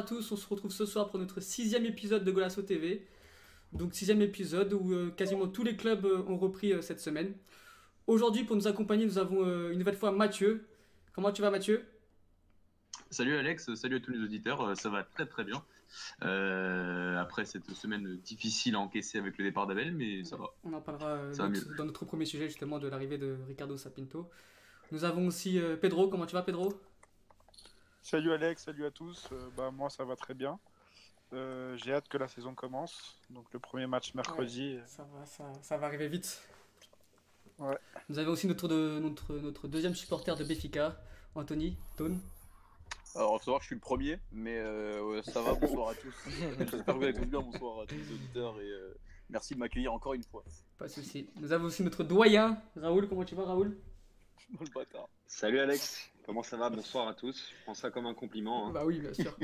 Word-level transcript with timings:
À 0.00 0.02
tous, 0.02 0.32
on 0.32 0.36
se 0.36 0.48
retrouve 0.48 0.72
ce 0.72 0.86
soir 0.86 1.10
pour 1.10 1.20
notre 1.20 1.40
sixième 1.40 1.84
épisode 1.84 2.24
de 2.24 2.30
Golasso 2.30 2.62
TV. 2.62 3.06
Donc 3.74 3.92
sixième 3.92 4.22
épisode 4.22 4.72
où 4.72 4.94
euh, 4.94 5.10
quasiment 5.10 5.46
tous 5.46 5.62
les 5.62 5.76
clubs 5.76 6.06
euh, 6.06 6.24
ont 6.26 6.38
repris 6.38 6.72
euh, 6.72 6.80
cette 6.80 7.00
semaine. 7.00 7.34
Aujourd'hui 8.06 8.44
pour 8.44 8.56
nous 8.56 8.66
accompagner 8.66 9.04
nous 9.04 9.18
avons 9.18 9.44
une 9.70 9.78
nouvelle 9.78 9.98
fois 9.98 10.10
Mathieu. 10.10 10.66
Comment 11.12 11.32
tu 11.32 11.42
vas 11.42 11.50
Mathieu? 11.50 11.84
Salut 13.10 13.36
Alex, 13.36 13.74
salut 13.74 13.96
à 13.96 14.00
tous 14.00 14.10
les 14.10 14.20
auditeurs, 14.20 14.74
ça 14.74 14.88
va 14.88 15.02
très 15.02 15.26
très 15.26 15.44
bien. 15.44 15.62
après 16.22 17.44
cette 17.44 17.70
semaine 17.72 18.16
difficile 18.24 18.76
à 18.76 18.80
encaisser 18.80 19.18
avec 19.18 19.36
le 19.36 19.44
départ 19.44 19.66
d'Abel, 19.66 19.92
mais 19.92 20.24
ça 20.24 20.38
va. 20.38 20.46
On 20.64 20.72
en 20.72 20.80
parlera 20.80 21.18
dans 21.76 21.84
notre 21.84 22.06
premier 22.06 22.24
sujet 22.24 22.48
justement 22.48 22.78
de 22.78 22.88
l'arrivée 22.88 23.18
de 23.18 23.36
Ricardo 23.46 23.76
Sapinto. 23.76 24.30
Nous 24.92 25.04
avons 25.04 25.26
aussi 25.26 25.60
Pedro, 25.82 26.08
comment 26.08 26.24
tu 26.24 26.36
vas 26.36 26.42
Pedro? 26.42 26.72
Salut 28.02 28.32
Alex, 28.32 28.64
salut 28.64 28.86
à 28.86 28.90
tous. 28.90 29.28
Euh, 29.30 29.50
bah, 29.56 29.70
moi, 29.70 29.90
ça 29.90 30.04
va 30.04 30.16
très 30.16 30.32
bien. 30.34 30.58
Euh, 31.32 31.76
j'ai 31.76 31.92
hâte 31.92 32.08
que 32.08 32.16
la 32.16 32.28
saison 32.28 32.54
commence. 32.54 33.20
Donc, 33.28 33.44
le 33.52 33.58
premier 33.58 33.86
match 33.86 34.14
mercredi. 34.14 34.78
ça, 34.86 35.06
va, 35.12 35.52
ça, 35.62 35.76
va 35.76 35.86
arriver 35.86 36.08
vite. 36.08 36.42
Ouais. 37.58 37.78
Nous 38.08 38.18
avons 38.18 38.32
aussi 38.32 38.46
notre, 38.46 38.68
notre, 38.68 39.34
notre 39.34 39.68
deuxième 39.68 39.94
supporter 39.94 40.34
de 40.34 40.44
Béfica, 40.44 40.98
Anthony, 41.34 41.76
Tone. 41.96 42.18
Alors, 43.14 43.34
il 43.34 43.38
faut 43.40 43.44
savoir 43.44 43.58
que 43.58 43.64
je 43.64 43.66
suis 43.68 43.76
le 43.76 43.80
premier, 43.80 44.18
mais 44.32 44.58
euh, 44.58 45.22
ça 45.22 45.42
va, 45.42 45.54
bonsoir 45.54 45.90
à 45.90 45.94
tous. 45.94 46.14
J'espère 46.58 46.84
que 46.86 46.92
vous 46.92 47.04
allez 47.04 47.26
bien, 47.26 47.40
bonsoir 47.40 47.80
à 47.80 47.86
tous 47.86 47.96
les 47.96 48.12
auditeurs 48.12 48.58
et 48.60 48.72
merci 49.28 49.54
de 49.54 49.58
m'accueillir 49.58 49.92
encore 49.92 50.14
une 50.14 50.24
fois. 50.24 50.42
Pas 50.78 50.86
de 50.86 50.92
soucis. 50.92 51.28
Nous 51.36 51.52
avons 51.52 51.66
aussi 51.66 51.82
notre 51.84 52.02
doyen, 52.02 52.60
Raoul. 52.76 53.08
Comment 53.08 53.24
tu 53.24 53.34
vas, 53.34 53.44
Raoul? 53.44 53.76
Salut 55.26 55.60
Alex, 55.60 56.10
comment 56.24 56.42
ça 56.42 56.56
va? 56.56 56.70
Bonsoir 56.70 57.08
à 57.08 57.14
tous. 57.14 57.50
Je 57.50 57.64
prends 57.64 57.74
ça 57.74 57.90
comme 57.90 58.06
un 58.06 58.14
compliment. 58.14 58.68
Hein. 58.68 58.72
Bah 58.72 58.82
oui, 58.84 59.00
bien 59.00 59.14
sûr. 59.14 59.36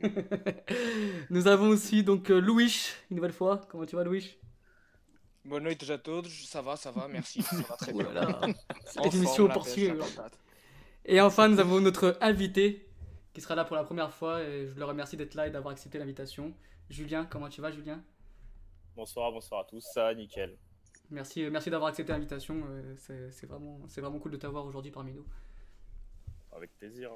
Nous 1.30 1.46
avons 1.46 1.68
aussi 1.68 2.02
donc 2.02 2.30
euh, 2.30 2.40
Louis, 2.40 2.74
une 3.10 3.16
nouvelle 3.16 3.32
fois. 3.32 3.60
Comment 3.68 3.86
tu 3.86 3.96
vas, 3.96 4.04
Louis? 4.04 4.38
Bonne 5.44 5.64
nuit 5.64 5.90
à 5.90 5.98
tous. 5.98 6.28
Ça 6.46 6.62
va, 6.62 6.76
ça 6.76 6.90
va, 6.90 7.08
merci. 7.08 7.42
Ça 7.42 7.56
va 7.56 7.76
très 7.76 7.92
bien. 7.92 8.04
Cette 8.84 9.14
émission 9.14 9.48
poursuit. 9.48 9.90
Et 11.04 11.20
enfin, 11.20 11.48
nous 11.48 11.58
avons 11.58 11.80
notre 11.80 12.18
invité 12.20 12.86
qui 13.32 13.40
sera 13.40 13.54
là 13.54 13.64
pour 13.64 13.76
la 13.76 13.84
première 13.84 14.12
fois. 14.12 14.42
Et 14.42 14.68
je 14.68 14.74
le 14.74 14.84
remercie 14.84 15.16
d'être 15.16 15.34
là 15.34 15.46
et 15.46 15.50
d'avoir 15.50 15.72
accepté 15.72 15.98
l'invitation. 15.98 16.54
Julien, 16.90 17.24
comment 17.24 17.48
tu 17.48 17.60
vas, 17.60 17.70
Julien? 17.70 18.02
Bonsoir, 18.96 19.32
bonsoir 19.32 19.60
à 19.60 19.64
tous. 19.64 19.80
Ça 19.80 20.04
va, 20.04 20.14
nickel. 20.14 20.58
Merci, 21.10 21.44
euh, 21.44 21.50
merci 21.50 21.70
d'avoir 21.70 21.88
accepté 21.88 22.12
l'invitation. 22.12 22.62
Euh, 22.70 23.28
c'est 23.30 23.46
vraiment, 23.46 23.80
vraiment 23.96 24.18
cool 24.18 24.32
de 24.32 24.36
t'avoir 24.36 24.66
aujourd'hui 24.66 24.90
parmi 24.90 25.12
nous. 25.12 25.24
Avec 26.52 26.76
plaisir. 26.76 27.10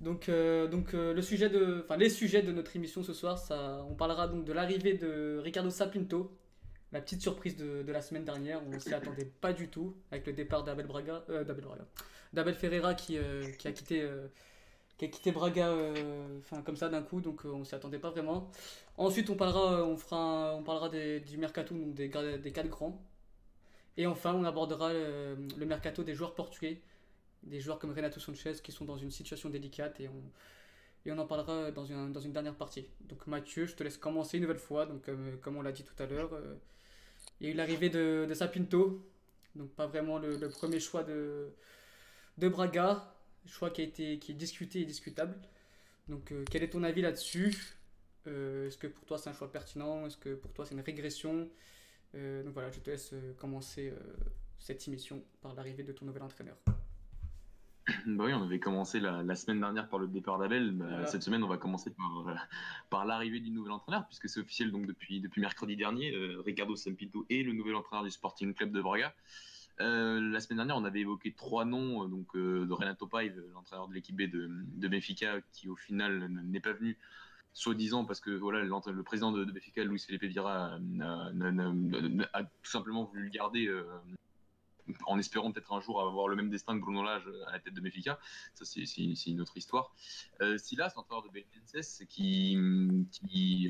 Donc, 0.00 0.28
euh, 0.28 0.66
donc 0.66 0.92
le 0.92 1.22
sujet 1.22 1.48
de, 1.48 1.86
les 1.96 2.10
sujets 2.10 2.42
de 2.42 2.52
notre 2.52 2.74
émission 2.76 3.02
ce 3.02 3.12
soir, 3.12 3.38
ça, 3.38 3.84
on 3.88 3.94
parlera 3.94 4.28
donc 4.28 4.44
de 4.44 4.52
l'arrivée 4.52 4.94
de 4.94 5.40
Ricardo 5.42 5.70
Sapinto, 5.70 6.36
la 6.92 7.00
petite 7.00 7.22
surprise 7.22 7.56
de, 7.56 7.82
de 7.82 7.92
la 7.92 8.00
semaine 8.00 8.24
dernière. 8.24 8.60
On 8.66 8.78
s'y 8.78 8.92
attendait 8.92 9.30
pas 9.40 9.52
du 9.52 9.68
tout 9.68 9.96
avec 10.10 10.26
le 10.26 10.32
départ 10.32 10.64
d'Abel 10.64 10.86
Braga, 10.86 11.24
d'Abel 11.28 11.64
Braga, 11.64 11.86
d'Abel 12.32 12.54
Ferreira 12.54 12.94
qui, 12.94 13.18
qui 13.58 13.68
a 13.68 13.72
quitté 13.72 14.08
qui 14.96 15.04
a 15.04 15.08
quitté 15.08 15.30
Braga 15.30 15.72
enfin 16.40 16.60
comme 16.62 16.76
ça 16.76 16.88
d'un 16.88 17.02
coup 17.02 17.20
donc 17.20 17.44
on 17.44 17.62
s'y 17.62 17.72
attendait 17.72 18.00
pas 18.00 18.10
vraiment 18.10 18.50
ensuite 18.96 19.30
on 19.30 19.36
parlera 19.36 19.84
on 19.84 19.96
fera 19.96 20.56
on 20.56 20.64
parlera 20.64 20.88
des, 20.88 21.20
du 21.20 21.38
mercato 21.38 21.72
donc 21.72 21.94
des, 21.94 22.08
des 22.08 22.52
quatre 22.52 22.68
grands 22.68 23.00
et 23.98 24.06
enfin, 24.06 24.32
on 24.32 24.44
abordera 24.44 24.92
le, 24.92 25.66
mercato 25.66 26.04
des 26.04 26.14
joueurs 26.14 26.36
portugais, 26.36 26.80
des 27.42 27.60
joueurs 27.60 27.80
comme 27.80 27.90
Renato 27.92 28.20
Sanchez 28.20 28.54
qui 28.62 28.70
sont 28.70 28.84
dans 28.84 28.96
une 28.96 29.10
situation 29.10 29.50
délicate 29.50 29.98
et 30.00 30.08
on, 30.08 30.22
et 31.04 31.10
on 31.10 31.18
en 31.18 31.26
parlera 31.26 31.72
dans 31.72 31.84
une, 31.84 32.12
dans 32.12 32.20
une 32.20 32.32
dernière 32.32 32.54
partie. 32.54 32.86
Donc 33.08 33.26
Mathieu, 33.26 33.66
je 33.66 33.74
te 33.74 33.82
laisse 33.82 33.96
commencer 33.96 34.36
une 34.36 34.44
nouvelle 34.44 34.60
fois. 34.60 34.86
Donc 34.86 35.10
comme 35.40 35.56
on 35.56 35.62
l'a 35.62 35.72
dit 35.72 35.82
tout 35.82 36.00
à 36.00 36.06
l'heure, 36.06 36.32
euh, 36.32 36.54
il 37.40 37.48
y 37.48 37.50
a 37.50 37.52
eu 37.52 37.56
l'arrivée 37.56 37.90
de, 37.90 38.24
de, 38.28 38.34
Sapinto, 38.34 39.04
donc 39.56 39.70
pas 39.70 39.88
vraiment 39.88 40.20
le, 40.20 40.48
premier 40.48 40.78
choix 40.78 41.02
de, 41.02 41.48
de 42.38 42.48
Braga, 42.48 43.12
choix 43.46 43.70
qui 43.70 43.80
a 43.80 43.84
été 43.84 44.20
qui 44.20 44.30
est 44.30 44.36
discuté 44.36 44.82
et 44.82 44.84
discutable. 44.84 45.36
Donc 46.08 46.30
euh, 46.30 46.44
quel 46.48 46.62
est 46.62 46.70
ton 46.70 46.84
avis 46.84 47.02
là-dessus? 47.02 47.74
Euh, 48.28 48.68
Est-ce 48.68 48.78
que 48.78 48.86
pour 48.86 49.04
toi 49.06 49.18
c'est 49.18 49.28
un 49.28 49.34
choix 49.34 49.50
pertinent? 49.50 50.06
Est-ce 50.06 50.16
que 50.16 50.36
pour 50.36 50.52
toi 50.52 50.64
c'est 50.64 50.76
une 50.76 50.82
régression? 50.82 51.40
euh, 51.40 51.46
donc 52.14 52.54
voilà, 52.54 52.70
je 52.70 52.80
te 52.80 52.90
laisse 52.90 53.12
euh, 53.12 53.34
commencer 53.34 53.90
euh, 53.90 54.00
cette 54.58 54.86
émission 54.88 55.22
par 55.40 55.54
l'arrivée 55.54 55.82
de 55.82 55.92
ton 55.92 56.06
nouvel 56.06 56.22
entraîneur. 56.22 56.56
Bah 58.06 58.24
oui, 58.26 58.34
on 58.34 58.42
avait 58.42 58.60
commencé 58.60 59.00
la, 59.00 59.34
semaine 59.34 59.60
dernière 59.60 59.88
par 59.88 59.98
le 59.98 60.08
départ 60.08 60.38
d'Abel. 60.38 60.72
Bah, 60.72 61.06
cette 61.06 61.22
semaine, 61.22 61.42
on 61.42 61.48
va 61.48 61.56
commencer 61.56 61.90
par, 61.90 62.48
par 62.90 63.06
l'arrivée 63.06 63.40
du 63.40 63.50
nouvel 63.50 63.72
entraîneur, 63.72 64.06
puisque 64.06 64.28
c'est 64.28 64.40
officiel 64.40 64.70
donc 64.70 64.86
depuis, 64.86 65.20
depuis 65.20 65.40
mercredi 65.40 65.74
dernier. 65.74 66.12
Ricardo 66.44 66.76
Sampito 66.76 67.24
est 67.30 67.42
le 67.42 67.54
nouvel 67.54 67.74
entraîneur 67.74 68.04
du 68.04 68.10
Sporting 68.10 68.52
Club 68.52 68.72
de 68.72 68.82
Braga. 68.82 69.14
la 69.78 70.40
semaine 70.40 70.58
dernière, 70.58 70.76
on 70.76 70.84
avait 70.84 71.00
évoqué 71.00 71.32
trois 71.32 71.64
noms, 71.64 72.06
donc 72.08 72.36
de 72.36 72.70
Renato 72.70 73.06
Paiva, 73.06 73.40
l'entraîneur 73.54 73.88
de 73.88 73.94
l'équipe 73.94 74.16
B 74.16 74.30
de, 74.30 74.50
de 74.50 74.88
Benfica, 74.88 75.40
qui 75.54 75.70
au 75.70 75.76
final 75.76 76.28
n'est 76.28 76.60
pas 76.60 76.74
venu 76.74 76.98
soi-disant 77.52 78.04
parce 78.04 78.20
que 78.20 78.30
voilà 78.30 78.62
le 78.62 79.02
président 79.02 79.32
de, 79.32 79.44
de 79.44 79.52
Benfica, 79.52 79.82
Luis 79.84 80.00
Felipe 80.00 80.24
Vieira, 80.24 80.78
a, 81.02 82.44
tout 82.44 82.70
simplement 82.70 83.04
voulu 83.04 83.24
le 83.24 83.30
garder 83.30 83.66
euh, 83.66 83.84
en 85.06 85.18
espérant 85.18 85.52
peut-être 85.52 85.72
un 85.72 85.80
jour 85.80 86.00
avoir 86.00 86.28
le 86.28 86.36
même 86.36 86.50
destin 86.50 86.74
que 86.74 86.80
Bruno 86.80 87.02
Lage 87.02 87.28
à 87.46 87.52
la 87.52 87.58
tête 87.58 87.74
de 87.74 87.80
Benfica. 87.80 88.18
Ça, 88.54 88.64
c'est 88.64 88.82
une 89.26 89.40
autre 89.40 89.56
histoire. 89.56 89.94
Euh, 90.40 90.56
Silas, 90.56 90.92
l'entraîneur 90.96 91.24
de 91.24 91.28
Belenenses, 91.28 92.02
qui, 92.08 92.56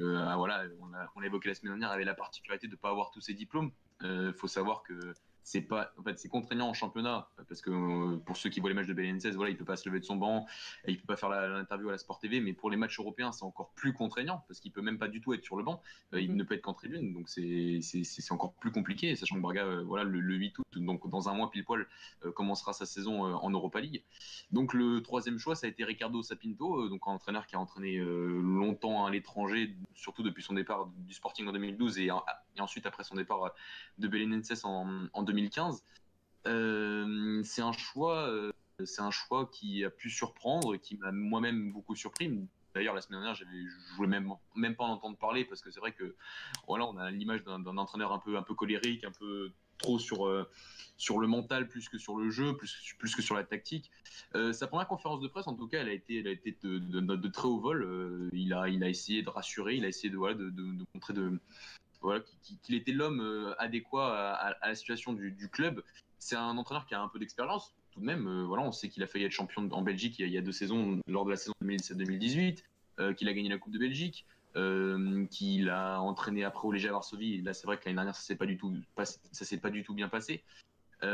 euh, 0.00 0.34
voilà, 0.36 0.64
on 1.16 1.20
l'a 1.20 1.26
évoqué 1.26 1.48
la 1.48 1.54
semaine 1.54 1.72
dernière, 1.72 1.90
avait 1.90 2.04
la 2.04 2.14
particularité 2.14 2.66
de 2.66 2.72
ne 2.72 2.76
pas 2.76 2.90
avoir 2.90 3.10
tous 3.10 3.20
ses 3.20 3.34
diplômes. 3.34 3.72
Il 4.02 4.32
faut 4.36 4.48
savoir 4.48 4.82
que 4.84 5.12
c'est 5.48 5.62
pas 5.62 5.92
en 5.98 6.02
fait 6.02 6.18
c'est 6.18 6.28
contraignant 6.28 6.68
en 6.68 6.74
championnat 6.74 7.30
parce 7.48 7.62
que 7.62 7.70
euh, 7.70 8.18
pour 8.18 8.36
ceux 8.36 8.50
qui 8.50 8.60
voient 8.60 8.68
les 8.68 8.74
matchs 8.74 8.86
de 8.86 8.92
Belenenses 8.92 9.24
voilà 9.28 9.50
il 9.50 9.56
peut 9.56 9.64
pas 9.64 9.76
se 9.76 9.88
lever 9.88 9.98
de 9.98 10.04
son 10.04 10.16
banc 10.16 10.46
et 10.84 10.92
il 10.92 10.98
peut 10.98 11.06
pas 11.06 11.16
faire 11.16 11.30
l'interview 11.30 11.88
à 11.88 11.92
la 11.92 11.98
Sport 11.98 12.18
TV 12.18 12.40
mais 12.40 12.52
pour 12.52 12.70
les 12.70 12.76
matchs 12.76 13.00
européens 13.00 13.32
c'est 13.32 13.44
encore 13.44 13.70
plus 13.70 13.94
contraignant 13.94 14.44
parce 14.46 14.60
qu'il 14.60 14.72
peut 14.72 14.82
même 14.82 14.98
pas 14.98 15.08
du 15.08 15.22
tout 15.22 15.32
être 15.32 15.42
sur 15.42 15.56
le 15.56 15.64
banc 15.64 15.80
euh, 16.12 16.20
il 16.20 16.32
mhm. 16.32 16.36
ne 16.36 16.44
peut 16.44 16.54
être 16.54 16.60
qu'en 16.60 16.74
tribune 16.74 17.14
donc 17.14 17.30
c'est 17.30 17.80
c'est 17.80 18.32
encore 18.32 18.52
plus 18.54 18.72
compliqué 18.72 19.16
sachant 19.16 19.36
que 19.36 19.40
Braga 19.40 19.64
euh, 19.64 19.84
voilà 19.84 20.04
le, 20.04 20.20
8 20.20 20.58
août 20.58 20.66
donc 20.76 21.08
dans 21.08 21.30
un 21.30 21.34
mois 21.34 21.50
pile 21.50 21.64
poil 21.64 21.86
commencera 22.34 22.74
sa 22.74 22.84
saison 22.84 23.22
en 23.22 23.50
Europa 23.50 23.80
League 23.80 24.02
donc 24.52 24.74
le 24.74 25.00
troisième 25.02 25.38
choix 25.38 25.54
ça 25.54 25.66
a 25.66 25.70
été 25.70 25.82
Ricardo 25.82 26.22
Sapinto 26.22 26.90
donc 26.90 27.00
un 27.06 27.12
entraîneur 27.12 27.46
qui 27.46 27.56
a 27.56 27.58
entraîné 27.58 27.96
longtemps 27.96 29.06
à 29.06 29.10
l'étranger 29.10 29.74
surtout 29.94 30.22
depuis 30.22 30.42
son 30.42 30.52
départ 30.52 30.90
du 30.98 31.14
Sporting 31.14 31.46
en 31.46 31.52
2012 31.52 31.98
et, 32.00 32.10
ensuite 32.58 32.86
après 32.86 33.04
son 33.04 33.14
départ 33.14 33.54
de 33.98 34.08
Belenenses 34.08 34.64
en, 34.64 35.06
en 35.12 35.22
2012 35.22 35.37
2015. 35.38 35.82
Euh, 36.46 37.42
c'est 37.44 37.62
un 37.62 37.72
choix, 37.72 38.28
euh, 38.28 38.50
c'est 38.84 39.02
un 39.02 39.10
choix 39.10 39.48
qui 39.52 39.84
a 39.84 39.90
pu 39.90 40.10
surprendre, 40.10 40.76
qui 40.76 40.96
m'a 40.96 41.12
moi-même 41.12 41.72
beaucoup 41.72 41.94
surpris. 41.94 42.30
D'ailleurs, 42.74 42.94
la 42.94 43.00
semaine 43.00 43.20
dernière, 43.20 43.34
je 43.34 43.96
voulais 43.96 44.08
même, 44.08 44.76
pas 44.76 44.84
en 44.84 44.92
entendre 44.92 45.16
parler 45.16 45.44
parce 45.44 45.62
que 45.62 45.70
c'est 45.70 45.80
vrai 45.80 45.92
que 45.92 46.14
voilà, 46.66 46.86
on 46.86 46.96
a 46.96 47.10
l'image 47.10 47.42
d'un 47.42 47.76
entraîneur 47.76 48.12
un 48.12 48.18
peu, 48.18 48.54
colérique, 48.54 49.04
un 49.04 49.10
peu 49.10 49.50
trop 49.78 49.98
sur, 49.98 50.26
euh, 50.26 50.48
sur 50.96 51.18
le 51.18 51.26
mental 51.26 51.66
plus 51.68 51.88
que 51.88 51.98
sur 51.98 52.16
le 52.16 52.30
jeu, 52.30 52.56
plus, 52.56 53.14
que 53.16 53.22
sur 53.22 53.34
la 53.34 53.42
tactique. 53.42 53.90
sa 54.52 54.66
première 54.66 54.86
conférence 54.86 55.20
de 55.20 55.28
presse, 55.28 55.46
en 55.48 55.54
tout 55.54 55.66
cas, 55.66 55.80
elle 55.80 55.88
a 55.88 55.92
été, 55.92 56.22
de, 56.22 57.28
très 57.28 57.48
haut 57.48 57.58
vol. 57.58 58.30
il, 58.32 58.52
a, 58.52 58.68
essayé 58.68 59.22
de 59.22 59.30
rassurer, 59.30 59.76
il 59.76 59.84
a 59.84 59.88
essayé 59.88 60.10
de 60.10 60.18
montrer 60.94 61.14
de, 61.14 61.40
qu'il 62.62 62.74
était 62.74 62.92
l'homme 62.92 63.20
euh, 63.20 63.54
adéquat 63.58 64.34
à, 64.34 64.68
la 64.68 64.74
situation 64.74 65.12
du, 65.12 65.48
club. 65.50 65.82
C'est 66.18 66.36
un 66.36 66.56
entraîneur 66.56 66.86
qui 66.86 66.94
a 66.94 67.00
un 67.00 67.08
peu 67.08 67.18
d'expérience, 67.18 67.74
tout 67.92 68.00
de 68.00 68.04
même. 68.04 68.26
Euh, 68.26 68.44
voilà, 68.44 68.62
on 68.62 68.72
sait 68.72 68.88
qu'il 68.88 69.02
a 69.02 69.06
failli 69.06 69.24
être 69.24 69.32
champion 69.32 69.68
en 69.70 69.82
Belgique 69.82 70.18
il 70.18 70.28
y 70.28 70.38
a, 70.38 70.40
deux 70.40 70.52
saisons, 70.52 71.00
lors 71.06 71.24
de 71.24 71.30
la 71.30 71.36
saison 71.36 71.52
2017-2018, 71.64 72.62
euh, 73.00 73.12
qu'il 73.14 73.28
a 73.28 73.32
gagné 73.32 73.48
la 73.48 73.58
Coupe 73.58 73.72
de 73.72 73.78
Belgique, 73.78 74.26
qu'il 75.30 75.70
a 75.70 76.00
entraîné 76.00 76.42
après 76.42 76.66
au 76.66 76.72
Léger 76.72 76.88
à 76.88 76.92
Varsovie. 76.92 77.42
Là, 77.42 77.54
c'est 77.54 77.66
vrai 77.66 77.78
que 77.78 77.84
l'année 77.84 77.94
dernière, 77.94 78.16
ça 78.16 78.22
s'est 78.22 78.34
pas 78.34 78.46
du 78.46 78.56
tout, 78.56 78.74
ça 79.30 79.44
s'est 79.44 79.58
pas 79.58 79.70
du 79.70 79.84
tout 79.84 79.94
bien 79.94 80.08
passé. 80.08 80.42
Par 81.00 81.08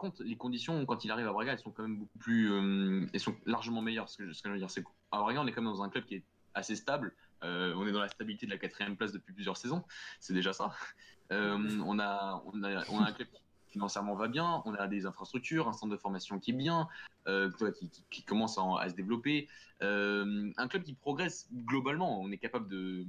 contre, 0.00 0.22
les 0.22 0.36
conditions 0.36 0.84
quand 0.84 1.02
il 1.06 1.10
arrive 1.10 1.28
à 1.28 1.32
Braga, 1.32 1.52
elles 1.52 1.58
sont 1.58 1.70
quand 1.70 1.84
même 1.84 1.96
beaucoup 1.96 2.18
plus, 2.18 3.08
elles 3.14 3.20
sont 3.20 3.34
largement 3.46 3.80
meilleures. 3.80 4.10
Ce 4.10 4.18
que, 4.18 4.34
ce 4.34 4.42
que 4.42 4.50
je 4.50 4.52
veux 4.52 4.58
dire, 4.58 4.70
c'est 4.70 4.82
qu'à 4.82 5.18
Braga, 5.18 5.40
on 5.40 5.46
est 5.46 5.52
quand 5.52 5.62
même 5.62 5.72
dans 5.72 5.82
un 5.82 5.88
club 5.88 6.04
qui 6.04 6.16
est 6.16 6.24
assez 6.54 6.76
stable. 6.76 7.14
Euh, 7.44 7.74
on 7.76 7.86
est 7.86 7.92
dans 7.92 8.00
la 8.00 8.08
stabilité 8.08 8.46
de 8.46 8.50
la 8.50 8.58
quatrième 8.58 8.96
place 8.96 9.12
depuis 9.12 9.32
plusieurs 9.32 9.56
saisons. 9.56 9.84
C'est 10.20 10.34
déjà 10.34 10.52
ça. 10.52 10.72
Euh, 11.30 11.56
on, 11.86 11.98
a, 11.98 12.42
on, 12.46 12.62
a, 12.62 12.84
on 12.90 13.02
a 13.02 13.08
un 13.08 13.12
club 13.12 13.28
qui 13.28 13.40
financièrement 13.70 14.14
va 14.14 14.28
bien, 14.28 14.62
on 14.66 14.74
a 14.74 14.86
des 14.86 15.06
infrastructures, 15.06 15.66
un 15.66 15.72
centre 15.72 15.90
de 15.90 15.96
formation 15.96 16.38
qui 16.38 16.50
est 16.50 16.54
bien, 16.54 16.88
euh, 17.26 17.50
qui, 18.10 18.22
commence 18.22 18.58
à, 18.58 18.88
se 18.90 18.94
développer, 18.94 19.48
un 19.80 20.68
club 20.68 20.82
qui 20.82 20.92
progresse 20.92 21.48
globalement. 21.52 22.20
On 22.20 22.30
est 22.30 22.36
capable 22.36 22.68
de, 22.68 23.06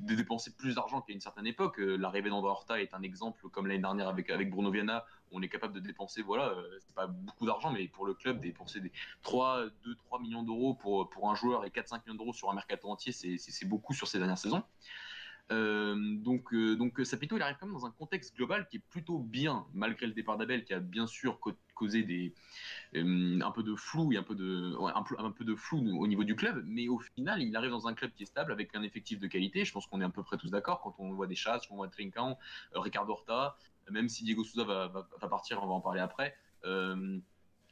dépenser 0.00 0.54
plus 0.54 0.74
d'argent 0.74 1.00
qu'à 1.00 1.14
une 1.14 1.20
certaine 1.20 1.46
époque. 1.46 1.78
L'arrivée 1.78 2.28
d'André 2.28 2.50
Horta 2.50 2.80
est 2.80 2.92
un 2.92 3.00
exemple, 3.00 3.48
comme 3.48 3.66
l'année 3.66 3.80
dernière 3.80 4.08
avec, 4.08 4.28
avec 4.28 4.50
Bruno 4.50 4.70
Viana, 4.70 5.06
on 5.32 5.42
est 5.42 5.48
capable 5.48 5.74
de 5.74 5.80
dépenser, 5.80 6.22
voilà, 6.22 6.54
c'est 6.80 6.94
pas 6.94 7.06
beaucoup 7.06 7.46
d'argent, 7.46 7.70
mais 7.70 7.88
pour 7.88 8.06
le 8.06 8.14
club, 8.14 8.40
dépenser 8.40 8.80
des 8.80 8.92
3, 9.22 9.64
2, 9.84 9.94
3 9.94 10.20
millions 10.20 10.42
d'euros 10.42 10.74
pour, 10.74 11.08
pour 11.10 11.30
un 11.30 11.34
joueur 11.34 11.64
et 11.64 11.70
4-5 11.70 12.02
millions 12.06 12.16
d'euros 12.16 12.32
sur 12.32 12.50
un 12.50 12.54
mercato 12.54 12.88
entier, 12.88 13.12
c'est 13.12 13.66
beaucoup 13.66 13.94
sur 13.94 14.08
ces 14.08 14.18
dernières 14.18 14.38
saisons. 14.38 14.62
Euh, 15.50 15.94
donc, 16.16 16.52
euh, 16.54 16.76
donc 16.76 17.00
Sapito, 17.04 17.36
il 17.36 17.42
arrive 17.42 17.56
quand 17.58 17.66
même 17.66 17.74
dans 17.74 17.86
un 17.86 17.90
contexte 17.90 18.34
global 18.36 18.66
qui 18.68 18.78
est 18.78 18.82
plutôt 18.90 19.18
bien, 19.18 19.66
malgré 19.74 20.06
le 20.06 20.12
départ 20.12 20.38
d'Abel, 20.38 20.64
qui 20.64 20.72
a 20.72 20.80
bien 20.80 21.06
sûr 21.06 21.38
causé 21.74 22.02
des, 22.02 22.32
euh, 22.94 23.40
un 23.42 23.50
peu 23.50 23.62
de 23.62 23.74
flou 23.74 24.12
et 24.12 24.16
un 24.16 24.22
peu 24.22 24.34
de, 24.34 24.74
un, 24.94 25.30
peu 25.30 25.44
de 25.44 25.54
flou 25.54 25.78
au 25.78 26.06
niveau 26.06 26.24
du 26.24 26.36
club. 26.36 26.64
Mais 26.66 26.88
au 26.88 26.98
final, 26.98 27.42
il 27.42 27.54
arrive 27.56 27.70
dans 27.70 27.88
un 27.88 27.94
club 27.94 28.12
qui 28.12 28.22
est 28.22 28.26
stable 28.26 28.52
avec 28.52 28.74
un 28.74 28.82
effectif 28.82 29.18
de 29.18 29.26
qualité. 29.26 29.64
Je 29.64 29.72
pense 29.72 29.86
qu'on 29.86 30.00
est 30.00 30.04
à 30.04 30.10
peu 30.10 30.22
près 30.22 30.38
tous 30.38 30.50
d'accord 30.50 30.80
quand 30.80 30.94
on 30.98 31.12
voit 31.12 31.26
des 31.26 31.34
chasses, 31.34 31.66
quand 31.66 31.74
on 31.74 31.78
voit 31.78 31.88
Trinkan, 31.88 32.38
Ricardo 32.74 33.12
Horta, 33.12 33.56
même 33.90 34.08
si 34.08 34.24
Diego 34.24 34.44
Souza 34.44 34.64
va, 34.64 35.28
partir, 35.28 35.62
on 35.62 35.66
va 35.66 35.74
en 35.74 35.80
parler 35.80 36.00
après 36.00 36.34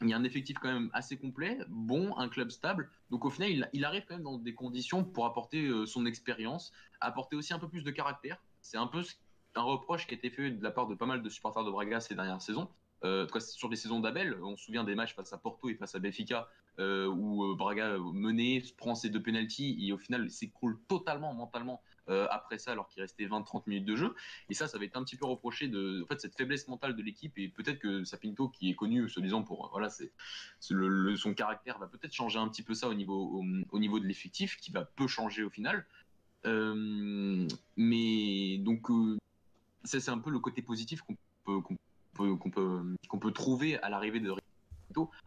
il 0.03 0.09
y 0.09 0.13
a 0.15 0.17
un 0.17 0.25
effectif 0.25 0.57
quand 0.59 0.73
même 0.73 0.91
assez 0.93 1.19
complet, 1.19 1.59
bon, 1.69 2.17
un 2.17 2.29
club 2.29 2.51
stable. 2.51 2.91
Donc 3.11 3.25
au 3.25 3.31
final, 3.31 3.69
il, 3.73 3.85
arrive 3.85 4.05
quand 4.09 4.15
même 4.15 4.25
dans 4.25 4.39
des 4.39 4.55
conditions 4.55 5.05
pour 5.05 5.27
apporter 5.27 5.67
euh, 5.67 5.85
son 5.85 6.07
expérience, 6.07 6.73
apporter 7.01 7.37
aussi 7.37 7.53
un 7.53 7.59
peu 7.59 7.69
plus 7.69 7.85
de 7.85 7.91
caractère. 7.91 8.39
C'est 8.63 8.79
un 8.79 8.87
peu 8.87 9.03
un 9.57 9.63
reproche 9.63 10.07
qui 10.07 10.15
a 10.15 10.17
été 10.17 10.31
fait 10.31 10.51
de 10.51 10.63
la 10.63 10.71
part 10.71 10.87
de 10.87 10.95
pas 10.95 11.07
mal 11.07 11.23
de 11.23 11.29
supporters 11.29 11.65
de 11.65 11.71
Braga 11.71 12.01
ces 12.01 12.15
dernières 12.15 12.41
saisons. 12.41 12.69
Euh, 13.05 13.27
sur 13.41 13.69
les 13.69 13.77
saisons 13.77 14.01
d'Abel, 14.01 14.37
on 14.43 14.57
se 14.57 14.65
souvient 14.65 14.85
des 14.85 14.95
matchs 14.95 15.15
face 15.15 15.33
à 15.33 15.39
Porto 15.39 15.69
et 15.69 15.75
face 15.75 15.95
à 15.95 15.99
Benfica 15.99 16.49
euh, 16.79 17.07
où 17.07 17.45
euh, 17.45 17.55
Braga 17.55 17.97
menait, 18.13 18.63
prend 18.77 18.95
ses 18.95 19.09
deux 19.09 19.23
penalties 19.23 19.79
et 19.81 19.93
au 19.93 19.99
final 19.99 20.31
s'écroule 20.31 20.79
totalement 20.89 21.35
mentalement 21.35 21.83
après 22.31 22.59
ça 22.59 22.73
alors 22.73 22.89
qu'il 22.89 23.01
restait 23.03 23.25
20-30 23.25 23.63
minutes 23.69 23.85
de 23.85 23.95
jeu. 23.95 24.17
Et 24.49 24.55
ça, 24.55 24.67
ça 24.67 24.79
va 24.79 24.85
être 24.85 24.97
un 24.97 25.05
petit 25.05 25.15
peu 25.15 25.27
reproché 25.27 25.69
de 25.69 26.03
en 26.03 26.07
fait, 26.09 26.21
cette 26.21 26.37
faiblesse 26.37 26.67
mentale 26.67 26.97
de 26.97 27.03
l'équipe 27.05 27.39
et 27.39 27.49
peut-être 27.49 27.79
que 27.79 28.03
Sapinto, 28.03 28.49
qui 28.49 28.69
est 28.69 28.75
connu, 28.75 29.09
se 29.09 29.21
disant 29.21 29.45
pour 29.45 29.71
voilà, 29.71 29.91
son 30.59 31.35
caractère 31.35 31.79
va 31.79 31.87
peut-être 31.87 32.13
changer 32.13 32.41
un 32.41 32.49
petit 32.49 32.65
peu 32.65 32.75
ça 32.75 32.89
au 32.89 32.95
niveau, 32.95 33.45
au, 33.71 33.79
niveau 33.79 34.01
de 34.01 34.07
l'effectif, 34.07 34.57
qui 34.57 34.73
va 34.73 34.85
peu 34.85 35.07
changer 35.07 35.45
au 35.45 35.51
final. 35.51 35.87
mais 37.77 38.59
donc, 38.59 38.89
ça, 39.85 40.01
c'est 40.01 40.11
un 40.11 40.19
peu 40.19 40.31
le 40.31 40.41
côté 40.41 40.63
positif 40.63 41.03
qu'on 41.03 41.17
peut, 41.45 41.61
qu'on 42.17 42.51
peut, 42.51 42.97
qu'on 43.09 43.19
peut 43.19 43.33
trouver 43.33 43.81
à 43.81 43.89
l'arrivée 43.89 44.21
de 44.21 44.35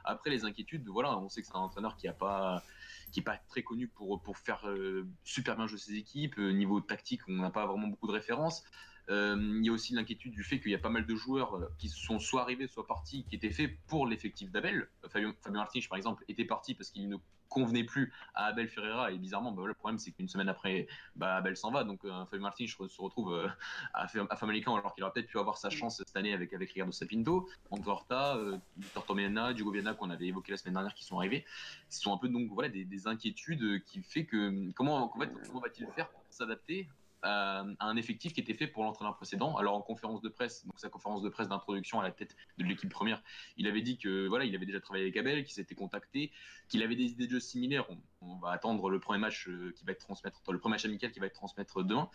après, 0.04 0.30
les 0.30 0.46
inquiétudes, 0.46 0.88
voilà, 0.88 1.18
on 1.18 1.30
sait 1.30 1.42
que 1.42 1.48
c'est 1.48 1.56
un 1.56 1.60
entraîneur 1.60 1.96
qui 1.98 2.08
pas 2.10 2.64
qui 3.12 3.20
est 3.20 3.24
pas 3.24 3.38
très 3.48 3.62
connu 3.62 3.88
pour 3.88 4.22
pour 4.22 4.38
faire 4.38 4.68
euh, 4.68 5.08
super 5.24 5.56
bien 5.56 5.68
jouer 5.68 5.78
ses 5.78 5.96
équipes. 5.96 6.38
Euh, 6.40 6.52
niveau 6.52 6.82
tactique, 6.82 7.22
on 7.28 7.34
n'a 7.34 7.52
pas 7.52 7.66
vraiment 7.66 7.88
beaucoup 7.88 8.08
de 8.08 8.12
références. 8.12 8.64
Euh, 9.10 9.36
il 9.60 9.66
y 9.66 9.70
a 9.70 9.72
aussi 9.72 9.94
l'inquiétude 9.94 10.34
du 10.34 10.44
fait 10.44 10.60
qu'il 10.60 10.72
y 10.72 10.76
a 10.76 10.80
pas 10.80 10.90
mal 10.90 11.06
de 11.06 11.16
joueurs 11.16 11.70
qui 11.78 11.90
sont 11.90 12.20
soit 12.20 12.42
arrivés, 12.42 12.68
soit 12.68 12.88
partis, 12.88 13.26
qui 13.26 13.36
étaient 13.36 13.52
faits 13.52 13.78
pour 13.88 14.08
l'effectif 14.08 14.50
d'Abel. 14.52 14.88
Fabien, 15.10 15.34
Fabien 15.42 15.60
Martins, 15.60 15.82
par 15.90 15.98
exemple, 15.98 16.24
était 16.30 16.46
parti 16.46 16.74
parce 16.74 16.90
qu'il 16.90 17.10
ne 17.10 17.18
convenait 17.54 17.84
plus 17.84 18.12
à 18.34 18.46
Abel 18.46 18.68
Ferreira. 18.68 19.12
Et 19.12 19.18
bizarrement, 19.18 19.52
bah, 19.52 19.64
le 19.66 19.74
problème, 19.74 20.00
c'est 20.00 20.12
qu'une 20.12 20.28
semaine 20.28 20.50
après, 20.50 20.88
bah, 21.16 21.36
Abel 21.36 21.56
s'en 21.56 21.72
va. 21.72 21.84
Donc, 21.84 22.04
euh, 22.04 22.26
Fabio 22.26 22.42
Martin 22.42 22.66
se 22.68 23.02
retrouve 23.02 23.34
euh, 23.34 23.48
à, 23.94 24.08
à 24.30 24.36
Famalicão 24.36 24.76
alors 24.76 24.94
qu'il 24.94 25.04
aurait 25.04 25.14
peut-être 25.14 25.28
pu 25.28 25.40
avoir 25.40 25.58
sa 25.58 25.70
chance 25.70 25.98
cette 25.98 26.18
année 26.18 26.34
avec, 26.34 26.52
avec 26.54 26.70
Ricardo 26.70 26.92
Sapinto. 26.92 27.48
André 27.70 27.92
Horta, 27.92 28.36
euh, 28.36 28.58
Torto 28.94 29.14
Mena, 29.14 29.54
Diogo 29.54 29.72
Viana, 29.72 29.94
qu'on 29.94 30.10
avait 30.10 30.28
évoqué 30.28 30.52
la 30.52 30.58
semaine 30.58 30.74
dernière, 30.74 30.94
qui 30.94 31.06
sont 31.06 31.18
arrivés. 31.18 31.46
Ce 31.90 32.02
sont 32.02 32.14
un 32.14 32.18
peu 32.18 32.28
donc, 32.28 32.50
voilà, 32.52 32.70
des, 32.70 32.86
des 32.86 33.08
inquiétudes 33.08 33.84
qui 33.86 34.02
fait 34.02 34.26
que 34.26 34.72
comment, 34.72 35.14
en 35.16 35.20
fait, 35.20 35.32
comment 35.48 35.62
va-t-il 35.62 35.88
faire 35.96 36.10
pour 36.10 36.22
s'adapter 36.30 36.90
à 37.24 37.66
un 37.80 37.96
effectif 37.96 38.34
qui 38.34 38.42
était 38.42 38.54
fait 38.54 38.68
pour 38.68 38.84
l'entraîneur 38.84 39.16
précédent. 39.16 39.56
Alors 39.56 39.76
en 39.76 39.82
conférence 39.82 40.22
de 40.22 40.30
presse, 40.30 40.66
donc 40.66 40.80
sa 40.80 40.90
conférence 40.90 41.22
de 41.22 41.30
presse 41.30 41.48
d'introduction 41.48 42.00
à 42.00 42.04
la 42.04 42.12
tête 42.12 42.36
de 42.58 42.64
l'équipe 42.64 42.90
première, 42.90 43.24
il 43.58 43.68
avait 43.68 43.82
dit 43.82 43.98
que 43.98 44.28
voilà, 44.28 44.46
il 44.46 44.56
avait 44.56 44.66
déjà 44.66 44.80
travaillé 44.80 45.06
avec 45.06 45.18
Abel, 45.18 45.44
qu'il 45.44 45.54
s'était 45.54 45.76
contacté, 45.76 46.32
qu'il 46.68 46.84
avait 46.84 46.96
des 46.96 47.06
idées 47.06 47.28
de 47.28 47.32
jeu 47.32 47.40
similaires. 47.40 47.86
On, 48.22 48.36
va 48.38 48.52
attendre 48.52 48.90
le 48.90 49.00
premier 49.00 49.20
match 49.20 49.48
euh, 49.48 49.72
qui 49.76 49.86
va 49.86 49.92
être 49.92 50.00
transmettre, 50.00 50.42
le 50.52 50.58
premier 50.58 50.74
match 50.74 50.86
amical 50.86 51.12
qui 51.12 51.20
va 51.20 51.28
être 51.28 51.34
transmettre 51.34 51.84
demain. 51.84 52.10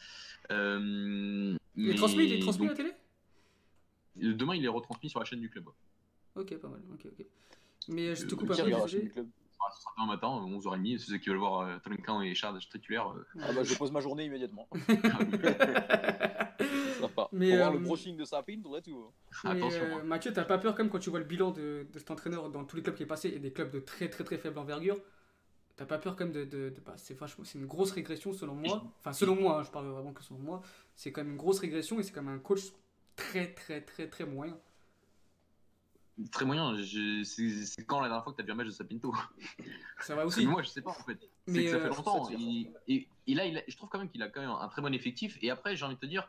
Euh, 0.50 1.56
il 1.76 1.90
est 1.90 1.94
transmis, 1.94 2.24
il 2.24 2.32
est 2.32 2.38
transmis 2.40 2.66
à 2.66 2.70
la 2.70 2.76
télé? 2.76 2.92
Demain, 4.16 4.56
il 4.56 4.64
est 4.64 4.68
retransmis 4.68 5.08
sur 5.08 5.20
la 5.20 5.24
chaîne 5.24 5.40
du 5.40 5.48
club. 5.48 5.68
Ok, 6.34 6.56
pas 6.56 6.68
mal. 6.68 6.80
Ok, 6.92 7.06
ok. 7.06 7.26
Mais 7.88 8.14
je 8.14 8.26
te 8.26 8.34
coupe 8.34 8.50
un 8.50 8.54
ce 9.74 9.82
sera 9.82 9.92
demain 9.96 10.06
matin, 10.06 10.28
11h30. 10.28 10.98
C'est 10.98 11.10
ceux 11.12 11.18
qui 11.18 11.28
veulent 11.28 11.38
voir 11.38 11.60
euh, 11.60 12.22
et 12.22 12.34
Chard 12.34 12.58
titulaires. 12.58 13.10
Euh. 13.10 13.26
Ah 13.40 13.52
bah 13.52 13.64
je 13.64 13.74
pose 13.74 13.92
ma 13.92 14.00
journée 14.00 14.24
immédiatement. 14.24 14.68
sympa. 17.00 17.28
Mais, 17.32 17.50
Pour 17.50 17.58
voir 17.58 17.72
le 17.72 17.78
euh, 17.78 17.82
brushing 17.82 18.16
de 18.16 18.24
Sapin, 18.24 18.60
tout. 18.62 18.72
Hein. 19.44 19.50
Attention. 19.50 19.98
Euh, 19.98 20.02
Mathieu, 20.02 20.32
t'as 20.32 20.44
pas 20.44 20.58
peur 20.58 20.74
comme 20.74 20.88
quand 20.88 20.98
tu 20.98 21.10
vois 21.10 21.18
le 21.18 21.24
bilan 21.24 21.50
de, 21.50 21.86
de, 21.90 21.98
cet 21.98 22.10
entraîneur 22.10 22.50
dans 22.50 22.64
tous 22.64 22.76
les 22.76 22.82
clubs 22.82 22.94
qui 22.94 23.02
est 23.02 23.06
passé 23.06 23.28
et 23.28 23.38
des 23.38 23.52
clubs 23.52 23.70
de 23.70 23.80
très 23.80 24.08
très 24.08 24.24
très 24.24 24.38
faible 24.38 24.58
envergure? 24.58 24.96
T'as 25.76 25.86
pas 25.86 25.98
peur 25.98 26.16
comme 26.16 26.32
de, 26.32 26.44
de, 26.44 26.70
de 26.70 26.80
bah, 26.84 26.94
c'est 26.96 27.14
franchement 27.14 27.44
c'est 27.44 27.58
une 27.58 27.66
grosse 27.66 27.92
régression 27.92 28.32
selon 28.32 28.54
moi. 28.54 28.82
Enfin 28.98 29.12
selon 29.12 29.36
moi, 29.36 29.60
hein, 29.60 29.62
je 29.62 29.70
parle 29.70 29.86
vraiment 29.86 30.12
que 30.12 30.24
selon 30.24 30.40
moi, 30.40 30.62
c'est 30.96 31.12
quand 31.12 31.22
même 31.22 31.32
une 31.32 31.38
grosse 31.38 31.60
régression 31.60 32.00
et 32.00 32.02
c'est 32.02 32.12
quand 32.12 32.22
même 32.22 32.34
un 32.34 32.40
coach 32.40 32.62
très 33.14 33.52
très 33.54 33.80
très 33.80 34.08
très 34.08 34.24
moyen. 34.24 34.58
Très 36.32 36.44
moyen. 36.44 36.76
C'est 37.24 37.84
quand 37.86 38.00
la 38.00 38.08
dernière 38.08 38.24
fois 38.24 38.32
que 38.32 38.38
tu 38.38 38.42
as 38.42 38.46
vu 38.46 38.52
un 38.52 38.56
match 38.56 38.66
de 38.66 38.72
Sapinto? 38.72 39.14
Ça 40.00 40.14
va 40.14 40.26
aussi. 40.26 40.46
moi, 40.46 40.62
je 40.62 40.68
sais 40.68 40.82
pas 40.82 40.90
en 40.90 41.04
fait. 41.04 41.18
Mais 41.46 41.64
que 41.64 41.70
ça 41.70 41.78
fait 41.78 41.86
euh, 41.86 41.88
longtemps. 41.88 42.30
Et, 42.88 43.08
là, 43.28 43.46
il 43.46 43.62
je 43.66 43.76
trouve 43.76 43.88
quand 43.88 43.98
même 43.98 44.10
qu'il 44.10 44.22
a 44.22 44.28
quand 44.28 44.40
même 44.40 44.50
un 44.50 44.68
très 44.68 44.82
bon 44.82 44.92
effectif. 44.92 45.38
Et 45.42 45.50
après, 45.50 45.76
j'ai 45.76 45.84
envie 45.84 45.94
de 45.94 46.00
te 46.00 46.06
dire, 46.06 46.28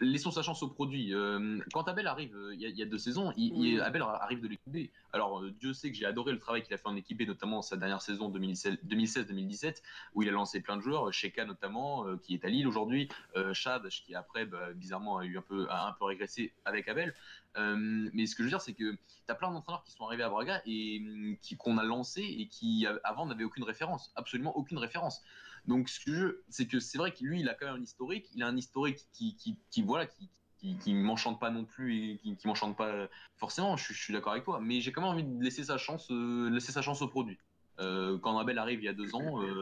laissons 0.00 0.30
sa 0.30 0.42
chance 0.42 0.62
au 0.62 0.68
produit. 0.68 1.14
Euh, 1.14 1.58
quand 1.72 1.88
Abel 1.88 2.06
arrive, 2.06 2.34
euh, 2.36 2.54
il 2.54 2.60
y, 2.60 2.82
a 2.82 2.86
deux 2.86 2.98
saisons, 2.98 3.32
il, 3.36 3.80
Abel 3.80 4.02
arrive 4.02 4.40
de 4.40 4.48
l'équipe 4.48 4.72
B. 4.72 4.90
Alors, 5.12 5.40
euh, 5.40 5.50
Dieu 5.50 5.72
sait 5.72 5.90
que 5.90 5.96
j'ai 5.96 6.06
adoré 6.06 6.32
le 6.32 6.38
travail 6.38 6.62
qu'il 6.62 6.74
a 6.74 6.78
fait 6.78 6.86
en 6.86 6.96
équipe 6.96 7.18
B, 7.18 7.26
notamment 7.26 7.62
sa 7.62 7.76
dernière 7.76 8.02
saison 8.02 8.30
2016-2017, 8.30 9.82
où 10.14 10.22
il 10.22 10.28
a 10.28 10.32
lancé 10.32 10.60
plein 10.60 10.76
de 10.76 10.82
joueurs, 10.82 11.12
Sheka 11.12 11.44
notamment, 11.44 12.04
qui 12.18 12.34
est 12.34 12.44
à 12.44 12.48
Lille 12.48 12.66
aujourd'hui, 12.66 13.08
Chad, 13.52 13.88
qui 13.88 14.14
après, 14.14 14.46
bah, 14.46 14.72
bizarrement, 14.74 15.18
a 15.18 15.24
eu 15.24 15.38
un 15.38 15.42
peu, 15.42 15.66
un 15.70 15.92
peu 15.92 16.04
régressé 16.04 16.52
avec 16.64 16.88
Abel. 16.88 17.14
mais 17.56 18.26
ce 18.26 18.34
que 18.34 18.42
je 18.42 18.44
veux 18.44 18.50
dire, 18.50 18.60
c'est 18.60 18.74
que 18.74 18.92
tu 18.92 18.98
as 19.28 19.34
plein 19.34 19.50
d'entraîneurs 19.50 19.84
qui 19.84 19.92
sont 19.92 20.04
arrivés 20.04 20.22
à 20.22 20.28
Braga 20.28 20.62
et 20.66 21.02
qui 21.40 21.56
qu'on 21.56 21.78
a 21.78 21.84
lancé 21.84 22.22
et 22.22 22.46
qui 22.46 22.86
avant 23.04 23.26
n'avaient 23.26 23.44
aucune 23.44 23.64
référence, 23.64 24.12
absolument 24.16 24.56
aucune 24.56 24.78
référence. 24.78 25.22
Donc, 25.68 25.90
ce 25.90 26.00
que 26.00 26.14
je 26.14 26.26
c'est 26.48 26.66
que 26.66 26.80
c'est 26.80 26.96
vrai 26.96 27.12
que 27.12 27.22
lui, 27.22 27.40
il 27.40 27.48
a 27.48 27.54
quand 27.54 27.66
même 27.66 27.76
un 27.76 27.82
historique. 27.82 28.26
Il 28.34 28.42
a 28.42 28.46
un 28.46 28.56
historique 28.56 29.06
qui, 29.12 29.36
qui, 29.36 29.82
voilà, 29.82 30.06
qui, 30.06 30.78
qui, 30.78 30.94
m'enchante 30.94 31.38
pas 31.38 31.50
non 31.50 31.66
plus 31.66 32.12
et 32.12 32.16
qui, 32.16 32.36
qui 32.36 32.48
m'enchante 32.48 32.74
pas 32.74 33.08
forcément. 33.36 33.76
Je, 33.76 33.92
suis 33.92 34.14
d'accord 34.14 34.32
avec 34.32 34.44
toi, 34.44 34.60
mais 34.62 34.80
j'ai 34.80 34.92
quand 34.92 35.02
même 35.02 35.10
envie 35.10 35.24
de 35.24 35.44
laisser 35.44 35.64
sa 35.64 35.76
chance, 35.76 36.10
euh, 36.10 36.48
laisser 36.48 36.72
sa 36.72 36.80
chance 36.80 37.02
au 37.02 37.08
produit. 37.08 37.38
Euh, 37.80 38.18
quand 38.18 38.38
Abel 38.38 38.58
arrive 38.58 38.80
il 38.80 38.86
y 38.86 38.88
a 38.88 38.94
deux 38.94 39.14
ans, 39.14 39.42
euh, 39.42 39.60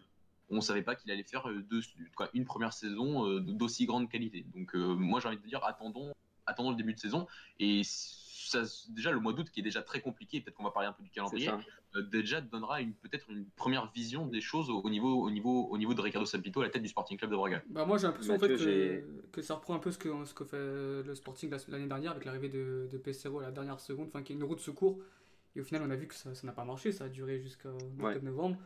on 0.49 0.61
savait 0.61 0.81
pas 0.81 0.95
qu'il 0.95 1.11
allait 1.11 1.23
faire 1.23 1.45
quoi, 2.15 2.29
une 2.33 2.45
première 2.45 2.71
saison 2.71 3.39
d'aussi 3.41 3.85
grande 3.85 4.09
qualité. 4.09 4.45
Donc, 4.55 4.73
moi, 4.75 5.19
j'ai 5.19 5.27
envie 5.27 5.37
de 5.37 5.45
dire, 5.45 5.63
attendons, 5.65 6.13
attendons 6.45 6.71
le 6.71 6.77
début 6.77 6.93
de 6.93 6.99
saison 6.99 7.27
et 7.59 7.81
déjà 8.89 9.11
le 9.11 9.19
mois 9.19 9.33
d'août 9.33 9.49
qui 9.51 9.59
est 9.59 9.63
déjà 9.63 9.81
très 9.81 10.01
compliqué, 10.01 10.41
peut-être 10.41 10.55
qu'on 10.55 10.63
va 10.63 10.71
parler 10.71 10.87
un 10.87 10.93
peu 10.93 11.03
du 11.03 11.09
calendrier, 11.09 11.49
euh, 11.95 12.01
déjà 12.01 12.41
donnera 12.41 12.81
une, 12.81 12.93
peut-être 12.93 13.29
une 13.29 13.45
première 13.55 13.91
vision 13.91 14.25
des 14.25 14.41
choses 14.41 14.69
au 14.69 14.89
niveau, 14.89 15.21
au 15.23 15.29
niveau, 15.29 15.67
au 15.69 15.77
niveau 15.77 15.93
de 15.93 16.01
Ricardo 16.01 16.25
Sampito 16.25 16.61
à 16.61 16.65
la 16.65 16.69
tête 16.69 16.81
du 16.81 16.89
Sporting 16.89 17.17
Club 17.17 17.31
de 17.31 17.35
Braga. 17.35 17.63
Bah 17.69 17.85
moi 17.85 17.97
j'ai 17.97 18.07
l'impression 18.07 18.35
en 18.35 18.39
fait 18.39 18.49
que, 18.49 19.03
que, 19.31 19.41
ça 19.41 19.55
reprend 19.55 19.75
un 19.75 19.79
peu 19.79 19.91
ce 19.91 19.97
que, 19.97 20.09
ce 20.25 20.33
que 20.33 20.45
fait 20.45 20.57
le 20.57 21.15
Sporting 21.15 21.51
l'année 21.69 21.87
dernière 21.87 22.11
avec 22.11 22.25
l'arrivée 22.25 22.49
de, 22.49 22.87
de 22.91 22.97
Pesero 22.97 23.39
à 23.39 23.43
la 23.43 23.51
dernière 23.51 23.79
seconde, 23.79 24.07
enfin 24.07 24.23
qui 24.23 24.33
est 24.33 24.35
une 24.35 24.43
route 24.43 24.57
de 24.57 24.63
secours. 24.63 24.99
Et 25.55 25.61
au 25.61 25.63
final 25.63 25.83
on 25.85 25.89
a 25.89 25.95
vu 25.95 26.07
que 26.07 26.15
ça 26.15 26.31
n'a 26.43 26.53
pas 26.53 26.65
marché, 26.65 26.91
ça 26.91 27.05
a 27.05 27.09
duré 27.09 27.39
jusqu'au 27.39 27.77
mois 27.97 28.15
de 28.15 28.19
novembre. 28.19 28.57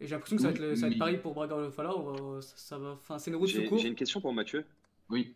Et 0.00 0.06
j'ai 0.06 0.14
l'impression 0.14 0.36
que 0.36 0.42
ça 0.76 0.86
va 0.86 0.92
être, 0.92 0.98
pareil 0.98 1.18
pour 1.18 1.34
Braga 1.34 1.70
Fala, 1.70 1.92
ça, 2.40 2.52
ça 2.56 2.78
va, 2.78 2.90
enfin 2.92 3.18
c'est 3.18 3.30
une 3.30 3.36
route 3.36 3.52
de 3.52 3.62
secours. 3.62 3.78
J'ai 3.78 3.88
une 3.88 3.94
question 3.94 4.20
pour 4.20 4.32
Mathieu. 4.32 4.64
Oui. 5.10 5.34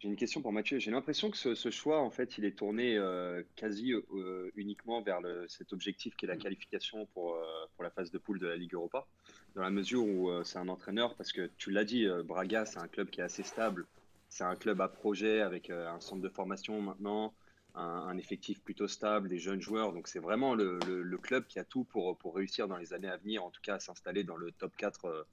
J'ai 0.00 0.06
une 0.06 0.16
question 0.16 0.40
pour 0.40 0.52
Mathieu. 0.52 0.78
J'ai 0.78 0.92
l'impression 0.92 1.28
que 1.28 1.36
ce, 1.36 1.70
choix, 1.70 2.00
en 2.00 2.10
fait, 2.10 2.38
il 2.38 2.44
est 2.44 2.56
tourné 2.56 2.96
euh, 2.96 3.42
quasi 3.56 3.92
euh, 3.92 4.48
uniquement 4.54 5.02
vers 5.02 5.20
le, 5.20 5.44
cet 5.48 5.72
objectif 5.72 6.14
qui 6.14 6.24
est 6.24 6.28
la 6.28 6.36
mm. 6.36 6.38
qualification 6.38 7.06
pour, 7.06 7.34
euh, 7.34 7.42
pour 7.74 7.82
la 7.82 7.90
phase 7.90 8.12
de 8.12 8.18
poule 8.18 8.38
de 8.38 8.46
la 8.46 8.54
Ligue 8.54 8.74
Europa. 8.74 9.08
Dans 9.56 9.62
la 9.62 9.70
mesure 9.70 10.04
où 10.04 10.30
c'est 10.44 10.58
un 10.58 10.68
entraîneur, 10.68 11.16
parce 11.16 11.32
que 11.32 11.50
tu 11.56 11.72
l'as 11.72 11.84
dit, 11.84 12.06
Braga, 12.24 12.64
c'est 12.64 12.78
un 12.78 12.86
club 12.86 13.10
qui 13.10 13.20
est 13.20 13.24
assez 13.24 13.42
stable. 13.42 13.86
C'est 14.28 14.44
un 14.44 14.54
club 14.54 14.80
à 14.80 14.86
projet 14.86 15.40
avec 15.40 15.70
un 15.70 15.98
centre 15.98 16.22
de 16.22 16.28
formation 16.28 16.80
maintenant, 16.80 17.34
un, 17.74 18.16
effectif 18.18 18.60
plutôt 18.62 18.86
stable, 18.86 19.28
des 19.28 19.38
jeunes 19.38 19.60
joueurs. 19.60 19.92
Donc 19.92 20.06
c'est 20.06 20.20
vraiment 20.20 20.54
le, 20.54 20.78
le, 20.86 21.18
club 21.18 21.46
qui 21.48 21.58
a 21.58 21.64
tout 21.64 21.82
pour, 21.84 22.16
pour 22.18 22.36
réussir 22.36 22.68
dans 22.68 22.76
les 22.76 22.92
années 22.92 23.08
à 23.08 23.16
venir, 23.16 23.42
en 23.42 23.50
tout 23.50 23.62
cas 23.62 23.76
à 23.76 23.80
s'installer 23.80 24.22
dans 24.22 24.36
le 24.36 24.52
top 24.52 24.76
4. 24.76 25.26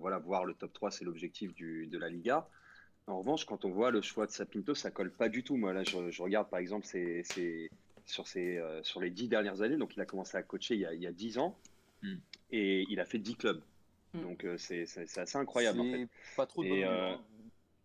voilà, 0.00 0.18
voire 0.18 0.46
le 0.46 0.54
top 0.54 0.72
3, 0.72 0.90
c'est 0.90 1.04
l'objectif 1.04 1.54
de 1.54 1.98
la 1.98 2.08
Liga. 2.08 2.48
En 3.08 3.20
revanche, 3.20 3.46
quand 3.46 3.64
on 3.64 3.70
voit 3.70 3.90
le 3.90 4.02
choix 4.02 4.26
de 4.26 4.30
Sapinto, 4.30 4.74
ça 4.74 4.90
colle 4.90 5.10
pas 5.10 5.30
du 5.30 5.42
tout. 5.42 5.56
Moi, 5.56 5.72
là, 5.72 5.82
je, 5.82 6.22
regarde 6.22 6.50
par 6.50 6.58
exemple 6.58 6.86
sur, 6.86 8.24
euh, 8.36 8.82
sur 8.82 9.00
les 9.00 9.10
dix 9.10 9.28
dernières 9.28 9.62
années. 9.62 9.78
Donc, 9.78 9.96
il 9.96 10.00
a 10.00 10.04
commencé 10.04 10.36
à 10.36 10.42
coacher 10.42 10.74
il 10.74 10.80
y 10.80 10.86
a, 10.86 10.92
il 10.92 11.10
dix 11.14 11.38
ans 11.38 11.56
hmm. 12.02 12.16
et 12.52 12.84
il 12.90 13.00
a 13.00 13.06
fait 13.06 13.18
dix 13.18 13.34
clubs. 13.34 13.62
Hmm. 14.12 14.20
Donc, 14.20 14.44
euh, 14.44 14.58
c'est 14.58 14.82
assez 14.82 15.38
incroyable. 15.38 15.80
En 15.80 15.90
fait. 15.90 16.08
Pas 16.36 16.46
trop 16.46 16.62
de 16.62 16.68
et, 16.68 16.84
euh, 16.84 17.14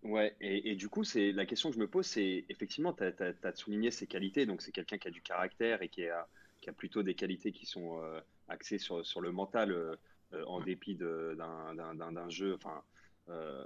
Ouais, 0.03 0.35
et, 0.41 0.71
et 0.71 0.75
du 0.75 0.89
coup, 0.89 1.05
c'est 1.05 1.31
la 1.31 1.45
question 1.45 1.69
que 1.69 1.75
je 1.75 1.79
me 1.79 1.87
pose, 1.87 2.05
c'est 2.05 2.43
effectivement, 2.49 2.91
tu 2.91 3.03
as, 3.05 3.55
souligné 3.55 3.89
ses 3.89 4.05
qualités, 4.05 4.45
donc 4.45 4.61
c'est 4.61 4.73
quelqu'un 4.73 4.97
qui 4.97 5.07
a 5.07 5.11
du 5.11 5.21
caractère 5.21 5.81
et 5.81 5.87
qui 5.87 6.05
a, 6.05 6.27
qui 6.59 6.69
a 6.69 6.73
plutôt 6.73 7.03
des 7.03 7.15
qualités 7.15 7.53
qui 7.53 7.65
sont 7.65 8.01
euh, 8.03 8.19
axées 8.49 8.79
sur, 8.79 9.05
sur 9.05 9.21
le 9.21 9.31
mental 9.31 9.97
en 10.45 10.59
dépit 10.59 10.95
de- 10.95 11.35
d'un 11.37 11.75
d'un- 11.75 11.95
d'un- 11.95 12.11
d'un 12.11 12.29
jeu. 12.29 12.55
Enfin, 12.55 12.83
euh, 13.29 13.65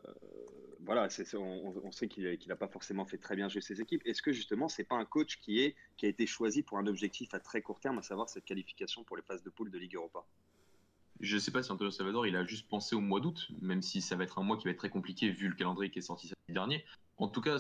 voilà, 0.81 1.07
on, 1.35 1.91
sait 1.91 2.07
qu'il 2.07 2.37
n'a 2.47 2.55
pas 2.55 2.67
forcément 2.67 3.05
fait 3.05 3.17
très 3.17 3.35
bien 3.35 3.49
jouer 3.49 3.61
ses 3.61 3.81
équipes. 3.81 4.01
Est-ce 4.05 4.21
que 4.21 4.31
justement, 4.31 4.67
c'est 4.67 4.83
pas 4.83 4.95
un 4.95 5.05
coach 5.05 5.37
qui, 5.39 5.75
a 6.03 6.07
été 6.07 6.25
choisi 6.25 6.63
pour 6.63 6.77
un 6.77 6.87
objectif 6.87 7.33
à 7.33 7.39
très 7.39 7.61
court 7.61 7.79
terme, 7.79 7.97
à 7.97 8.01
savoir 8.01 8.29
cette 8.29 8.45
qualification 8.45 9.03
pour 9.03 9.17
les 9.17 9.23
phases 9.23 9.43
de 9.43 9.49
poule 9.49 9.71
de 9.71 9.77
Ligue 9.77 9.95
Europa? 9.95 10.25
Je 11.19 11.37
sais 11.37 11.51
pas 11.51 11.63
si 11.63 11.71
Antonio 11.71 11.89
Salvador, 11.89 12.27
il 12.27 12.35
a 12.35 12.45
juste 12.45 12.67
pensé 12.67 12.95
au 12.95 13.01
mois 13.01 13.19
d'août, 13.19 13.47
même 13.61 13.81
si 13.81 14.01
ça 14.01 14.15
va 14.15 14.23
être 14.23 14.37
un 14.37 14.43
mois 14.43 14.55
qui 14.55 14.65
va 14.65 14.71
être 14.71 14.77
très 14.77 14.91
compliqué 14.91 15.29
vu 15.31 15.49
le 15.49 15.55
calendrier 15.55 15.89
qui 15.91 15.99
est 15.99 16.03
sorti 16.03 16.27
samedi 16.27 16.53
dernier. 16.53 16.85
En 17.17 17.27
tout 17.27 17.41
cas, 17.41 17.57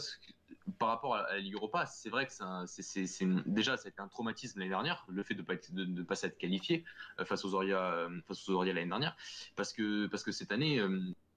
par 0.77 0.89
rapport 0.89 1.15
à 1.15 1.33
la 1.33 1.39
Ligue 1.39 1.55
Europa, 1.55 1.87
c'est 1.87 2.09
vrai 2.09 2.27
que 2.27 3.49
déjà 3.49 3.75
ça 3.75 3.87
a 3.87 3.89
été 3.89 3.99
un 3.99 4.07
traumatisme 4.07 4.59
l'année 4.59 4.69
dernière, 4.69 5.05
le 5.09 5.23
fait 5.23 5.33
de 5.33 5.43
de 5.71 5.85
ne 5.85 6.03
pas 6.03 6.15
s'être 6.15 6.37
qualifié 6.37 6.85
euh, 7.19 7.25
face 7.25 7.43
aux 7.43 7.55
Oria 7.55 7.81
euh, 7.81 8.21
face 8.27 8.47
aux 8.47 8.63
l'année 8.63 8.85
dernière, 8.85 9.17
parce 9.55 9.73
que 9.73 10.05
parce 10.05 10.23
que 10.23 10.31
cette 10.31 10.51
année 10.51 10.79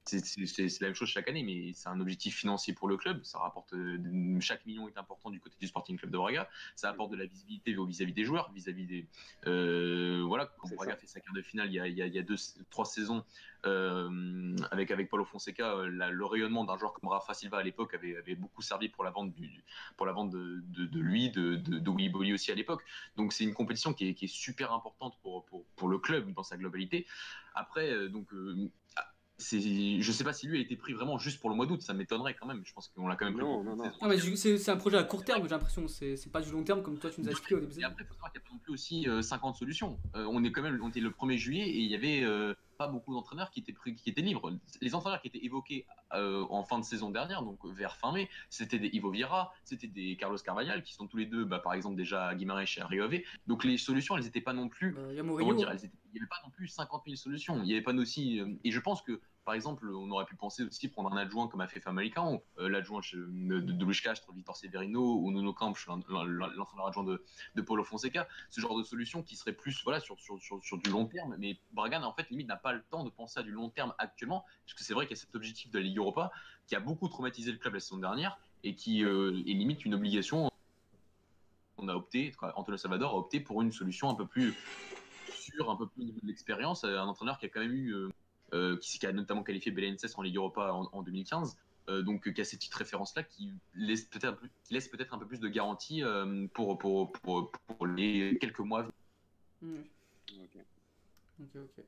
c'est 0.04 0.80
la 0.80 0.88
même 0.88 0.95
chose 0.95 1.09
chaque 1.09 1.28
année, 1.28 1.42
mais 1.42 1.73
c'est 1.75 1.88
un 1.88 2.00
objectif 2.00 2.37
financier 2.37 2.75
pour 2.75 2.88
le 2.88 2.97
club. 2.97 3.23
Ça 3.23 3.38
rapporte 3.38 3.73
euh, 3.75 4.40
chaque 4.40 4.64
million 4.66 4.88
est 4.88 4.99
important 4.99 5.30
du 5.30 5.40
côté 5.40 5.57
du 5.61 5.66
Sporting 5.66 5.97
Club 5.99 6.11
de 6.11 6.16
Braga. 6.16 6.49
Ça 6.75 6.88
apporte 6.88 7.12
de 7.12 7.16
la 7.16 7.26
visibilité 7.26 7.75
vis-à-vis 7.75 8.12
des 8.12 8.25
joueurs, 8.25 8.50
vis-à-vis 8.52 8.87
des 8.87 9.07
euh, 9.47 10.23
voilà. 10.26 10.47
Quand 10.59 10.75
Braga 10.75 10.92
ça. 10.92 10.97
fait 10.99 11.07
sa 11.07 11.21
quart 11.21 11.35
de 11.35 11.42
finale 11.42 11.69
il 11.69 11.75
y 11.75 11.80
a, 11.80 11.87
il 11.87 11.97
y 11.97 12.19
a- 12.19 12.23
deux, 12.23 12.37
trois 12.71 12.85
saisons 12.85 13.25
euh, 13.66 14.57
avec 14.71 14.90
avec 14.90 15.11
Paulo 15.11 15.25
Fonseca, 15.25 15.76
la- 15.87 16.11
le 16.11 16.25
rayonnement 16.25 16.64
d'un 16.64 16.78
joueur 16.78 16.92
comme 16.95 17.09
Rafa 17.11 17.35
Silva 17.35 17.59
à 17.59 17.62
l'époque 17.62 17.95
avait, 17.95 18.16
avait 18.16 18.35
beaucoup 18.35 18.62
servi 18.62 18.88
pour 18.88 19.04
la 19.04 19.11
vente 19.11 19.33
du, 19.35 19.62
pour 19.97 20.07
la 20.07 20.12
vente 20.12 20.30
de, 20.30 20.62
de, 20.69 20.87
de 20.87 21.00
lui, 21.00 21.30
de, 21.30 21.57
de, 21.57 21.78
de 21.78 21.90
Willy 21.90 22.09
Bolly 22.09 22.33
aussi 22.33 22.50
à 22.50 22.54
l'époque. 22.54 22.83
Donc 23.16 23.33
c'est 23.33 23.45
une 23.45 23.54
compétition 23.54 23.92
qui 23.92 24.09
est, 24.09 24.14
qui 24.14 24.25
est 24.25 24.28
super 24.28 24.73
importante 24.73 25.19
pour, 25.23 25.45
pour, 25.45 25.66
pour 25.76 25.88
le 25.88 25.99
club 25.99 26.33
dans 26.33 26.42
sa 26.42 26.57
globalité. 26.57 27.07
Après, 27.54 28.09
donc 28.09 28.33
euh, 28.33 28.71
c'est, 29.40 30.00
je 30.00 30.12
sais 30.12 30.25
pas 30.25 30.32
si 30.32 30.47
lui 30.47 30.59
a 30.59 30.61
été 30.61 30.76
pris 30.76 30.92
vraiment 30.92 31.18
juste 31.18 31.40
pour 31.40 31.50
le 31.50 31.56
mois 31.56 31.66
d'août, 31.66 31.82
ça 31.82 31.94
m'étonnerait 31.94 32.35
quand 32.35 32.47
même. 32.47 32.62
Je 32.64 32.73
pense 32.73 32.88
qu'on 32.88 33.09
l'a 33.09 33.16
quand 33.16 33.25
même 33.25 33.35
pris 33.35 33.42
Non, 33.42 33.64
non, 33.64 33.76
non. 33.76 33.90
Ah, 34.00 34.09
mais 34.09 34.18
c'est 34.18 34.59
c'est 34.59 34.70
un 34.70 34.76
projet 34.76 34.99
à 34.99 35.04
court 35.04 35.25
terme, 35.25 35.42
j'ai 35.42 35.49
l'impression. 35.49 35.88
C'est 35.88 36.16
c'est 36.16 36.30
pas 36.30 36.40
du 36.40 36.50
long 36.52 36.62
terme 36.62 36.82
comme 36.82 36.99
toi 36.99 37.11
tu 37.11 37.20
nous 37.20 37.28
as 37.28 37.32
expliqué 37.32 37.54
au 37.54 37.61
début. 37.61 37.80
Et 37.80 37.85
après, 37.85 38.04
il 38.04 38.06
faut 38.06 38.14
savoir 38.14 38.32
qu'il 38.32 38.40
n'y 38.40 38.47
a 38.47 38.49
pas 38.49 38.54
non 38.54 38.61
plus 38.61 38.73
aussi 38.73 39.09
euh, 39.09 39.23
50 39.23 39.56
solutions. 39.56 39.99
Euh, 40.14 40.26
on 40.30 40.44
est 40.44 40.52
quand 40.52 40.62
même, 40.62 40.78
on 40.82 40.88
était 40.88 41.00
le 41.00 41.11
1er 41.11 41.37
juillet 41.37 41.68
et 41.68 41.78
il 41.78 41.90
y 41.90 41.94
avait 41.94 42.23
euh, 42.23 42.54
pas 42.80 42.87
beaucoup 42.87 43.12
d'entraîneurs 43.12 43.50
qui 43.50 43.60
étaient 43.60 43.75
qui 43.94 44.08
étaient 44.08 44.22
libres. 44.22 44.50
Les 44.80 44.94
entraîneurs 44.94 45.20
qui 45.20 45.28
étaient 45.28 45.44
évoqués 45.44 45.84
euh, 46.14 46.46
en 46.49 46.64
fin 46.64 46.78
de 46.78 46.84
saison 46.84 47.10
dernière, 47.10 47.42
donc 47.42 47.58
vers 47.66 47.94
fin 47.94 48.10
mai, 48.10 48.30
c'était 48.49 48.78
des 48.78 48.88
Ivo 48.94 49.10
Vieira, 49.10 49.52
c'était 49.64 49.87
des 49.87 50.16
Carlos 50.16 50.38
Carvalhal, 50.38 50.82
qui 50.82 50.94
sont 50.94 51.06
tous 51.06 51.18
les 51.18 51.26
deux, 51.26 51.44
bah, 51.44 51.58
par 51.58 51.75
exemple 51.75 51.96
déjà 51.96 52.34
Guimarães 52.34 52.64
et 52.78 52.80
à 52.80 52.87
Rio 52.87 53.04
Ave. 53.04 53.20
Donc 53.46 53.64
les 53.64 53.76
solutions, 53.76 54.16
elles 54.16 54.25
n'étaient 54.25 54.40
pas 54.40 54.54
non 54.54 54.70
plus 54.70 54.92
Bah, 54.92 55.02
Il 55.10 55.18
y 55.18 55.22
n'y 56.14 56.20
avait 56.20 56.26
pas 56.26 56.40
non 56.42 56.50
plus 56.50 56.68
50 56.68 57.02
000 57.04 57.16
solutions. 57.16 57.58
Il 57.58 57.64
n'y 57.64 57.72
avait 57.75 57.82
pas 57.82 57.92
aussi. 57.92 58.40
euh, 58.40 58.49
et 58.64 58.70
je 58.70 58.80
pense 58.80 59.02
que, 59.02 59.20
par 59.50 59.57
exemple, 59.57 59.92
on 59.92 60.09
aurait 60.12 60.26
pu 60.26 60.37
penser 60.37 60.62
aussi 60.62 60.87
prendre 60.87 61.12
un 61.12 61.16
adjoint 61.16 61.49
comme 61.49 61.61
a 61.61 61.66
fait 61.66 61.80
Famalicão, 61.80 62.40
euh, 62.59 62.69
l'adjoint 62.69 63.00
de, 63.12 63.59
de 63.59 63.85
Luis 63.85 64.00
Castro, 64.00 64.33
Vitor 64.33 64.57
Severino 64.57 65.16
ou 65.16 65.33
Nuno 65.33 65.52
Campos, 65.52 65.80
l'en- 65.88 66.00
l'en- 66.07 66.47
l'entraîneur 66.54 66.87
adjoint 66.87 67.02
de, 67.02 67.25
de 67.57 67.61
Paulo 67.61 67.83
Fonseca. 67.83 68.28
Ce 68.49 68.61
genre 68.61 68.78
de 68.78 68.85
solution 68.85 69.25
qui 69.25 69.35
serait 69.35 69.52
plus 69.52 69.83
voilà, 69.83 69.99
sur, 69.99 70.14
du 70.78 70.88
long 70.88 71.07
terme. 71.07 71.35
Mais 71.37 71.59
Braga, 71.73 72.00
en 72.00 72.12
fait, 72.12 72.30
limite, 72.30 72.47
n'a 72.47 72.57
pas 72.57 72.73
le 72.73 72.80
temps 72.90 73.02
de 73.02 73.11
penser 73.11 73.40
à 73.40 73.42
du 73.42 73.50
long 73.50 73.71
terme 73.71 73.92
actuellement, 73.99 74.45
parce 74.64 74.75
que 74.75 74.85
c'est 74.85 74.95
vrai 74.95 75.09
qu'il 75.09 75.16
y 75.16 75.19
a 75.19 75.21
cet 75.21 75.35
objectif 75.35 75.69
de 75.73 75.78
la 75.78 75.85
Ligue 75.85 75.99
Europa 75.99 76.30
qui 76.69 76.76
a 76.76 76.80
beaucoup 76.80 77.09
traumatisé 77.09 77.50
le 77.50 77.59
club 77.59 77.75
la 77.75 77.80
saison 77.80 77.99
dernière 77.99 78.38
et 78.62 78.76
qui 78.76 79.02
euh, 79.02 79.33
est 79.49 79.52
limite 79.52 79.85
une 79.85 79.95
obligation 79.95 80.49
on 81.76 81.88
a 81.88 81.95
opté, 81.97 82.33
Antonio 82.54 82.76
Salvador 82.76 83.14
a 83.14 83.16
opté 83.16 83.40
pour 83.40 83.62
une 83.62 83.73
solution 83.73 84.11
un 84.11 84.14
peu 84.14 84.28
plus 84.28 84.57
sûre, 85.28 85.69
un 85.69 85.76
peu 85.76 85.88
plus 85.88 86.02
au 86.02 86.04
niveau 86.04 86.21
de 86.23 86.28
l'expérience. 86.28 86.85
Un 86.85 87.09
entraîneur 87.09 87.37
qui 87.38 87.47
a 87.47 87.49
quand 87.49 87.61
même 87.61 87.73
eu, 87.73 87.95
euh, 87.95 88.11
qui, 88.80 88.99
qui 88.99 89.07
a 89.07 89.12
notamment 89.12 89.42
qualifié 89.42 89.73
Belenenses 89.73 90.16
en 90.16 90.23
Ligue 90.23 90.37
Europa 90.37 90.73
en, 90.73 90.88
en 90.92 91.02
2015. 91.02 91.57
euh, 91.88 92.02
donc, 92.02 92.26
euh, 92.28 92.33
qui 92.33 92.40
a 92.40 92.45
ces 92.45 92.57
petites 92.57 92.75
références-là 92.75 93.23
qui 93.25 93.52
laissent 93.75 94.04
peut-être 94.07 94.25
un, 94.25 94.33
peu- 94.35 94.49
qui 94.64 94.75
laissent 94.75 94.88
peut-être 94.88 95.14
un 95.14 95.19
peu 95.19 95.26
plus 95.26 95.40
de 95.40 95.49
garantie 95.49 96.02
euh, 96.04 96.47
pour, 96.54 96.78
pour, 96.78 97.12
pour, 97.12 97.50
pour 97.66 97.87
les 97.87 98.38
quelques 98.40 98.61
mois. 98.61 98.80
à 98.80 98.83
venir. 98.83 98.95
Mmh. 99.62 100.42
Ok. 100.42 100.57
Ok, 101.42 101.57
ok. 101.57 101.85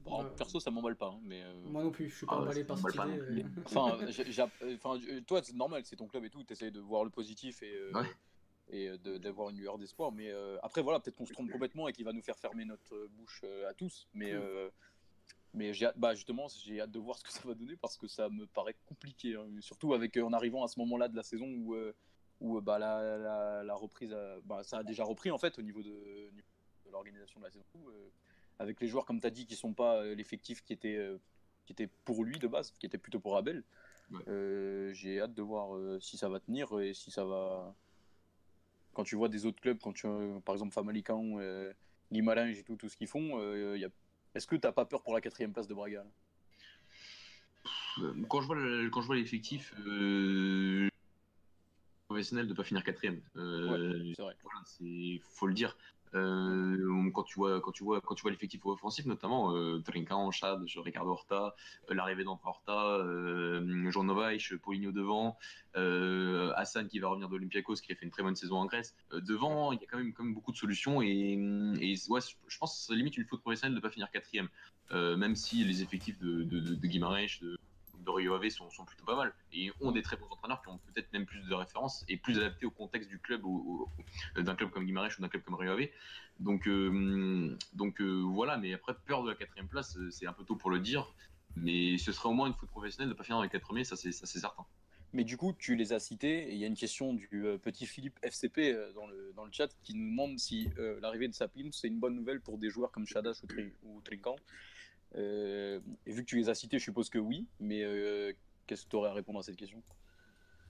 Bon, 0.00 0.22
Ouais. 0.24 0.30
perso, 0.36 0.58
ça 0.60 0.70
m'emballe 0.70 0.96
pas, 0.96 1.08
hein, 1.08 1.20
mais. 1.22 1.42
euh, 1.42 1.54
Moi 1.64 1.82
non 1.82 1.90
plus, 1.90 2.08
je 2.08 2.16
suis 2.16 2.26
pas 2.26 2.34
Ah 2.36 2.40
emballé 2.42 2.64
par 2.64 2.78
cette 2.78 2.94
idée. 2.94 3.20
euh. 3.20 3.42
Enfin, 3.64 3.98
euh, 5.08 5.20
toi, 5.26 5.42
c'est 5.42 5.54
normal, 5.54 5.82
c'est 5.84 5.96
ton 5.96 6.06
club 6.08 6.24
et 6.24 6.30
tout, 6.30 6.42
tu 6.44 6.70
de 6.70 6.80
voir 6.80 7.04
le 7.04 7.10
positif 7.10 7.62
et, 7.62 7.74
euh, 7.74 7.92
Ouais. 7.92 8.06
et 8.68 8.88
euh, 8.88 8.98
de- 8.98 9.18
d'avoir 9.18 9.50
une 9.50 9.58
lueur 9.58 9.78
d'espoir. 9.78 10.10
Mais 10.12 10.30
euh, 10.30 10.56
après, 10.62 10.82
voilà, 10.82 11.00
peut-être 11.00 11.16
qu'on 11.16 11.26
se 11.26 11.32
trompe 11.32 11.50
complètement 11.50 11.86
et 11.88 11.92
qu'il 11.92 12.04
va 12.04 12.12
nous 12.12 12.22
faire 12.22 12.38
fermer 12.38 12.64
notre 12.64 12.94
euh, 12.94 13.08
bouche 13.12 13.42
euh, 13.44 13.68
à 13.68 13.74
tous. 13.74 14.08
Mais, 14.14 14.32
Mm. 14.32 14.70
Mais 15.54 15.74
j'ai 15.74 15.86
hâte, 15.86 15.98
bah, 15.98 16.14
justement, 16.14 16.46
j'ai 16.48 16.80
hâte 16.80 16.90
de 16.90 16.98
voir 16.98 17.18
ce 17.18 17.24
que 17.24 17.32
ça 17.32 17.40
va 17.44 17.54
donner 17.54 17.76
parce 17.76 17.96
que 17.96 18.06
ça 18.08 18.28
me 18.28 18.46
paraît 18.46 18.76
compliqué. 18.86 19.34
hein. 19.34 19.46
Surtout 19.60 19.94
avec, 19.94 20.16
euh, 20.16 20.22
en 20.22 20.32
arrivant 20.32 20.64
à 20.64 20.68
ce 20.68 20.78
moment-là 20.80 21.08
de 21.08 21.16
la 21.16 21.22
saison 21.22 21.46
où, 21.46 21.74
euh, 21.74 21.94
où 22.40 22.58
euh, 22.58 22.60
bah, 22.60 22.78
la, 22.78 23.18
la, 23.18 23.62
la 23.62 23.74
reprise, 23.74 24.12
a- 24.12 24.40
bah, 24.44 24.62
ça 24.62 24.78
a 24.78 24.82
déjà 24.82 25.04
repris 25.04 25.30
en 25.30 25.38
fait 25.38 25.58
au 25.58 25.62
niveau 25.62 25.82
de, 25.82 25.90
de 25.90 26.90
l'organisation 26.90 27.40
de 27.40 27.44
la 27.44 27.50
saison. 27.50 27.64
euh, 27.88 28.08
avec 28.58 28.80
les 28.80 28.86
joueurs, 28.86 29.04
comme 29.06 29.20
tu 29.20 29.26
as 29.26 29.30
dit, 29.30 29.46
qui 29.46 29.56
sont 29.56 29.74
pas 29.74 30.04
l'effectif 30.04 30.62
qui 30.62 30.72
était, 30.72 30.96
euh, 30.96 31.18
qui 31.66 31.72
était 31.72 31.88
pour 32.04 32.24
lui 32.24 32.38
de 32.38 32.46
base, 32.46 32.70
qui 32.78 32.86
était 32.86 32.98
plutôt 32.98 33.18
pour 33.20 33.36
Abel. 33.36 33.64
Ouais. 34.10 34.92
J'ai 34.94 35.20
hâte 35.20 35.34
de 35.34 35.42
voir 35.42 35.76
si 36.00 36.16
ça 36.16 36.28
va 36.28 36.38
tenir 36.38 36.78
et 36.80 36.94
si 36.94 37.10
ça 37.10 37.24
va. 37.24 37.74
Quand 38.92 39.04
tu 39.04 39.16
vois 39.16 39.28
des 39.30 39.46
autres 39.46 39.60
clubs, 39.60 39.78
quand 39.80 39.92
tu, 39.94 40.06
par 40.44 40.54
exemple 40.54 40.72
Famalicão, 40.72 41.38
Guimarães 42.12 42.50
et 42.58 42.62
tout, 42.62 42.76
tout 42.76 42.88
ce 42.90 42.96
qu'ils 42.96 43.08
font, 43.08 43.40
euh, 43.40 43.76
y 43.78 43.84
a... 43.84 43.88
est-ce 44.34 44.46
que 44.46 44.56
t'as 44.56 44.72
pas 44.72 44.84
peur 44.84 45.02
pour 45.02 45.14
la 45.14 45.20
quatrième 45.20 45.52
place 45.52 45.66
de 45.68 45.74
Braga 45.74 46.04
Quand 48.28 48.40
je 48.40 48.46
vois 48.46 48.56
le- 48.56 48.88
quand 48.90 49.00
je 49.02 49.06
vois 49.06 49.16
l'effectif 49.16 49.74
euh, 49.86 50.88
professionnel 52.08 52.48
de 52.48 52.54
pas 52.54 52.64
finir 52.64 52.82
quatrième, 52.84 53.20
euh, 53.36 54.12
C'est 54.16 54.22
vrai. 54.22 54.36
voilà, 54.42 54.60
c'est 54.64 55.20
faut 55.22 55.46
le 55.46 55.54
dire. 55.54 55.76
Euh, 56.14 57.10
quand 57.12 57.22
tu 57.22 57.36
vois 57.36 57.60
quand 57.60 57.72
tu 57.72 57.84
vois 57.84 58.00
quand 58.00 58.14
tu 58.14 58.22
vois 58.22 58.30
l'effectif 58.30 58.64
offensif 58.66 59.06
notamment 59.06 59.56
euh, 59.56 59.80
Trincão, 59.80 60.30
Chad, 60.30 60.62
Ricardo 60.76 61.10
Horta, 61.10 61.54
euh, 61.90 61.94
l'arrivée 61.94 62.24
d'André 62.24 62.42
Horta, 62.44 62.96
euh, 62.98 63.90
Jean 63.90 64.06
Paulinho 64.62 64.92
devant, 64.92 65.38
euh, 65.76 66.52
Hassan 66.56 66.88
qui 66.88 66.98
va 66.98 67.08
revenir 67.08 67.28
de 67.28 67.34
Olympiakos 67.34 67.76
qui 67.76 67.92
a 67.92 67.94
fait 67.94 68.04
une 68.04 68.10
très 68.10 68.22
bonne 68.22 68.36
saison 68.36 68.56
en 68.56 68.66
Grèce. 68.66 68.94
Devant, 69.12 69.72
il 69.72 69.80
y 69.80 69.84
a 69.84 69.86
quand 69.86 69.98
même 69.98 70.34
beaucoup 70.34 70.52
de 70.52 70.56
solutions 70.56 71.02
et, 71.02 71.36
je 71.36 72.58
pense 72.58 72.78
que 72.78 72.86
c'est 72.86 72.94
limite 72.94 73.16
une 73.16 73.24
faute 73.24 73.40
professionnelle 73.40 73.74
de 73.74 73.80
pas 73.80 73.90
finir 73.90 74.10
quatrième, 74.10 74.48
même 74.90 75.36
si 75.36 75.64
les 75.64 75.82
effectifs 75.82 76.18
de, 76.18 76.42
de, 76.42 76.60
de, 76.60 76.74
de 78.02 78.10
Rio 78.10 78.34
Ave 78.34 78.48
sont, 78.50 78.68
plutôt 78.84 79.04
pas 79.04 79.16
mal 79.16 79.32
et 79.52 79.70
ont 79.80 79.92
des 79.92 80.02
très 80.02 80.16
bons 80.16 80.26
entraîneurs 80.30 80.62
qui 80.62 80.68
ont 80.68 80.78
peut-être 80.78 81.12
même 81.12 81.26
plus 81.26 81.40
de 81.48 81.54
références 81.54 82.04
et 82.08 82.16
plus 82.16 82.38
adaptés 82.38 82.66
au 82.66 82.70
contexte 82.70 83.08
du 83.08 83.18
club 83.18 83.44
ou 83.44 83.88
au- 84.36 84.42
d'un 84.42 84.54
club 84.54 84.70
comme 84.70 84.84
Guimarães 84.84 85.16
ou 85.18 85.22
d'un 85.22 85.28
club 85.28 85.42
comme 85.42 85.54
Rio 85.54 85.72
Ave. 85.72 85.88
Donc, 86.38 86.66
euh, 86.68 87.56
donc 87.72 88.00
euh, 88.00 88.22
voilà, 88.22 88.56
mais 88.58 88.72
après, 88.74 88.94
peur 89.06 89.22
de 89.22 89.30
la 89.30 89.36
quatrième 89.36 89.68
place, 89.68 89.96
euh, 89.96 90.10
c'est 90.10 90.26
un 90.26 90.32
peu 90.32 90.44
tôt 90.44 90.56
pour 90.56 90.70
le 90.70 90.80
dire. 90.80 91.12
Mais 91.56 91.98
ce 91.98 92.12
serait 92.12 92.28
au 92.30 92.32
moins 92.32 92.46
une 92.46 92.54
faute 92.54 92.70
professionnelle 92.70 93.08
de 93.08 93.12
ne 93.12 93.18
pas 93.18 93.24
finir 93.24 93.36
dans 93.36 93.42
les 93.42 93.58
premiers, 93.60 93.84
ça 93.84 93.96
c'est 93.96 94.12
certain. 94.12 94.64
Mais 95.12 95.24
du 95.24 95.36
coup, 95.36 95.52
tu 95.52 95.76
les 95.76 95.92
as 95.92 96.00
cités, 96.00 96.48
et 96.48 96.52
il 96.52 96.58
y 96.58 96.64
a 96.64 96.66
une 96.66 96.74
question 96.76 97.12
du 97.12 97.28
euh, 97.46 97.58
petit 97.58 97.84
Philippe 97.84 98.18
FCP 98.22 98.72
euh, 98.72 98.92
dans, 98.94 99.06
le, 99.06 99.34
dans 99.36 99.44
le 99.44 99.52
chat 99.52 99.68
qui 99.82 99.94
nous 99.94 100.08
demande 100.08 100.38
si 100.38 100.70
euh, 100.78 100.98
l'arrivée 101.02 101.28
de 101.28 101.34
Sapin, 101.34 101.68
c'est 101.70 101.88
une 101.88 102.00
bonne 102.00 102.16
nouvelle 102.16 102.40
pour 102.40 102.56
des 102.56 102.70
joueurs 102.70 102.90
comme 102.90 103.06
Shadas 103.06 103.40
ou, 103.42 103.46
Tri- 103.46 103.74
ou 103.82 104.00
Trinkan. 104.00 104.36
Euh, 104.36 104.38
et 105.14 106.12
vu 106.12 106.22
que 106.22 106.28
tu 106.28 106.36
les 106.36 106.48
as 106.48 106.54
cités, 106.54 106.78
je 106.78 106.84
suppose 106.84 107.10
que 107.10 107.18
oui, 107.18 107.46
mais 107.60 107.82
euh, 107.82 108.32
qu'est-ce 108.66 108.84
que 108.84 108.90
tu 108.90 108.96
aurais 108.96 109.10
à 109.10 109.12
répondre 109.14 109.38
à 109.38 109.42
cette 109.42 109.56
question? 109.56 109.82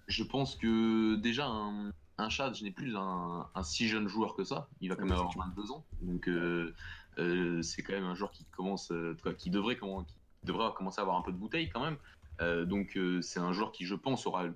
Je 0.08 0.24
pense 0.24 0.56
que 0.56 1.14
déjà, 1.16 1.46
un, 1.46 1.90
un 2.18 2.28
Chad, 2.28 2.54
je 2.54 2.64
n'ai 2.64 2.70
plus 2.72 2.96
un, 2.96 3.48
un 3.54 3.62
si 3.62 3.88
jeune 3.88 4.08
joueur 4.08 4.34
que 4.34 4.44
ça. 4.44 4.68
Il 4.80 4.88
va 4.88 4.96
quand 4.96 5.04
même 5.04 5.12
avoir 5.12 5.36
22 5.36 5.70
ans. 5.72 5.84
Donc 6.02 6.28
euh, 6.28 6.74
euh, 7.18 7.62
c'est 7.62 7.82
quand 7.82 7.92
même 7.92 8.04
un 8.04 8.14
joueur 8.14 8.32
qui 8.32 8.44
commence, 8.46 8.90
euh, 8.90 9.16
qui 9.38 9.50
devrait, 9.50 9.76
comment, 9.76 10.04
qui 10.04 10.14
devrait 10.44 10.72
commencer 10.74 10.98
à 10.98 11.02
avoir 11.02 11.16
un 11.16 11.22
peu 11.22 11.32
de 11.32 11.36
bouteille 11.36 11.68
quand 11.70 11.82
même. 11.84 11.96
Euh, 12.40 12.64
donc 12.64 12.96
euh, 12.96 13.22
c'est 13.22 13.40
un 13.40 13.52
joueur 13.52 13.72
qui, 13.72 13.84
je 13.86 13.94
pense, 13.94 14.26
aura 14.26 14.46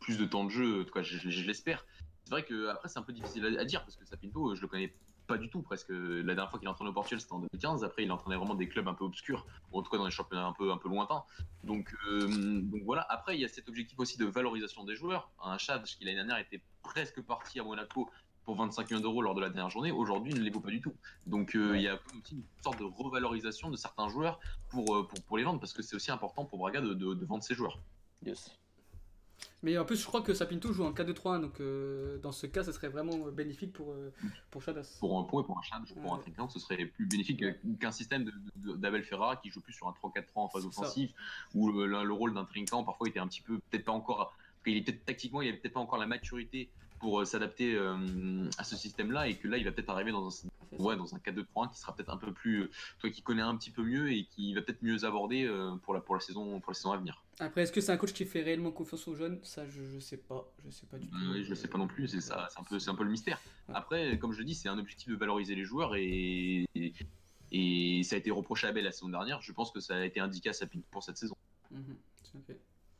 plus 0.00 0.18
de 0.18 0.24
temps 0.24 0.44
de 0.44 0.50
jeu, 0.50 0.80
en 0.82 0.84
tout 0.84 0.92
cas, 0.92 1.02
je, 1.02 1.18
je- 1.18 1.30
je 1.30 1.46
l'espère. 1.46 1.84
C'est 2.24 2.30
vrai 2.30 2.44
que 2.44 2.68
après 2.68 2.88
c'est 2.88 2.98
un 2.98 3.02
peu 3.02 3.12
difficile 3.12 3.44
à, 3.44 3.60
à 3.60 3.64
dire 3.64 3.82
parce 3.82 3.96
que 3.96 4.04
Sapinto, 4.06 4.50
euh, 4.52 4.54
je 4.54 4.62
le 4.62 4.68
connais 4.68 4.94
pas 5.26 5.38
du 5.38 5.48
tout 5.48 5.62
presque. 5.62 5.90
La 5.90 6.34
dernière 6.34 6.50
fois 6.50 6.58
qu'il 6.58 6.68
a 6.68 6.70
entraîné 6.70 6.90
au 6.90 6.92
Portugal, 6.92 7.20
c'était 7.20 7.32
en 7.32 7.40
2015. 7.40 7.84
Après, 7.84 8.04
il 8.04 8.10
a 8.10 8.14
entraîné 8.14 8.36
vraiment 8.36 8.54
des 8.54 8.68
clubs 8.68 8.86
un 8.88 8.94
peu 8.94 9.04
obscurs, 9.04 9.46
ou 9.72 9.78
en 9.78 9.82
tout 9.82 9.90
cas 9.90 9.98
dans 9.98 10.04
les 10.04 10.10
championnats 10.10 10.46
un 10.46 10.52
peu, 10.52 10.72
un 10.72 10.76
peu 10.76 10.88
lointains. 10.88 11.24
Donc, 11.62 11.94
euh, 12.08 12.60
donc 12.60 12.82
voilà. 12.84 13.06
Après, 13.08 13.36
il 13.36 13.40
y 13.40 13.44
a 13.44 13.48
cet 13.48 13.68
objectif 13.68 13.98
aussi 13.98 14.18
de 14.18 14.26
valorisation 14.26 14.84
des 14.84 14.96
joueurs. 14.96 15.30
Un 15.42 15.58
Chad 15.58 15.84
qui 15.84 16.04
l'année 16.04 16.16
dernière 16.16 16.38
était 16.38 16.62
presque 16.82 17.20
parti 17.22 17.60
à 17.60 17.64
Monaco 17.64 18.10
pour 18.44 18.56
25 18.56 18.90
millions 18.90 19.02
d'euros 19.02 19.22
lors 19.22 19.34
de 19.34 19.40
la 19.40 19.48
dernière 19.48 19.70
journée, 19.70 19.90
aujourd'hui 19.90 20.32
il 20.32 20.38
ne 20.38 20.44
les 20.44 20.50
vaut 20.50 20.60
pas 20.60 20.70
du 20.70 20.80
tout. 20.80 20.94
Donc 21.26 21.56
euh, 21.56 21.76
il 21.76 21.82
y 21.82 21.88
a 21.88 21.94
aussi 21.94 22.34
une 22.34 22.44
sorte 22.62 22.78
de 22.78 22.84
revalorisation 22.84 23.70
de 23.70 23.76
certains 23.76 24.08
joueurs 24.10 24.38
pour, 24.68 24.96
euh, 24.96 25.08
pour, 25.08 25.22
pour 25.22 25.38
les 25.38 25.44
vendre, 25.44 25.60
parce 25.60 25.72
que 25.72 25.82
c'est 25.82 25.96
aussi 25.96 26.10
important 26.10 26.44
pour 26.44 26.58
Braga 26.58 26.82
de, 26.82 26.92
de, 26.92 27.14
de 27.14 27.24
vendre 27.24 27.42
ses 27.42 27.54
joueurs. 27.54 27.78
Yes. 28.24 28.50
Mais 29.62 29.78
en 29.78 29.84
plus, 29.84 29.96
je 30.00 30.06
crois 30.06 30.20
que 30.22 30.34
Sapinto 30.34 30.72
joue 30.72 30.84
en 30.84 30.92
4-2-3-1, 30.92 31.40
donc 31.40 31.60
euh, 31.60 32.18
dans 32.18 32.32
ce 32.32 32.46
cas, 32.46 32.62
ça 32.64 32.72
serait 32.72 32.88
vraiment 32.88 33.16
bénéfique 33.30 33.72
pour, 33.72 33.92
euh, 33.92 34.12
pour 34.50 34.62
Chadas. 34.62 34.96
Pour 35.00 35.18
un, 35.18 35.24
pour, 35.24 35.44
pour 35.44 35.58
un 35.58 35.62
Chad, 35.62 35.82
pour 36.02 36.14
un. 36.14 36.18
Trinquant, 36.18 36.48
ce 36.48 36.58
serait 36.58 36.84
plus 36.86 37.06
bénéfique 37.06 37.42
qu'un 37.80 37.90
système 37.92 38.30
d'Abel 38.56 39.02
Ferrara 39.04 39.36
qui 39.36 39.50
joue 39.50 39.60
plus 39.60 39.72
sur 39.72 39.88
un 39.88 39.92
3-4-3 40.02 40.22
en 40.34 40.48
phase 40.48 40.62
ça. 40.62 40.68
offensive, 40.68 41.12
où 41.54 41.70
le, 41.72 41.86
le- 41.86 42.04
le 42.04 42.12
rôle 42.12 42.34
d'un 42.34 42.44
Trinquant 42.44 42.84
parfois 42.84 43.08
était 43.08 43.20
un 43.20 43.26
petit 43.28 43.42
peu, 43.42 43.58
peut-être 43.70 43.84
pas 43.84 43.92
encore, 43.92 44.34
il 44.66 44.76
était 44.76 44.94
tactiquement, 44.96 45.42
il 45.42 45.48
avait 45.48 45.58
peut-être 45.58 45.74
pas 45.74 45.80
encore 45.80 45.98
la 45.98 46.06
maturité 46.06 46.68
pour 47.00 47.20
euh, 47.20 47.24
s'adapter 47.24 47.74
euh, 47.74 48.48
à 48.56 48.64
ce 48.64 48.76
système-là, 48.76 49.28
et 49.28 49.36
que 49.36 49.48
là, 49.48 49.58
il 49.58 49.64
va 49.64 49.72
peut-être 49.72 49.90
arriver 49.90 50.12
dans 50.12 50.26
un, 50.28 50.48
ouais, 50.78 50.96
dans 50.96 51.14
un 51.14 51.18
4-2-3-1 51.18 51.70
qui 51.72 51.78
sera 51.80 51.94
peut-être 51.94 52.10
un 52.10 52.16
peu 52.16 52.32
plus, 52.32 52.62
euh, 52.62 52.70
toi 53.00 53.10
qui 53.10 53.20
connais 53.20 53.42
un 53.42 53.56
petit 53.56 53.70
peu 53.70 53.82
mieux 53.82 54.10
et 54.12 54.24
qui 54.24 54.54
va 54.54 54.62
peut-être 54.62 54.82
mieux 54.82 55.04
aborder 55.04 55.44
euh, 55.44 55.74
pour 55.82 55.92
la 55.92 56.00
pour 56.00 56.14
la 56.14 56.20
saison 56.20 56.60
pour 56.60 56.70
la 56.70 56.74
saison 56.74 56.92
à 56.92 56.96
venir. 56.96 57.22
Après, 57.40 57.62
est-ce 57.62 57.72
que 57.72 57.80
c'est 57.80 57.90
un 57.92 57.96
coach 57.96 58.12
qui 58.12 58.24
fait 58.24 58.42
réellement 58.42 58.70
confiance 58.70 59.08
aux 59.08 59.14
jeunes? 59.14 59.40
Ça, 59.42 59.68
je, 59.68 59.82
je 59.84 59.98
sais 59.98 60.16
pas. 60.16 60.50
Je 60.64 60.70
sais 60.70 60.86
pas 60.86 60.98
du 60.98 61.08
tout. 61.08 61.16
Euh, 61.16 61.42
je 61.42 61.48
le 61.50 61.54
sais 61.54 61.68
pas 61.68 61.78
non 61.78 61.88
plus, 61.88 62.06
c'est 62.08 62.20
ça, 62.20 62.46
c'est 62.50 62.60
un 62.60 62.64
peu, 62.64 62.78
c'est 62.78 62.90
un 62.90 62.94
peu 62.94 63.04
le 63.04 63.10
mystère. 63.10 63.40
Ouais. 63.68 63.74
Après, 63.76 64.18
comme 64.18 64.32
je 64.32 64.38
le 64.38 64.44
dis, 64.44 64.54
c'est 64.54 64.68
un 64.68 64.78
objectif 64.78 65.08
de 65.08 65.16
valoriser 65.16 65.54
les 65.54 65.64
joueurs 65.64 65.96
et, 65.96 66.64
et, 66.74 66.92
et 67.50 68.02
ça 68.04 68.14
a 68.14 68.18
été 68.18 68.30
reproché 68.30 68.66
à 68.66 68.70
Abel 68.70 68.84
la 68.84 68.92
saison 68.92 69.08
dernière. 69.08 69.42
Je 69.42 69.52
pense 69.52 69.72
que 69.72 69.80
ça 69.80 69.96
a 69.96 70.04
été 70.04 70.20
indiqué 70.20 70.48
à 70.50 70.52
Sapin 70.52 70.80
pour 70.90 71.02
cette 71.02 71.16
saison. 71.16 71.36
Mhm. 71.70 71.96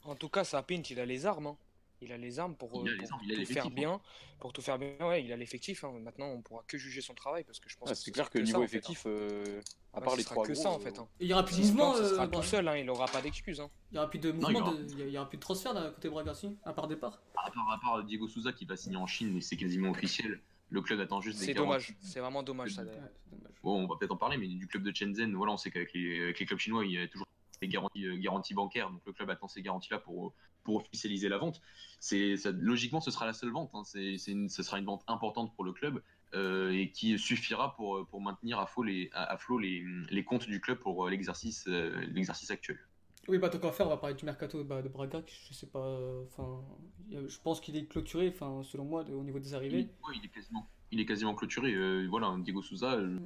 En 0.02 0.14
tout 0.16 0.28
cas, 0.28 0.44
Sapint, 0.44 0.82
il 0.90 1.00
a 1.00 1.06
les 1.06 1.26
armes. 1.26 1.46
hein. 1.46 1.56
Il 2.00 2.12
a 2.12 2.18
les 2.18 2.38
armes 2.38 2.54
pour, 2.56 2.82
Il 2.84 2.88
a 2.88 2.92
euh, 2.92 2.96
les 2.96 3.04
pour 3.04 3.12
armes, 3.14 3.22
il 3.24 3.32
a 3.32 3.44
tout 3.46 3.52
faire 3.52 3.66
hein. 3.66 3.70
bien. 3.70 4.00
Pour 4.40 4.52
tout 4.52 4.60
faire 4.62 4.78
bien, 4.78 4.96
ouais, 5.00 5.24
il 5.24 5.32
a 5.32 5.36
l'effectif. 5.36 5.84
hein. 5.84 5.92
Maintenant, 6.00 6.26
on 6.26 6.42
pourra 6.42 6.62
que 6.66 6.76
juger 6.76 7.00
son 7.00 7.14
travail 7.14 7.44
parce 7.44 7.60
que 7.60 7.68
je 7.70 7.76
pense 7.78 7.88
que 7.88 7.94
c'est 7.94 8.06
ce 8.06 8.10
clair 8.10 8.28
que 8.28 8.38
ça, 8.38 8.44
niveau 8.44 8.62
en 8.64 8.66
fait, 8.66 8.76
hein. 8.76 8.80
effectif, 8.80 9.04
euh, 9.06 9.60
à 9.94 9.98
Ouais, 9.98 10.04
part 10.04 10.12
ce 10.14 10.18
les 10.18 10.24
trois 10.24 10.44
que 10.46 10.52
gros, 10.52 10.62
ça 10.62 10.70
en 10.70 10.76
euh, 10.76 10.78
fait. 10.80 10.98
hein. 10.98 11.06
Il 11.20 11.26
y 11.28 11.32
aura 11.32 11.44
plus 11.44 11.56
de 11.56 11.62
mouvement. 11.62 11.94
euh, 11.94 12.08
sera 12.08 12.26
Bra- 12.26 12.40
tout 12.40 12.46
seul, 12.46 12.66
hein, 12.68 12.76
il 12.76 12.90
aura 12.90 13.06
pas 13.06 13.22
d'excuses. 13.22 13.60
hein. 13.60 13.70
Il 13.92 13.94
y 13.94 13.98
aura 13.98 14.10
plus 14.10 14.18
de 14.18 14.30
il 14.30 14.34
y 14.34 14.40
mouvement. 14.40 14.58
aura- 14.60 14.74
de- 14.74 14.86
Il 15.06 15.10
y, 15.10 15.18
aura 15.18 15.28
plus 15.28 15.36
de 15.36 15.42
transfert 15.42 15.72
là, 15.72 15.90
côté 15.90 16.08
Bragassi, 16.08 16.56
à 16.64 16.72
part 16.72 16.88
départ. 16.88 17.22
À 17.36 17.50
part, 17.50 17.70
à 17.70 17.78
part 17.78 18.04
Diego 18.04 18.26
Souza 18.28 18.52
qui 18.52 18.64
va 18.64 18.76
signer 18.76 18.96
en 18.96 19.06
Chine, 19.06 19.32
mais 19.32 19.40
c'est 19.40 19.56
quasiment 19.56 19.90
officiel. 19.90 20.40
Le 20.70 20.80
club 20.80 20.98
attend 21.00 21.20
juste 21.20 21.38
des 21.38 21.46
C'est 21.46 21.54
dommage. 21.54 21.94
C'est 22.00 22.20
vraiment 22.20 22.42
dommage 22.42 22.72
ça 22.74 22.82
Ouais, 22.82 22.88
dommage. 23.30 23.52
Bon, 23.62 23.84
on 23.84 23.86
va 23.86 23.96
peut-être 23.96 24.10
en 24.12 24.16
parler, 24.16 24.36
mais 24.36 24.48
du 24.48 24.66
club 24.66 24.82
de 24.82 24.92
Shenzhen, 24.94 25.34
voilà, 25.34 25.52
on 25.52 25.56
sait 25.56 25.70
qu'avec 25.70 25.92
les, 25.92 26.22
avec 26.22 26.40
les 26.40 26.46
clubs 26.46 26.58
chinois, 26.58 26.84
il 26.84 26.92
y 26.92 26.98
a 26.98 27.06
toujours 27.06 27.26
des 27.62 27.68
garanties, 27.68 28.04
euh, 28.06 28.16
garanties 28.18 28.54
bancaires, 28.54 28.90
donc 28.90 29.00
le 29.06 29.12
club 29.12 29.30
attend 29.30 29.46
ces 29.46 29.62
garanties-là 29.62 29.98
pour, 30.00 30.34
pour 30.64 30.76
officialiser 30.76 31.28
la 31.28 31.38
vente. 31.38 31.60
C'est, 32.00 32.36
ça- 32.36 32.50
logiquement, 32.50 33.00
ce 33.00 33.10
sera 33.12 33.26
la 33.26 33.32
seule 33.32 33.50
vente. 33.52 33.70
hein. 33.74 33.82
C'est, 33.84 34.16
ce 34.18 34.62
sera 34.62 34.78
une 34.78 34.84
vente 34.86 35.04
importante 35.06 35.54
pour 35.54 35.64
le 35.64 35.72
club 35.72 35.96
euh, 35.98 36.00
et 36.34 36.90
qui 36.90 37.18
suffira 37.18 37.74
pour, 37.76 38.06
pour 38.08 38.20
maintenir 38.20 38.58
à 38.58 38.66
flot 38.66 38.82
les, 38.82 39.10
à, 39.12 39.24
à 39.32 39.36
flot 39.38 39.58
les, 39.58 39.84
les 40.10 40.24
comptes 40.24 40.46
du 40.46 40.60
club 40.60 40.78
pour 40.78 41.06
euh, 41.06 41.10
l'exercice, 41.10 41.64
euh, 41.68 42.04
l'exercice 42.12 42.50
actuel. 42.50 42.78
Oui, 43.28 43.38
bah 43.38 43.48
tant 43.48 43.58
qu'à 43.58 43.72
faire, 43.72 43.86
on 43.86 43.90
va 43.90 43.96
parler 43.96 44.14
du 44.16 44.24
mercato 44.26 44.62
bah, 44.64 44.82
de 44.82 44.88
Braga. 44.88 45.22
Je 45.48 45.54
sais 45.54 45.66
pas. 45.68 45.78
euh, 45.86 46.24
Enfin, 46.26 46.62
je 47.10 47.38
pense 47.42 47.60
qu'il 47.60 47.74
est 47.76 47.86
clôturé. 47.86 48.28
Enfin, 48.28 48.62
selon 48.64 48.84
moi, 48.84 49.02
au 49.08 49.22
niveau 49.24 49.38
des 49.38 49.50
Il, 49.50 49.54
arrivées. 49.54 49.88
ouais, 50.06 50.14
il 50.16 50.24
est 50.26 50.28
quasiment, 50.28 50.68
il 50.90 51.00
est 51.00 51.06
quasiment 51.06 51.34
clôturé. 51.34 51.72
Euh, 51.72 52.06
voilà, 52.10 52.34
Diego 52.40 52.60
Souza. 52.60 52.94
euh, 52.94 53.18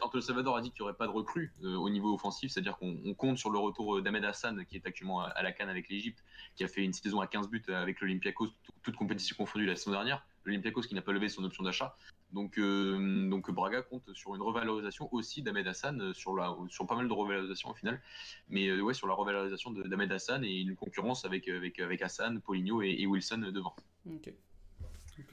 Antonio 0.00 0.20
Salvador 0.22 0.56
a 0.56 0.60
dit 0.60 0.70
qu'il 0.70 0.82
n'y 0.82 0.84
aurait 0.88 0.96
pas 0.96 1.06
de 1.06 1.12
recrue 1.12 1.52
euh, 1.64 1.74
au 1.76 1.90
niveau 1.90 2.14
offensif, 2.14 2.52
c'est-à-dire 2.52 2.76
qu'on 2.78 2.96
on 3.04 3.14
compte 3.14 3.36
sur 3.38 3.50
le 3.50 3.58
retour 3.58 3.96
euh, 3.96 4.02
d'Ahmed 4.02 4.24
Hassan, 4.24 4.64
qui 4.66 4.76
est 4.76 4.86
actuellement 4.86 5.20
à, 5.22 5.28
à 5.28 5.42
la 5.42 5.50
Cannes 5.52 5.70
avec 5.70 5.88
l'Égypte, 5.88 6.22
qui 6.56 6.62
a 6.64 6.68
fait 6.68 6.84
une 6.84 6.92
saison 6.92 7.20
à 7.20 7.26
15 7.26 7.48
buts 7.48 7.62
avec 7.68 8.00
l'Olympiakos, 8.00 8.46
tout- 8.62 8.72
toute 8.82 8.96
compétition 8.96 9.34
confondue 9.36 9.66
la 9.66 9.76
saison 9.76 9.90
dernière. 9.92 10.24
L'Olympiakos 10.48 10.82
qui 10.82 10.94
n'a 10.94 11.02
pas 11.02 11.12
levé 11.12 11.28
son 11.28 11.44
option 11.44 11.62
d'achat. 11.62 11.94
Donc, 12.32 12.58
euh, 12.58 13.28
donc 13.28 13.50
Braga 13.50 13.82
compte 13.82 14.12
sur 14.14 14.34
une 14.34 14.42
revalorisation 14.42 15.08
aussi 15.12 15.42
d'Ahmed 15.42 15.66
Hassan, 15.66 16.00
euh, 16.00 16.12
sur, 16.14 16.34
la, 16.34 16.56
sur 16.68 16.86
pas 16.86 16.96
mal 16.96 17.06
de 17.06 17.12
revalorisations 17.12 17.70
au 17.70 17.74
final. 17.74 18.00
Mais 18.48 18.68
euh, 18.68 18.80
ouais, 18.80 18.94
sur 18.94 19.06
la 19.06 19.14
revalorisation 19.14 19.70
d'Ahmed 19.70 20.12
Hassan 20.12 20.44
et 20.44 20.60
une 20.60 20.74
concurrence 20.74 21.24
avec, 21.24 21.48
avec, 21.48 21.78
avec 21.80 22.02
Hassan, 22.02 22.40
Poligno 22.40 22.82
et, 22.82 22.96
et 22.98 23.06
Wilson 23.06 23.50
devant. 23.52 23.76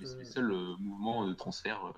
C'est 0.03 0.17
le 0.17 0.25
seul 0.25 0.47
mouvement 0.79 1.27
de 1.27 1.33
transfert 1.33 1.93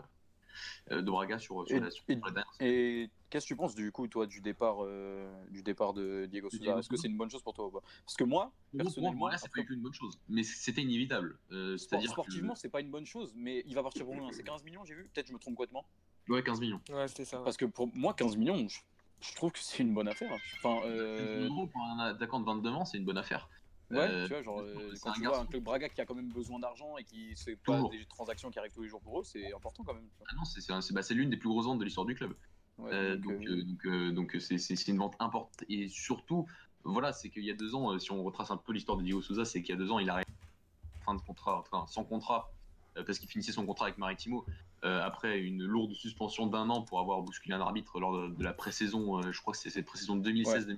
de 0.90 1.02
Braga 1.02 1.38
sur, 1.40 1.68
sur 1.68 1.76
Et- 1.78 1.80
la, 1.80 1.92
sur 1.92 2.04
et- 2.08 2.16
la 2.16 2.22
dernière 2.22 2.46
Et 2.60 3.10
qu'est-ce 3.30 3.46
que 3.46 3.50
tu 3.50 3.56
penses 3.56 3.76
du 3.76 3.92
coup, 3.92 4.08
toi, 4.08 4.26
du 4.26 4.42
départ, 4.42 4.78
euh, 4.84 5.30
du 5.50 5.64
départ 5.64 5.94
de 5.94 6.26
Diego 6.26 6.50
Souza? 6.50 6.78
Est-ce 6.78 6.90
que 6.90 6.98
c'est 6.98 7.08
une 7.08 7.18
bonne 7.18 7.30
chose 7.30 7.42
pour 7.44 7.54
toi 7.54 7.68
ou 7.68 7.72
pas? 7.72 7.82
Parce 8.06 8.16
que 8.16 8.24
moi, 8.24 8.46
Pour 8.72 8.78
moi, 8.78 8.84
personnellement, 8.84 9.28
là, 9.28 9.38
c'est 9.38 9.52
pas 9.52 9.62
une 9.70 9.82
bonne 9.82 9.94
chose. 9.94 10.20
Mais 10.30 10.44
c'était 10.44 10.82
inévitable. 10.82 11.38
Euh, 11.52 11.78
sport- 11.78 12.00
C'est-à-dire 12.00 12.12
sportivement, 12.12 12.54
que... 12.54 12.60
c'est 12.60 12.70
pas 12.70 12.82
une 12.82 12.92
bonne 12.92 13.06
chose, 13.06 13.34
mais 13.36 13.64
il 13.66 13.76
va 13.76 13.84
partir 13.84 14.06
pour 14.06 14.14
combien 14.16 14.32
C'est 14.32 14.44
15 14.44 14.64
millions, 14.64 14.86
j'ai 14.86 14.96
vu? 14.96 15.10
Peut-être 15.14 15.28
je 15.28 15.34
me 15.34 15.40
trompe 15.40 15.56
complètement. 15.56 15.86
Ouais, 16.30 16.44
15 16.44 16.60
millions. 16.60 16.82
Ouais, 16.90 17.08
c'était 17.08 17.26
ça. 17.26 17.38
ouais. 17.38 17.44
Parce 17.44 17.58
que 17.58 17.66
pour 17.66 17.88
moi, 17.96 18.14
15 18.14 18.36
millions, 18.36 18.68
je, 18.68 18.80
je 19.22 19.34
trouve 19.36 19.52
que 19.52 19.60
c'est 19.60 19.84
une 19.84 19.94
bonne 19.94 20.08
affaire. 20.08 20.32
Enfin, 20.58 20.82
15 20.82 20.92
euh, 20.92 21.48
pour 21.72 21.82
un 21.82 22.00
attaquant 22.00 22.40
de 22.40 22.46
22 22.46 22.70
ans, 22.72 22.86
c'est 22.86 22.98
une 22.98 23.06
bonne 23.06 23.18
affaire. 23.18 23.50
Ouais, 23.92 23.98
Euh, 24.00 24.28
tu 24.28 24.34
vois, 24.34 24.42
genre, 24.44 24.60
euh, 24.62 24.92
un 24.94 25.00
quand 25.02 25.12
tu 25.14 25.24
vois 25.24 25.40
un 25.40 25.46
club 25.46 25.64
Braga 25.64 25.90
qui 25.90 26.02
a 26.02 26.06
quand 26.06 26.16
même 26.16 26.30
besoin 26.30 26.60
d'argent 26.60 26.98
et 26.98 27.04
qui 27.04 27.36
c'est 27.36 27.56
pas 27.56 27.82
des 27.90 28.06
transactions 28.06 28.50
qui 28.50 28.60
arrivent 28.60 28.74
tous 28.74 28.84
les 28.84 28.90
jours 28.90 29.02
pour 29.02 29.20
eux, 29.20 29.24
c'est 29.24 29.54
important 29.54 29.84
quand 29.84 29.94
même. 29.94 30.10
Ah 30.30 30.36
non, 30.36 30.44
c'est 30.46 30.94
bah, 30.94 31.02
c'est 31.02 31.14
l'une 31.14 31.30
des 31.30 31.38
plus 31.38 31.50
grosses 31.50 31.66
ventes 31.66 31.80
de 31.80 31.86
l'histoire 31.86 32.06
du 32.06 32.16
club. 32.16 32.36
Donc, 32.78 32.92
donc, 33.22 33.48
donc, 33.48 34.14
donc, 34.14 34.38
c'est 34.40 34.88
une 34.88 34.98
vente 34.98 35.16
importante. 35.20 35.64
Et 35.70 35.88
surtout, 35.88 36.46
voilà, 36.84 37.12
c'est 37.12 37.30
qu'il 37.30 37.44
y 37.44 37.52
a 37.52 37.56
deux 37.56 37.76
ans, 37.76 37.94
euh, 37.94 38.00
si 38.00 38.12
on 38.12 38.24
retrace 38.24 38.52
un 38.52 38.58
peu 38.58 38.72
l'histoire 38.72 38.98
de 38.98 39.04
Diego 39.04 39.22
Souza, 39.22 39.46
c'est 39.46 39.62
qu'il 39.62 39.74
y 39.74 39.78
a 39.78 39.80
deux 39.80 39.92
ans, 39.92 40.00
il 40.00 40.10
a 40.10 40.22
fin 41.06 41.16
de 41.16 41.22
contrat, 41.22 41.60
enfin, 41.60 41.86
sans 41.88 42.04
contrat, 42.04 42.52
parce 43.06 43.20
qu'il 43.20 43.30
finissait 43.30 43.52
son 43.52 43.66
contrat 43.66 43.86
avec 43.86 43.98
Maritimo. 43.98 44.46
euh, 44.84 45.02
après 45.04 45.40
une 45.40 45.64
lourde 45.66 45.94
suspension 45.94 46.46
d'un 46.46 46.70
an 46.70 46.84
pour 46.84 47.00
avoir 47.00 47.22
bousculé 47.24 47.56
un 47.56 47.62
arbitre 47.62 48.00
lors 48.00 48.14
de, 48.16 48.28
de 48.36 48.44
la 48.44 48.54
pré-saison, 48.54 49.18
euh, 49.20 49.32
je 49.32 49.42
crois 49.42 49.54
que 49.54 49.60
c'est 49.60 49.72
cette 49.72 49.86
pré-saison 49.86 50.16
de 50.16 50.30
2016-2017. 50.30 50.78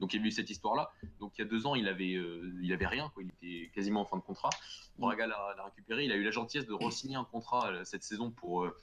Donc 0.00 0.12
il 0.12 0.20
y 0.20 0.24
a 0.24 0.26
eu 0.26 0.30
cette 0.30 0.50
histoire-là. 0.50 0.90
Donc 1.20 1.38
il 1.38 1.42
y 1.42 1.44
a 1.44 1.48
deux 1.48 1.66
ans, 1.66 1.74
il 1.74 1.88
avait, 1.88 2.14
euh, 2.14 2.52
il 2.62 2.72
avait 2.72 2.86
rien, 2.86 3.10
quoi. 3.10 3.22
il 3.22 3.30
était 3.30 3.70
quasiment 3.72 4.00
en 4.02 4.04
fin 4.04 4.16
de 4.16 4.22
contrat. 4.22 4.50
Braga 4.98 5.26
l'a 5.26 5.64
récupéré. 5.64 6.04
Il 6.04 6.12
a 6.12 6.16
eu 6.16 6.24
la 6.24 6.30
gentillesse 6.30 6.66
de 6.66 6.72
re-signer 6.74 7.16
un 7.16 7.24
contrat 7.24 7.68
euh, 7.70 7.84
cette 7.84 8.02
saison 8.02 8.30
pour, 8.30 8.64
euh, 8.64 8.76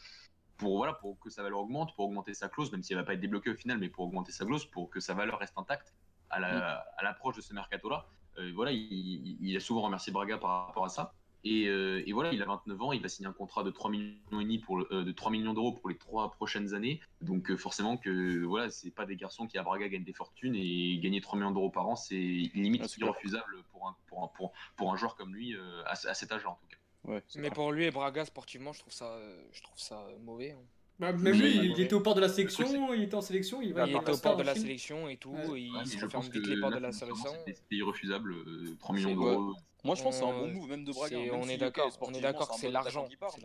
pour, 0.58 0.78
voilà, 0.78 0.94
pour 0.94 1.20
que 1.20 1.30
sa 1.30 1.44
valeur 1.44 1.60
augmente, 1.60 1.94
pour 1.96 2.06
augmenter 2.06 2.34
sa 2.34 2.48
clause, 2.50 2.72
même 2.72 2.84
si 2.84 2.94
elle 2.94 3.00
va 3.00 3.06
pas 3.06 3.14
être 3.14 3.20
débloquée 3.20 3.50
au 3.50 3.56
final, 3.56 3.78
mais 3.78 3.90
pour 3.90 4.06
augmenter 4.06 4.32
sa 4.32 4.46
clause, 4.46 4.66
pour 4.66 4.90
que 4.90 5.00
sa 5.00 5.14
valeur 5.14 5.40
reste 5.40 5.58
intacte 5.58 5.94
à 6.30 6.40
la- 6.40 6.86
à 6.98 7.04
l'approche 7.04 7.36
de 7.36 7.42
ce 7.42 7.54
mercato-là. 7.54 8.08
Voilà, 8.56 8.72
il, 8.72 8.80
il- 8.82 9.38
il 9.42 9.58
a 9.58 9.60
souvent 9.60 9.82
remercié 9.82 10.14
Braga 10.14 10.38
par 10.38 10.68
rapport 10.68 10.86
à 10.86 10.90
ça. 10.90 11.14
Et, 11.44 11.68
euh, 11.68 12.04
et 12.06 12.12
voilà, 12.14 12.32
il 12.34 12.42
a 12.42 12.46
29 12.46 12.82
ans, 12.82 12.92
il 12.92 13.02
va 13.02 13.10
signer 13.10 13.28
un 13.28 13.34
contrat 13.34 13.64
de 13.64 13.72
3 13.72 13.90
millions 13.90 14.14
et 14.40 14.44
demi 14.44 14.60
pour 14.60 14.78
le- 14.78 14.88
euh, 14.92 15.04
de 15.04 15.12
3 15.12 15.32
millions 15.32 15.54
d'euros 15.54 15.72
pour 15.72 15.90
les 15.90 15.98
trois 15.98 16.30
prochaines 16.32 16.74
années. 16.76 17.00
Donc 17.22 17.50
euh, 17.50 17.58
forcément 17.58 17.98
que 17.98 18.44
voilà, 18.44 18.70
c'est 18.70 18.92
pas 18.92 19.06
des 19.08 19.16
garçons 19.16 19.48
qui 19.48 19.58
à 19.58 19.64
Braga 19.64 19.88
gagnent 19.90 20.04
des 20.04 20.14
fortunes 20.14 20.56
et 20.56 21.00
gagner 21.00 21.20
3 21.20 21.40
millions 21.40 21.52
d'euros 21.52 21.72
par 21.72 21.88
an, 21.88 21.96
c'est 21.96 22.16
limite 22.16 22.84
Ah, 22.86 22.96
irrefusable 23.00 23.64
pour 23.72 23.88
un, 23.88 23.96
pour 24.08 24.24
un, 24.24 24.28
pour, 24.28 24.52
pour 24.76 24.94
un 24.94 24.98
joueur 24.98 25.16
comme 25.16 25.34
lui 25.34 25.56
euh, 25.56 25.82
à, 25.88 25.96
ce- 25.96 26.08
à 26.08 26.14
cet 26.14 26.32
âge-là 26.32 26.52
en 26.52 26.56
tout 26.62 26.68
cas. 26.70 27.12
ouais, 27.12 27.24
Mais 27.38 27.50
pour 27.50 27.72
lui 27.72 27.86
et 27.86 27.92
Braga, 27.92 28.24
sportivement, 28.26 28.72
je 28.74 28.80
trouve 28.82 28.94
ça, 28.94 29.06
euh, 29.14 29.42
je 29.52 29.64
trouve 29.64 29.80
ça 29.80 30.06
mauvais. 30.22 30.52
hein. 30.52 30.62
bah, 31.00 31.12
même 31.12 31.34
lui, 31.34 31.56
il 31.56 31.72
Ouais. 31.72 31.82
était 31.82 31.96
au 31.96 32.02
port 32.02 32.14
de 32.14 32.22
la 32.22 32.30
sélection, 32.30 32.94
il 32.94 33.02
était 33.02 33.16
en 33.16 33.22
sélection. 33.22 33.60
Il, 33.64 33.74
va, 33.74 33.88
il 33.88 33.94
va 33.94 34.02
était 34.02 34.12
au 34.12 34.18
port 34.20 34.38
de 34.38 34.44
la 34.44 34.54
sélection 34.54 35.10
et 35.10 35.18
tout, 35.18 35.32
Ouais. 35.32 35.46
et 35.62 35.72
Ouais, 35.72 35.80
il 35.84 35.88
se 35.88 35.98
je 35.98 36.06
referme 36.06 36.22
pense 36.22 36.32
vite 36.32 36.44
que 36.46 36.50
les 36.52 36.60
portes 36.60 36.74
là, 36.74 36.78
de 36.78 36.84
la 36.84 36.92
sélection. 36.92 37.32
c'était- 37.48 37.60
irrefusable, 37.72 38.34
euh, 38.34 38.76
3 38.80 38.94
millions 38.96 39.16
d'euros. 39.16 39.56
Moi, 39.84 39.96
je 39.96 40.04
pense 40.04 40.14
que 40.16 40.20
c'est 40.20 40.30
un 40.30 40.34
Euh, 40.34 40.40
bon 40.42 40.48
move, 40.54 40.70
même 40.70 40.84
de 40.86 40.92
Braga. 40.92 41.08
c'est- 41.18 41.26
même 41.26 41.34
on 41.36 41.44
si, 41.44 41.52
est 41.52 41.58
d'accord, 41.58 41.98
on 42.02 42.14
est 42.14 42.22
d'accord 42.22 42.50
un 42.52 42.54
que 42.54 42.60
c'est 42.60 42.70
l'argent, 42.70 43.08
c'est. 43.10 43.42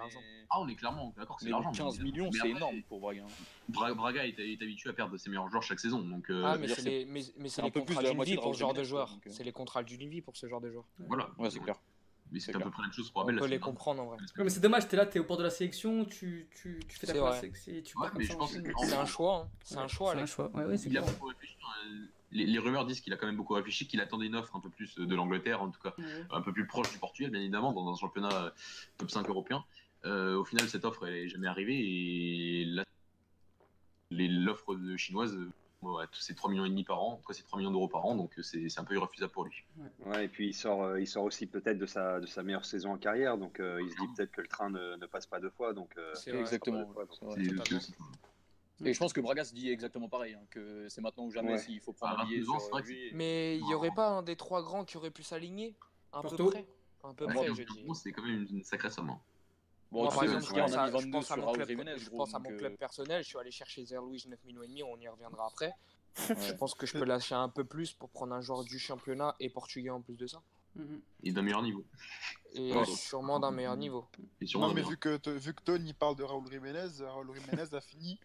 Ah, 0.50 0.60
on 0.60 0.68
est 0.68 0.74
clairement 0.74 1.14
d'accord, 1.16 1.38
c'est 1.40 1.46
Mais 1.46 1.52
l'argent. 1.52 1.72
15 1.72 1.98
mais- 1.98 2.04
millions, 2.04 2.30
c'est 2.30 2.50
énorme 2.50 2.82
pour 2.82 3.00
Braga. 3.00 3.24
Bra- 3.70 3.94
Braga 3.94 4.26
est, 4.26 4.38
est 4.38 4.62
habitué 4.62 4.90
à 4.90 4.92
perdre 4.92 5.16
ses 5.16 5.30
meilleurs 5.30 5.48
joueurs 5.48 5.62
chaque 5.62 5.80
saison. 5.80 6.00
Donc, 6.00 6.28
euh, 6.28 6.42
Ah, 6.44 6.58
mais 6.58 6.68
c'est 6.68 6.82
c'est- 6.82 6.90
les, 6.90 7.04
mais, 7.06 7.22
mais 7.38 7.48
c'est 7.48 7.54
c'est 7.56 7.60
un 7.62 7.64
les 7.64 7.70
peu 7.70 7.84
plus 7.84 7.94
contrats 7.94 8.10
d'une 8.12 8.22
vie 8.24 8.36
pour 8.36 8.54
ce 8.54 8.60
genre 8.60 8.74
de 8.74 8.84
joueur. 8.84 9.10
Euh. 9.26 9.30
C'est 9.30 9.44
les 9.44 9.52
contrats 9.52 9.82
d'une 9.82 10.10
vie 10.10 10.20
pour 10.20 10.36
ce 10.36 10.46
genre 10.46 10.60
de 10.60 10.70
joueur. 10.70 10.84
voilà. 10.98 11.30
Ouais, 11.38 11.48
c'est 11.50 11.60
clair. 11.60 11.76
Mais 12.32 12.40
c'est 12.40 12.46
C'est 12.52 12.56
à 12.56 12.60
peu 12.60 12.70
près 12.70 12.82
la 12.82 12.88
même 12.88 12.92
chose 12.92 13.08
pour 13.10 13.20
On 13.22 13.24
Abel. 13.24 13.36
peut 13.36 13.44
la 13.44 13.50
les 13.52 13.58
comprendre 13.60 14.02
en 14.02 14.06
vrai. 14.06 14.16
Mais 14.36 14.50
c'est 14.50 14.58
dommage, 14.60 14.88
t'es 14.88 14.96
là, 14.96 15.06
t'es 15.06 15.20
au 15.20 15.24
port 15.24 15.36
de 15.36 15.44
la 15.44 15.50
sélection, 15.50 16.04
tu, 16.04 16.48
tu, 16.60 16.80
tu 16.88 16.98
fais 16.98 17.06
ta 17.06 17.12
C'est 17.14 17.18
place 17.20 17.68
et 17.68 17.82
tu 17.84 17.94
que- 17.96 18.24
C'est 18.84 18.94
un 18.94 19.04
choix, 19.06 19.36
hein. 19.44 19.50
c'est 19.62 19.76
un 19.78 19.86
choix, 19.86 20.12
C'est 20.12 20.20
un 20.20 20.26
choix, 20.26 20.50
ouais, 20.54 20.64
ouais, 20.64 20.76
c'est 20.76 20.90
Il 20.90 20.98
a 20.98 21.02
clair. 21.02 21.12
beaucoup 21.14 21.28
réfléchi. 21.28 21.54
Les, 22.32 22.44
les 22.46 22.58
rumeurs 22.58 22.86
disent 22.86 23.00
qu'il 23.00 23.12
a 23.12 23.16
quand 23.16 23.26
même 23.26 23.36
beaucoup 23.36 23.54
réfléchi, 23.54 23.86
qu'il 23.86 24.00
attendait 24.00 24.26
une 24.26 24.36
offre 24.36 24.54
un 24.56 24.60
peu 24.60 24.68
plus 24.68 24.94
de 24.96 25.14
l'Angleterre, 25.14 25.62
en 25.62 25.70
tout 25.70 25.80
cas 25.80 25.94
un 26.30 26.40
peu 26.40 26.52
plus 26.52 26.66
proche 26.66 26.90
du 26.90 26.98
Portugal, 26.98 27.30
bien 27.30 27.40
évidemment, 27.40 27.72
dans 27.72 27.88
un 27.90 27.96
championnat 27.96 28.32
euh, 28.32 28.50
top 28.98 29.10
5 29.10 29.28
européen. 29.28 29.64
Euh, 30.04 30.36
au 30.36 30.44
final, 30.44 30.68
cette 30.68 30.84
offre 30.84 31.06
elle 31.06 31.14
est 31.14 31.28
jamais 31.28 31.46
arrivée 31.48 31.78
et 31.78 32.66
l'offre 34.10 34.76
chinoise, 34.96 35.34
euh, 35.34 35.50
ouais, 35.82 36.04
c'est 36.12 36.34
3 36.34 36.50
millions 36.50 36.64
et 36.64 36.68
demi 36.68 36.84
par 36.84 37.02
an, 37.02 37.14
en 37.14 37.16
tout 37.16 37.26
cas 37.26 37.34
c'est 37.34 37.42
3 37.42 37.58
millions 37.58 37.70
d'euros 37.70 37.88
par 37.88 38.04
an, 38.04 38.14
donc 38.14 38.38
euh, 38.38 38.42
c'est 38.42 38.78
un 38.78 38.84
peu 38.84 38.94
irrefusable 38.94 39.32
pour 39.32 39.44
lui. 39.44 39.64
Ouais, 40.04 40.26
et 40.26 40.28
puis 40.28 40.48
il 40.48 40.54
sort, 40.54 40.82
euh, 40.82 41.00
il 41.00 41.06
sort 41.06 41.24
aussi 41.24 41.46
peut-être 41.46 41.78
de 41.78 41.86
sa, 41.86 42.20
de 42.20 42.26
sa 42.26 42.42
meilleure 42.42 42.64
saison 42.64 42.92
en 42.92 42.98
carrière, 42.98 43.38
donc 43.38 43.60
euh, 43.60 43.80
il 43.82 43.90
se 43.90 43.96
dit 43.96 44.08
peut-être 44.16 44.32
que 44.32 44.40
le 44.40 44.48
train 44.48 44.70
ne, 44.70 44.96
ne 44.96 45.06
passe 45.06 45.26
pas 45.26 45.40
deux 45.40 45.50
fois, 45.50 45.72
donc 45.72 45.90
euh, 45.96 46.14
C'est. 46.14 46.34
Exactement. 46.34 46.86
fois, 46.92 47.04
donc. 47.04 47.38
Et 48.84 48.92
je 48.92 48.98
pense 48.98 49.12
que 49.12 49.20
Braga 49.20 49.44
se 49.44 49.54
dit 49.54 49.70
exactement 49.70 50.08
pareil, 50.08 50.34
hein, 50.34 50.42
que 50.50 50.86
c'est 50.88 51.00
maintenant 51.00 51.24
ou 51.24 51.30
jamais 51.30 51.52
Ouais. 51.52 51.58
s'il 51.58 51.80
faut 51.80 51.92
prendre 51.94 52.20
un 52.20 52.24
billet 52.26 52.40
22 52.40 52.50
ans, 52.50 52.60
sur 52.60 52.78
lui. 52.80 53.10
Mais 53.14 53.56
il 53.58 53.66
y 53.68 53.74
aurait 53.74 53.90
pas 53.94 54.08
un 54.08 54.22
des 54.22 54.36
trois 54.36 54.62
grands 54.62 54.84
qui 54.84 54.96
aurait 54.98 55.10
pu 55.10 55.22
s'aligner 55.22 55.74
À 56.12 56.20
peu 56.22 56.36
près. 56.36 56.66
Un 57.04 57.14
peu 57.14 57.26
Ah, 57.28 57.32
près, 57.34 57.46
je 57.54 57.62
dis. 57.62 57.86
c'est 57.94 58.12
quand 58.12 58.22
même 58.22 58.42
une, 58.50 58.56
une 58.58 58.64
sacrée 58.64 58.90
somme. 58.90 59.10
hein. 59.10 59.20
Bon, 59.92 60.02
Moi, 60.02 60.12
par 60.12 60.24
exemple, 60.24 60.42
on 60.44 60.46
je 60.54 60.60
a 60.60 60.62
pense, 60.64 60.72
à, 60.74 60.86
je 60.88 60.92
22 60.92 61.10
pense 61.12 61.30
à 61.30 61.34
sur 61.34 61.46
mon 61.46 61.52
club, 61.52 61.68
Jiménez, 61.68 61.94
je 61.98 62.10
pense 62.10 62.34
à 62.34 62.38
mon 62.40 62.50
euh, 62.50 62.56
club 62.56 62.76
personnel. 62.76 63.22
Je 63.22 63.28
suis 63.28 63.38
allé 63.38 63.50
chercher 63.52 63.84
Zerlouis 63.84 64.22
9 64.26 64.44
millions 64.44 64.62
et 64.64 64.66
demi. 64.66 64.82
On 64.82 64.96
y 64.98 65.06
reviendra 65.08 65.46
après. 65.46 65.72
ouais. 66.28 66.34
Je 66.40 66.52
pense 66.54 66.74
que 66.74 66.86
je 66.86 66.92
peux 66.94 67.04
lâcher 67.04 67.36
un 67.36 67.48
peu 67.48 67.64
plus 67.64 67.92
pour 67.92 68.10
prendre 68.10 68.34
un 68.34 68.40
joueur 68.40 68.64
du 68.64 68.78
championnat 68.80 69.36
et 69.38 69.48
portugais 69.48 69.90
en 69.90 70.02
plus 70.02 70.16
de 70.16 70.26
ça. 70.26 70.42
Mhm. 70.74 71.00
Et 71.22 71.32
d'un 71.32 71.42
meilleur 71.42 71.62
niveau. 71.62 71.84
Et 72.52 72.72
Ouais. 72.74 72.84
sûrement 72.84 73.38
d'un 73.38 73.52
meilleur 73.52 73.76
niveau. 73.76 74.06
Non, 74.56 74.74
mais 74.74 74.82
vu 74.82 74.96
que, 74.98 75.20
vu 75.38 75.54
que 75.54 75.62
Tony 75.62 75.94
parle 75.94 76.16
de 76.16 76.24
Raúl 76.24 76.50
Jiménez, 76.50 76.88
Raúl 77.00 77.32
Jiménez 77.34 77.72
a 77.72 77.80
fini, 77.80 78.18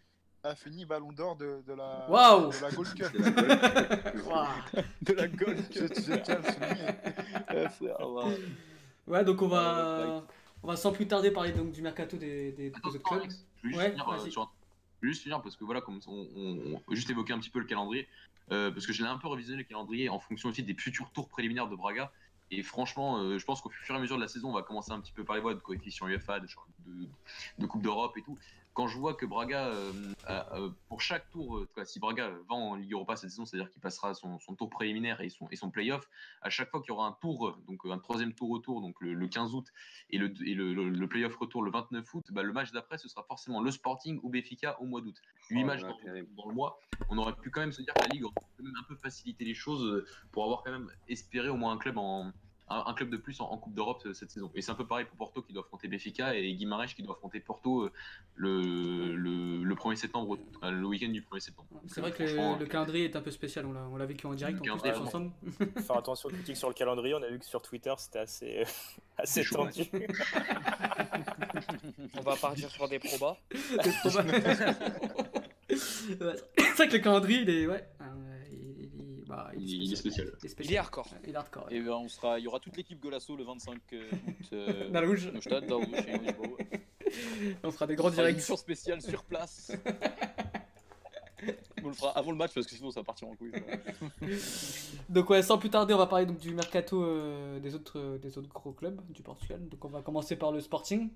a 0.44 0.56
fini 0.56 0.86
ballon 0.86 1.12
d'or 1.12 1.36
de, 1.36 1.62
de 1.68 1.74
la, 1.74 2.06
Waouh 2.10 2.52
de 2.52 2.62
la 2.62 2.72
Gold 2.72 2.94
Cup. 2.96 3.12
De 5.02 5.14
la 5.14 5.28
gueule. 5.28 5.58
je, 5.72 5.82
je 5.82 6.16
tiens 6.24 6.40
à 7.48 7.54
le 7.54 7.70
souligner. 7.70 8.46
Ouais, 9.08 9.26
donc 9.26 9.42
on 9.42 9.48
va, 9.48 10.24
on 10.64 10.68
va 10.68 10.76
sans 10.76 10.92
plus 10.92 11.08
tarder 11.08 11.32
parler 11.32 11.52
donc 11.52 11.72
du 11.72 11.82
mercato 11.82 12.18
des, 12.18 12.52
des, 12.52 12.72
autres 12.84 13.00
clubs. 13.00 13.24
Je 13.64 13.68
juste 13.70 13.80
Ouais, 13.80 13.90
finir, 13.90 14.08
euh, 14.10 14.30
sur 14.30 14.54
juste 15.02 15.24
finir 15.24 15.42
parce 15.42 15.56
que 15.56 15.64
voilà, 15.64 15.82
comme 15.82 16.00
on, 16.08 16.28
on- 16.36 16.82
on- 16.88 16.96
juste 16.96 17.10
évoquer 17.10 17.34
un 17.34 17.40
petit 17.40 17.50
peu 17.50 17.60
le 17.60 17.66
calendrier, 17.66 18.08
euh, 18.52 18.72
parce 18.72 18.86
que 18.86 18.94
j'ai 18.94 19.04
un 19.04 19.18
peu 19.18 19.28
révisé 19.28 19.56
le 19.56 19.64
calendrier 19.64 20.08
en 20.10 20.20
fonction 20.20 20.50
aussi 20.50 20.64
des 20.64 20.76
futurs 20.76 21.10
tours 21.12 21.30
préliminaires 21.30 21.68
de 21.68 21.76
Braga. 21.76 22.12
Et 22.52 22.64
franchement, 22.64 23.18
euh, 23.18 23.40
je 23.40 23.46
pense 23.46 23.62
qu'au 23.62 23.70
fur 23.70 23.96
et 23.96 23.98
à 23.98 24.02
mesure 24.02 24.18
de 24.18 24.22
la 24.22 24.28
saison, 24.28 24.50
on 24.50 24.54
va 24.54 24.62
commencer 24.62 24.92
un 24.92 25.00
petit 25.00 25.14
peu 25.14 25.24
par 25.24 25.36
les 25.36 25.42
voies 25.42 25.54
de 25.56 25.60
coefficient 25.60 26.08
UEFA, 26.08 26.40
de, 26.42 26.48
de, 26.86 27.08
de 27.58 27.66
Coupe 27.66 27.82
d'Europe 27.82 28.16
et 28.18 28.22
tout. 28.22 28.38
Quand 28.74 28.88
je 28.88 28.98
vois 28.98 29.16
que 29.16 29.26
Braga, 29.26 29.68
euh, 29.68 29.92
a- 30.26 30.56
euh, 30.58 30.70
pour 30.88 31.02
chaque 31.02 31.30
tour, 31.30 31.58
euh, 31.58 31.68
si 31.84 32.00
Braga 32.00 32.30
va 32.30 32.56
en 32.56 32.76
Ligue 32.76 32.94
Europa 32.94 33.18
cette 33.18 33.30
saison, 33.30 33.46
c'est-à-dire 33.46 33.70
qu'il 33.70 33.82
passera 33.82 34.14
son, 34.14 34.40
son 34.40 34.56
tour 34.56 34.70
préliminaire 34.70 35.20
et 35.20 35.30
son, 35.30 35.50
et 35.50 35.58
son 35.58 35.70
play-off, 35.72 36.08
à 36.42 36.50
chaque 36.50 36.70
fois 36.70 36.80
qu'il 36.82 36.90
y 36.90 36.92
aura 36.92 37.06
un 37.08 37.18
tour, 37.20 37.58
donc 37.68 37.82
un 37.86 38.00
troisième 38.00 38.34
tour 38.34 38.50
retour, 38.50 38.80
donc 38.82 38.96
le, 39.02 39.14
le 39.14 39.28
15 39.28 39.54
août, 39.56 39.68
et 40.10 40.18
le, 40.18 40.34
et 40.48 40.54
le, 40.54 40.74
le- 40.74 40.90
le 40.90 41.08
play-off 41.10 41.36
retour 41.36 41.64
le 41.64 41.72
29 41.72 42.14
août, 42.14 42.26
bah, 42.32 42.44
le 42.44 42.54
match 42.54 42.72
d'après, 42.72 42.98
ce 42.98 43.10
sera 43.10 43.24
forcément 43.24 43.62
le 43.62 43.72
Sporting 43.72 44.20
ou 44.24 44.30
Béfica 44.30 44.80
au 44.80 44.86
mois 44.86 45.02
d'août. 45.02 45.22
8 45.50 45.64
Oh 45.64 45.66
matchs 45.66 45.82
dans, 45.82 45.98
le 46.48 46.54
mois. 46.54 46.80
On 47.10 47.18
aurait 47.18 47.36
pu 47.36 47.52
quand 47.52 47.60
même 47.62 47.74
se 47.74 47.82
dire 47.82 47.94
que 47.94 48.02
la 48.04 48.08
Ligue 48.08 48.24
aurait 48.24 48.34
quand 48.58 48.64
même 48.64 48.74
un 48.80 48.88
peu 48.88 48.96
facilité 48.96 49.44
les 49.44 49.54
choses 49.54 49.84
euh, 49.86 50.06
pour 50.32 50.46
avoir 50.46 50.64
quand 50.64 50.72
même 50.72 50.90
espéré 51.10 51.50
au 51.50 51.58
moins 51.58 51.74
un 51.74 51.78
club 51.78 51.98
en 51.98 52.32
un, 52.72 52.84
un 52.88 52.94
club 52.94 53.10
de 53.10 53.18
plus 53.18 53.40
en, 53.42 53.46
en 53.46 53.58
Coupe 53.58 53.74
d'Europe 53.74 54.02
euh, 54.06 54.14
cette 54.14 54.32
saison. 54.32 54.52
Et 54.56 54.62
c'est 54.62 54.72
un 54.72 54.76
peu 54.76 54.88
pareil 54.88 55.06
pour 55.06 55.18
Porto 55.18 55.42
qui 55.42 55.54
doit 55.54 55.64
affronter 55.64 55.88
Béfica 55.88 56.36
et 56.36 56.54
Guimarães 56.54 56.88
qui 56.88 57.04
doit 57.04 57.16
affronter 57.16 57.40
Porto 57.40 57.84
euh, 57.84 57.92
le, 58.36 59.16
le, 59.16 59.64
le 59.64 59.76
1er 59.76 59.96
septembre, 59.96 60.38
euh, 60.64 60.72
le 60.72 60.86
week-end 60.86 61.10
du 61.10 61.22
1er 61.22 61.40
septembre. 61.40 61.68
C'est 61.88 62.02
vrai 62.02 62.12
que 62.12 62.24
le, 62.24 62.60
le 62.60 62.66
calendrier 62.66 63.06
est 63.06 63.16
un 63.16 63.22
peu 63.22 63.32
spécial, 63.32 63.66
on 63.66 63.74
l'a, 63.74 63.84
on 63.92 63.98
l'a 63.98 64.06
vécu 64.06 64.26
en 64.28 64.34
direct, 64.34 64.58
tous 64.58 64.64
calendrier, 64.64 64.94
tous 64.94 65.02
ensemble. 65.02 65.32
Faire 65.86 65.98
attention 65.98 66.30
aux 66.30 66.32
critiques 66.32 66.58
sur 66.58 66.68
le 66.70 66.74
calendrier. 66.74 67.14
On 67.14 67.24
a 67.24 67.30
vu 67.30 67.40
que 67.40 67.46
sur 67.46 67.62
Twitter, 67.62 67.94
c'était 67.98 68.20
assez, 68.20 68.64
assez 69.18 69.44
chaud, 69.44 69.66
tendu. 69.66 69.84
On 72.18 72.22
va 72.22 72.36
partir 72.36 72.70
sur 72.70 72.88
des 72.88 73.00
probas. 73.00 73.38
C'est 75.70 76.20
vrai 76.20 76.88
que 76.88 76.94
le 76.94 77.00
calendrier, 77.00 77.42
il 77.42 77.50
est. 77.50 77.68
Ouais. 77.68 77.84
Euh, 79.32 79.36
bah, 79.36 79.52
il, 79.58 79.84
il 79.84 79.94
est 79.94 79.96
spécial. 79.96 80.28
Il 80.28 80.34
est 80.34 80.38
Il 80.44 80.50
spécial. 80.50 80.76
est 80.76 80.78
hardcore. 80.78 81.08
Il 81.26 81.30
est 81.32 81.36
hardcore. 81.36 81.66
ouais. 81.68 81.76
Et 81.78 81.82
ben, 81.82 81.92
on 81.94 82.08
sera, 82.08 82.40
il 82.40 82.44
y 82.44 82.48
aura 82.48 82.60
toute 82.60 82.78
l'équipe 82.78 83.00
Golasso 83.00 83.36
le 83.36 83.44
25 83.44 83.76
août. 83.76 84.00
Euh, 84.54 84.90
Dans 84.90 85.02
rouge. 85.02 85.32
On 87.64 87.72
fera 87.72 87.88
des 87.88 87.96
grands 87.96 88.10
une 88.10 88.16
directs. 88.16 88.42
spéciale 88.42 89.02
sur 89.02 89.24
place. 89.24 89.72
on 91.84 91.88
le 91.88 91.94
fera 91.94 92.12
avant 92.18 92.32
le 92.32 92.38
match 92.38 92.54
parce 92.54 92.68
que 92.68 92.76
sinon 92.76 92.92
ça 92.92 93.00
va 93.00 93.04
partir 93.04 93.28
en 93.28 93.36
couille. 93.36 93.52
Donc 95.10 95.30
ouais, 95.30 95.42
sans 95.42 95.58
plus 95.58 95.70
tarder, 95.70 95.94
on 95.94 95.98
va 95.98 96.08
parler 96.08 96.26
donc 96.26 96.40
du 96.40 96.54
mercato 96.54 97.04
euh, 97.04 97.60
des 97.60 97.74
autres 97.76 98.00
euh, 98.00 98.18
des 98.20 98.38
autres 98.38 98.50
gros 98.50 98.72
clubs 98.72 99.02
du 99.12 99.24
Portugal. 99.24 99.68
Donc 99.68 99.84
on 99.84 99.90
va 99.90 100.02
commencer 100.02 100.36
par 100.36 100.52
le 100.52 100.62
Sporting, 100.62 101.10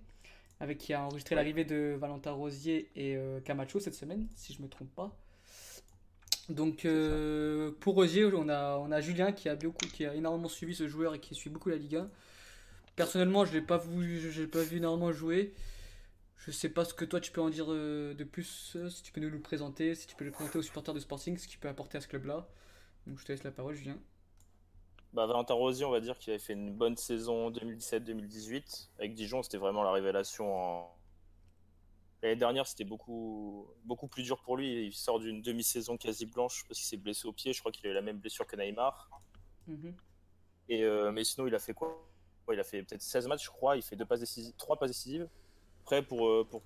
avec 0.59 0.77
qui 0.79 0.93
a 0.93 1.03
enregistré 1.05 1.35
l'arrivée 1.35 1.65
de 1.65 1.95
Valentin 1.99 2.31
Rosier 2.31 2.89
et 2.95 3.15
euh, 3.15 3.39
Camacho 3.41 3.79
cette 3.79 3.93
semaine, 3.95 4.27
si 4.35 4.53
je 4.53 4.61
me 4.61 4.67
trompe 4.67 4.93
pas. 4.95 5.15
Donc 6.49 6.85
euh, 6.85 7.71
pour 7.79 7.95
Rosier, 7.95 8.25
on 8.25 8.49
a 8.49 8.77
on 8.77 8.91
a 8.91 9.01
Julien 9.01 9.31
qui 9.31 9.49
a 9.49 9.55
beaucoup 9.55 9.87
qui 9.87 10.05
a 10.05 10.13
énormément 10.13 10.47
suivi 10.47 10.75
ce 10.75 10.87
joueur 10.87 11.15
et 11.15 11.19
qui 11.19 11.33
suit 11.33 11.49
beaucoup 11.49 11.69
la 11.69 11.77
Ligue 11.77 11.95
1. 11.95 12.09
Personnellement, 12.95 13.45
je 13.45 13.53
l'ai 13.53 13.61
pas 13.61 13.77
vu 13.77 14.19
je 14.31 14.41
l'ai 14.41 14.47
pas 14.47 14.61
vu 14.61 14.77
énormément 14.77 15.11
jouer. 15.11 15.53
Je 16.37 16.51
sais 16.51 16.69
pas 16.69 16.85
ce 16.85 16.93
que 16.93 17.05
toi 17.05 17.19
tu 17.19 17.31
peux 17.31 17.41
en 17.41 17.49
dire 17.49 17.65
euh, 17.69 18.13
de 18.13 18.23
plus, 18.23 18.73
euh, 18.75 18.89
si 18.89 19.01
tu 19.01 19.11
peux 19.11 19.21
nous 19.21 19.31
le 19.31 19.39
présenter, 19.39 19.95
si 19.95 20.05
tu 20.05 20.15
peux 20.15 20.25
le 20.25 20.31
présenter 20.31 20.59
aux 20.59 20.61
supporters 20.61 20.93
de 20.93 20.99
Sporting, 20.99 21.37
ce 21.37 21.47
qu'il 21.47 21.57
peut 21.57 21.69
apporter 21.69 21.97
à 21.97 22.01
ce 22.01 22.07
club-là. 22.07 22.47
Donc 23.07 23.17
je 23.17 23.25
te 23.25 23.31
laisse 23.31 23.43
la 23.43 23.51
parole, 23.51 23.73
Julien. 23.73 23.97
Bah, 25.13 25.25
Valentin 25.25 25.55
Rosier, 25.55 25.85
on 25.85 25.91
va 25.91 26.01
dire 26.01 26.19
qu'il 26.19 26.31
avait 26.31 26.39
fait 26.39 26.53
une 26.53 26.71
bonne 26.71 26.97
saison 26.97 27.49
2017-2018. 27.49 28.89
Avec 28.99 29.13
Dijon, 29.15 29.41
c'était 29.41 29.57
vraiment 29.57 29.81
la 29.81 29.91
révélation. 29.91 30.55
En... 30.55 30.95
L'année 32.21 32.35
dernière, 32.37 32.65
c'était 32.65 32.85
beaucoup, 32.85 33.67
beaucoup 33.83 34.07
plus 34.07 34.23
dur 34.23 34.41
pour 34.41 34.57
lui. 34.57 34.87
Il 34.87 34.93
sort 34.93 35.19
d'une 35.19 35.41
demi-saison 35.41 35.97
quasi 35.97 36.25
blanche 36.25 36.63
parce 36.67 36.79
qu'il 36.79 36.87
s'est 36.87 36.97
blessé 36.97 37.27
au 37.27 37.33
pied. 37.33 37.53
Je 37.53 37.59
crois 37.59 37.71
qu'il 37.71 37.85
a 37.87 37.91
eu 37.91 37.93
la 37.93 38.01
même 38.01 38.17
blessure 38.19 38.47
que 38.47 38.55
Neymar. 38.55 39.09
Mhm. 39.67 39.95
Et, 40.69 40.83
euh, 40.83 41.11
mais 41.11 41.23
sinon, 41.23 41.45
il 41.47 41.53
a 41.55 41.59
fait 41.59 41.73
quoi? 41.73 41.89
Ouais, 42.47 42.55
Il 42.55 42.59
a 42.59 42.63
fait 42.63 42.81
peut-être 42.83 43.01
16 43.01 43.27
matchs, 43.27 43.45
je 43.45 43.49
crois. 43.49 43.75
Il 43.75 43.83
fait 43.83 43.95
deux 43.95 44.05
passes 44.05 44.21
décisives, 44.21 44.53
trois 44.57 44.77
passes 44.77 44.89
décisives. 44.91 45.27
Après, 45.81 46.01
pour, 46.01 46.27
euh, 46.27 46.43
pour, 46.49 46.63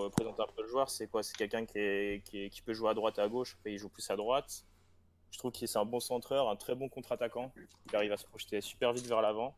euh, 0.00 0.08
présenter 0.10 0.42
un 0.42 0.46
peu 0.46 0.62
le 0.62 0.68
joueur, 0.68 0.88
c'est 0.88 1.06
quoi? 1.08 1.22
C'est 1.22 1.36
quelqu'un 1.36 1.66
qui, 1.66 1.78
est- 1.78 2.22
qui, 2.24 2.38
est- 2.44 2.50
qui 2.50 2.62
peut 2.62 2.72
jouer 2.72 2.88
à 2.90 2.94
droite 2.94 3.18
et 3.18 3.20
à 3.20 3.28
gauche. 3.28 3.56
Après, 3.58 3.72
il 3.72 3.78
joue 3.78 3.90
plus 3.90 4.08
à 4.10 4.16
droite. 4.16 4.64
Je 5.30 5.38
trouve 5.38 5.50
qu'il 5.52 5.68
c'est 5.68 5.78
un 5.78 5.84
bon 5.84 6.00
centreur, 6.00 6.48
un 6.48 6.56
très 6.56 6.74
bon 6.74 6.88
contre-attaquant. 6.88 7.52
Il 7.90 7.96
arrive 7.96 8.12
à 8.12 8.16
se 8.16 8.24
projeter 8.26 8.60
super 8.62 8.92
vite 8.94 9.06
vers 9.06 9.20
l'avant. 9.20 9.54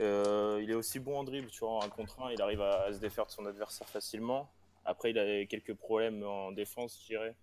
Euh, 0.00 0.60
il 0.62 0.70
est 0.70 0.74
aussi 0.74 1.00
bon 1.00 1.18
en 1.18 1.24
dribble, 1.24 1.48
tu 1.50 1.60
vois, 1.60 1.70
en 1.70 1.82
un 1.82 1.88
contre 1.88 2.20
un, 2.22 2.30
il 2.32 2.40
arrive 2.40 2.60
à, 2.60 2.84
à 2.84 2.92
se 2.92 2.98
défaire 2.98 3.26
de 3.26 3.30
son 3.32 3.44
adversaire 3.46 3.88
facilement. 3.88 4.50
Après, 4.84 5.10
il 5.10 5.18
a 5.18 5.44
quelques 5.46 5.74
problèmes 5.74 6.22
en 6.24 6.52
défense, 6.52 7.00
je 7.02 7.06
dirais. 7.06 7.36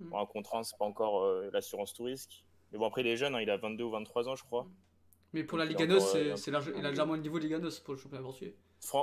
Mm. 0.00 0.12
En 0.12 0.22
un 0.22 0.26
contre 0.26 0.54
un, 0.56 0.62
c'est 0.64 0.76
pas 0.76 0.84
encore 0.84 1.22
euh, 1.22 1.50
l'assurance 1.52 1.94
tout 1.94 2.04
risque. 2.04 2.44
Mais 2.72 2.78
bon, 2.78 2.86
après, 2.86 3.02
il 3.02 3.06
est 3.06 3.16
jeune, 3.16 3.34
hein, 3.34 3.40
il 3.40 3.50
a 3.50 3.56
22 3.56 3.84
ou 3.84 3.90
23 3.90 4.28
ans, 4.28 4.36
je 4.36 4.44
crois. 4.44 4.66
Mais 5.32 5.44
pour 5.44 5.58
la 5.58 5.64
Liga 5.64 5.86
c'est, 6.00 6.32
euh, 6.32 6.36
c'est 6.36 6.50
large- 6.50 6.72
il 6.76 6.84
a 6.84 6.90
légèrement 6.90 7.14
le 7.14 7.20
niveau 7.20 7.38
de 7.38 7.44
Liga 7.44 7.60
pour 7.84 7.94
le 7.94 8.00
championnat 8.00 8.22
portugais. 8.22 8.56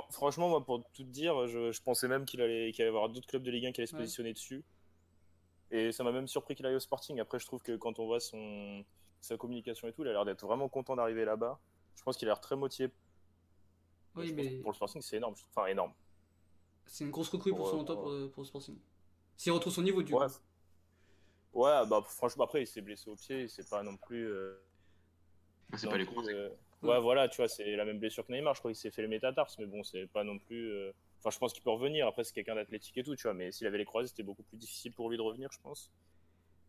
Franchement, 0.09 0.49
moi, 0.49 0.65
pour 0.65 0.83
tout 0.91 1.03
te 1.03 1.09
dire, 1.09 1.47
je, 1.47 1.71
je 1.71 1.81
pensais 1.81 2.07
même 2.09 2.25
qu'il 2.25 2.41
allait, 2.41 2.71
y 2.71 2.81
avoir 2.81 3.07
d'autres 3.07 3.27
clubs 3.27 3.43
de 3.43 3.51
Ligue 3.51 3.67
1 3.67 3.71
qui 3.71 3.79
allaient 3.79 3.87
se 3.87 3.95
Ouais. 3.95 4.01
positionner 4.01 4.33
dessus. 4.33 4.65
Et 5.71 5.91
ça 5.93 6.03
m'a 6.03 6.11
même 6.11 6.27
surpris 6.27 6.55
qu'il 6.55 6.65
aille 6.65 6.75
au 6.75 6.79
Sporting. 6.79 7.19
Après, 7.19 7.39
je 7.39 7.45
trouve 7.45 7.61
que 7.61 7.75
quand 7.77 7.99
on 7.99 8.05
voit 8.05 8.19
son, 8.19 8.83
sa 9.21 9.37
communication 9.37 9.87
et 9.87 9.93
tout, 9.93 10.03
il 10.03 10.09
a 10.09 10.13
l'air 10.13 10.25
d'être 10.25 10.45
vraiment 10.45 10.67
content 10.67 10.95
d'arriver 10.95 11.23
là-bas. 11.25 11.59
Je 11.97 12.03
pense 12.03 12.15
qu'il 12.17 12.27
a 12.27 12.31
l'air 12.31 12.39
très 12.39 12.55
motivé. 12.55 12.91
Oui, 14.15 14.31
mais 14.33 14.57
Pour 14.59 14.71
le 14.71 14.75
Sporting, 14.75 15.01
c'est 15.01 15.17
énorme. 15.17 15.35
Enfin, 15.49 15.67
énorme. 15.67 15.93
c'est 16.85 17.03
une 17.03 17.11
grosse 17.11 17.29
recrue 17.29 17.51
pour, 17.51 17.59
Pour, 17.59 17.69
son 17.69 17.81
euh, 17.81 17.85
toi, 17.85 17.95
pour- 18.31 18.41
le 18.41 18.45
Sporting. 18.45 18.77
S'il 19.35 19.51
retrouve 19.51 19.73
son 19.73 19.83
niveau, 19.83 20.01
du 20.01 20.13
Ouais. 20.13 20.25
coup. 20.27 20.33
Ouais, 21.61 21.85
bah 21.87 22.01
franchement, 22.03 22.43
après, 22.45 22.61
il 22.63 22.67
s'est 22.67 22.81
blessé 22.81 23.09
au 23.09 23.15
pied. 23.15 23.47
C'est 23.47 23.67
pas 23.69 23.83
non 23.83 23.97
plus. 23.97 24.25
euh, 24.27 24.55
C'est 25.75 25.85
non 25.85 25.91
pas 25.91 25.97
les 25.97 26.07
euh, 26.33 26.49
Ouais, 26.83 26.99
voilà, 26.99 27.27
tu 27.29 27.37
vois, 27.37 27.47
c'est 27.47 27.75
la 27.75 27.83
même 27.85 27.99
blessure 27.99 28.25
que 28.25 28.31
Neymar. 28.31 28.53
Je 28.53 28.59
crois 28.59 28.71
qu'il 28.71 28.79
s'est 28.79 28.91
fait 28.91 29.01
le 29.01 29.07
métatarse, 29.07 29.57
mais 29.59 29.65
bon, 29.65 29.83
c'est 29.83 30.07
pas 30.07 30.23
non 30.23 30.37
plus. 30.39 30.71
euh, 30.71 30.91
Enfin, 31.19 31.31
je 31.31 31.39
pense 31.39 31.51
qu'il 31.53 31.63
peut 31.63 31.71
revenir. 31.71 32.07
Après, 32.07 32.23
c'est 32.23 32.33
quelqu'un 32.33 32.55
d'athlétique 32.55 32.95
et 32.97 33.03
tout, 33.03 33.15
tu 33.15 33.23
vois. 33.23 33.33
Mais 33.33 33.51
s'il 33.51 33.65
avait 33.67 33.79
les 33.79 33.85
croisés, 33.85 34.07
c'était 34.09 34.21
beaucoup 34.23 34.43
plus 34.43 34.57
difficile 34.57 34.93
pour 34.93 35.09
lui 35.09 35.17
de 35.17 35.21
revenir, 35.23 35.49
je 35.51 35.59
pense. 35.59 35.91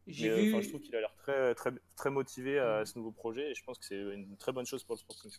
J'ai 0.09 0.29
Mais, 0.29 0.35
euh, 0.35 0.43
vu. 0.43 0.55
enfin, 0.55 0.63
je 0.63 0.69
trouve 0.71 0.81
qu'il 0.81 0.97
a 0.97 1.01
l'air 1.01 1.15
très, 1.17 1.55
très, 1.55 1.71
très 1.95 2.11
motivé 2.11 2.59
à 2.59 2.85
ce 2.87 2.99
nouveau 2.99 3.13
projet 3.13 3.51
et 3.51 3.55
je 3.55 3.63
pense 3.63 3.79
que 3.79 3.85
c'est 3.85 4.01
une 4.01 4.37
très 4.39 4.53
bonne 4.53 4.67
chose 4.67 4.83
pour 4.83 4.95
le 4.95 4.99
Sporting. 5.01 5.31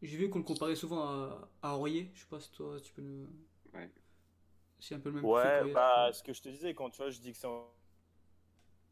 J'ai 0.00 0.16
vu 0.16 0.30
qu'on 0.30 0.38
le 0.38 0.44
comparait 0.44 0.74
souvent 0.76 1.02
à, 1.02 1.48
à 1.62 1.76
Aurier. 1.76 2.10
Je 2.14 2.20
sais 2.20 2.26
pas 2.28 2.40
si 2.40 2.50
toi 2.52 2.80
tu 2.80 2.92
peux 2.92 3.02
nous. 3.02 3.28
Ouais. 3.74 3.90
C'est 4.78 4.94
un 4.94 5.00
peu 5.00 5.10
le 5.10 5.16
même 5.16 5.24
Ouais, 5.24 5.72
bah, 5.72 6.10
ce 6.12 6.22
que 6.22 6.32
je 6.32 6.40
te 6.42 6.48
disais, 6.48 6.74
quand 6.74 6.90
tu 6.90 6.96
vois, 6.98 7.10
je 7.10 7.20
dis 7.20 7.32
que 7.32 7.38
c'est 7.38 7.46
un 7.46 7.62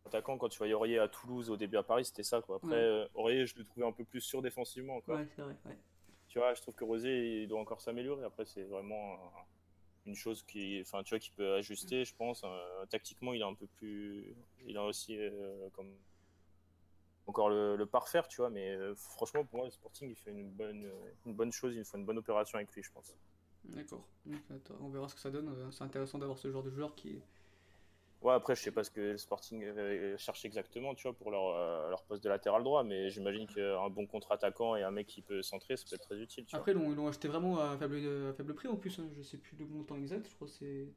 attaquant, 0.06 0.38
quand 0.38 0.48
tu 0.48 0.58
voyais 0.58 0.74
Aurier 0.74 0.98
à 0.98 1.08
Toulouse 1.08 1.50
au 1.50 1.56
début 1.56 1.76
à 1.76 1.82
Paris, 1.82 2.04
c'était 2.04 2.22
ça, 2.22 2.40
quoi. 2.40 2.56
Après, 2.56 2.70
Ouais. 2.70 2.74
euh, 2.76 3.08
Aurier, 3.14 3.46
je 3.46 3.56
le 3.58 3.64
trouvais 3.64 3.86
un 3.86 3.92
peu 3.92 4.04
plus 4.04 4.20
sûr 4.20 4.40
défensivement, 4.42 5.00
quoi. 5.00 5.16
Ouais, 5.16 5.28
c'est 5.34 5.42
vrai. 5.42 5.56
Ouais. 5.64 5.78
Tu 6.28 6.38
vois, 6.38 6.54
je 6.54 6.62
trouve 6.62 6.74
que 6.74 6.84
Rosier, 6.84 7.42
il 7.42 7.48
doit 7.48 7.58
encore 7.60 7.80
s'améliorer. 7.80 8.24
Après, 8.24 8.44
c'est 8.46 8.62
vraiment 8.62 9.14
euh, 9.14 9.40
une 10.06 10.14
chose 10.14 10.42
qui, 10.42 10.80
enfin, 10.80 11.02
tu 11.02 11.10
vois, 11.10 11.18
qui 11.18 11.30
peut 11.30 11.54
ajuster, 11.54 12.04
je 12.04 12.14
pense. 12.14 12.42
Euh, 12.44 12.86
tactiquement, 12.86 13.32
il 13.32 13.40
est 13.40 13.44
un 13.44 13.54
peu 13.54 13.66
plus, 13.66 14.34
il 14.64 14.76
a 14.76 14.84
aussi 14.84 15.16
euh, 15.18 15.68
comme 15.72 15.92
encore 17.26 17.50
le, 17.50 17.84
parfaire, 17.86 18.26
tu 18.28 18.40
vois. 18.40 18.50
Mais 18.50 18.70
euh, 18.70 18.94
franchement, 18.94 19.44
pour 19.44 19.58
moi, 19.58 19.66
le 19.66 19.70
Sporting, 19.70 20.10
il 20.10 20.16
fait 20.16 20.30
une 20.30 20.50
bonne, 20.50 20.90
une 21.26 21.34
bonne 21.34 21.52
chose, 21.52 21.74
il 21.76 21.84
fait 21.84 21.98
une 21.98 22.06
bonne 22.06 22.18
opération 22.18 22.56
avec 22.56 22.72
lui, 22.72 22.82
je 22.82 22.90
pense. 22.90 23.16
D'accord. 23.64 24.06
On 24.80 24.88
verra 24.88 25.08
ce 25.08 25.14
que 25.14 25.20
ça 25.20 25.30
donne. 25.30 25.70
C'est 25.70 25.84
intéressant 25.84 26.18
d'avoir 26.18 26.38
ce 26.38 26.50
genre 26.50 26.62
de 26.62 26.70
joueur 26.70 26.94
qui. 26.94 27.20
Ouais, 28.22 28.34
après, 28.34 28.54
je 28.54 28.60
sais 28.62 28.70
pas 28.70 28.84
ce 28.84 28.90
que 28.90 29.00
le 29.00 29.16
Sporting 29.18 29.62
euh, 29.64 30.16
cherche 30.18 30.44
exactement, 30.44 30.94
tu 30.94 31.04
vois, 31.08 31.16
pour 31.16 31.30
leur, 31.30 31.54
euh, 31.56 31.88
leur 31.88 32.02
poste 32.02 32.22
de 32.22 32.28
latéral 32.28 32.62
droit, 32.62 32.84
mais 32.84 33.08
j'imagine 33.08 33.46
qu'un 33.46 33.88
bon 33.88 34.06
contre-attaquant 34.06 34.76
et 34.76 34.82
un 34.82 34.90
mec 34.90 35.06
qui 35.06 35.22
peut 35.22 35.40
centrer, 35.40 35.76
ça 35.78 35.84
peut 35.88 35.94
être 35.96 36.02
très 36.02 36.18
utile, 36.18 36.44
tu 36.44 36.50
vois. 36.50 36.58
Après, 36.60 36.72
ils 36.72 36.74
l'ont 36.78 36.90
ils 36.90 36.96
l'ont 36.96 37.08
acheté 37.08 37.28
vraiment 37.28 37.58
à 37.58 37.78
faible, 37.78 37.96
à 38.28 38.34
faible 38.34 38.54
prix 38.54 38.68
en 38.68 38.76
plus. 38.76 38.98
hein. 38.98 39.08
Je 39.16 39.22
sais 39.22 39.38
plus 39.38 39.56
le 39.56 39.64
montant 39.64 39.96
exact. 39.96 40.28
Je 40.28 40.34
crois 40.34 40.48
que 40.48 40.52
c'est 40.52 40.88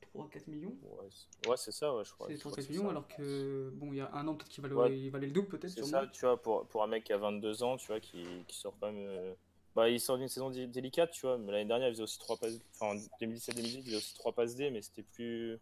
3-4 0.00 0.46
millions. 0.46 0.74
Ouais, 0.82 1.06
c'est- 1.10 1.48
ouais, 1.50 1.56
c'est 1.58 1.72
ça, 1.72 1.94
ouais, 1.94 2.02
je 2.02 2.12
crois. 2.14 2.28
c'est 2.28 2.36
je 2.36 2.40
crois 2.40 2.52
3-4 2.52 2.56
que 2.56 2.62
c'est 2.62 2.68
millions, 2.70 2.84
ça. 2.84 2.90
alors 2.90 3.08
que 3.08 3.70
bon, 3.74 3.92
il 3.92 3.96
y 3.96 4.00
a 4.00 4.10
un 4.14 4.26
an, 4.26 4.34
peut-être 4.34 4.48
qu'il 4.48 4.62
valait, 4.62 4.74
Ouais. 4.74 4.98
il 4.98 5.10
valait 5.10 5.26
le 5.26 5.32
double, 5.32 5.48
peut-être. 5.48 5.68
C'est 5.68 5.84
ça, 5.84 6.06
tu 6.06 6.20
vois, 6.22 6.40
pour, 6.40 6.66
pour 6.68 6.82
un 6.82 6.86
mec 6.86 7.04
qui 7.04 7.12
a 7.12 7.18
22 7.18 7.62
ans, 7.62 7.76
tu 7.76 7.88
vois, 7.88 8.00
qui, 8.00 8.24
qui 8.48 8.56
sort 8.56 8.74
quand 8.80 8.90
même. 8.90 9.04
euh, 9.06 9.34
Bah, 9.74 9.90
il 9.90 10.00
sort 10.00 10.16
d'une 10.16 10.28
saison 10.28 10.48
dé- 10.48 10.66
délicate, 10.68 11.10
tu 11.10 11.26
vois. 11.26 11.36
Mais 11.36 11.52
l'année 11.52 11.64
dernière, 11.66 11.88
il 11.88 11.92
faisait 11.92 12.04
aussi 12.04 12.18
3 12.18 12.38
passes. 12.38 12.58
Enfin, 12.80 12.96
en 12.96 13.00
2017-2018, 13.20 13.80
il 13.80 13.84
faisait 13.86 13.96
aussi 13.96 14.14
3 14.14 14.32
passes 14.32 14.54
D, 14.56 14.70
mais 14.70 14.80
c'était 14.80 15.02
plus. 15.02 15.58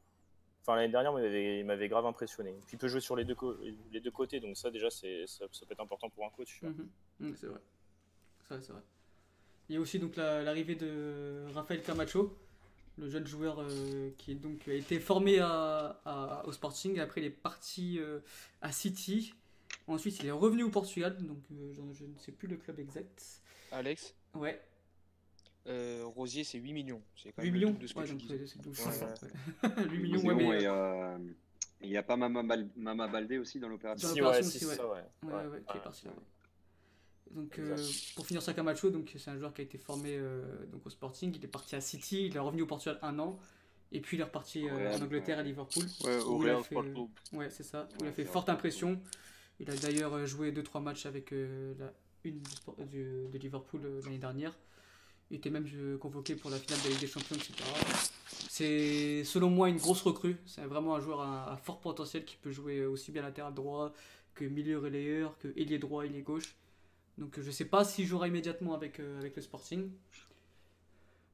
Enfin, 0.62 0.77
l'année 0.77 0.92
dernière, 0.92 1.12
il 1.18 1.64
m'avait- 1.64 1.88
grave 1.88 2.07
impressionné. 2.07 2.53
Puis 2.66 2.77
il 2.77 2.79
peut 2.79 2.88
jouer 2.88 3.01
sur 3.01 3.16
les 3.16 3.25
deux, 3.25 3.35
co- 3.35 3.57
les 3.90 4.01
deux 4.01 4.11
côtés, 4.12 4.38
donc 4.40 4.57
ça, 4.57 4.70
déjà, 4.70 4.90
ça, 4.90 5.07
ça 5.27 5.66
peut 5.66 5.72
être 5.72 5.81
important 5.81 6.09
pour 6.09 6.25
un 6.25 6.31
coach. 6.31 6.62
Mhm. 6.62 6.88
Mhm, 7.20 7.37
c'est 7.37 7.46
vrai. 7.46 7.61
C'est 8.48 8.55
vrai, 8.55 8.62
c'est 8.62 8.72
vrai. 8.72 8.83
Il 9.68 9.75
y 9.75 9.79
a 9.79 9.81
aussi 9.81 9.98
donc 9.98 10.14
la- 10.16 10.42
l'arrivée 10.42 10.75
de 10.77 11.44
Rafael 11.55 11.83
Camacho, 11.83 12.37
le 12.98 13.09
jeune 13.09 13.27
joueur 13.27 13.59
euh, 13.61 14.11
qui 14.18 14.33
est 14.33 14.35
donc, 14.37 14.68
a 14.68 14.72
été 14.75 15.01
formé 15.01 15.38
à, 15.40 16.01
à- 16.05 16.44
au 16.46 16.53
Sporting. 16.53 16.98
Après, 17.01 17.20
il 17.22 17.25
est 17.27 17.31
parti 17.31 17.98
euh, 17.98 18.20
à 18.61 18.70
City. 18.70 19.35
Ensuite, 19.88 20.20
il 20.20 20.27
est 20.27 20.31
revenu 20.31 20.62
au 20.62 20.70
Portugal, 20.70 21.16
donc 21.27 21.38
euh, 21.53 21.72
je, 21.72 21.81
je 21.98 22.05
ne 22.05 22.16
sais 22.18 22.31
plus 22.33 22.46
le 22.46 22.57
club 22.57 22.79
exact. 22.79 23.40
Alex, 23.72 24.14
Ouais, 24.35 24.61
euh, 25.66 26.03
Rosier, 26.07 26.44
c'est 26.44 26.59
8 26.59 26.72
millions. 26.72 27.03
C'est 27.16 27.33
quand 27.33 27.42
8 27.42 27.51
même 27.51 27.61
le 27.61 27.66
millions 27.66 27.79
de 27.79 27.87
ce 27.87 27.94
que 27.94 27.98
Ouais, 28.01 28.07
donc 28.09 28.20
c'est 28.27 28.46
c'est. 28.46 28.66
Ouais, 28.66 29.77
Ouais. 29.77 29.85
8 29.90 29.98
millions, 29.98 30.20
ouais, 30.25 30.35
mais. 30.35 30.62
et, 30.62 30.66
euh, 30.66 31.18
il 31.81 31.90
n'y 31.90 31.96
a 31.96 32.03
pas 32.03 32.16
Mama, 32.16 32.42
Bal- 32.42 32.68
Mama 32.77 33.09
Baldé 33.09 33.38
aussi 33.38 33.59
dans 33.59 33.68
l'opération 33.68 34.09
Si, 34.09 34.22
ouais, 34.22 34.38
aussi, 34.40 34.59
si, 34.59 34.66
ouais. 34.66 34.75
ça, 34.77 34.87
ouais. 34.88 35.03
Ouais, 35.25 35.33
ouais, 35.46 35.62
qui 35.66 35.72
est 35.72 35.75
Ouais. 35.77 35.83
parti 35.83 36.05
là. 36.07 36.12
Donc, 37.33 37.59
euh, 37.59 37.77
pour 38.14 38.27
finir 38.27 38.42
sur 38.42 38.55
Camacho, 38.55 38.90
donc 38.90 39.11
c'est 39.16 39.31
un 39.31 39.38
joueur 39.38 39.55
qui 39.55 39.62
a 39.62 39.64
été 39.64 39.79
formé 39.79 40.11
euh, 40.18 40.66
donc 40.66 40.85
au 40.87 40.90
Sporting. 40.90 41.33
Il 41.35 41.42
est 41.44 41.48
parti 41.48 41.75
à 41.75 41.81
City, 41.81 42.27
il 42.27 42.37
est 42.37 42.38
revenu 42.38 42.62
au 42.62 42.66
Portugal 42.66 42.98
un 43.01 43.18
an, 43.18 43.38
et 43.90 44.01
puis 44.03 44.16
il 44.18 44.20
est 44.20 44.25
reparti 44.25 44.68
euh, 44.68 44.94
en 44.94 45.01
Angleterre 45.03 45.38
à 45.38 45.42
Liverpool. 45.42 45.85
Ouais, 46.05 46.18
au 46.20 46.37
Où 46.38 46.42
il 46.42 46.51
a 46.51 46.53
Real 46.57 46.64
fait- 46.64 46.75
Club. 46.75 46.96
Ouais, 47.33 47.48
c'est 47.51 47.62
ça. 47.62 47.88
Où 48.01 48.05
il 48.05 48.09
a 48.09 48.12
fait 48.12 48.25
c'est 48.27 48.31
forte 48.31 48.48
impression. 48.51 49.01
Il 49.61 49.70
a 49.70 49.77
d'ailleurs 49.77 50.12
euh, 50.14 50.27
joué 50.27 50.53
2-3 50.53 50.83
matchs 50.83 51.07
avec 51.07 51.33
euh, 51.33 51.72
la 51.79 51.92
une 52.25 52.38
du 52.40 52.51
sport- 52.51 52.77
du- 52.87 53.27
de 53.33 53.38
Liverpool 53.38 53.81
euh, 53.85 54.01
l'année 54.05 54.18
dernière. 54.18 54.57
Il 55.33 55.37
était 55.38 55.51
même 55.51 55.66
convoqué 55.99 56.37
pour 56.37 56.51
la 56.51 56.59
finale 56.59 56.79
de 56.81 56.85
la 56.85 56.90
Ligue 56.90 57.01
des 57.01 57.07
Champions, 57.09 57.35
etc. 57.37 57.55
C'est 58.51 59.25
selon 59.25 59.49
moi 59.51 59.68
une 59.71 59.79
grosse 59.79 60.03
recrue. 60.03 60.37
C'est 60.47 60.61
vraiment 60.66 60.95
un 60.95 61.01
joueur 61.01 61.23
à, 61.23 61.53
à 61.53 61.57
fort 61.57 61.81
potentiel 61.81 62.25
qui 62.25 62.37
peut 62.37 62.51
jouer 62.53 62.85
aussi 62.85 63.11
bien 63.12 63.23
latéral 63.23 63.55
droit 63.55 63.92
que 64.35 64.45
milieu 64.45 64.79
relayeur, 64.79 65.37
que 65.38 65.49
ailier 65.57 65.79
droit, 65.79 66.05
ailier 66.05 66.23
gauche. 66.23 66.55
Donc 67.18 67.40
je 67.40 67.51
sais 67.51 67.64
pas 67.64 67.83
s'il 67.85 68.07
jouera 68.07 68.29
immédiatement 68.29 68.75
avec, 68.75 69.01
euh, 69.01 69.18
avec 69.18 69.35
le 69.37 69.42
Sporting. 69.42 69.90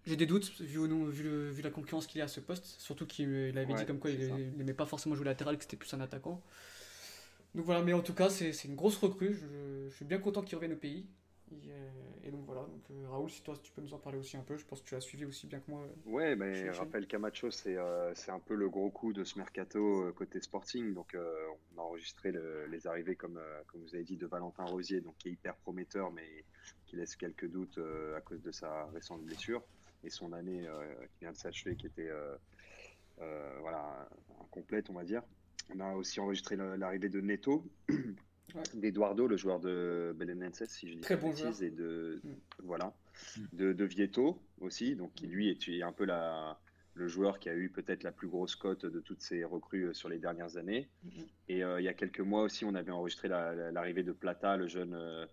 J'ai 0.06 0.16
des 0.16 0.26
doutes 0.26 0.58
vu, 0.60 0.78
nom- 0.88 1.04
vu, 1.06 1.24
le- 1.24 1.50
vu 1.50 1.60
la 1.62 1.70
concurrence 1.70 2.06
qu'il 2.06 2.18
y 2.18 2.22
a 2.22 2.24
à 2.24 2.28
ce 2.28 2.40
poste. 2.40 2.64
Surtout 2.80 3.04
qu'il 3.06 3.28
euh, 3.28 3.50
avait 3.50 3.66
Ouais, 3.66 3.80
dit 3.80 3.86
comme 3.86 3.98
quoi 3.98 4.10
il 4.10 4.52
n'aimait 4.56 4.72
pas 4.74 4.86
forcément 4.86 5.14
jouer 5.14 5.24
latéral, 5.26 5.56
que 5.58 5.64
c'était 5.64 5.76
plus 5.76 5.92
un 5.94 6.00
attaquant. 6.00 6.40
Donc 7.54 7.64
voilà, 7.64 7.82
mais 7.82 7.92
en 7.92 8.00
tout 8.00 8.14
cas, 8.14 8.30
c'est 8.30 8.52
c'est 8.52 8.68
une 8.68 8.76
grosse 8.76 8.96
recrue. 8.96 9.34
Je, 9.34 9.88
je 9.90 9.94
suis 9.96 10.04
bien 10.04 10.18
content 10.18 10.42
qu'il 10.42 10.54
revienne 10.56 10.72
au 10.74 10.76
pays. 10.76 11.04
Et, 12.24 12.30
donc 12.30 12.44
voilà, 12.44 12.62
donc, 12.62 12.82
euh, 12.90 13.08
Raoul, 13.08 13.30
si 13.30 13.42
toi 13.42 13.54
tu 13.62 13.72
peux 13.72 13.80
nous 13.80 13.94
en 13.94 13.98
parler 13.98 14.18
aussi 14.18 14.36
un 14.36 14.42
peu, 14.42 14.56
je 14.56 14.64
pense 14.66 14.82
que 14.82 14.88
tu 14.88 14.94
l'as 14.94 15.00
suivi 15.00 15.24
aussi 15.24 15.46
bien 15.46 15.60
que 15.60 15.70
moi. 15.70 15.82
euh. 15.82 15.94
Ouais, 16.04 16.36
mais 16.36 16.54
chez- 16.54 16.70
Raphaël 16.70 17.06
Camacho, 17.06 17.50
c'est 17.50 17.76
euh, 17.76 18.14
c'est 18.14 18.30
un 18.30 18.40
peu 18.40 18.54
le 18.54 18.68
gros 18.68 18.90
coup 18.90 19.12
de 19.12 19.24
ce 19.24 19.38
mercato 19.38 20.12
côté 20.14 20.40
Sporting. 20.40 20.92
Donc, 20.94 21.14
euh, 21.14 21.34
on 21.74 21.78
a 21.78 21.82
enregistré 21.82 22.32
le- 22.32 22.66
les 22.66 22.86
arrivées, 22.86 23.16
comme, 23.16 23.38
euh, 23.38 23.62
comme 23.68 23.82
vous 23.82 23.94
avez 23.94 24.04
dit, 24.04 24.16
de 24.16 24.26
Valentin 24.26 24.64
Rosier, 24.64 25.00
donc, 25.00 25.16
qui 25.18 25.28
est 25.28 25.32
hyper 25.32 25.56
prometteur, 25.56 26.10
mais 26.12 26.44
qui 26.86 26.96
laisse 26.96 27.16
quelques 27.16 27.48
doutes 27.48 27.78
à 28.16 28.20
cause 28.20 28.42
de 28.42 28.50
sa 28.52 28.86
récente 28.86 29.22
blessure 29.24 29.62
et 30.04 30.10
son 30.10 30.32
année 30.32 30.66
qui 31.12 31.20
vient 31.20 31.32
de 31.32 31.36
s'achever, 31.36 31.76
qui 31.76 31.86
était 31.86 32.10
voilà, 33.16 34.08
incomplète, 34.40 34.90
on 34.90 34.94
va 34.94 35.04
dire. 35.04 35.22
On 35.74 35.80
a 35.80 35.94
aussi 35.94 36.18
enregistré 36.20 36.56
l'arrivée 36.56 37.08
de 37.10 37.20
Neto, 37.20 37.64
d'Eduardo, 38.74 39.26
le 39.26 39.36
joueur 39.36 39.60
de 39.60 40.14
Belenenses, 40.16 40.64
si 40.66 40.88
je 40.88 40.94
dis 40.94 41.00
Très 41.00 41.16
bon 41.16 41.32
et 41.60 41.70
de 41.70 42.20
Mm. 42.24 42.32
voilà, 42.64 42.94
de, 43.52 43.72
de 43.72 43.84
Vieto 43.84 44.42
aussi, 44.60 44.96
donc 44.96 45.14
qui 45.14 45.26
lui 45.26 45.48
est 45.50 45.82
un 45.82 45.92
peu 45.92 46.04
la, 46.04 46.58
le 46.94 47.06
joueur 47.08 47.38
qui 47.38 47.48
a 47.48 47.54
eu 47.54 47.70
peut-être 47.70 48.02
la 48.02 48.12
plus 48.12 48.28
grosse 48.28 48.56
cote 48.56 48.84
de 48.86 49.00
toutes 49.00 49.20
ces 49.22 49.44
recrues 49.44 49.88
euh, 49.88 49.92
sur 49.92 50.08
les 50.08 50.18
dernières 50.18 50.56
années. 50.56 50.88
Mhm. 51.04 51.26
Et 51.48 51.64
euh, 51.64 51.80
il 51.80 51.84
y 51.84 51.88
a 51.88 51.94
quelques 51.94 52.20
mois 52.20 52.42
aussi, 52.42 52.64
on 52.64 52.74
avait 52.74 52.90
enregistré 52.90 53.28
la- 53.28 53.54
la- 53.54 53.70
l'arrivée 53.70 54.02
de 54.02 54.12
Plata, 54.12 54.56
le 54.56 54.66
jeune 54.66 54.94
euh, 54.94 55.26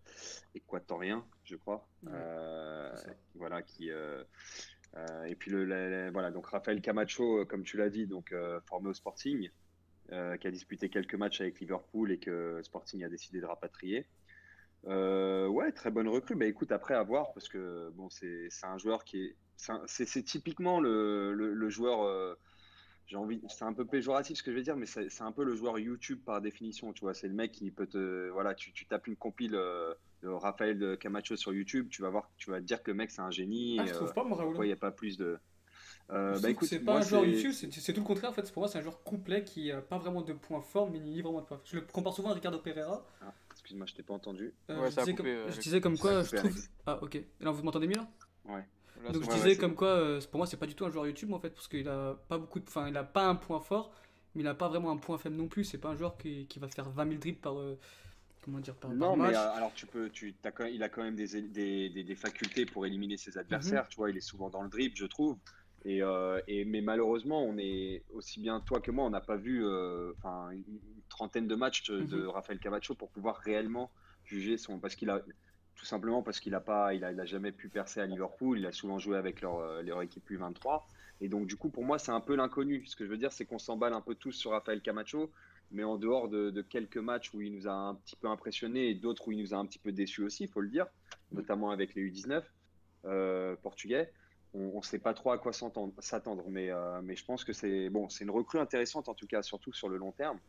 équatorien, 0.54 1.26
je 1.44 1.56
crois, 1.56 1.88
Euh, 2.08 2.94
voilà 3.36 3.62
qui. 3.62 3.90
euh, 3.92 4.24
euh, 4.98 5.24
et 5.26 5.36
puis 5.36 5.52
le, 5.52 6.10
voilà 6.12 6.32
donc 6.32 6.46
Rafael 6.48 6.80
Camacho, 6.82 7.46
comme 7.48 7.64
tu 7.64 7.76
l'as 7.78 7.90
dit, 7.90 8.08
donc 8.08 8.32
euh, 8.32 8.62
formé 8.62 8.90
au 8.90 8.94
Sporting, 8.94 9.50
euh, 10.12 10.38
qui 10.38 10.48
a 10.48 10.52
disputé 10.52 10.90
quelques 10.90 11.16
matchs 11.16 11.42
avec 11.42 11.60
Liverpool 11.60 12.12
et 12.12 12.20
que 12.20 12.62
Sporting 12.64 13.04
a 13.04 13.10
décidé 13.10 13.42
de 13.42 13.46
rapatrier. 13.46 14.06
Euh, 14.88 15.48
ouais, 15.48 15.72
très 15.72 15.92
bonne 15.92 16.08
recrue. 16.08 16.36
Bah 16.36 16.46
écoute, 16.46 16.72
après 16.72 16.94
à 16.94 17.04
voir, 17.04 17.34
parce 17.34 17.48
que 17.50 17.90
bon, 17.96 18.10
c'est 18.10 18.50
un 18.64 18.78
joueur 18.78 19.04
qui 19.04 19.22
est. 19.24 19.36
c'est 19.88 20.24
typiquement 20.24 20.80
le, 20.80 21.34
le, 21.34 21.54
le 21.54 21.70
joueur. 21.70 22.04
euh, 22.04 22.36
j'ai 23.08 23.18
envie. 23.18 23.42
C'est 23.50 23.66
un 23.66 23.74
peu 23.74 23.86
péjoratif 23.86 24.38
ce 24.38 24.44
que 24.44 24.52
je 24.52 24.56
vais 24.58 24.64
dire, 24.64 24.76
mais 24.76 24.86
c'est 24.88 25.22
un 25.22 25.32
peu 25.32 25.44
le 25.44 25.56
joueur 25.56 25.80
YouTube 25.80 26.20
par 26.26 26.42
définition. 26.42 26.94
Tu 26.94 27.02
vois, 27.02 27.14
c'est 27.14 27.28
le 27.28 27.34
mec 27.34 27.52
qui 27.52 27.72
peut 27.72 27.88
te. 27.88 28.30
Voilà, 28.30 28.54
tu, 28.56 28.74
tu 28.74 28.86
tapes 28.86 29.08
une 29.08 29.16
compile 29.16 29.58
de 30.26 30.30
Raphaël 30.30 30.98
Camacho 31.00 31.36
sur 31.36 31.54
YouTube, 31.54 31.88
tu 31.90 32.02
vas 32.02 32.10
voir, 32.10 32.30
tu 32.38 32.50
vas 32.50 32.60
te 32.60 32.66
dire 32.66 32.82
que 32.82 32.92
le 32.92 32.98
mec 32.98 33.12
c'est 33.12 33.22
un 33.22 33.32
génie. 33.32 33.78
Ah, 33.80 33.84
et, 33.84 33.88
je 33.88 33.94
euh, 33.94 33.96
trouve 33.96 34.14
pas, 34.14 34.24
moi, 34.24 34.38
Raoul. 34.38 34.56
il 34.62 34.68
n'y 34.68 34.72
a 34.72 34.78
pas 34.78 34.92
plus 34.92 35.18
de. 35.18 35.38
Euh, 36.12 36.40
bah 36.40 36.52
écoute, 36.52 36.68
c'est 36.70 36.80
pas 36.80 36.92
moi, 36.94 37.02
un 37.02 37.04
joueur 37.04 37.26
YouTube, 37.26 37.52
c'est 37.52 37.94
tout 37.94 38.00
le 38.02 38.06
contraire 38.06 38.30
en 38.30 38.34
fait. 38.34 38.52
Pour 38.52 38.62
moi, 38.62 38.68
c'est 38.70 38.78
un 38.78 38.82
joueur 38.82 39.02
complet 39.04 39.44
qui 39.44 39.72
a 39.72 39.82
pas 39.82 39.98
vraiment 39.98 40.22
de 40.22 40.34
points 40.34 40.62
forts, 40.62 40.90
mais 40.92 41.00
ni 41.00 41.22
vraiment 41.22 41.42
de 41.42 41.46
points. 41.48 41.60
Je 41.66 41.76
le 41.78 41.82
compare 41.82 42.14
souvent 42.14 42.30
à 42.30 42.34
Ricardo 42.34 42.60
Pereira. 42.60 43.04
Ah, 43.22 43.34
excuse-moi, 43.52 43.88
je 43.88 43.94
t'ai 43.96 44.04
pas 44.04 44.14
entendu. 44.14 44.54
Euh, 44.70 44.80
Ouais, 44.82 44.92
je, 44.92 45.00
disais 45.00 45.12
coupé, 45.16 45.16
comme, 45.16 45.28
euh, 45.28 45.52
je 45.52 45.60
disais 45.60 45.82
quoi, 45.82 45.92
coupé, 45.92 46.10
je 46.30 46.36
trouve. 46.36 46.52
Alex. 46.52 46.72
Ah, 46.86 47.00
ok. 47.02 47.22
Là, 47.42 47.50
vous 47.52 47.64
m'entendez 47.64 47.88
mieux 47.88 47.96
là? 47.96 48.08
Ouais. 48.46 48.64
Là, 49.04 49.12
Donc 49.12 49.24
je 49.24 49.30
disais 49.32 49.50
ouais, 49.50 49.58
comme 49.58 49.74
quoi, 49.76 49.88
euh, 49.88 50.22
pour 50.30 50.38
moi, 50.38 50.46
c'est 50.48 50.58
pas 50.58 50.68
du 50.68 50.76
tout 50.76 50.86
un 50.86 50.92
joueur 50.92 51.08
YouTube 51.08 51.34
en 51.34 51.40
fait, 51.40 51.50
parce 51.50 51.68
qu'il 51.68 51.88
a 51.90 52.14
pas 52.28 52.38
beaucoup 52.38 52.60
de. 52.60 52.66
Enfin, 52.68 52.88
il 52.88 52.96
a 52.98 53.04
pas 53.04 53.26
un 53.28 53.36
point 53.36 53.60
fort, 53.60 53.92
mais 54.36 54.42
il 54.44 54.48
a 54.48 54.54
pas 54.54 54.68
vraiment 54.70 54.92
un 54.92 54.98
point 54.98 55.18
faible 55.18 55.36
non 55.38 55.48
plus. 55.48 55.64
C'est 55.64 55.80
pas 55.80 55.90
un 55.90 55.96
joueur 55.96 56.18
qui, 56.18 56.46
qui 56.46 56.60
va 56.60 56.68
faire 56.68 56.88
20 56.90 57.08
000 57.08 57.20
dribbles 57.20 57.40
par. 57.40 57.58
euh, 57.60 57.78
comment 58.44 58.60
dire 58.60 58.76
Par, 58.76 58.92
par 58.92 58.98
Non, 59.00 59.16
mais 59.18 59.24
match. 59.32 59.36
euh, 59.36 59.56
alors 59.58 59.74
tu 59.74 59.88
peux, 59.88 60.10
tu, 60.12 60.36
t'as 60.40 60.52
quand 60.52 60.66
même- 60.66 60.74
il 60.76 60.84
a 60.84 60.90
quand 60.90 61.02
même 61.02 61.16
des, 61.16 61.42
des, 61.42 61.90
des, 61.90 62.04
des 62.04 62.16
facultés 62.16 62.68
pour 62.68 62.86
éliminer 62.86 63.18
ses 63.18 63.38
adversaires. 63.40 63.84
Mhm. 63.84 63.90
Tu 63.90 63.96
vois, 63.98 64.12
il 64.12 64.18
est 64.18 64.22
souvent 64.22 64.50
dans 64.52 64.62
le 64.62 64.70
dribble, 64.70 64.96
je 64.96 65.06
trouve. 65.08 65.38
Et, 65.86 66.02
euh, 66.02 66.42
et 66.48 66.66
mais 66.66 66.82
malheureusement, 66.82 67.44
on 67.44 67.58
est 67.58 68.04
aussi 68.12 68.40
bien 68.40 68.60
toi 68.60 68.82
que 68.82 68.92
moi, 68.92 69.06
on 69.06 69.12
n'a 69.12 69.22
pas 69.22 69.38
vu, 69.38 69.64
euh, 69.64 70.14
une, 70.24 70.64
une 70.68 70.80
trentaine 71.10 71.48
de 71.48 71.56
matchs 71.56 71.84
de, 71.90 72.02
de 72.02 72.18
Mhm. 72.24 72.28
Rafael 72.30 72.60
Camacho 72.60 72.96
pour 72.96 73.12
pouvoir 73.12 73.38
réellement 73.38 73.92
juger 74.26 74.58
son, 74.58 74.80
parce 74.80 74.96
qu'il 74.96 75.10
a 75.12 75.22
tout 75.76 75.86
simplement 75.86 76.24
parce 76.24 76.40
qu'il 76.40 76.56
a 76.56 76.62
pas, 76.62 76.94
il 76.94 77.04
a, 77.04 77.12
il 77.12 77.20
a 77.20 77.26
jamais 77.26 77.52
pu 77.52 77.70
percer 77.70 78.00
à 78.00 78.06
Liverpool. 78.06 78.58
Il 78.60 78.66
a 78.66 78.72
souvent 78.72 78.98
joué 78.98 79.18
avec 79.18 79.42
leur, 79.42 79.60
euh, 79.60 79.84
leur 79.84 80.02
équipe 80.02 80.28
U23. 80.30 80.84
Et 81.22 81.30
donc 81.30 81.48
du 81.48 81.56
coup, 81.56 81.70
pour 81.70 81.84
moi, 81.84 82.00
c'est 82.00 82.12
un 82.12 82.22
peu 82.22 82.36
l'inconnu. 82.36 82.86
Ce 82.88 82.96
que 82.96 83.06
je 83.06 83.10
veux 83.12 83.18
dire, 83.18 83.32
c'est 83.32 83.46
qu'on 83.46 83.60
s'emballe 83.60 83.94
un 83.94 84.02
peu 84.02 84.16
tous 84.16 84.32
sur 84.32 84.52
Rafael 84.52 84.82
Camacho 84.82 85.32
mais 85.72 85.84
en 85.84 85.98
dehors 85.98 86.30
de, 86.30 86.52
de 86.52 86.62
quelques 86.62 86.98
matchs 86.98 87.34
où 87.34 87.42
il 87.42 87.54
nous 87.54 87.68
a 87.68 87.72
un 87.72 87.96
petit 87.96 88.16
peu 88.16 88.28
impressionné 88.28 88.90
et 88.90 88.96
d'autres 88.96 89.28
où 89.28 89.32
il 89.32 89.40
nous 89.40 89.54
a 89.54 89.58
un 89.58 89.66
petit 89.66 89.80
peu 89.80 89.92
déçus 89.92 90.24
aussi, 90.24 90.44
il 90.44 90.50
faut 90.50 90.62
le 90.62 90.70
dire, 90.70 90.86
notamment 91.32 91.72
avec 91.72 91.96
les 91.96 92.04
U19 92.04 92.44
euh, 93.06 93.56
portugais, 93.58 94.12
on 94.56 94.78
ne 94.78 94.84
sait 94.84 95.00
pas 95.00 95.14
trop 95.14 95.32
à 95.32 95.38
quoi 95.38 95.52
s'attendre. 95.54 96.44
Mais, 96.50 96.70
euh, 96.72 97.02
mais 97.04 97.16
je 97.16 97.26
pense 97.26 97.44
que 97.44 97.54
c'est 97.54 97.90
bon, 97.90 98.08
une 98.08 98.30
recrue 98.30 98.60
intéressante 98.60 99.10
en 99.10 99.14
tout 99.14 99.28
cas, 99.28 99.42
surtout 99.42 99.74
sur 99.74 99.90
le 99.90 99.98
long 99.98 100.12
terme. 100.12 100.40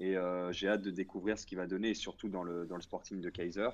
Et 0.00 0.16
euh, 0.16 0.52
j'ai 0.52 0.68
hâte 0.68 0.82
de 0.82 0.90
découvrir 0.90 1.38
ce 1.38 1.46
qu'il 1.46 1.58
va 1.58 1.66
donner, 1.66 1.94
surtout 1.94 2.28
dans 2.28 2.42
le, 2.42 2.66
dans 2.66 2.76
le 2.76 2.82
Sporting 2.82 3.20
de 3.20 3.30
Kaiser. 3.30 3.68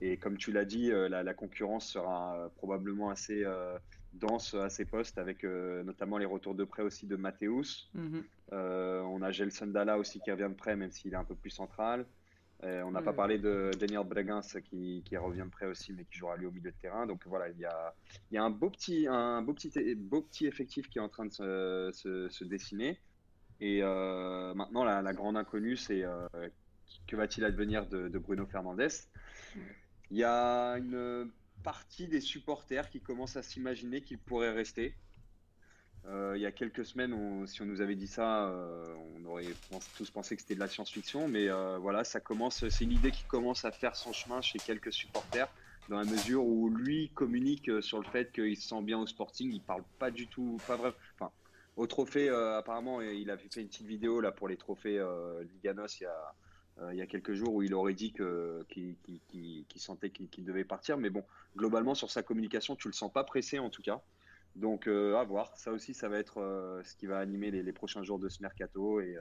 Et 0.00 0.16
comme 0.18 0.36
tu 0.36 0.52
l'as 0.52 0.64
dit, 0.64 0.92
euh, 0.92 1.08
la, 1.08 1.22
la 1.22 1.34
concurrence 1.34 1.88
sera 1.88 2.50
probablement 2.56 3.10
assez 3.10 3.44
dense 4.12 4.54
à 4.54 4.70
ces 4.70 4.84
postes, 4.84 5.18
avec 5.18 5.44
notamment 5.44 6.18
les 6.18 6.26
retours 6.26 6.54
de 6.54 6.64
prêt 6.64 6.82
aussi 6.82 7.06
de 7.06 7.16
Mathéus. 7.16 7.90
Mhm. 7.94 8.24
Euh, 8.52 9.00
on 9.02 9.22
a 9.22 9.32
Gelson 9.32 9.66
Dalla 9.66 9.98
aussi 9.98 10.20
qui 10.20 10.30
revient 10.30 10.48
de 10.48 10.54
près, 10.56 10.76
même 10.76 10.92
s'il 10.92 11.12
est 11.12 11.16
un 11.16 11.24
peu 11.24 11.34
plus 11.34 11.50
central. 11.50 12.06
Euh, 12.64 12.82
on 12.84 12.90
n'a 12.90 13.02
pas 13.02 13.12
parlé 13.12 13.38
de 13.38 13.70
Daniel 13.78 14.04
Bragans 14.04 14.40
qui, 14.64 15.02
qui 15.04 15.16
revient 15.16 15.44
de 15.44 15.50
près 15.50 15.66
aussi, 15.66 15.92
mais 15.92 16.04
qui 16.06 16.16
jouera 16.16 16.36
lui 16.36 16.46
au 16.46 16.50
milieu 16.50 16.70
de 16.70 16.76
terrain. 16.76 17.06
Donc 17.06 17.26
voilà, 17.26 17.50
il 17.50 17.58
y 17.58 17.66
a, 17.66 17.94
il 18.30 18.34
y 18.34 18.38
a 18.38 18.44
un, 18.44 18.50
beau 18.50 18.70
petit, 18.70 19.06
un 19.06 19.42
beau, 19.42 19.52
petit, 19.52 19.70
beau 19.94 20.22
petit 20.22 20.46
effectif 20.46 20.88
qui 20.88 20.98
est 20.98 21.02
en 21.02 21.10
train 21.10 21.26
de 21.26 21.32
se, 21.32 21.90
se- 21.92 22.28
se 22.30 22.44
dessiner. 22.44 22.98
Et 23.60 23.82
euh, 23.82 24.54
maintenant, 24.54 24.84
la, 24.84 25.02
la 25.02 25.12
grande 25.12 25.36
inconnue, 25.36 25.76
c'est 25.76 26.02
euh, 26.02 26.26
que 27.06 27.16
va-t-il 27.16 27.44
advenir 27.44 27.86
de, 27.86 28.08
de 28.08 28.18
Bruno 28.18 28.46
Fernandes? 28.46 28.88
Il 30.10 30.16
y 30.16 30.24
a 30.24 30.78
une 30.78 31.30
partie 31.62 32.08
des 32.08 32.20
supporters 32.20 32.88
qui 32.88 33.00
commencent 33.00 33.36
à 33.36 33.42
s'imaginer 33.42 34.00
qu'il 34.00 34.18
pourrait 34.18 34.52
rester. 34.52 34.94
Euh, 36.08 36.34
il 36.36 36.42
y 36.42 36.46
a 36.46 36.52
quelques 36.52 36.84
semaines, 36.84 37.46
si 37.46 37.62
on 37.62 37.64
nous 37.64 37.80
avait 37.80 37.96
dit 37.96 38.06
ça, 38.06 38.46
euh, 38.46 38.84
on 39.16 39.24
aurait 39.24 39.46
tous 39.96 40.10
pensé 40.10 40.36
que 40.36 40.42
c'était 40.42 40.54
de 40.54 40.60
la 40.60 40.68
science-fiction. 40.68 41.28
Mais 41.28 41.48
euh, 41.48 41.78
voilà, 41.78 42.04
ça 42.04 42.20
commence. 42.20 42.68
C'est 42.68 42.84
une 42.84 42.92
idée 42.92 43.10
qui 43.10 43.24
commence 43.24 43.64
à 43.64 43.72
faire 43.72 43.96
son 43.96 44.12
chemin 44.12 44.40
chez 44.40 44.58
quelques 44.58 44.92
supporters, 44.92 45.48
dans 45.88 45.98
la 45.98 46.04
mesure 46.04 46.44
où 46.44 46.68
lui 46.68 47.10
communique 47.14 47.70
sur 47.82 47.98
le 47.98 48.04
fait 48.04 48.32
qu'il 48.32 48.56
se 48.56 48.68
sent 48.68 48.82
bien 48.82 48.98
au 48.98 49.06
Sporting. 49.06 49.52
Il 49.52 49.62
parle 49.62 49.82
pas 49.98 50.10
du 50.10 50.28
tout, 50.28 50.58
pas 50.66 50.76
vrai. 50.76 50.92
Enfin, 51.14 51.32
au 51.76 51.86
trophée, 51.86 52.28
apparemment, 52.28 53.00
il 53.00 53.30
avait 53.30 53.48
fait 53.50 53.60
une 53.60 53.68
petite 53.68 53.86
vidéo 53.86 54.20
là 54.20 54.30
pour 54.32 54.48
les 54.48 54.56
trophées 54.56 55.04
Liganos 55.54 56.00
il 56.00 56.04
y 56.04 57.00
a. 57.00 57.02
a 57.02 57.06
quelques 57.06 57.34
jours 57.34 57.54
où 57.54 57.62
il 57.62 57.74
aurait 57.74 57.94
dit 57.94 58.12
qu'il 58.12 59.66
sentait 59.76 60.10
qu'il 60.10 60.44
devait 60.44 60.64
partir, 60.64 60.98
mais 60.98 61.10
bon, 61.10 61.24
globalement 61.56 61.94
sur 61.94 62.10
sa 62.10 62.22
communication, 62.22 62.76
tu 62.76 62.88
le 62.88 62.94
sens 62.94 63.12
pas 63.12 63.24
pressé 63.24 63.58
en 63.58 63.70
tout 63.70 63.82
cas. 63.82 64.00
Donc 64.56 64.88
euh, 64.88 65.16
à 65.16 65.24
voir. 65.24 65.56
Ça 65.56 65.70
aussi, 65.72 65.94
ça 65.94 66.08
va 66.08 66.18
être 66.18 66.38
euh, 66.38 66.82
ce 66.82 66.94
qui 66.96 67.06
va 67.06 67.18
animer 67.18 67.50
les, 67.50 67.62
les 67.62 67.72
prochains 67.72 68.02
jours 68.02 68.18
de 68.18 68.28
ce 68.28 68.42
mercato 68.42 69.00
et 69.00 69.16
euh, 69.16 69.20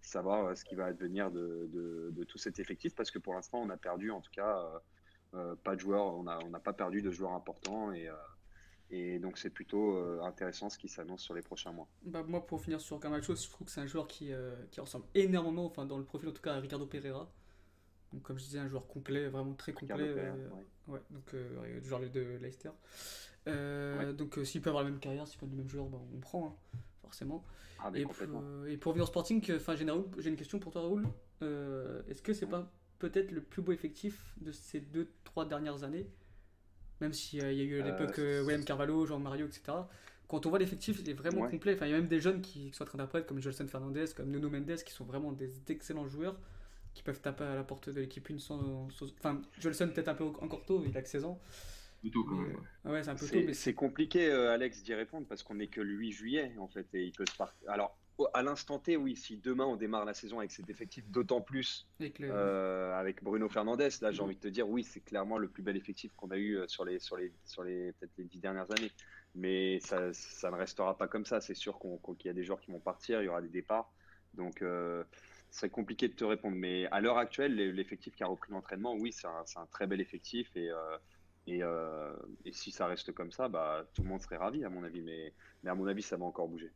savoir 0.00 0.56
ce 0.56 0.64
qui 0.64 0.74
va 0.74 0.86
advenir 0.86 1.30
de, 1.30 1.68
de- 1.72 2.10
de 2.12 2.24
tout 2.24 2.38
cet 2.38 2.58
effectif 2.58 2.94
parce 2.94 3.10
que 3.10 3.18
pour 3.18 3.34
l'instant, 3.34 3.60
on 3.60 3.70
a 3.70 3.76
perdu 3.76 4.10
en 4.10 4.20
tout 4.20 4.30
cas 4.32 4.80
pas 5.62 5.76
de 5.76 5.80
joueurs, 5.80 6.06
on 6.18 6.24
n'a 6.24 6.38
on 6.44 6.50
pas 6.58 6.72
perdu 6.72 7.02
de 7.02 7.10
joueurs 7.10 7.32
importants 7.32 7.92
et, 7.92 8.08
et 8.90 9.18
donc 9.18 9.38
c'est 9.38 9.50
plutôt 9.50 9.96
euh, 9.96 10.20
intéressant 10.22 10.68
ce 10.68 10.78
qui 10.78 10.88
s'annonce 10.88 11.22
sur 11.22 11.34
les 11.34 11.42
prochains 11.42 11.72
mois. 11.72 11.88
Bah, 12.02 12.22
moi, 12.26 12.44
pour 12.46 12.60
finir 12.60 12.80
sur 12.80 12.98
Camacho, 12.98 13.36
je 13.36 13.48
trouve 13.48 13.66
que 13.66 13.72
c'est 13.72 13.80
un 13.80 13.86
joueur 13.86 14.06
qui, 14.08 14.32
euh, 14.32 14.56
qui 14.70 14.80
ressemble 14.80 15.06
énormément, 15.14 15.66
enfin 15.66 15.86
dans 15.86 15.98
le 15.98 16.04
profil 16.04 16.28
en 16.28 16.32
tout 16.32 16.42
cas, 16.42 16.54
à 16.54 16.60
Ricardo 16.60 16.86
Pereira. 16.86 17.28
Donc, 18.12 18.22
comme 18.22 18.38
je 18.38 18.44
disais, 18.44 18.58
un 18.58 18.68
joueur 18.68 18.88
complet, 18.88 19.28
vraiment 19.28 19.54
très 19.54 19.72
complet. 19.72 19.94
Ricardo 19.94 20.14
Pereira, 20.14 20.36
euh, 20.36 20.50
ouais. 20.50 20.66
Ouais, 20.90 21.00
donc 21.10 21.34
euh, 21.34 21.80
genre 21.82 22.00
de 22.00 22.38
Leicester. 22.40 22.70
Euh, 23.48 23.98
Ouais. 23.98 24.12
Donc, 24.12 24.36
euh, 24.38 24.44
s'il 24.44 24.60
peut 24.60 24.68
avoir 24.70 24.84
la 24.84 24.90
même 24.90 25.00
carrière, 25.00 25.26
s'il 25.26 25.38
peut 25.38 25.46
être 25.46 25.52
le 25.52 25.58
même 25.58 25.68
joueur, 25.68 25.86
bah, 25.86 25.98
on 26.14 26.18
prend, 26.20 26.46
hein, 26.48 26.78
forcément. 27.02 27.44
Ah, 27.78 27.90
Et 27.94 28.02
pour, 28.02 28.14
et 28.68 28.76
pour 28.76 28.90
revenir 28.90 29.04
au 29.04 29.06
Sporting, 29.06 29.42
enfin, 29.56 29.74
j'ai 29.76 30.28
une 30.28 30.36
question 30.36 30.58
pour 30.58 30.72
toi, 30.72 30.82
Raoul. 30.82 31.06
Euh, 31.42 32.02
Est-ce 32.08 32.20
que 32.20 32.34
c'est 32.34 32.46
pas 32.46 32.70
peut-être 32.98 33.30
le 33.32 33.40
plus 33.40 33.62
beau 33.62 33.72
effectif 33.72 34.34
de 34.42 34.52
ces 34.52 34.80
deux, 34.80 35.08
trois 35.24 35.46
dernières 35.46 35.82
années? 35.84 36.06
Même 37.00 37.14
s'il 37.14 37.38
y 37.38 37.42
a 37.42 37.50
eu 37.52 37.80
à 37.80 37.84
Euh, 37.86 37.90
l'époque 37.98 38.18
euh, 38.18 38.42
William 38.44 38.62
Carvalho, 38.62 39.06
Jean 39.06 39.18
Mario, 39.18 39.46
etc. 39.46 39.62
Quand 40.28 40.44
on 40.44 40.50
voit 40.50 40.58
l'effectif, 40.58 41.00
il 41.00 41.08
est 41.08 41.14
vraiment 41.14 41.40
Ouais. 41.40 41.50
complet. 41.50 41.74
Enfin, 41.74 41.86
il 41.86 41.92
y 41.92 41.94
a 41.94 41.98
même 41.98 42.08
des 42.08 42.20
jeunes 42.20 42.42
qui, 42.42 42.70
qui 42.70 42.76
sont 42.76 42.82
en 42.84 42.86
train 42.86 42.98
d'apparaître, 42.98 43.26
comme 43.26 43.40
Jolson 43.40 43.66
Fernandez, 43.66 44.04
comme 44.14 44.28
Nuno 44.30 44.50
Mendes, 44.50 44.76
qui 44.84 44.92
sont 44.92 45.06
vraiment 45.06 45.32
des 45.32 45.50
excellents 45.68 46.06
joueurs, 46.06 46.38
qui 46.94 47.02
peuvent 47.02 47.20
taper 47.20 47.44
à 47.44 47.54
la 47.54 47.64
porte 47.64 47.88
de 47.90 48.00
l'équipe 48.00 48.28
une 48.28 48.38
sans, 48.38 48.90
sans- 48.90 49.12
Enfin, 49.18 49.42
Jolson 49.58 49.88
peut-être 49.90 50.08
un 50.08 50.14
peu 50.14 50.24
encore 50.24 50.64
tôt, 50.66 50.84
il 50.84 50.96
a 50.96 51.02
que 51.02 51.08
16 51.08 51.24
ans. 51.24 51.40
Quand 52.24 52.36
même. 52.36 52.54
ouais. 52.56 52.62
euh, 52.86 52.92
ouais, 52.92 53.02
c'est 53.02 53.10
un 53.10 53.16
peu 53.16 53.28
tôt, 53.28 53.42
mais 53.42 53.54
c'est 53.54 53.74
compliqué, 53.74 54.30
euh, 54.30 54.52
Alex, 54.52 54.82
d'y 54.82 54.94
répondre 54.94 55.26
parce 55.28 55.42
qu'on 55.42 55.54
n'est 55.56 55.68
que 55.68 55.80
le 55.80 55.92
8 55.94 56.12
juillet, 56.12 56.54
en 56.58 56.68
fait, 56.68 56.86
et 56.94 57.04
il 57.04 57.12
peut 57.14 57.26
se 57.26 57.34
partir. 57.36 57.68
Alors, 57.70 57.98
à 58.34 58.42
l'instant 58.42 58.78
T, 58.78 58.96
oui, 58.96 59.16
si 59.16 59.38
demain 59.38 59.64
on 59.66 59.76
démarre 59.76 60.04
la 60.04 60.14
saison 60.14 60.38
avec 60.38 60.52
cet 60.52 60.68
effectif, 60.70 61.08
d'autant 61.08 61.40
plus 61.40 61.88
avec 61.98 62.18
le- 62.18 62.30
euh, 62.30 62.92
avec 62.94 63.22
Bruno 63.22 63.48
Fernandez, 63.48 63.88
là, 64.02 64.12
j'ai 64.12 64.22
envie 64.22 64.36
de 64.36 64.40
te 64.40 64.48
dire, 64.48 64.68
oui, 64.68 64.84
c'est 64.84 65.00
clairement 65.00 65.38
le 65.38 65.50
plus 65.50 65.62
bel 65.62 65.76
effectif 65.76 66.12
qu'on 66.14 66.30
a 66.30 66.36
eu 66.36 66.56
euh, 66.58 66.66
sur 66.68 66.84
les, 66.84 66.98
sur 67.00 67.16
les, 67.16 67.34
sur 67.44 67.64
les 67.64 67.92
peut-être 67.94 68.12
les 68.18 68.24
dix 68.24 68.40
dernières 68.40 68.70
années. 68.72 68.92
Mais 69.34 69.80
ça, 69.80 70.12
ça 70.12 70.50
ne 70.50 70.56
restera 70.56 70.96
pas 70.98 71.08
comme 71.08 71.24
ça. 71.24 71.40
C'est 71.40 71.54
sûr 71.54 71.78
qu'il 72.18 72.26
y 72.26 72.30
a 72.30 72.32
des 72.34 72.44
joueurs 72.44 72.60
qui 72.60 72.70
vont 72.70 72.80
partir, 72.80 73.22
il 73.22 73.26
y 73.26 73.28
aura 73.28 73.42
des 73.42 73.48
départs. 73.48 73.92
Donc, 74.34 74.62
euh, 74.62 75.04
c'est 75.50 75.70
compliqué 75.70 76.08
de 76.08 76.14
te 76.14 76.24
répondre. 76.24 76.56
Mais 76.56 76.86
à 76.86 77.00
l'heure 77.00 77.18
actuelle, 77.18 77.54
l'effectif 77.54 78.14
qui 78.14 78.22
a 78.22 78.26
repris 78.26 78.52
l'entraînement, 78.52 78.94
oui, 78.94 79.12
c'est 79.12 79.26
un, 79.26 79.66
très 79.70 79.86
bel 79.86 80.00
effectif. 80.00 80.54
Et, 80.56 80.70
euh, 80.70 80.98
et, 81.46 81.62
euh, 81.62 82.14
et 82.44 82.52
si 82.52 82.70
ça 82.72 82.86
reste 82.86 83.12
comme 83.12 83.32
ça, 83.32 83.48
bah, 83.48 83.86
tout 83.94 84.02
le 84.02 84.08
monde 84.08 84.20
serait 84.22 84.36
ravi, 84.36 84.64
à 84.64 84.70
mon 84.70 84.84
avis. 84.84 85.02
Mais, 85.02 85.34
mais 85.62 85.70
à 85.70 85.74
mon 85.74 85.86
avis, 85.86 86.02
ça 86.02 86.16
va 86.16 86.24
encore 86.24 86.48
bouger. 86.48 86.72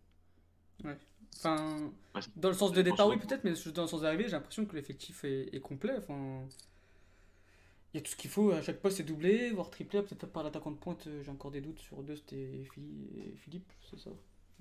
Enfin, 1.37 1.93
Ouais, 2.15 2.23
c'est- 2.23 2.31
dans 2.37 2.49
le 2.49 2.55
sens 2.55 2.73
de 2.73 2.83
départ, 2.83 3.09
oui, 3.09 3.17
peut-être, 3.19 3.45
mais 3.45 3.53
dans 3.73 3.83
le 3.83 3.89
sens 3.89 4.03
d'arrivée, 4.03 4.25
j'ai 4.25 4.31
l'impression 4.33 4.67
que 4.67 4.77
l'effectif 4.77 5.25
est, 5.25 5.55
est 5.55 5.61
complet. 5.61 5.95
Enfin, 5.97 6.47
il 7.93 7.99
y 7.99 8.01
a 8.01 8.03
tout 8.03 8.11
ce 8.11 8.17
qu'il 8.17 8.31
faut. 8.31 8.51
À 8.51 8.61
chaque 8.63 8.81
poste, 8.81 8.99
c'est 8.99 9.05
doublé, 9.05 9.51
voire 9.51 9.71
triplé. 9.71 10.03
Peut-être 10.03 10.27
par 10.27 10.43
l'attaquant 10.43 10.71
de 10.71 10.77
pointe, 10.77 11.07
euh, 11.07 11.23
j'ai 11.23 11.31
encore 11.31 11.51
des 11.51 11.61
doutes 11.61 11.79
sur 11.79 12.03
Dust 12.03 12.33
et 12.33 12.65
Phili- 12.75 13.09
et 13.17 13.37
Philippe, 13.37 13.73
c'est 13.91 13.99
ça? 13.99 14.11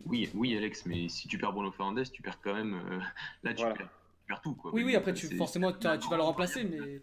Oui, 0.05 0.29
oui, 0.33 0.55
Alex, 0.57 0.85
mais 0.85 1.07
si 1.09 1.27
tu 1.27 1.37
perds 1.37 1.53
Bruno 1.53 1.71
Fernandez, 1.71 2.03
tu 2.11 2.21
perds 2.21 2.41
quand 2.41 2.53
même. 2.53 2.73
euh, 2.73 2.99
là, 3.43 3.53
tu, 3.53 3.61
Voilà. 3.61 3.75
perds, 3.75 3.89
tu 4.23 4.27
perds 4.27 4.41
tout. 4.41 4.55
Quoi. 4.55 4.73
Oui, 4.73 4.83
oui, 4.83 4.95
après, 4.95 5.13
tu, 5.13 5.27
forcément, 5.37 5.71
tu, 5.71 5.87
vas 5.87 5.97
le 6.17 6.23
remplacer, 6.23 6.63
mais. 6.63 7.01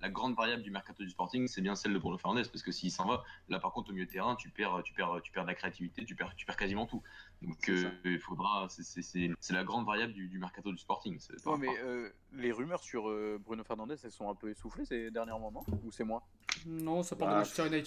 La 0.00 0.10
grande 0.10 0.36
variable 0.36 0.62
du 0.62 0.70
mercato 0.70 1.02
du 1.02 1.10
Sporting, 1.10 1.48
c'est 1.48 1.60
bien 1.60 1.74
celle 1.74 1.92
de 1.92 1.98
Bruno 1.98 2.16
Fernandez, 2.18 2.48
parce 2.48 2.62
que 2.62 2.70
s'il 2.70 2.92
s'en 2.92 3.04
va, 3.04 3.24
là, 3.48 3.58
par 3.58 3.72
contre, 3.72 3.90
au 3.90 3.92
milieu 3.92 4.06
de 4.06 4.10
terrain, 4.10 4.36
tu 4.36 4.48
perds, 4.48 4.80
tu 4.84 4.92
perds, 4.92 5.18
tu 5.24 5.32
perds 5.32 5.42
de 5.42 5.48
la 5.48 5.56
créativité, 5.56 6.04
tu 6.04 6.14
perds, 6.14 6.36
tu 6.36 6.46
perds 6.46 6.56
quasiment 6.56 6.86
tout. 6.86 7.02
Donc, 7.42 7.68
euh, 7.68 7.90
il 8.04 8.20
faudra. 8.20 8.68
c'est- 8.68 8.84
c'est- 8.84 9.02
C'est 9.02 9.30
c'est 9.40 9.54
la 9.54 9.64
grande 9.64 9.86
variable 9.86 10.12
du, 10.12 10.28
du 10.28 10.38
mercato 10.38 10.70
du 10.70 10.78
Sporting. 10.78 11.18
Ouais, 11.46 11.58
mais 11.58 11.76
euh, 11.82 12.10
les 12.32 12.52
rumeurs 12.52 12.80
sur 12.84 13.08
euh, 13.08 13.40
Bruno 13.44 13.64
Fernandez, 13.64 13.96
elles 14.04 14.12
sont 14.12 14.30
un 14.30 14.36
peu 14.36 14.50
essoufflées 14.50 14.84
ces 14.84 15.10
dernièrement, 15.10 15.50
non 15.50 15.64
Ou 15.82 15.90
c'est 15.90 16.04
moi 16.04 16.22
Non, 16.64 17.02
ça 17.02 17.16
parle 17.16 17.30
Bah, 17.32 17.34
de 17.34 17.40
Manchester 17.40 17.66
United. 17.66 17.86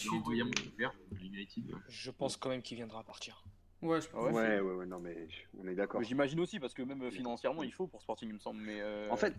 Je 1.87 2.11
pense 2.11 2.35
quand 2.35 2.49
même 2.49 2.61
qu'il 2.61 2.75
viendra 2.75 3.03
partir. 3.05 3.41
Ouais, 3.81 4.01
je 4.01 4.07
Ah 4.13 4.23
ouais, 4.23 4.31
Ouais, 4.31 4.59
ouais, 4.59 4.85
non, 4.85 4.99
mais 4.99 5.27
on 5.57 5.67
est 5.67 5.75
d'accord. 5.75 6.03
J'imagine 6.03 6.39
aussi, 6.39 6.59
parce 6.59 6.73
que 6.73 6.83
même 6.83 7.01
euh, 7.03 7.11
financièrement, 7.11 7.63
il 7.63 7.73
faut 7.73 7.87
pour 7.87 8.01
Sporting, 8.01 8.29
il 8.29 8.33
me 8.35 8.39
semble. 8.39 8.61
Mais, 8.61 8.79
euh, 8.81 9.09
En 9.09 9.17
fait, 9.17 9.35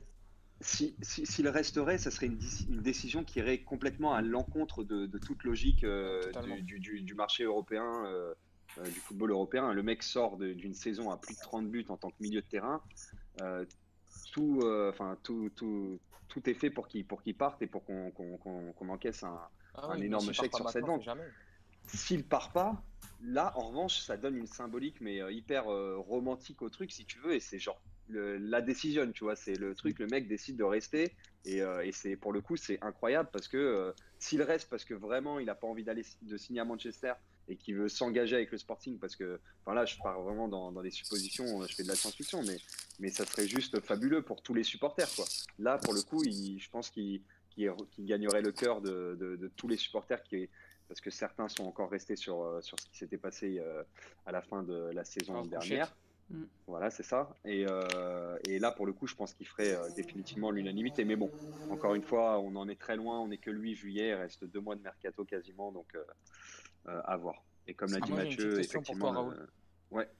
si- 0.60 0.96
si- 1.02 1.26
s'il 1.26 1.48
resterait, 1.48 1.98
ça 1.98 2.10
serait 2.10 2.26
une, 2.26 2.38
déci- 2.38 2.68
une 2.68 2.82
décision 2.82 3.24
qui 3.24 3.38
irait 3.38 3.62
complètement 3.62 4.14
à 4.14 4.22
l'encontre 4.22 4.84
de, 4.84 5.06
de 5.06 5.18
toute 5.18 5.44
logique 5.44 5.84
euh, 5.84 6.32
du, 6.44 6.62
du- 6.62 6.80
du- 6.80 7.02
du 7.02 7.14
marché 7.14 7.44
européen, 7.44 8.04
euh, 8.06 8.34
euh, 8.78 8.90
du 8.90 9.00
football 9.00 9.30
européen. 9.30 9.72
Le 9.72 9.82
mec 9.82 10.02
sort 10.02 10.38
d'une 10.38 10.74
saison 10.74 11.10
à 11.10 11.18
plus 11.18 11.34
de 11.34 11.40
30 11.40 11.70
buts 11.70 11.86
en 11.88 11.96
tant 11.96 12.10
que 12.10 12.16
milieu 12.20 12.40
de 12.40 12.46
terrain. 12.46 12.82
Euh, 13.40 13.64
tout, 14.32 14.60
euh, 14.62 14.90
enfin, 14.90 15.18
tout, 15.22 15.50
tout, 15.50 16.00
tout 16.28 16.48
est 16.48 16.54
fait 16.54 16.70
pour 16.70 16.88
qu'il 16.88 17.06
pour 17.06 17.22
qu'il 17.22 17.36
parte 17.36 17.60
et 17.62 17.66
pour 17.66 17.84
qu'on 17.84 18.10
qu'on- 18.10 18.38
qu'on- 18.38 18.72
qu'on 18.72 18.88
encaisse 18.88 19.22
un, 19.22 19.40
Ah 19.74 19.86
Un 19.86 19.92
oui, 19.94 20.00
mais 20.00 20.06
énorme 20.06 20.24
s'il 20.24 20.34
chèque 20.34 20.54
sur 20.54 20.68
cette 20.70 20.84
vente. 20.84 21.02
jamais. 21.02 21.28
S'il 21.88 22.24
part 22.24 22.52
pas, 22.52 22.82
là, 23.22 23.52
en 23.56 23.68
revanche, 23.68 24.00
ça 24.00 24.16
donne 24.16 24.36
une 24.36 24.46
symbolique, 24.46 25.00
mais 25.00 25.20
euh, 25.20 25.30
hyper 25.32 25.68
euh, 25.70 25.96
romantique 25.98 26.62
au 26.62 26.68
truc, 26.70 26.90
si 26.92 27.04
tu 27.04 27.18
veux, 27.18 27.34
et 27.34 27.40
c'est 27.40 27.58
genre 27.58 27.80
la 28.08 28.60
décision, 28.60 29.10
tu 29.10 29.24
vois, 29.24 29.36
c'est 29.36 29.54
le 29.54 29.74
truc, 29.74 29.98
le 29.98 30.06
mec 30.06 30.28
décide 30.28 30.56
de 30.56 30.64
rester, 30.64 31.14
et, 31.46 31.62
euh, 31.62 31.88
c'est 31.92 32.16
pour 32.16 32.32
le 32.32 32.42
coup, 32.42 32.56
c'est 32.56 32.78
incroyable 32.82 33.30
parce 33.32 33.48
que 33.48 33.94
s'il 34.18 34.42
reste 34.42 34.68
parce 34.68 34.84
que 34.84 34.92
vraiment 34.92 35.38
il 35.38 35.46
n'a 35.46 35.54
pas 35.54 35.66
envie 35.66 35.84
d'aller 35.84 36.04
de 36.20 36.36
signer 36.36 36.60
à 36.60 36.64
Manchester 36.66 37.14
et 37.48 37.56
qu'il 37.56 37.76
veut 37.76 37.88
s'engager 37.88 38.36
avec 38.36 38.50
le 38.50 38.58
Sporting, 38.58 38.98
parce 38.98 39.16
que, 39.16 39.40
enfin 39.64 39.74
là, 39.74 39.86
je 39.86 39.96
pars 40.02 40.20
vraiment 40.20 40.48
dans, 40.48 40.72
dans 40.72 40.82
des 40.82 40.90
suppositions, 40.90 41.64
je 41.66 41.74
fais 41.74 41.84
de 41.84 41.88
la 41.88 41.94
science-fiction, 41.94 42.42
mais, 42.42 42.58
mais 42.98 43.08
ça 43.08 43.24
serait 43.24 43.48
juste 43.48 43.80
fabuleux 43.80 44.20
pour 44.22 44.42
tous 44.42 44.52
les 44.52 44.64
supporters, 44.64 45.08
quoi. 45.14 45.24
Là, 45.58 45.78
pour 45.78 45.94
le 45.94 46.02
coup, 46.02 46.22
je 46.24 46.68
pense 46.70 46.90
qu'il 46.90 47.22
gagnerait 48.00 48.42
le 48.42 48.52
cœur 48.52 48.82
de, 48.82 49.16
de- 49.18 49.36
de 49.36 49.48
tous 49.56 49.68
les 49.68 49.76
supporters 49.78 50.22
qui, 50.22 50.50
parce 50.92 51.00
que 51.00 51.08
certains 51.10 51.48
sont 51.48 51.64
encore 51.64 51.88
restés 51.90 52.16
sur, 52.16 52.42
euh, 52.42 52.60
sur 52.60 52.78
ce 52.78 52.84
qui 52.86 52.98
s'était 52.98 53.16
passé 53.16 53.58
euh, 53.60 53.82
à 54.26 54.32
la 54.32 54.42
fin 54.42 54.62
de 54.62 54.90
la 54.92 55.06
saison 55.06 55.32
Alors, 55.32 55.46
dernière. 55.46 55.96
Mm. 56.28 56.42
Voilà, 56.66 56.90
c'est 56.90 57.02
ça. 57.02 57.34
Et, 57.46 57.64
euh, 57.66 58.36
et 58.46 58.58
là, 58.58 58.72
pour 58.72 58.84
le 58.84 58.92
coup, 58.92 59.06
je 59.06 59.14
pense 59.14 59.32
qu'il 59.32 59.46
ferait 59.48 59.72
euh, 59.74 59.88
définitivement 59.96 60.50
l'unanimité. 60.50 61.06
Mais 61.06 61.16
bon, 61.16 61.30
encore 61.70 61.94
une 61.94 62.02
fois, 62.02 62.38
on 62.40 62.54
en 62.56 62.68
est 62.68 62.78
très 62.78 62.96
loin. 62.96 63.18
On 63.20 63.28
n'est 63.28 63.38
que 63.38 63.50
le 63.50 63.58
8 63.58 63.74
juillet. 63.74 64.08
Il 64.10 64.14
reste 64.14 64.44
deux 64.44 64.60
mois 64.60 64.76
de 64.76 64.82
mercato 64.82 65.24
quasiment. 65.24 65.72
Donc, 65.72 65.86
euh, 65.94 66.04
euh, 66.88 67.00
à 67.06 67.16
voir. 67.16 67.42
Et 67.66 67.72
comme 67.72 67.90
l'a 67.90 67.98
Ah, 68.02 68.04
dit 68.04 68.12
Mathieu, 68.12 68.50
toi, 68.52 68.60
effectivement. 68.60 69.12
Raoul. 69.12 69.48
Ouais, 69.92 70.10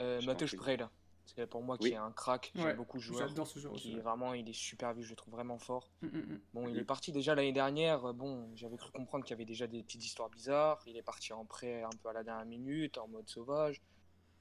Euh, 0.00 0.20
Je 0.20 0.56
prie. 0.56 0.78
Breda, 1.26 1.42
c'est 1.44 1.46
pour 1.46 1.62
moi 1.62 1.78
qui 1.78 1.88
est 1.88 1.96
un 1.96 2.12
crack. 2.12 2.52
Ouais, 2.54 2.62
J'aime 2.62 2.76
beaucoup 2.76 2.98
ce 2.98 3.04
joueur. 3.04 3.28
J'adore 3.28 3.46
ce 3.46 3.58
joueur 3.58 3.74
aussi. 3.74 3.84
Qui 3.88 3.92
est 3.92 3.96
ouais. 3.96 4.00
vraiment, 4.02 4.34
il 4.34 4.48
est 4.48 4.52
super 4.52 4.94
vu, 4.94 5.02
je 5.02 5.10
le 5.10 5.16
trouve 5.16 5.34
vraiment 5.34 5.58
fort. 5.58 5.90
Mm, 6.02 6.06
mm, 6.06 6.18
mm. 6.18 6.40
Bon, 6.54 6.68
il 6.68 6.78
est 6.78 6.84
parti 6.84 7.12
déjà 7.12 7.34
l'année 7.34 7.52
dernière. 7.52 8.14
Bon, 8.14 8.50
j'avais 8.54 8.76
cru 8.76 8.90
comprendre 8.92 9.24
qu'il 9.24 9.32
y 9.32 9.34
avait 9.34 9.44
déjà 9.44 9.66
des 9.66 9.82
petites 9.82 10.04
histoires 10.04 10.30
bizarres. 10.30 10.82
Il 10.86 10.96
est 10.96 11.02
parti 11.02 11.32
en 11.32 11.44
prêt 11.44 11.82
un 11.82 11.90
peu 12.02 12.08
à 12.08 12.12
la 12.12 12.22
dernière 12.24 12.46
minute, 12.46 12.98
en 12.98 13.08
mode 13.08 13.28
sauvage. 13.28 13.80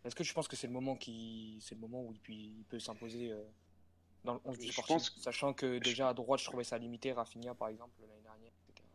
Est-ce 0.03 0.15
que 0.15 0.23
je 0.23 0.33
pense 0.33 0.47
que 0.47 0.55
c'est 0.55 0.67
le 0.67 0.73
moment 0.73 0.95
qui, 0.95 1.57
c'est 1.61 1.75
le 1.75 1.81
moment 1.81 2.03
où 2.03 2.11
il, 2.13 2.19
peut- 2.19 2.31
il 2.33 2.63
peut 2.69 2.79
s'imposer 2.79 3.31
euh, 3.31 3.43
dans 4.23 4.35
le 4.35 4.39
11 4.45 4.59
du 4.59 4.71
Sporting, 4.71 4.97
pense- 4.97 5.15
sachant 5.19 5.53
que 5.53 5.79
déjà 5.79 6.09
à 6.09 6.13
droite, 6.13 6.39
je 6.39 6.45
trouvais 6.45 6.63
ça 6.63 6.77
limité. 6.77 7.11
Rafinha, 7.11 7.55
par 7.55 7.69
exemple, 7.69 7.93
l'année 8.01 8.21
dernière, 8.21 8.51
etc. 8.69 8.87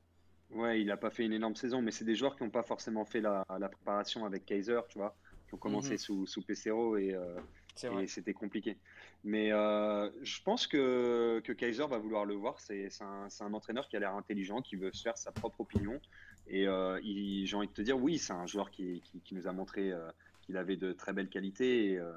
ouais, 0.51 0.81
il 0.81 0.87
n'a 0.87 0.97
pas 0.97 1.11
fait 1.11 1.25
une 1.25 1.33
énorme 1.33 1.57
saison. 1.57 1.83
Mais 1.83 1.91
c'est 1.91 2.05
des 2.05 2.15
joueurs 2.15 2.37
qui 2.37 2.45
n'ont 2.45 2.51
pas 2.51 2.63
forcément 2.63 3.05
fait 3.05 3.21
la, 3.21 3.45
la 3.59 3.69
préparation 3.69 4.25
avec 4.25 4.47
Kaiser, 4.47 4.81
tu 4.89 4.99
vois, 4.99 5.17
qui 5.49 5.55
ont 5.55 5.59
commencé 5.59 5.93
Mhm. 5.93 5.99
sous, 5.99 6.27
sous 6.29 6.43
Pesero. 6.43 6.97
Et, 6.97 7.13
euh, 7.13 7.41
et 7.85 7.89
vrai. 7.89 8.07
c'était 8.07 8.33
compliqué. 8.35 8.77
Mais 9.25 9.53
euh, 9.53 10.11
je 10.23 10.43
pense 10.43 10.67
que, 10.67 11.41
que 11.45 11.53
Kaiser 11.53 11.87
va 11.87 11.99
vouloir 11.99 12.25
le 12.25 12.35
voir. 12.35 12.59
C'est 12.61 12.89
c'est 12.91 13.05
un, 13.05 13.29
c'est 13.29 13.45
un 13.45 13.53
entraîneur 13.55 13.89
qui 13.89 13.97
a 13.97 14.01
l'air 14.01 14.15
intelligent, 14.15 14.63
qui 14.63 14.77
veut 14.77 14.93
se 14.93 15.03
faire 15.03 15.19
sa 15.19 15.33
propre 15.33 15.61
opinion. 15.61 16.01
Et 16.47 16.67
euh, 16.67 16.99
il- 17.03 17.47
j'ai 17.47 17.57
envie 17.57 17.69
de 17.69 17.73
te 17.73 17.83
dire, 17.83 17.99
oui, 17.99 18.19
c'est 18.19 18.33
un 18.33 18.47
joueur 18.47 18.71
qui, 18.71 19.01
qui, 19.03 19.21
qui 19.21 19.35
nous 19.35 19.47
a 19.47 19.53
montré 19.53 19.93
euh, 19.93 20.11
qu'il 20.41 20.57
avait 20.57 20.77
de 20.77 20.93
très 20.93 21.13
belles 21.13 21.29
qualités. 21.29 21.93
Et, 21.93 21.99
euh, 21.99 22.13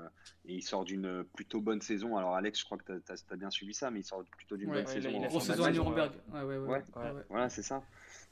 et 0.45 0.53
il 0.55 0.61
sort 0.61 0.85
d'une 0.85 1.23
plutôt 1.35 1.59
bonne 1.61 1.81
saison. 1.81 2.15
Alors, 2.17 2.33
Alex, 2.35 2.59
je 2.59 2.65
crois 2.65 2.77
que 2.77 2.99
tu 2.99 3.11
as, 3.11 3.35
bien 3.35 3.49
suivi 3.51 3.73
ça, 3.73 3.91
mais 3.91 3.99
il 3.99 4.03
sort 4.05 4.23
plutôt 4.37 4.55
d'une 4.57 4.69
Ouais, 4.69 4.77
bonne 4.77 4.85
ouais, 4.85 4.91
saison. 4.93 5.09
il 5.09 5.15
a- 5.15 5.17
il 5.19 5.23
a 5.23 5.27
en- 5.27 5.29
fait 5.29 5.29
Grosse 5.29 5.45
saison 5.45 5.63
à. 5.65 5.71
Nuremberg. 5.71 6.13
Ouais, 6.33 6.41
ouais, 6.41 6.57
ouais. 6.57 6.67
Ouais. 6.67 6.83
ouais, 6.95 7.11
ouais. 7.11 7.21
Voilà, 7.29 7.49
c'est 7.49 7.61
ça. 7.63 7.83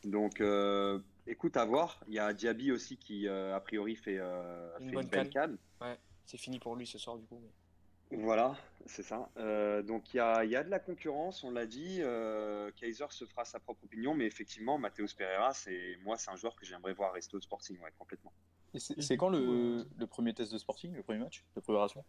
Donc, 0.06 0.40
euh, 0.42 0.98
écoute, 1.28 1.58
à 1.58 1.66
voir. 1.66 2.00
Il 2.08 2.14
y 2.16 2.20
a 2.20 2.34
Diaby 2.34 2.72
aussi 2.72 2.98
qui, 2.98 3.28
euh, 3.28 3.56
a 3.56 3.60
priori, 3.60 3.96
fait, 3.96 4.18
euh, 4.18 4.70
Une 4.80 4.88
fait 4.88 4.94
bonne 4.96 5.04
une 5.04 5.10
belle 5.10 5.30
canne. 5.30 5.58
canne. 5.80 5.98
C'est 6.26 6.38
fini 6.38 6.60
pour 6.60 6.76
lui 6.76 6.88
ce 6.88 6.98
soir, 6.98 7.18
du 7.18 7.26
coup. 7.26 7.40
mais- 7.42 8.18
Voilà, 8.24 8.58
c'est 8.88 9.04
ça. 9.04 9.30
Euh, 9.38 9.82
donc 9.82 10.14
il 10.14 10.18
y 10.18 10.20
a, 10.20 10.44
il 10.44 10.52
y 10.52 10.56
a 10.56 10.64
de 10.64 10.70
la 10.70 10.80
concurrence, 10.80 11.44
on 11.44 11.52
l'a 11.52 11.66
dit. 11.66 12.00
Euh, 12.02 12.70
Kaiser 12.76 13.06
se 13.10 13.26
fera 13.26 13.46
sa 13.46 13.60
propre 13.60 13.84
opinion, 13.86 14.14
mais 14.14 14.26
effectivement, 14.26 14.78
Matheus 14.78 15.14
Pereira, 15.18 15.54
c'est 15.54 15.98
moi, 16.04 16.18
c'est 16.18 16.30
un 16.32 16.36
joueur 16.36 16.56
que 16.56 16.66
j'aimerais 16.66 16.94
voir 16.94 17.14
rester 17.14 17.38
au 17.38 17.42
Sporting, 17.42 17.80
ouais, 17.80 17.92
complètement. 17.98 18.34
Et 18.74 18.80
c'est 18.80 19.18
quand 19.18 19.30
le, 19.30 19.86
le 19.98 20.08
premier 20.08 20.34
test 20.34 20.52
de 20.54 20.58
Sporting, 20.58 20.94
le 20.94 21.04
premier 21.04 21.20
match 21.20 21.44
de 21.56 21.62
préparation? 21.62 22.04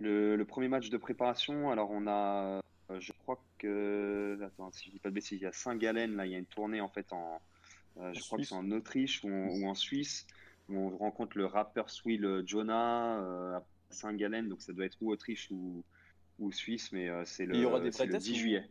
Le, 0.00 0.36
le 0.36 0.44
premier 0.44 0.68
match 0.68 0.88
de 0.90 0.96
préparation, 0.96 1.70
alors 1.70 1.90
on 1.90 2.06
a, 2.06 2.60
euh, 2.90 3.00
je 3.00 3.12
crois 3.12 3.40
que, 3.58 4.38
attends, 4.44 4.70
si 4.72 4.86
je 4.86 4.90
dis 4.90 4.98
pas 4.98 5.08
de 5.10 5.14
bêtises, 5.14 5.38
il 5.38 5.42
y 5.42 5.46
a 5.46 5.52
Saint-Gallen, 5.52 6.14
là, 6.16 6.26
il 6.26 6.32
y 6.32 6.34
a 6.34 6.38
une 6.38 6.46
tournée 6.46 6.80
en 6.80 6.88
fait 6.88 7.12
en, 7.12 7.40
euh, 7.98 8.12
je 8.12 8.20
En 8.20 8.22
crois 8.24 8.38
que 8.38 8.44
c'est 8.44 8.54
en 8.54 8.70
Autriche 8.72 9.22
ou 9.24 9.28
en, 9.28 9.48
ou 9.48 9.66
en 9.68 9.74
Suisse, 9.74 10.26
où 10.68 10.76
on 10.78 10.96
rencontre 10.96 11.36
le 11.36 11.46
rappeur 11.46 11.90
Swill 11.90 12.42
Jonah 12.46 13.20
euh, 13.20 13.56
à 13.56 13.64
Saint-Gallen, 13.90 14.48
donc 14.48 14.62
ça 14.62 14.72
doit 14.72 14.86
être 14.86 14.96
ou 15.00 15.10
Autriche 15.12 15.48
ou, 15.50 15.84
ou 16.38 16.52
Suisse, 16.52 16.90
mais 16.92 17.08
euh, 17.08 17.24
c'est 17.24 17.46
le, 17.46 17.54
Il 17.54 17.60
y 17.60 17.64
aura 17.64 17.80
des 17.80 17.86
le 17.86 17.92
pré-tests 17.92 18.26
10 18.26 18.32
ou- 18.32 18.34
juillet. 18.36 18.70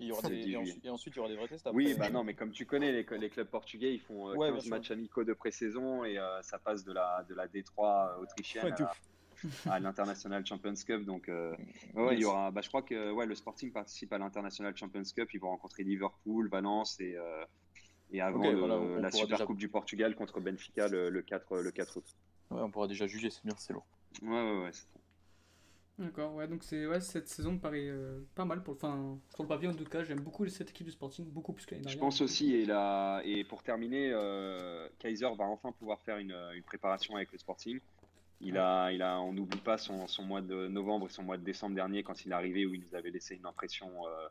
Il 0.00 0.08
y 0.08 0.12
aura 0.12 0.28
des... 0.28 0.36
le 0.36 0.42
10 0.42 0.50
et, 0.52 0.56
ensuite, 0.56 0.84
et 0.84 0.90
ensuite, 0.90 1.14
il 1.14 1.16
y 1.16 1.20
aura 1.20 1.28
des 1.28 1.36
vrais 1.36 1.46
tests. 1.48 1.66
Après. 1.66 1.76
Oui, 1.76 1.94
bah 1.96 2.10
non, 2.10 2.24
mais 2.24 2.34
comme 2.34 2.50
tu 2.50 2.66
connais, 2.66 2.90
les, 2.90 3.06
les 3.18 3.30
clubs 3.30 3.46
portugais, 3.48 3.94
ils 3.94 4.00
font 4.00 4.28
euh, 4.28 4.34
Ouais, 4.34 4.48
bien 4.48 4.54
15 4.56 4.62
sûr. 4.64 4.70
matchs 4.70 4.90
amicaux 4.90 5.22
de 5.24 5.32
pré-saison 5.32 6.04
et 6.04 6.18
euh, 6.18 6.42
ça 6.42 6.58
passe 6.58 6.84
de 6.84 6.92
la, 6.92 7.24
de 7.28 7.34
la 7.34 7.46
D3 7.46 8.18
autrichienne 8.20 8.64
Ouais, 8.64 8.82
à, 9.66 9.74
à 9.74 9.78
l'International 9.80 10.44
Champions 10.46 10.74
Cup. 10.86 11.04
Donc, 11.04 11.28
ouais, 11.28 12.14
il 12.14 12.20
y 12.20 12.24
aura, 12.24 12.50
bah, 12.50 12.60
je 12.60 12.68
crois 12.68 12.82
que 12.82 13.12
ouais, 13.12 13.26
le 13.26 13.34
Sporting 13.36 13.70
participe 13.72 14.12
à 14.12 14.18
l'International 14.18 14.76
Champions 14.76 15.02
Cup. 15.14 15.28
Ils 15.32 15.38
vont 15.40 15.48
rencontrer 15.50 15.84
Liverpool, 15.84 16.48
Valence 16.48 16.98
et, 17.00 17.16
et 18.14 18.20
avant 18.20 18.38
Ok, 18.38 18.46
le- 18.52 18.58
voilà, 18.58 18.76
on 18.76 18.96
la 19.00 19.10
Super 19.10 19.26
déjà- 19.38 19.44
Coupe 19.46 19.58
du 19.58 19.68
Portugal 19.68 20.14
contre 20.14 20.40
Benfica 20.40 20.88
le, 20.88 21.10
le 21.10 21.22
4, 21.22 21.58
le 21.58 21.70
4 21.70 21.96
août. 21.98 22.04
Ouais, 22.50 22.60
on 22.62 22.70
pourra 22.70 22.86
déjà 22.86 23.06
juger, 23.06 23.28
c'est 23.30 23.44
bien, 23.44 23.54
c'est 23.58 23.72
lourd. 23.72 23.86
Ouais, 24.22 24.28
ouais, 24.30 24.62
ouais. 24.64 24.70
c'est. 24.72 24.86
D'accord, 25.96 26.34
ouais, 26.34 26.48
donc 26.48 26.64
c'est 26.64 26.86
ouais, 26.88 27.00
cette 27.00 27.28
saison 27.28 27.52
me 27.52 27.58
paraît 27.58 27.86
euh, 27.86 28.18
pas 28.34 28.44
mal 28.44 28.64
pour 28.64 28.74
le 28.74 28.78
enfin 28.78 29.16
sur 29.32 29.44
le 29.44 29.48
papier 29.48 29.68
en 29.68 29.74
tout 29.74 29.84
cas, 29.84 30.02
j'aime 30.02 30.18
beaucoup 30.20 30.44
cette 30.48 30.70
équipe 30.70 30.86
du 30.86 30.92
Sporting, 30.92 31.24
beaucoup 31.30 31.52
plus 31.52 31.66
que 31.66 31.70
l'année 31.72 31.84
Je 31.84 31.88
dernière. 31.90 32.00
pense 32.00 32.20
aussi, 32.20 32.52
et, 32.52 32.64
la, 32.66 33.20
et 33.24 33.44
pour 33.44 33.62
terminer, 33.62 34.10
euh, 34.12 34.88
Kaiser 34.98 35.28
va 35.38 35.44
enfin 35.44 35.70
pouvoir 35.70 36.00
faire 36.02 36.18
une, 36.18 36.36
une 36.54 36.64
préparation 36.64 37.14
avec 37.14 37.30
le 37.30 37.38
Sporting. 37.38 37.78
Il 38.40 38.58
a, 38.58 38.90
il 38.90 39.02
a, 39.02 39.20
on 39.20 39.32
n'oublie 39.32 39.60
pas 39.60 39.78
son, 39.78 40.08
son 40.08 40.24
mois 40.24 40.40
de 40.42 40.66
novembre 40.66 41.06
et 41.06 41.10
son 41.10 41.22
mois 41.22 41.36
de 41.36 41.44
décembre 41.44 41.76
dernier 41.76 42.02
quand 42.02 42.24
il 42.24 42.32
est 42.32 42.34
arrivé 42.34 42.66
où 42.66 42.74
il 42.74 42.80
nous 42.80 42.96
avait 42.96 43.10
laissé 43.10 43.36
une 43.36 43.46
impression 43.46 43.88
euh, 44.08 44.26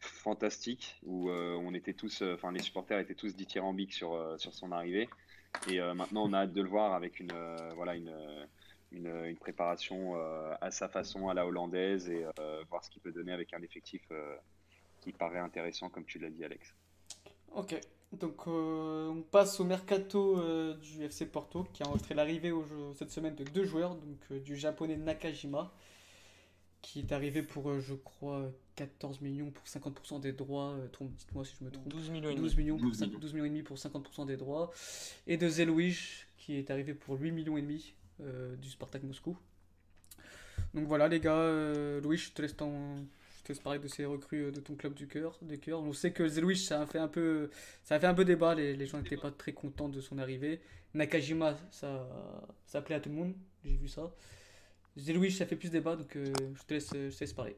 fantastique 0.00 0.98
où 1.04 1.30
euh, 1.30 1.54
on 1.60 1.74
était 1.74 1.94
tous, 1.94 2.22
euh, 2.22 2.34
enfin 2.34 2.52
les 2.52 2.62
supporters 2.62 2.98
étaient 2.98 3.14
tous 3.14 3.34
dithyrambiques 3.34 3.92
sur, 3.92 4.14
euh, 4.14 4.36
sur 4.38 4.54
son 4.54 4.72
arrivée. 4.72 5.08
Et 5.68 5.80
maintenant 5.94 6.28
on 6.28 6.34
a 6.34 6.40
hâte 6.40 6.52
de 6.52 6.60
le 6.60 6.68
voir 6.68 6.92
avec 6.92 7.20
une, 7.20 7.32
voilà 7.74 7.94
une, 7.94 8.14
une, 8.92 9.34
préparation 9.36 10.14
à 10.60 10.70
sa 10.70 10.90
façon, 10.90 11.30
à 11.30 11.34
la 11.34 11.46
hollandaise 11.46 12.10
et 12.10 12.26
voir 12.68 12.84
ce 12.84 12.90
qu'il 12.90 13.00
peut 13.00 13.12
donner 13.12 13.32
avec 13.32 13.54
un 13.54 13.62
effectif 13.62 14.02
qui 15.00 15.10
paraît 15.10 15.38
intéressant 15.38 15.88
comme 15.88 16.04
tu 16.04 16.18
l'as 16.18 16.28
dit 16.28 16.44
Alex. 16.44 16.74
Ok, 17.54 17.80
donc 18.12 18.46
on 18.46 19.24
passe 19.30 19.58
au 19.58 19.64
mercato 19.64 20.74
du 20.74 21.02
FC 21.02 21.24
Porto 21.24 21.64
qui 21.72 21.82
a 21.82 21.86
enregistré 21.86 22.14
l'arrivée 22.14 22.52
cette 22.94 23.10
semaine 23.10 23.34
de 23.34 23.44
deux 23.44 23.64
joueurs, 23.64 23.94
donc 23.94 24.42
du 24.42 24.54
japonais 24.54 24.98
Nakajima 24.98 25.72
qui 26.82 27.00
est 27.00 27.12
arrivé 27.12 27.42
pour 27.42 27.68
euh, 27.70 27.80
je 27.80 27.94
crois 27.94 28.50
14 28.76 29.20
millions 29.20 29.50
pour 29.50 29.64
50% 29.66 30.20
des 30.20 30.32
droits, 30.32 30.70
euh, 30.78 30.86
dites-moi 31.00 31.44
si 31.44 31.54
je 31.58 31.64
me 31.64 31.70
trompe. 31.70 31.88
12 31.88 32.10
millions 32.10 32.30
et 32.30 32.34
12 32.36 32.52
demi. 32.54 32.62
millions, 32.64 32.76
pour 32.78 32.88
12 32.88 32.98
cinq- 32.98 33.06
millions. 33.08 33.18
12 33.18 33.32
millions 33.34 33.44
et 33.46 33.48
demi 33.50 33.62
pour 33.62 33.76
50% 33.78 34.26
des 34.26 34.36
droits. 34.36 34.70
Et 35.26 35.36
de 35.36 35.48
Zelouich 35.48 36.26
qui 36.36 36.54
est 36.56 36.70
arrivé 36.70 36.94
pour 36.94 37.18
8 37.20 37.32
millions 37.32 37.56
et 37.58 37.62
demi 37.62 37.94
euh, 38.20 38.54
du 38.56 38.70
Spartak 38.70 39.02
Moscou. 39.02 39.36
Donc 40.74 40.86
voilà 40.86 41.08
les 41.08 41.20
gars, 41.20 41.34
euh, 41.34 42.00
Louis, 42.00 42.16
je 42.18 42.30
te 42.32 42.42
laisse 42.42 42.52
je 42.52 43.42
te 43.44 43.48
laisse 43.52 43.58
parler 43.62 43.78
de 43.78 43.88
ces 43.88 44.04
recrues 44.04 44.52
de 44.52 44.60
ton 44.60 44.74
club 44.74 44.94
du 44.94 45.06
cœur, 45.08 45.38
des 45.42 45.58
cœurs. 45.58 45.80
On 45.80 45.92
sait 45.92 46.12
que 46.12 46.28
Zelouich 46.28 46.58
ça 46.64 46.82
a 46.82 46.86
fait 46.86 46.98
un 46.98 47.08
peu 47.08 47.50
ça 47.84 47.94
a 47.96 48.00
fait 48.00 48.06
un 48.06 48.14
peu 48.14 48.24
débat, 48.24 48.54
les, 48.54 48.76
les 48.76 48.86
gens 48.86 48.98
n'étaient 48.98 49.16
pas 49.16 49.30
très 49.30 49.52
contents 49.52 49.88
de 49.88 50.00
son 50.00 50.18
arrivée. 50.18 50.60
Nakajima 50.94 51.56
ça 51.70 52.08
ça 52.66 52.82
plaît 52.82 52.96
à 52.96 53.00
tout 53.00 53.08
le 53.08 53.14
monde, 53.14 53.34
j'ai 53.64 53.76
vu 53.76 53.88
ça. 53.88 54.12
Zelouich 54.98 55.36
ça 55.36 55.46
fait 55.46 55.56
plus 55.56 55.70
débat 55.70 55.96
donc 55.96 56.16
euh, 56.16 56.32
je 56.54 56.62
te 56.64 56.74
laisse 56.74 56.90
je 56.92 57.14
te 57.14 57.20
laisse 57.20 57.32
parler. 57.32 57.56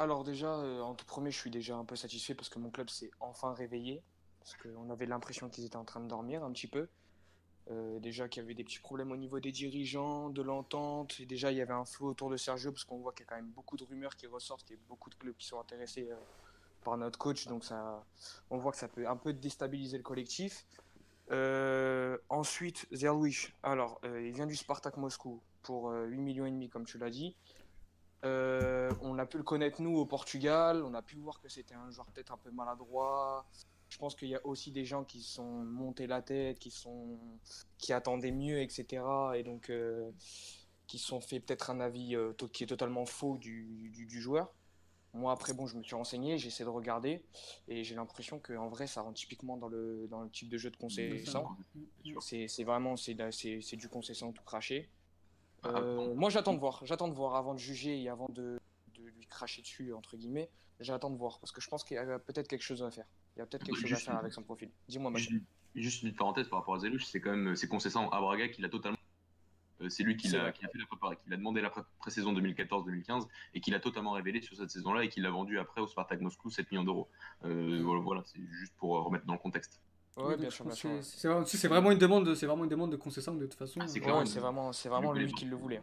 Alors 0.00 0.24
déjà, 0.24 0.54
euh, 0.54 0.80
en 0.80 0.94
tout 0.94 1.04
premier, 1.04 1.30
je 1.30 1.36
suis 1.36 1.50
déjà 1.50 1.76
un 1.76 1.84
peu 1.84 1.94
satisfait 1.94 2.34
parce 2.34 2.48
que 2.48 2.58
mon 2.58 2.70
club 2.70 2.88
s'est 2.88 3.10
enfin 3.20 3.52
réveillé. 3.52 4.02
Parce 4.40 4.56
qu'on 4.56 4.88
avait 4.88 5.04
l'impression 5.04 5.50
qu'ils 5.50 5.66
étaient 5.66 5.76
en 5.76 5.84
train 5.84 6.00
de 6.00 6.08
dormir 6.08 6.42
un 6.42 6.50
petit 6.52 6.68
peu. 6.68 6.88
Euh, 7.70 8.00
déjà 8.00 8.26
qu'il 8.26 8.42
y 8.42 8.44
avait 8.46 8.54
des 8.54 8.64
petits 8.64 8.78
problèmes 8.78 9.12
au 9.12 9.16
niveau 9.18 9.40
des 9.40 9.52
dirigeants, 9.52 10.30
de 10.30 10.40
l'entente. 10.40 11.20
Et 11.20 11.26
déjà, 11.26 11.52
il 11.52 11.58
y 11.58 11.60
avait 11.60 11.74
un 11.74 11.84
flou 11.84 12.08
autour 12.08 12.30
de 12.30 12.38
Sergio 12.38 12.72
parce 12.72 12.84
qu'on 12.84 12.98
voit 12.98 13.12
qu'il 13.12 13.26
y 13.26 13.28
a 13.28 13.28
quand 13.28 13.36
même 13.36 13.50
beaucoup 13.50 13.76
de 13.76 13.84
rumeurs 13.84 14.16
qui 14.16 14.26
ressortent, 14.26 14.64
qu'il 14.64 14.76
y 14.76 14.78
a 14.78 14.82
beaucoup 14.88 15.10
de 15.10 15.16
clubs 15.16 15.36
qui 15.36 15.46
sont 15.46 15.60
intéressés 15.60 16.08
euh, 16.10 16.16
par 16.82 16.96
notre 16.96 17.18
coach. 17.18 17.46
Donc 17.46 17.62
ça, 17.62 18.02
on 18.48 18.56
voit 18.56 18.72
que 18.72 18.78
ça 18.78 18.88
peut 18.88 19.06
un 19.06 19.16
peu 19.16 19.34
déstabiliser 19.34 19.98
le 19.98 20.02
collectif. 20.02 20.66
Euh, 21.30 22.16
ensuite, 22.28 22.88
Zerwish. 22.92 23.54
Alors, 23.62 24.00
euh, 24.04 24.26
il 24.26 24.32
vient 24.32 24.46
du 24.46 24.56
Spartak 24.56 24.96
Moscou 24.96 25.42
pour 25.62 25.90
euh, 25.90 26.06
8 26.06 26.20
millions 26.20 26.46
et 26.46 26.50
demi, 26.50 26.68
comme 26.68 26.84
tu 26.84 26.98
l'as 26.98 27.10
dit. 27.10 27.36
Euh, 28.24 28.90
on 29.00 29.18
a 29.18 29.24
pu 29.24 29.38
le 29.38 29.42
connaître 29.42 29.80
nous 29.80 29.96
au 29.96 30.04
Portugal, 30.04 30.82
on 30.84 30.92
a 30.92 31.02
pu 31.02 31.16
voir 31.16 31.40
que 31.40 31.48
c'était 31.48 31.74
un 31.74 31.90
joueur 31.90 32.06
peut-être 32.06 32.32
un 32.32 32.36
peu 32.36 32.50
maladroit. 32.50 33.46
Je 33.88 33.98
pense 33.98 34.14
qu'il 34.14 34.28
y 34.28 34.34
a 34.34 34.46
aussi 34.46 34.70
des 34.70 34.84
gens 34.84 35.04
qui 35.04 35.20
se 35.20 35.34
sont 35.34 35.64
montés 35.64 36.06
la 36.06 36.22
tête, 36.22 36.58
qui 36.58 36.70
sont 36.70 37.18
qui 37.78 37.92
attendaient 37.92 38.30
mieux, 38.30 38.60
etc. 38.60 39.02
Et 39.34 39.42
donc 39.42 39.70
euh, 39.70 40.10
qui 40.86 40.98
se 40.98 41.06
sont 41.06 41.20
fait 41.20 41.40
peut-être 41.40 41.70
un 41.70 41.80
avis 41.80 42.14
euh, 42.14 42.32
qui 42.52 42.64
est 42.64 42.66
totalement 42.66 43.06
faux 43.06 43.38
du, 43.38 43.90
du, 43.90 44.06
du 44.06 44.20
joueur. 44.20 44.52
Moi 45.12 45.32
après 45.32 45.54
bon, 45.54 45.66
je 45.66 45.76
me 45.76 45.82
suis 45.82 45.96
renseigné, 45.96 46.38
j'ai 46.38 46.48
essayé 46.48 46.64
de 46.64 46.70
regarder 46.70 47.24
et 47.66 47.82
j'ai 47.82 47.96
l'impression 47.96 48.38
qu'en 48.38 48.68
vrai 48.68 48.86
ça 48.86 49.00
rentre 49.00 49.18
typiquement 49.18 49.56
dans 49.56 49.68
le 49.68 50.06
dans 50.08 50.22
le 50.22 50.30
type 50.30 50.48
de 50.50 50.58
jeu 50.58 50.70
de 50.70 50.76
concessant. 50.76 51.56
C'est 52.20 52.46
c'est 52.46 52.64
vraiment 52.64 52.96
c'est 52.96 53.14
du 53.76 53.88
concessant 53.88 54.30
tout 54.30 54.44
craché. 54.44 54.90
Ah, 55.62 55.68
Euh, 55.78 56.14
moi, 56.14 56.30
j'attends 56.30 56.54
de 56.54 56.58
voir. 56.58 56.80
J'attends 56.84 57.08
de 57.08 57.14
voir 57.14 57.34
avant 57.36 57.54
de 57.54 57.58
juger 57.58 58.00
et 58.00 58.08
avant 58.08 58.28
de, 58.28 58.58
de 58.94 59.02
lui 59.04 59.26
cracher 59.26 59.62
dessus, 59.62 59.92
entre 59.92 60.16
guillemets. 60.16 60.48
J'attends 60.80 61.10
de 61.10 61.16
voir 61.16 61.38
parce 61.40 61.52
que 61.52 61.60
je 61.60 61.68
pense 61.68 61.84
qu'il 61.84 61.96
y 61.96 61.98
a 61.98 62.18
peut-être 62.18 62.48
quelque 62.48 62.62
chose 62.62 62.82
à 62.82 62.90
faire. 62.90 63.04
Il 63.36 63.40
y 63.40 63.42
a 63.42 63.46
peut-être 63.46 63.64
quelque 63.64 63.76
chose 63.80 63.92
à 63.92 63.96
faire 63.96 64.16
avec 64.16 64.32
son 64.32 64.42
profil. 64.42 64.70
Dis-moi, 64.88 65.10
Mathieu. 65.10 65.30
Juste, 65.30 65.44
juste 65.74 66.02
une 66.02 66.14
parenthèse 66.14 66.48
par 66.48 66.60
rapport 66.60 66.74
à 66.74 66.78
Zelouch, 66.78 67.04
c'est 67.04 67.20
quand 67.20 67.30
même 67.36 67.54
c'est 67.54 67.68
concessant 67.68 68.08
à 68.10 68.20
Braga 68.20 68.48
qui 68.48 68.62
l'a 68.62 68.68
totalement. 68.70 68.96
euh, 69.82 69.88
c'est 69.90 70.02
lui 70.02 70.16
qui 70.16 70.28
l'a 70.28 70.52
qui 70.52 70.64
a 70.64 70.68
fait 70.68 70.78
la 70.78 70.84
prépa- 70.86 71.16
qui 71.16 71.28
l'a 71.30 71.36
demandé 71.36 71.60
la 71.60 71.68
pré- 71.70 71.82
pré-saison 71.98 72.32
2014-2015 72.32 73.26
et 73.54 73.60
qui 73.60 73.70
l'a 73.70 73.78
totalement 73.80 74.12
révélé 74.12 74.40
sur 74.40 74.56
cette 74.56 74.70
saison-là 74.70 75.04
et 75.04 75.08
qui 75.10 75.20
l'a 75.20 75.30
vendu 75.30 75.58
après 75.58 75.80
au 75.82 75.86
Spartak 75.86 76.20
Moscou 76.22 76.50
7 76.50 76.70
millions 76.70 76.84
d'euros. 76.84 77.08
Euh, 77.44 77.80
voilà, 77.84 78.00
voilà, 78.00 78.22
c'est 78.24 78.40
juste 78.50 78.72
pour 78.78 78.90
remettre 79.04 79.26
dans 79.26 79.34
le 79.34 79.38
contexte. 79.38 79.80
Ouais, 80.16 80.36
bien 80.36 80.50
sûr, 80.50 80.64
bien 80.64 80.74
sûr. 80.74 80.90
C'est 81.46 81.68
vraiment, 81.68 81.90
une 81.90 81.98
demande, 81.98 82.26
de- 82.26 82.34
c'est 82.34 82.46
vraiment 82.46 82.64
une 82.64 82.70
demande 82.70 82.92
de 82.92 82.96
concession 82.96 83.34
de 83.34 83.46
toute 83.46 83.54
façon. 83.54 83.80
Ah, 83.80 83.86
c'est 83.88 84.00
Ouais, 84.00 84.40
vraiment, 84.40 84.72
c'est 84.72 84.88
vraiment 84.88 85.12
lui 85.12 85.32
qui 85.32 85.44
le 85.46 85.56
voulait. 85.56 85.82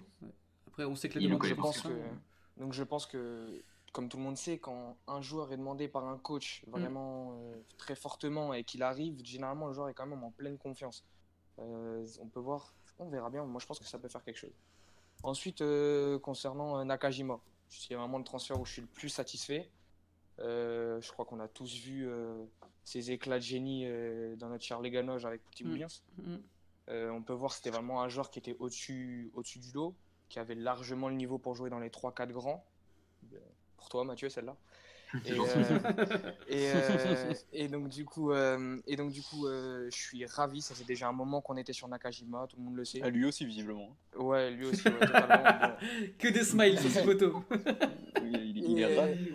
Après, 0.68 0.86
on 0.86 0.96
sait 0.96 1.10
que 1.10 1.20
demandes 1.20 1.40
connaît 1.40 1.54
de 1.54 1.56
je 1.56 1.62
pas. 1.62 1.68
pense 1.68 1.82
que, 1.82 1.88
concession, 1.88 2.16
donc 2.58 2.74
je 2.74 2.84
pense 2.84 3.06
que, 3.06 3.64
comme 3.94 4.10
tout 4.10 4.18
le 4.18 4.24
monde 4.24 4.38
sait, 4.38 4.60
quand 4.60 4.98
un 5.08 5.22
joueur 5.22 5.52
est 5.52 5.58
demandé 5.58 5.88
par 5.88 6.06
un 6.06 6.18
coach 6.18 6.64
vraiment 6.68 7.34
euh, 7.34 7.56
très 7.78 7.96
fortement 7.96 8.54
et 8.54 8.64
qu'il 8.64 8.84
arrive, 8.84 9.24
généralement 9.24 9.68
le 9.68 9.74
joueur 9.74 9.90
est 9.90 9.94
quand 9.94 10.06
même 10.06 10.24
en 10.24 10.32
pleine 10.32 10.58
confiance. 10.58 11.04
Euh, 11.60 12.06
on 12.22 12.28
peut 12.28 12.40
voir, 12.40 12.74
on 13.00 13.10
verra 13.10 13.30
bien. 13.30 13.44
Moi, 13.46 13.60
je 13.62 13.66
pense 13.66 13.80
que 13.80 13.86
ça 13.88 13.98
peut 13.98 14.10
faire 14.10 14.24
quelque 14.24 14.38
chose. 14.38 14.54
Ensuite, 15.24 15.62
euh, 15.62 16.20
concernant 16.20 16.80
euh, 16.80 16.84
Nakajima, 16.84 17.40
c'est 17.70 17.96
vraiment 17.96 18.18
le 18.20 18.24
transfert 18.24 18.60
où 18.60 18.66
je 18.66 18.74
suis 18.74 18.82
le 18.82 18.88
plus 18.88 19.10
satisfait. 19.10 19.70
Euh, 20.40 21.02
je 21.02 21.12
crois 21.12 21.26
qu'on 21.26 21.40
a 21.40 21.48
tous 21.48 21.74
vu 21.82 22.08
euh, 22.08 22.44
ces 22.84 23.12
éclats 23.12 23.38
de 23.40 23.44
génie 23.44 23.86
euh, 23.88 24.36
dans 24.36 24.50
notre 24.50 24.64
cher 24.64 24.80
Leganoge 24.82 25.26
avec 25.26 25.42
Petit 25.50 25.64
Mm. 25.64 25.72
Williams. 25.72 26.04
Mm. 26.18 26.36
Euh, 26.90 27.10
on 27.10 27.22
peut 27.22 27.34
voir 27.34 27.52
que 27.52 27.58
c'était 27.58 27.70
vraiment 27.72 28.02
un 28.02 28.08
joueur 28.10 28.30
qui 28.30 28.40
était 28.40 28.56
au-dessus 28.60 29.32
du 29.58 29.72
lot, 29.74 29.94
qui 30.30 30.40
avait 30.40 30.56
largement 30.56 31.10
le 31.10 31.16
niveau 31.16 31.38
pour 31.38 31.56
jouer 31.56 31.70
dans 31.70 31.80
les 31.80 31.90
3-4 31.90 32.32
grands. 32.32 32.64
Pour 33.78 33.90
toi, 33.90 34.04
Mathieu, 34.04 34.30
celle-là. 34.30 34.56
C'est 35.24 35.32
Et, 35.32 35.36
gentil. 35.36 35.52
euh, 35.58 36.34
et, 36.50 36.72
euh, 36.76 37.34
et 37.54 37.68
donc 37.70 37.88
du 37.88 38.04
coup, 38.04 38.32
euh, 38.34 38.78
et 38.88 38.98
donc 38.98 39.12
du 39.12 39.22
coup, 39.22 39.48
euh, 39.48 39.90
je 39.90 39.96
suis 39.98 40.26
ravi. 40.26 40.62
Ça 40.62 40.76
fait 40.76 40.84
déjà 40.84 41.08
un 41.08 41.14
moment 41.14 41.40
qu'on 41.42 41.56
était 41.56 41.72
sur 41.74 41.88
Nakajima, 41.88 42.46
tout 42.50 42.58
le 42.58 42.64
monde 42.64 42.76
le 42.76 42.84
sait. 42.84 43.00
Ah, 43.02 43.10
lui 43.10 43.26
aussi, 43.26 43.46
visiblement. 43.46 43.96
Ouais, 44.18 44.52
lui 44.52 44.66
aussi, 44.66 44.86
ouais, 44.88 45.00
totalement. 45.00 45.76
Bon. 45.80 46.08
Que 46.20 46.28
des 46.28 46.44
smiles 46.44 46.78
sur 46.80 46.90
ces 46.90 47.04
photos. 47.04 47.36
Il, 48.22 48.36
il- 48.36 48.58
il 48.72 48.80
Et, 48.80 48.82
est 48.82 49.00
ravi. 49.00 49.32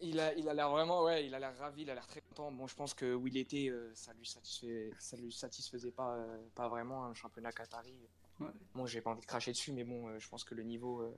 Il 0.00 0.20
a, 0.20 0.34
il 0.34 0.48
a 0.48 0.54
l'air 0.54 0.70
vraiment, 0.70 1.02
ouais, 1.04 1.26
il 1.26 1.34
a 1.34 1.38
l'air 1.38 1.56
ravi, 1.58 1.82
il 1.82 1.90
a 1.90 1.94
l'air 1.94 2.06
très 2.06 2.20
content. 2.20 2.52
Bon, 2.52 2.66
je 2.66 2.74
pense 2.76 2.94
que 2.94 3.14
où 3.14 3.26
il 3.26 3.36
était, 3.36 3.68
euh, 3.68 3.90
ça 3.94 4.12
lui 4.14 4.26
satisfait, 4.26 4.90
ça 4.98 5.16
lui 5.16 5.32
satisfaisait 5.32 5.90
pas, 5.90 6.14
euh, 6.16 6.38
pas 6.54 6.68
vraiment 6.68 7.04
un 7.06 7.14
championnat 7.14 7.50
qatari. 7.52 7.94
Ouais. 8.40 8.46
Bon, 8.74 8.86
j'ai 8.86 9.00
pas 9.00 9.10
envie 9.10 9.20
de 9.20 9.26
cracher 9.26 9.50
dessus, 9.52 9.72
mais 9.72 9.84
bon, 9.84 10.08
euh, 10.08 10.18
je 10.18 10.28
pense 10.28 10.44
que 10.44 10.54
le 10.54 10.62
niveau 10.62 11.12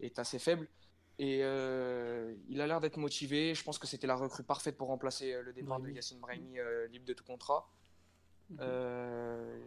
est 0.00 0.18
assez 0.18 0.38
faible. 0.38 0.66
Et 1.18 1.40
euh, 1.42 2.34
il 2.48 2.60
a 2.62 2.66
l'air 2.66 2.80
d'être 2.80 2.96
motivé. 2.96 3.54
Je 3.54 3.62
pense 3.62 3.78
que 3.78 3.86
c'était 3.86 4.06
la 4.06 4.16
recrue 4.16 4.42
parfaite 4.44 4.76
pour 4.78 4.88
remplacer 4.88 5.40
le 5.42 5.52
départ 5.52 5.78
de. 5.78 5.90
Yacine 5.90 6.18
Brahimi, 6.20 6.58
euh, 6.58 6.86
libre 6.88 7.04
de 7.04 7.12
tout 7.12 7.24
contrat. 7.24 7.68
Euh, 8.60 9.58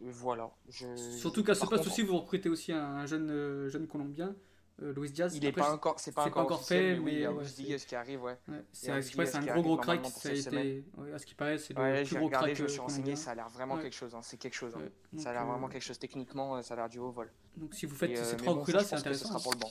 voilà. 0.00 0.50
Je- 0.68 0.96
Surtout 0.96 1.44
qu'à 1.44 1.54
ce 1.54 1.60
poste 1.60 1.72
contre, 1.72 1.86
aussi, 1.86 2.02
vous 2.02 2.18
recrutez 2.18 2.48
aussi 2.48 2.72
un, 2.72 2.82
un 2.82 3.06
jeune, 3.06 3.68
jeune 3.68 3.86
Colombien, 3.86 4.34
euh, 4.82 4.92
Luis 4.94 5.10
Diaz. 5.10 5.36
Il 5.36 5.44
est 5.44 5.48
Après, 5.48 5.60
pas 5.60 5.72
encore, 5.72 6.00
c'est 6.00 6.12
pas 6.12 6.28
pas 6.28 6.40
encore, 6.40 6.58
officiel, 6.58 6.96
fait, 6.96 7.00
mais, 7.00 7.04
oui, 7.04 7.12
il 7.12 7.20
y 7.20 7.24
a 7.24 7.32
ouais, 7.32 7.44
Diaz 7.44 7.84
qui 7.84 7.94
arrive, 7.94 8.22
ouais. 8.22 8.38
C'est 8.72 8.90
un 8.90 9.00
gros 9.00 9.62
gros 9.62 9.76
crack. 9.76 10.00
normalement 10.00 10.10
pour 10.10 10.22
Ça 10.22 10.28
a 10.30 10.36
cette 10.36 10.52
été, 10.52 10.84
ouais, 10.96 11.12
à 11.12 11.18
ce 11.18 11.26
qui 11.26 11.34
paraît, 11.34 11.58
c'est 11.58 11.74
le 11.74 12.04
plus 12.04 12.16
gros 12.16 12.26
regardé, 12.26 12.46
crack 12.52 12.56
je 12.56 12.62
me 12.64 12.68
suis 12.68 12.78
euh, 12.78 12.82
renseigné, 12.82 13.02
colombien. 13.04 13.22
ça 13.24 13.30
a 13.30 13.34
l'air 13.34 13.48
vraiment 13.48 13.78
quelque 13.78 13.94
chose, 13.94 14.14
hein, 14.14 14.20
c'est 14.22 14.36
quelque 14.36 14.54
chose. 14.54 14.74
hein. 14.74 14.80
Donc, 15.12 15.22
Ça 15.22 15.30
a 15.30 15.32
l'air 15.32 15.46
vraiment 15.46 15.66
euh, 15.66 15.70
quelque 15.70 15.82
chose 15.82 15.98
techniquement, 15.98 16.56
euh, 16.56 16.62
ça 16.62 16.74
a 16.74 16.76
l'air 16.78 16.88
du 16.88 16.98
haut 16.98 17.10
vol. 17.10 17.30
Donc 17.56 17.74
si 17.74 17.86
vous 17.86 17.94
faites 17.94 18.10
Et, 18.10 18.16
ces 18.16 18.36
trois 18.36 18.54
ça, 18.66 18.78
je 18.78 18.84
c'est 18.84 18.94
intéressant. 18.96 19.28
sera 19.28 19.40
pour 19.40 19.52
le 19.52 19.58
banc. 19.58 19.70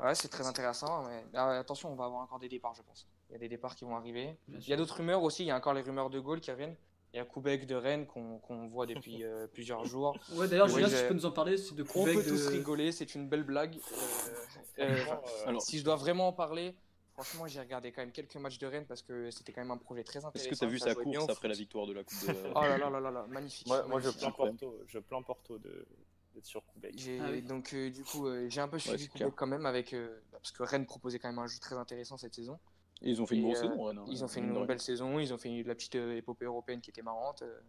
Ouais, 0.00 0.14
c'est 0.14 0.28
très 0.28 0.46
intéressant, 0.46 1.04
mais 1.08 1.24
ah, 1.34 1.58
attention, 1.58 1.92
on 1.92 1.96
va 1.96 2.04
avoir 2.04 2.20
encore 2.22 2.38
des 2.38 2.48
départs, 2.48 2.74
je 2.74 2.82
pense. 2.82 3.08
Il 3.30 3.32
y 3.32 3.36
a 3.36 3.38
des 3.38 3.48
départs 3.48 3.74
qui 3.74 3.84
vont 3.84 3.96
arriver. 3.96 4.36
Il 4.48 4.68
y 4.68 4.72
a 4.72 4.76
d'autres 4.76 4.96
rumeurs 4.98 5.22
aussi, 5.24 5.42
il 5.42 5.46
y 5.46 5.50
a 5.50 5.56
encore 5.56 5.74
les 5.74 5.82
rumeurs 5.82 6.08
de 6.08 6.20
Gaulle 6.20 6.40
qui 6.40 6.52
reviennent. 6.52 6.76
Il 7.14 7.16
y 7.16 7.20
a 7.20 7.24
Koubek 7.24 7.66
de 7.66 7.74
Rennes 7.74 8.06
qu'on 8.06 8.68
voit 8.68 8.86
depuis 8.86 9.22
euh, 9.24 9.46
plusieurs 9.46 9.84
jours. 9.84 10.16
Ouais, 10.32 10.46
d'ailleurs, 10.48 10.66
Ouais, 10.66 10.74
Julien, 10.74 10.88
si 10.88 10.96
tu 11.02 11.08
peux 11.08 11.14
nous 11.14 11.26
en 11.26 11.30
parler, 11.32 11.56
c'est 11.56 11.74
de 11.74 11.82
On 11.82 11.86
Koubek 11.86 12.14
peut 12.16 12.24
tous 12.24 12.46
rigoler, 12.48 12.92
c'est 12.92 13.14
une 13.14 13.28
belle 13.28 13.44
blague. 13.44 13.76
Euh, 13.76 14.82
euh, 14.84 14.96
Franchement, 14.96 15.22
Alors, 15.46 15.62
si 15.62 15.78
je 15.78 15.84
dois 15.84 15.96
vraiment 15.96 16.28
en 16.28 16.32
parler, 16.32 16.74
franchement, 17.14 17.46
j'ai 17.46 17.60
regardé 17.60 17.92
quand 17.92 18.02
même 18.02 18.12
quelques 18.12 18.36
matchs 18.36 18.58
de 18.58 18.66
Rennes 18.66 18.84
parce 18.86 19.02
que 19.02 19.30
c'était 19.30 19.52
quand 19.52 19.62
même 19.62 19.70
un 19.70 19.76
projet 19.78 20.04
très 20.04 20.18
Est-ce 20.18 20.26
intéressant. 20.26 20.50
que 20.50 20.54
tu 20.56 20.64
as 20.64 20.68
vu 20.68 20.78
ça 20.78 20.86
sa 20.86 20.94
course 20.94 21.28
après 21.30 21.48
la 21.48 21.54
victoire 21.54 21.86
de 21.86 21.94
la 21.94 22.04
Coupe 22.04 22.26
de 22.28 22.34
Oh 22.54 22.60
là 22.60 22.76
là 22.78 22.90
là 22.90 23.00
là 23.00 23.10
là, 23.10 23.26
magnifique. 23.28 23.66
moi, 23.66 23.82
moi, 23.88 24.00
je 24.00 24.06
magnifique. 24.08 24.20
plains. 24.20 24.30
Porto, 24.46 24.80
je 24.86 24.98
plains 24.98 25.22
Porto 25.22 25.58
de- 25.58 25.86
d'être 26.34 26.44
sur 26.46 26.62
Ah 26.76 26.86
oui. 27.32 27.42
Donc 27.42 27.72
euh, 27.74 27.90
du 27.90 28.04
coup, 28.04 28.26
euh, 28.28 28.48
j'ai 28.50 28.60
un 28.60 28.68
peu 28.68 28.78
suivi 28.78 29.08
Koubek 29.08 29.16
clair. 29.16 29.30
quand 29.34 29.46
même 29.46 29.64
avec 29.66 29.94
euh, 29.94 30.20
parce 30.30 30.52
que 30.52 30.62
Rennes 30.62 30.86
proposait 30.86 31.18
quand 31.18 31.28
même 31.28 31.38
un 31.40 31.46
jeu 31.48 31.58
très 31.58 31.74
intéressant 31.74 32.16
cette 32.18 32.34
saison. 32.34 32.58
Et 33.02 33.10
ils 33.10 33.22
ont 33.22 33.26
fait 33.26 33.36
une 33.36 33.42
grosse 33.42 33.58
euh, 33.58 33.62
saison, 33.68 33.82
Rennes, 33.84 34.00
Ils 34.08 34.24
ont 34.24 34.28
fait 34.28 34.40
une 34.40 34.66
belle 34.66 34.80
saison, 34.80 35.18
ils 35.20 35.32
ont 35.34 35.38
fait 35.38 35.62
la 35.64 35.74
petite 35.74 35.94
euh, 35.96 36.16
épopée 36.16 36.44
européenne 36.46 36.80
qui 36.80 36.90
était 36.90 37.02
marrante. 37.02 37.42
euh. 37.42 37.60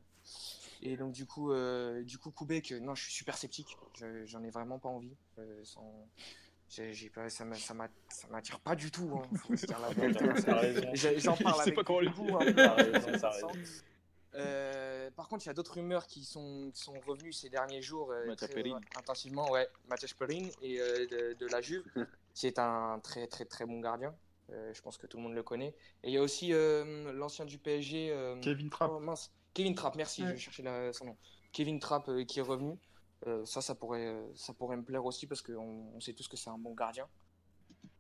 Et 0.82 0.96
donc 0.98 1.12
du 1.12 1.26
coup, 1.26 1.52
euh, 1.52 2.04
du 2.04 2.18
coup 2.18 2.32
Koubek, 2.32 2.72
non, 2.82 2.96
je 2.96 3.04
suis 3.04 3.14
super 3.14 3.38
sceptique. 3.38 3.78
Je- 3.96 4.26
J'en 4.26 4.42
ai 4.44 4.50
vraiment 4.50 4.80
pas 4.80 4.90
envie. 4.90 5.16
euh, 5.38 5.60
sans- 5.64 6.08
j'ai- 6.70 6.94
j'ai 6.94 7.10
pas- 7.10 7.30
ça 7.30 7.44
m'a- 7.46 7.56
ça 7.56 7.74
m'a- 7.74 7.90
ça 8.10 8.28
m'attire 8.30 8.60
pas 8.60 8.76
du 8.76 8.90
tout. 8.92 9.12
hein, 9.14 9.28
J'en 11.18 11.36
parle 11.36 11.62
avec 11.62 11.76
pas 11.76 11.84
comment 11.84 12.00
le 12.00 12.10
goût, 12.12 12.26
dire. 12.28 12.38
un 12.40 12.46
peu, 12.46 12.54
T'as 12.54 13.28
hein, 13.28 13.32
raison. 13.32 13.52
Euh, 14.36 15.10
par 15.12 15.28
contre, 15.28 15.44
il 15.46 15.48
y 15.48 15.50
a 15.50 15.54
d'autres 15.54 15.74
rumeurs 15.74 16.06
qui 16.06 16.24
sont, 16.24 16.70
qui 16.74 16.82
sont 16.82 16.94
revenues 17.08 17.34
ces 17.34 17.50
derniers 17.50 17.82
jours 17.82 18.12
euh, 18.12 18.28
Mathias 18.28 18.50
très, 18.52 18.62
Perrin. 18.62 18.78
euh, 18.78 19.00
intensivement. 19.00 19.50
Ouais, 19.52 19.68
Mathias 19.90 20.14
Perrin 20.14 20.48
et 20.62 20.80
euh, 20.80 21.08
de, 21.08 21.34
de 21.34 21.48
la 21.48 21.62
Juve, 21.62 21.84
qui 22.36 22.46
est 22.48 22.60
un 22.60 23.00
très 23.04 23.26
très 23.28 23.46
très 23.46 23.66
bon 23.66 23.80
gardien. 23.80 24.14
Euh, 24.52 24.74
je 24.74 24.82
pense 24.82 24.98
que 24.98 25.06
tout 25.08 25.18
le 25.18 25.24
monde 25.24 25.34
le 25.36 25.44
connaît. 25.44 25.76
Et 26.04 26.10
il 26.10 26.14
y 26.14 26.18
a 26.18 26.22
aussi 26.22 26.54
euh, 26.54 27.12
l'ancien 27.14 27.46
du 27.46 27.58
PSG, 27.60 28.12
euh, 28.12 28.40
Kevin 28.42 28.70
Trapp. 28.70 28.92
oh, 28.94 29.00
mince, 29.00 29.32
Kevin 29.54 29.76
Trapp. 29.76 29.96
Merci, 29.96 30.24
Ouais. 30.24 30.36
je 30.36 30.42
cherchais 30.42 30.64
la- 30.64 30.92
son 30.94 31.06
nom. 31.06 31.18
Kevin 31.52 31.80
Trapp 31.80 32.10
euh, 32.10 32.24
qui 32.24 32.40
est 32.40 32.44
revenu. 32.44 32.78
Euh, 33.28 33.46
ça, 33.46 33.62
ça 33.62 33.76
pourrait, 33.76 34.08
euh, 34.08 34.26
ça 34.36 34.54
pourrait 34.54 34.78
me 34.78 34.84
plaire 34.84 35.06
aussi 35.06 35.28
parce 35.28 35.42
qu'on 35.42 35.92
on 35.94 36.00
sait 36.00 36.14
tous 36.14 36.28
que 36.28 36.38
c'est 36.38 36.50
un 36.50 36.58
bon 36.58 36.74
gardien. 36.74 37.08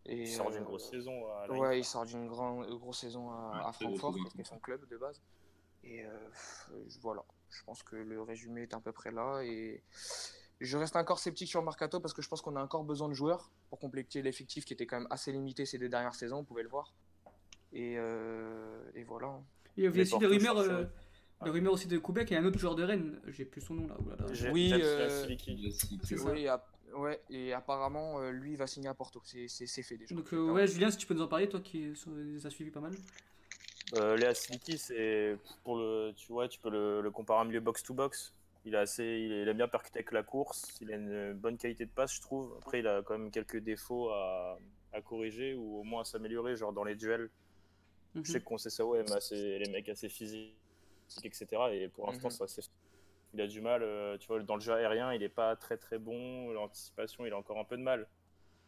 Et, 0.06 0.22
Il 0.22 0.28
sort 0.28 0.47
euh, 0.47 0.52
d'une 0.52 0.64
grosse 0.64 0.89
saison 0.89 1.28
à 1.34 1.47
la 1.47 1.54
Ouais, 1.54 1.80
il 1.80 1.84
sort 1.86 2.06
d'une 2.06 2.28
grande 2.28 2.66
grosse 2.80 3.00
saison 3.00 3.30
à, 3.30 3.52
Ouais, 3.52 3.66
à 3.68 3.72
Francfort, 3.74 4.16
qui 4.34 4.41
est 4.41 4.43
son 4.45 4.58
club 4.60 4.88
de 4.88 4.97
base. 4.97 5.22
Et 5.84 6.04
pff, 6.04 6.70
voilà, 7.02 7.24
je 7.50 7.64
pense 7.64 7.84
que 7.84 7.95
le 7.95 8.22
résumé 8.22 8.64
est 8.64 8.74
à 8.74 8.80
peu 8.80 8.91
près 8.91 9.12
là. 9.12 9.41
Et 9.43 9.84
je 10.62 10.78
reste 10.78 10.95
encore 10.95 11.20
sceptique 11.20 11.47
sur 11.49 11.60
le 11.62 11.66
Mercato 11.66 11.99
parce 11.99 12.14
que 12.14 12.22
je 12.22 12.28
pense 12.30 12.41
qu'on 12.41 12.55
a 12.55 12.64
encore 12.64 12.84
besoin 12.84 13.07
de 13.10 13.14
joueurs 13.14 13.49
pour 13.70 13.80
compléter 13.80 14.22
l'effectif 14.22 14.66
qui 14.66 14.74
était 14.74 14.86
quand 14.86 14.97
même 14.99 15.07
assez 15.10 15.32
limité 15.32 15.66
ces 15.66 15.78
deux 15.78 15.89
dernières 15.89 16.16
saisons, 16.16 16.38
on 16.39 16.43
pouvait 16.43 16.64
le 16.64 16.70
voir. 16.70 16.93
Et, 17.72 17.95
euh, 17.97 18.82
et 18.95 19.03
voilà. 19.03 19.39
Il 19.78 19.84
y 19.84 19.88
avait 19.88 20.01
aussi 20.01 20.18
des 20.18 20.26
rumeurs, 20.26 20.55
cherchent, 20.57 20.68
euh, 20.70 20.84
ouais. 20.84 20.89
des 21.45 21.49
rumeurs 21.51 21.74
aussi 21.74 21.88
de 21.88 21.97
Koubek 21.97 22.32
et 22.32 22.36
un 22.38 22.43
autre 22.45 22.60
joueur 22.60 22.76
de 22.76 22.84
Rennes. 22.84 23.20
J'ai 23.28 23.45
plus 23.45 23.62
son 23.62 23.76
nom 23.76 23.88
là. 23.88 23.95
oulala. 23.99 24.26
J'ai- 24.34 24.49
Oui, 24.49 24.70
James 24.70 24.82
euh, 24.84 25.24
Siliki. 25.24 25.76
C'est 26.03 26.18
ça. 26.18 26.32
Oui, 26.32 26.47
ouais, 26.95 27.22
et 27.30 27.53
apparemment, 27.53 28.20
euh, 28.20 28.32
lui 28.32 28.51
il 28.51 28.57
va 28.57 28.68
signer 28.68 28.89
à 28.89 28.93
Porto. 28.93 29.22
C'est 29.24 29.47
fait 29.84 29.97
déjà. 29.97 30.14
Donc, 30.16 30.34
euh, 30.34 30.51
ouais, 30.51 30.68
Julien, 30.68 30.89
si 30.91 30.97
tu 30.97 31.05
peux 31.07 31.14
nous 31.14 31.22
en 31.22 31.28
parler, 31.28 31.47
toi 31.47 31.60
qui 31.62 31.93
les 32.18 32.45
as 32.45 32.49
suivis 32.49 32.72
pas 32.72 32.82
mal. 32.82 32.93
Euh, 33.95 34.16
Léa 34.18 34.34
Siliki, 34.36 34.78
c'est 34.78 35.38
pour 35.64 35.78
le, 35.78 36.12
tu 36.16 36.32
vois, 36.32 36.47
tu 36.47 36.60
peux 36.60 36.70
le, 36.70 37.01
le 37.01 37.10
comparer 37.12 37.39
à 37.39 37.41
un 37.43 37.45
milieu 37.45 37.60
box 37.60 37.82
to 37.84 37.93
box. 37.93 38.34
Il 38.70 38.76
a 38.76 38.82
assez, 38.82 39.03
il, 39.03 39.47
aime 39.47 39.57
bien 39.57 39.67
percuter 39.67 39.97
avec 39.99 40.11
la 40.11 40.22
course. 40.22 40.78
Il 40.80 40.93
a 40.93 40.95
une 40.95 41.34
bonne 41.34 41.57
qualité 41.57 41.86
de 41.88 41.89
passe, 41.89 42.13
je 42.13 42.22
trouve. 42.22 42.55
Après, 42.59 42.80
il 42.80 42.88
a 42.88 43.01
quand 43.01 43.17
même 43.17 43.32
quelques 43.32 43.57
défauts 43.57 44.09
à, 44.11 44.59
à 44.93 45.01
corriger 45.01 45.55
ou 45.55 45.80
au 45.80 45.84
moins 45.84 46.01
à 46.01 46.03
s'améliorer, 46.03 46.55
genre 46.55 46.72
dans 46.72 46.84
les 46.84 46.95
duels. 46.95 47.32
Mhm. 48.13 48.24
Je 48.26 48.32
sais 48.32 48.39
que 48.39 48.45
Conceição 48.45 48.93
aime 48.93 49.11
assez, 49.11 49.57
les 49.57 49.72
mecs 49.72 49.89
assez 49.89 50.07
physiques, 50.07 50.53
etc. 51.24 51.47
Et 51.74 51.88
pour 51.88 52.05
l'instant, 52.05 52.28
Mhm. 52.28 52.32
c'est 52.32 52.43
assez- 52.43 52.70
Il 53.34 53.41
a 53.41 53.47
du 53.47 53.59
mal, 53.61 53.82
euh, 53.84 54.17
tu 54.20 54.28
vois, 54.28 54.39
dans 54.41 54.55
le 54.55 54.61
jeu 54.61 54.74
aérien, 54.74 55.13
il 55.13 55.22
est 55.24 55.30
pas 55.30 55.55
très 55.55 55.78
très 55.78 55.97
bon. 55.99 56.51
L'anticipation, 56.51 57.26
il 57.26 57.34
a 57.34 57.38
encore 57.38 57.57
un 57.59 57.63
peu 57.63 57.78
de 57.78 57.82
mal. 57.84 58.07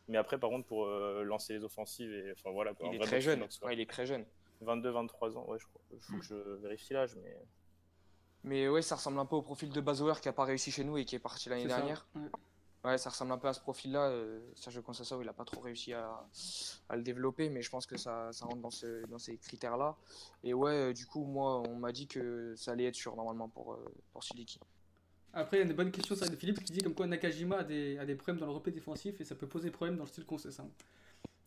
Mais 0.07 0.17
après, 0.17 0.37
par 0.39 0.49
contre, 0.49 0.67
pour 0.67 0.85
euh, 0.85 1.23
lancer 1.23 1.53
les 1.53 1.63
offensives, 1.63 2.11
et 2.11 2.31
enfin 2.31 2.49
voilà. 2.51 2.73
Quoi, 2.73 2.89
Il 2.89 2.95
est 2.95 2.99
très 3.05 3.21
jeune. 3.21 3.41
Ouais, 3.63 3.73
il 3.73 3.79
est 3.79 3.89
très 3.89 4.05
jeune. 4.07 4.25
22-23 4.61 5.35
ans, 5.37 5.45
ouais, 5.47 5.57
je 5.59 5.65
crois. 5.67 5.81
Il 5.91 5.99
faut 5.99 6.17
que 6.17 6.23
je 6.23 6.35
vérifie 6.61 6.93
l'âge, 6.93 7.15
mais. 7.15 7.35
Mais 8.43 8.67
ouais, 8.67 8.81
ça 8.81 8.95
ressemble 8.95 9.19
un 9.19 9.25
peu 9.25 9.35
au 9.35 9.41
profil 9.41 9.69
de 9.69 9.81
Bazouer 9.81 10.13
qui 10.21 10.29
a 10.29 10.33
pas 10.33 10.45
réussi 10.45 10.71
chez 10.71 10.83
nous 10.83 10.97
et 10.97 11.05
qui 11.05 11.15
est 11.15 11.19
parti 11.19 11.49
l'année 11.49 11.63
C'est 11.63 11.69
ça. 11.69 11.77
dernière. 11.77 12.07
Ouais. 12.15 12.21
Ouais, 12.83 12.97
ça 12.97 13.11
ressemble 13.11 13.31
un 13.31 13.37
peu 13.37 13.47
à 13.47 13.53
ce 13.53 13.59
profil-là. 13.59 14.09
Euh, 14.09 14.39
Sergio 14.55 14.81
Conceição, 14.81 15.21
il 15.21 15.29
a 15.29 15.33
pas 15.33 15.45
trop 15.45 15.61
réussi 15.61 15.93
à, 15.93 16.25
à 16.89 16.95
le 16.95 17.03
développer, 17.03 17.49
mais 17.49 17.61
je 17.61 17.69
pense 17.69 17.85
que 17.85 17.95
ça, 17.95 18.31
ça 18.33 18.45
rentre 18.45 18.57
dans, 18.61 18.71
ce, 18.71 19.05
dans 19.05 19.19
ces 19.19 19.37
critères-là. 19.37 19.95
Et 20.43 20.55
ouais, 20.55 20.71
euh, 20.71 20.93
du 20.93 21.05
coup, 21.05 21.23
moi, 21.23 21.61
on 21.69 21.75
m'a 21.75 21.91
dit 21.91 22.07
que 22.07 22.55
ça 22.57 22.71
allait 22.71 22.85
être 22.85 22.95
sûr 22.95 23.15
normalement 23.15 23.49
pour, 23.49 23.73
euh, 23.73 23.93
pour 24.11 24.23
Siliki. 24.23 24.59
Après, 25.33 25.57
il 25.57 25.59
y 25.59 25.63
a 25.63 25.67
une 25.67 25.73
bonne 25.75 25.91
question 25.91 26.15
ça, 26.15 26.27
de 26.27 26.35
Philippe 26.35 26.63
qui 26.63 26.73
dit 26.73 26.81
comme 26.81 26.95
quoi 26.95 27.05
Nakajima 27.05 27.59
a 27.59 27.63
des, 27.63 27.99
a 27.99 28.05
des 28.05 28.15
problèmes 28.15 28.39
dans 28.39 28.47
le 28.47 28.51
repli 28.51 28.73
défensif 28.73 29.21
et 29.21 29.25
ça 29.25 29.35
peut 29.35 29.47
poser 29.47 29.69
problème 29.69 29.95
dans 29.95 30.03
le 30.03 30.09
style 30.09 30.25
Conceição. 30.25 30.69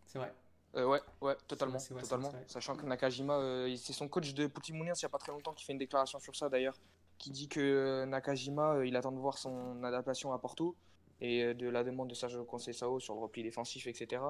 C'est 0.06 0.18
vrai. 0.20 0.32
Euh, 0.76 0.86
ouais, 0.86 1.00
ouais, 1.20 1.36
totalement. 1.46 1.78
Vrai, 1.78 2.02
totalement. 2.02 2.30
vrai. 2.30 2.44
Sachant 2.48 2.76
que 2.76 2.84
Nakajima, 2.84 3.34
euh, 3.34 3.76
c'est 3.76 3.92
son 3.92 4.08
coach 4.08 4.34
de 4.34 4.46
Petit 4.46 4.72
Moulins 4.72 4.94
il 4.94 5.04
n'y 5.04 5.06
a 5.06 5.08
pas 5.08 5.18
très 5.18 5.32
longtemps 5.32 5.52
qui 5.52 5.64
fait 5.64 5.72
une 5.72 5.78
déclaration 5.78 6.18
sur 6.18 6.34
ça 6.34 6.48
d'ailleurs, 6.48 6.76
qui 7.18 7.30
dit 7.30 7.48
que 7.48 7.60
euh, 7.60 8.06
Nakajima, 8.06 8.74
euh, 8.74 8.86
il 8.86 8.96
attend 8.96 9.12
de 9.12 9.18
voir 9.18 9.38
son 9.38 9.84
adaptation 9.84 10.32
à 10.32 10.38
Porto 10.38 10.76
et 11.20 11.42
euh, 11.42 11.54
de 11.54 11.68
la 11.68 11.84
demande 11.84 12.08
de 12.08 12.14
Sergio 12.14 12.44
Conceição 12.44 12.98
sur 12.98 13.14
le 13.14 13.20
repli 13.20 13.42
défensif, 13.42 13.86
etc. 13.86 14.22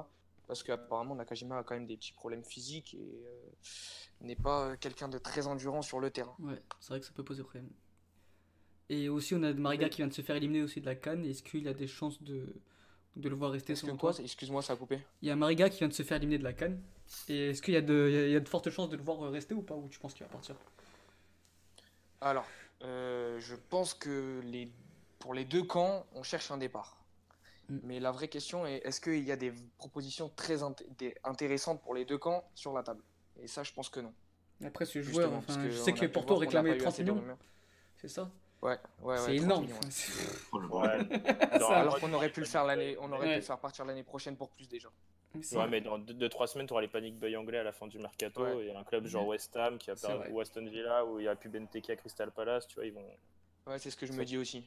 Parce 0.47 0.63
qu'apparemment, 0.63 1.15
Nakajima 1.15 1.57
a 1.59 1.63
quand 1.63 1.75
même 1.75 1.87
des 1.87 1.97
petits 1.97 2.13
problèmes 2.13 2.43
physiques 2.43 2.93
et 2.93 3.23
euh, 3.25 3.51
n'est 4.21 4.35
pas 4.35 4.67
euh, 4.67 4.75
quelqu'un 4.79 5.07
de 5.09 5.17
très 5.17 5.47
endurant 5.47 5.81
sur 5.81 5.99
le 5.99 6.11
terrain. 6.11 6.35
Ouais, 6.39 6.61
c'est 6.79 6.89
vrai 6.89 6.99
que 6.99 7.05
ça 7.05 7.13
peut 7.13 7.23
poser 7.23 7.43
problème. 7.43 7.69
Et 8.89 9.09
aussi, 9.09 9.33
on 9.33 9.41
a 9.41 9.51
Mariga 9.53 9.89
qui 9.89 9.97
vient 9.97 10.07
de 10.07 10.13
se 10.13 10.21
faire 10.21 10.35
éliminer 10.35 10.61
aussi 10.61 10.79
de 10.79 10.85
la 10.85 10.95
Cannes. 10.95 11.25
Est-ce 11.25 11.41
qu'il 11.41 11.67
a 11.67 11.73
des 11.73 11.87
chances 11.87 12.21
de, 12.21 12.61
de 13.15 13.29
le 13.29 13.35
voir 13.35 13.51
rester 13.51 13.73
que 13.73 13.79
selon 13.79 13.97
quoi 13.97 14.13
toi 14.13 14.23
Excuse-moi, 14.23 14.61
ça 14.61 14.73
a 14.73 14.75
coupé. 14.75 14.99
Il 15.21 15.27
y 15.27 15.31
a 15.31 15.35
Mariga 15.35 15.69
qui 15.69 15.79
vient 15.79 15.87
de 15.87 15.93
se 15.93 16.03
faire 16.03 16.17
éliminer 16.17 16.37
de 16.39 16.43
la 16.43 16.53
Cannes. 16.53 16.81
Et 17.29 17.49
est-ce 17.51 17.61
qu'il 17.61 17.73
y, 17.73 17.77
a 17.77 17.81
de- 17.81 18.07
il 18.09 18.13
y 18.15 18.17
a- 18.17 18.25
il 18.27 18.31
y 18.31 18.35
a 18.35 18.39
de 18.39 18.49
fortes 18.49 18.69
chances 18.69 18.89
de 18.89 18.97
le 18.97 19.03
voir 19.03 19.19
rester 19.31 19.53
ou 19.53 19.61
pas 19.61 19.75
Ou 19.75 19.87
tu 19.89 19.99
penses 19.99 20.13
qu'il 20.13 20.25
va 20.25 20.31
partir? 20.31 20.55
Alors, 22.21 22.45
euh, 22.83 23.39
je 23.39 23.55
pense 23.55 23.93
que 23.93 24.41
les... 24.43 24.71
pour 25.19 25.33
les 25.33 25.45
deux 25.45 25.63
camps, 25.63 26.05
on 26.13 26.23
cherche 26.23 26.51
un 26.51 26.57
départ. 26.57 26.97
Mm. 27.69 27.77
Mais 27.83 27.99
la 27.99 28.11
vraie 28.11 28.27
question 28.27 28.65
est 28.65 28.77
est-ce 28.85 28.99
qu'il 29.01 29.23
y 29.23 29.31
a 29.31 29.35
des 29.37 29.53
propositions 29.77 30.29
très 30.35 30.57
int- 30.61 30.75
des- 30.97 31.15
intéressantes 31.23 31.81
pour 31.81 31.95
les 31.95 32.05
deux 32.05 32.17
camps 32.17 32.43
sur 32.55 32.73
la 32.73 32.83
table? 32.83 33.03
Et 33.41 33.47
ça, 33.47 33.63
je 33.63 33.71
pense 33.73 33.89
que 33.89 33.99
non. 33.99 34.13
Après, 34.63 34.85
ce 34.85 35.01
joueur, 35.01 35.31
parce 35.31 35.43
enfin, 35.49 35.63
que 35.63 35.69
je 35.69 35.77
sais 35.77 35.93
que 35.93 36.05
Porto 36.05 36.41
eu 36.41 36.47
30 36.47 36.87
assez 36.87 37.03
de 37.03 37.11
millions. 37.11 37.37
C'est 37.97 38.07
ça? 38.07 38.31
Ouais, 38.65 38.77
ouais, 39.01 39.13
ouais, 39.13 39.17
C'est 39.17 39.35
30 39.37 39.43
énorme. 39.43 39.67
Alors 41.71 41.99
qu'on 41.99 42.13
aurait 42.13 42.29
pu 42.29 42.39
le 42.39 42.45
faire 42.45 42.63
l'année, 42.65 42.97
on 42.99 43.11
aurait 43.11 43.27
pu 43.29 43.35
le 43.35 43.41
faire 43.41 43.59
partir 43.59 43.85
l'année 43.85 44.03
prochaine 44.03 44.35
pour 44.35 44.49
plus 44.49 44.67
déjà. 44.67 44.89
Ouais, 45.51 45.67
mais 45.67 45.81
dans 45.81 45.99
2-3 45.99 46.47
semaines, 46.47 46.67
tu 46.67 46.73
auras 46.73 46.81
les 46.81 46.87
panic 46.87 47.19
buy 47.19 47.35
anglais 47.35 47.57
à 47.59 47.63
la 47.63 47.73
fin 47.73 47.87
du 47.87 47.99
mercato. 47.99 48.43
Ouais. 48.43 48.67
Et 48.67 48.75
un 48.75 48.83
club 48.83 49.05
genre 49.05 49.27
West 49.27 49.55
Ham 49.57 49.77
qui 49.77 49.91
a 49.91 49.95
perdu 49.95 50.31
ou 50.31 50.39
Aston 50.39 50.65
Villa 50.65 51.05
où 51.05 51.19
il 51.19 51.25
y 51.25 51.27
a 51.27 51.35
plus 51.35 51.49
Benteke 51.49 51.89
à 51.89 51.95
Crystal 51.95 52.31
Palace, 52.31 52.67
tu 52.67 52.75
vois, 52.75 52.85
ils 52.85 52.93
vont. 52.93 53.05
Ouais, 53.67 53.79
c'est 53.79 53.89
ce 53.89 53.97
que 53.97 54.05
je 54.05 54.13
me 54.13 54.23
dis 54.23 54.37
aussi. 54.37 54.63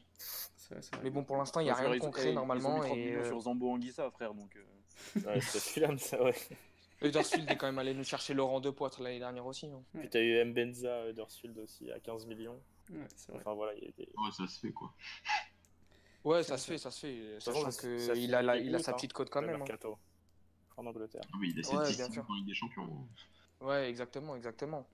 Vrai. 0.71 0.81
Mais 1.03 1.11
bon, 1.11 1.25
pour 1.25 1.37
l'instant, 1.39 1.61
il 1.61 1.65
n'y 1.65 1.71
a 1.71 1.75
rien 1.75 1.91
de 1.91 1.99
concret 1.99 2.27
ils 2.27 2.31
ont 2.33 2.35
normalement. 2.35 2.75
mis 2.81 2.87
30 2.87 2.99
Et 2.99 3.15
euh, 3.15 3.29
sur 3.29 3.41
Zambo 3.41 3.71
Anguissa, 3.73 4.11
frère, 4.11 4.35
donc. 4.35 4.55
euh, 4.57 5.21
Ouais, 5.25 5.41
c'est 5.41 5.99
ça, 5.99 6.23
ouais. 6.23 6.35
Huddersfield 7.01 7.49
est 7.51 7.57
quand 7.57 7.67
même 7.67 7.79
allé 7.79 7.95
nous 7.95 8.05
chercher 8.05 8.35
Laurent 8.35 8.61
De 8.61 8.71
Poitre 8.71 9.03
l'année 9.03 9.21
dernière 9.21 9.47
aussi. 9.47 9.67
hein. 9.67 9.83
Puis 9.99 10.11
t'as 10.11 10.21
eu 10.21 10.45
Mbenza 10.45 11.09
Huddersfield 11.09 11.57
aussi 11.59 11.91
à 11.93 12.01
15 12.01 12.27
millions. 12.27 12.61
Ouais, 12.91 13.07
c'est 13.17 13.33
vrai. 13.33 13.41
Enfin 13.41 13.55
voilà, 13.55 13.75
il 13.75 13.85
y 13.85 13.89
a 13.89 13.91
des. 13.93 14.09
Ouais, 14.17 14.31
ça 14.33 14.47
se 14.47 14.59
fait 14.59 14.73
quoi. 14.73 14.95
Ouais, 16.25 16.43
ça 16.43 16.57
se 16.59 16.67
fait, 16.71 16.79
ça 16.79 16.91
se 16.91 17.01
fait. 17.01 17.41
Sachant 17.41 17.71
qu'il 17.71 18.35
a, 18.35 18.43
la- 18.43 18.57
il 18.59 18.75
a 18.75 18.79
sa 18.79 18.91
hein, 18.91 18.95
petite 18.95 19.13
cote 19.13 19.31
quand 19.31 19.41
le 19.41 19.47
même. 19.49 19.57
hein. 19.63 19.65
en 20.77 20.87
Angleterre. 20.87 21.23
Ah 21.33 21.37
oui, 21.41 21.51
il 21.55 21.59
a 21.59 21.63
Ouais, 21.79 21.91
bien 21.97 22.07
ouais, 22.07 22.13
sûr. 22.13 22.27
en 22.29 22.35
Ligue 22.35 22.47
des 22.47 22.55
Champions. 22.55 23.09
Ouais, 23.61 23.89
personne 23.89 24.37
exactement. 24.37 24.89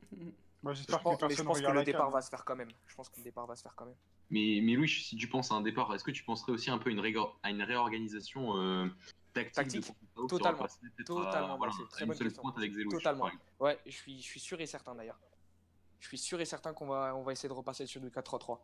Moi, 0.63 0.73
Je 0.73 0.79
j'espère 0.79 1.03
pense, 1.03 1.21
que 1.21 1.27
mais 1.27 1.35
je 1.35 1.43
pense 1.43 1.61
que 1.61 1.71
le 1.71 1.85
départ 1.85 2.11
va 2.11 2.23
se 2.23 2.31
faire 2.31 2.45
quand 2.45 2.57
même. 2.57 2.71
Je 2.87 2.95
pense 2.95 3.09
que 3.11 3.19
le 3.19 3.25
départ 3.25 3.47
va 3.47 3.55
se 3.57 3.63
faire 3.63 3.75
quand 3.75 3.85
même. 3.87 3.97
Mais, 4.31 4.61
mais 4.63 4.73
Louis, 4.75 4.89
si 4.89 5.17
tu 5.17 5.29
penses 5.29 5.51
à 5.53 5.57
un 5.57 5.61
départ, 5.61 5.95
est-ce 5.95 6.05
que 6.05 6.11
tu 6.11 6.25
penserais 6.25 6.53
aussi 6.53 6.71
un 6.71 6.79
peu 6.79 6.91
une 6.91 7.01
à 7.43 7.51
une 7.51 7.61
réorganisation 7.63 8.57
euh, 8.57 8.87
tactique, 9.35 9.55
Tactique, 9.55 9.85
totalement, 10.29 10.67
totalement, 11.05 11.55
à, 11.55 11.57
voilà, 11.59 11.73
une 12.01 12.15
seule 12.15 12.27
question. 12.29 12.43
pointe 12.43 12.57
avec 12.57 12.73
Zelouch, 12.73 12.93
Totalement. 12.95 13.31
Ouais, 13.61 13.79
je 13.85 13.91
suis, 13.91 14.17
je 14.19 14.23
suis 14.27 14.41
sûr 14.41 14.59
et 14.61 14.67
certain 14.67 14.95
d'ailleurs. 14.95 15.19
Je 16.05 16.09
suis 16.09 16.19
sûr 16.19 16.39
et 16.39 16.45
certain 16.45 16.75
qu'on 16.75 16.87
va, 16.87 17.17
on 17.17 17.23
va 17.23 17.33
essayer 17.33 17.49
de 17.49 17.55
repasser 17.55 17.87
sur 17.87 17.99
du 17.99 18.11
4-3-3. 18.11 18.59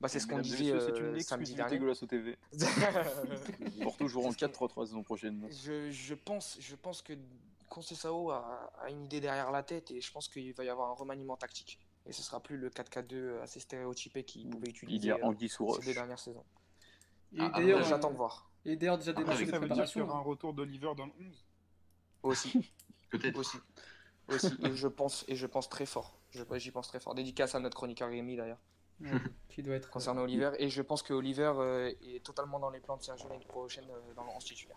Bah, 0.00 0.06
c'est 0.06 0.20
ce 0.20 0.28
qu'on 0.28 0.38
disait 0.38 0.66
c'est 0.78 0.92
euh, 0.92 1.14
une 1.14 1.20
samedi 1.20 1.50
exclusivité 1.52 1.56
dernier. 1.56 1.78
Golasso 1.80 2.06
TV. 2.06 2.38
Porto 3.82 4.06
jouera 4.06 4.28
en 4.28 4.30
4-3-3 4.30 4.86
saison 4.86 5.02
prochaine. 5.02 5.48
je, 5.50 5.90
je 5.90 6.14
pense, 6.14 6.56
je 6.60 6.76
pense 6.76 7.02
que 7.02 7.14
Conceição 7.68 8.30
a, 8.30 8.70
a 8.80 8.90
une 8.90 9.04
idée 9.06 9.20
derrière 9.20 9.50
la 9.50 9.64
tête 9.64 9.90
et 9.90 10.00
je 10.00 10.12
pense 10.12 10.28
qu'il 10.28 10.52
va 10.54 10.62
y 10.62 10.68
avoir 10.68 10.88
un 10.90 10.94
remaniement 10.94 11.36
tactique. 11.36 11.80
Et 12.06 12.12
ce 12.12 12.22
sera 12.22 12.38
plus 12.40 12.58
le 12.58 12.70
4-4-2 12.70 13.40
assez 13.40 13.58
stéréotypé 13.58 14.22
qu'il 14.22 14.48
pouvait 14.48 14.68
utiliser 14.70 14.96
Il 14.98 15.04
y 15.06 15.10
a 15.10 15.16
euh, 15.16 15.24
Anguille 15.24 15.48
ces 15.48 15.64
deux 15.84 15.94
dernières 15.94 16.20
saisons. 16.20 16.44
Et 17.32 17.38
Ah, 17.40 17.50
d'ailleurs, 17.56 17.82
J'attends 17.82 18.10
euh, 18.10 18.12
de 18.12 18.16
voir. 18.18 18.48
et 18.64 18.76
d'ailleurs, 18.76 18.98
déjà 18.98 19.12
des 19.14 19.22
Après, 19.22 19.34
matchs 19.34 19.46
de 19.46 19.50
Ça 19.50 19.58
veut 19.58 19.66
dire 19.68 19.74
qu'il 19.86 20.00
y 20.00 20.04
préparation. 20.04 20.04
aura 20.08 20.18
un 20.18 20.22
retour 20.22 20.54
d'Oliver 20.54 20.92
dans 20.96 21.06
le 21.06 21.12
11. 21.18 21.44
Aussi, 22.22 22.72
Peut-être. 23.10 23.36
aussi. 23.38 23.56
Aussi, 24.28 24.54
et 24.62 24.72
je 24.74 24.88
pense, 24.88 25.24
et 25.28 25.36
je 25.36 25.46
pense 25.46 25.68
très 25.68 25.86
fort. 25.86 26.14
J'y 26.56 26.70
pense 26.70 26.88
très 26.88 27.00
fort. 27.00 27.14
Dédicace 27.14 27.54
à 27.54 27.60
notre 27.60 27.76
chroniqueur 27.76 28.08
Rémi 28.08 28.36
d'ailleurs, 28.36 28.58
Ouais, 29.00 29.10
qui 29.48 29.62
doit 29.62 29.74
être. 29.74 29.90
concernant 29.90 30.22
Oliver. 30.22 30.52
Et 30.58 30.68
je 30.70 30.82
pense 30.82 31.02
que 31.02 31.12
Oliver 31.12 31.52
euh, 31.56 31.92
est 32.02 32.24
totalement 32.24 32.58
dans 32.58 32.70
les 32.70 32.80
plans 32.80 32.96
de 32.96 33.02
Sergio 33.02 33.28
l'année 33.28 33.44
prochaine 33.44 33.84
euh, 33.90 34.14
dans 34.14 34.24
le 34.24 34.30
11 34.30 34.44
titulaire. 34.44 34.76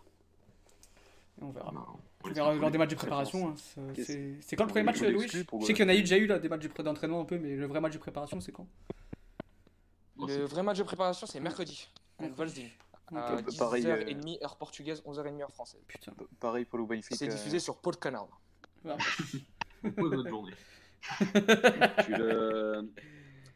On 1.39 1.50
verra. 1.52 1.72
On 1.72 2.00
On 2.24 2.28
laisse 2.28 2.36
verra 2.36 2.54
lors 2.56 2.72
des 2.72 2.78
matchs 2.78 2.89
de 2.89 2.95
préparation. 2.95 3.50
hein, 3.50 3.56
c'est- 3.95 4.56
quand 4.56 4.64
le 4.66 4.70
premier 4.70 4.84
match, 4.84 5.00
Louis? 5.02 5.28
Je 5.28 5.38
sais 5.38 5.45
euh, 5.54 5.60
qu'il 5.76 5.80
y 5.80 5.84
en 5.84 5.89
a 5.89 5.95
eu 5.95 6.00
déjà 6.02 6.18
eu 6.18 6.26
là, 6.26 6.39
des 6.39 6.50
matchs 6.50 6.68
d'entraînement 6.68 7.22
un 7.22 7.26
peu, 7.26 7.38
mais 7.38 7.56
le 7.56 7.68
vrai 7.68 7.80
match 7.80 7.93
de 7.93 8.00
préparation, 8.00 8.39
c'est 8.41 8.52
quand? 8.52 8.68
Le 10.20 10.45
vrai 10.45 10.64
match 10.64 10.78
de 10.80 10.84
préparation, 10.84 11.28
c'est 11.28 11.39
mercredi 11.39 11.88
contre 12.18 12.34
Volsding. 12.36 12.70
À 13.16 13.36
Euh, 13.38 13.41
pareil, 13.58 13.84
10h30 13.86 14.43
heure 14.43 14.58
portugaise, 14.58 15.02
11h30 15.06 15.41
heure 15.41 15.52
française. 15.54 15.80
Putain. 15.88 16.12
Pareil 16.39 16.66
pour 16.66 16.78
le 16.80 16.86
Benfica. 16.86 17.16
C'est 17.16 17.28
diffusé 17.28 17.60
sur 17.60 17.78
Paul 17.78 17.95
Canal. 17.98 18.26
Voilà. 18.88 19.04
On 19.84 19.92
pose 19.92 20.12
notre 20.12 20.30
journée. 20.30 20.54
Tu 22.06 22.12
le... 22.16 22.90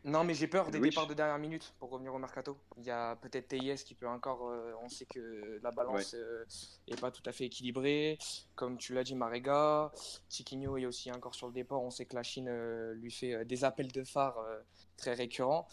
Non, 0.03 0.23
mais 0.23 0.33
j'ai 0.33 0.47
peur 0.47 0.71
des 0.71 0.79
Louis. 0.79 0.89
départs 0.89 1.05
de 1.05 1.13
dernière 1.13 1.37
minute 1.37 1.73
pour 1.77 1.91
revenir 1.91 2.13
au 2.13 2.17
mercato. 2.17 2.57
Il 2.77 2.83
y 2.83 2.89
a 2.89 3.15
peut-être 3.17 3.49
TIS 3.49 3.83
qui 3.85 3.93
peut 3.93 4.07
encore. 4.07 4.49
euh, 4.49 4.73
on 4.81 4.89
sait 4.89 5.05
que 5.05 5.59
la 5.61 5.69
balance 5.71 6.15
euh, 6.15 6.43
est 6.87 6.99
pas 6.99 7.11
tout 7.11 7.21
à 7.27 7.31
fait 7.31 7.45
équilibrée. 7.45 8.17
Comme 8.55 8.77
tu 8.77 8.93
l'as 8.95 9.03
dit, 9.03 9.13
Marega. 9.13 9.91
Chiquinho 10.27 10.77
est 10.77 10.87
aussi 10.87 11.11
encore 11.11 11.35
sur 11.35 11.47
le 11.47 11.53
départ. 11.53 11.81
On 11.81 11.91
sait 11.91 12.05
que 12.05 12.15
la 12.15 12.23
Chine 12.23 12.47
euh, 12.49 12.93
lui 12.95 13.11
fait 13.11 13.33
euh, 13.33 13.45
des 13.45 13.63
appels 13.63 13.91
de 13.91 14.03
phare 14.03 14.39
euh, 14.39 14.59
très 14.97 15.13
récurrents. 15.13 15.67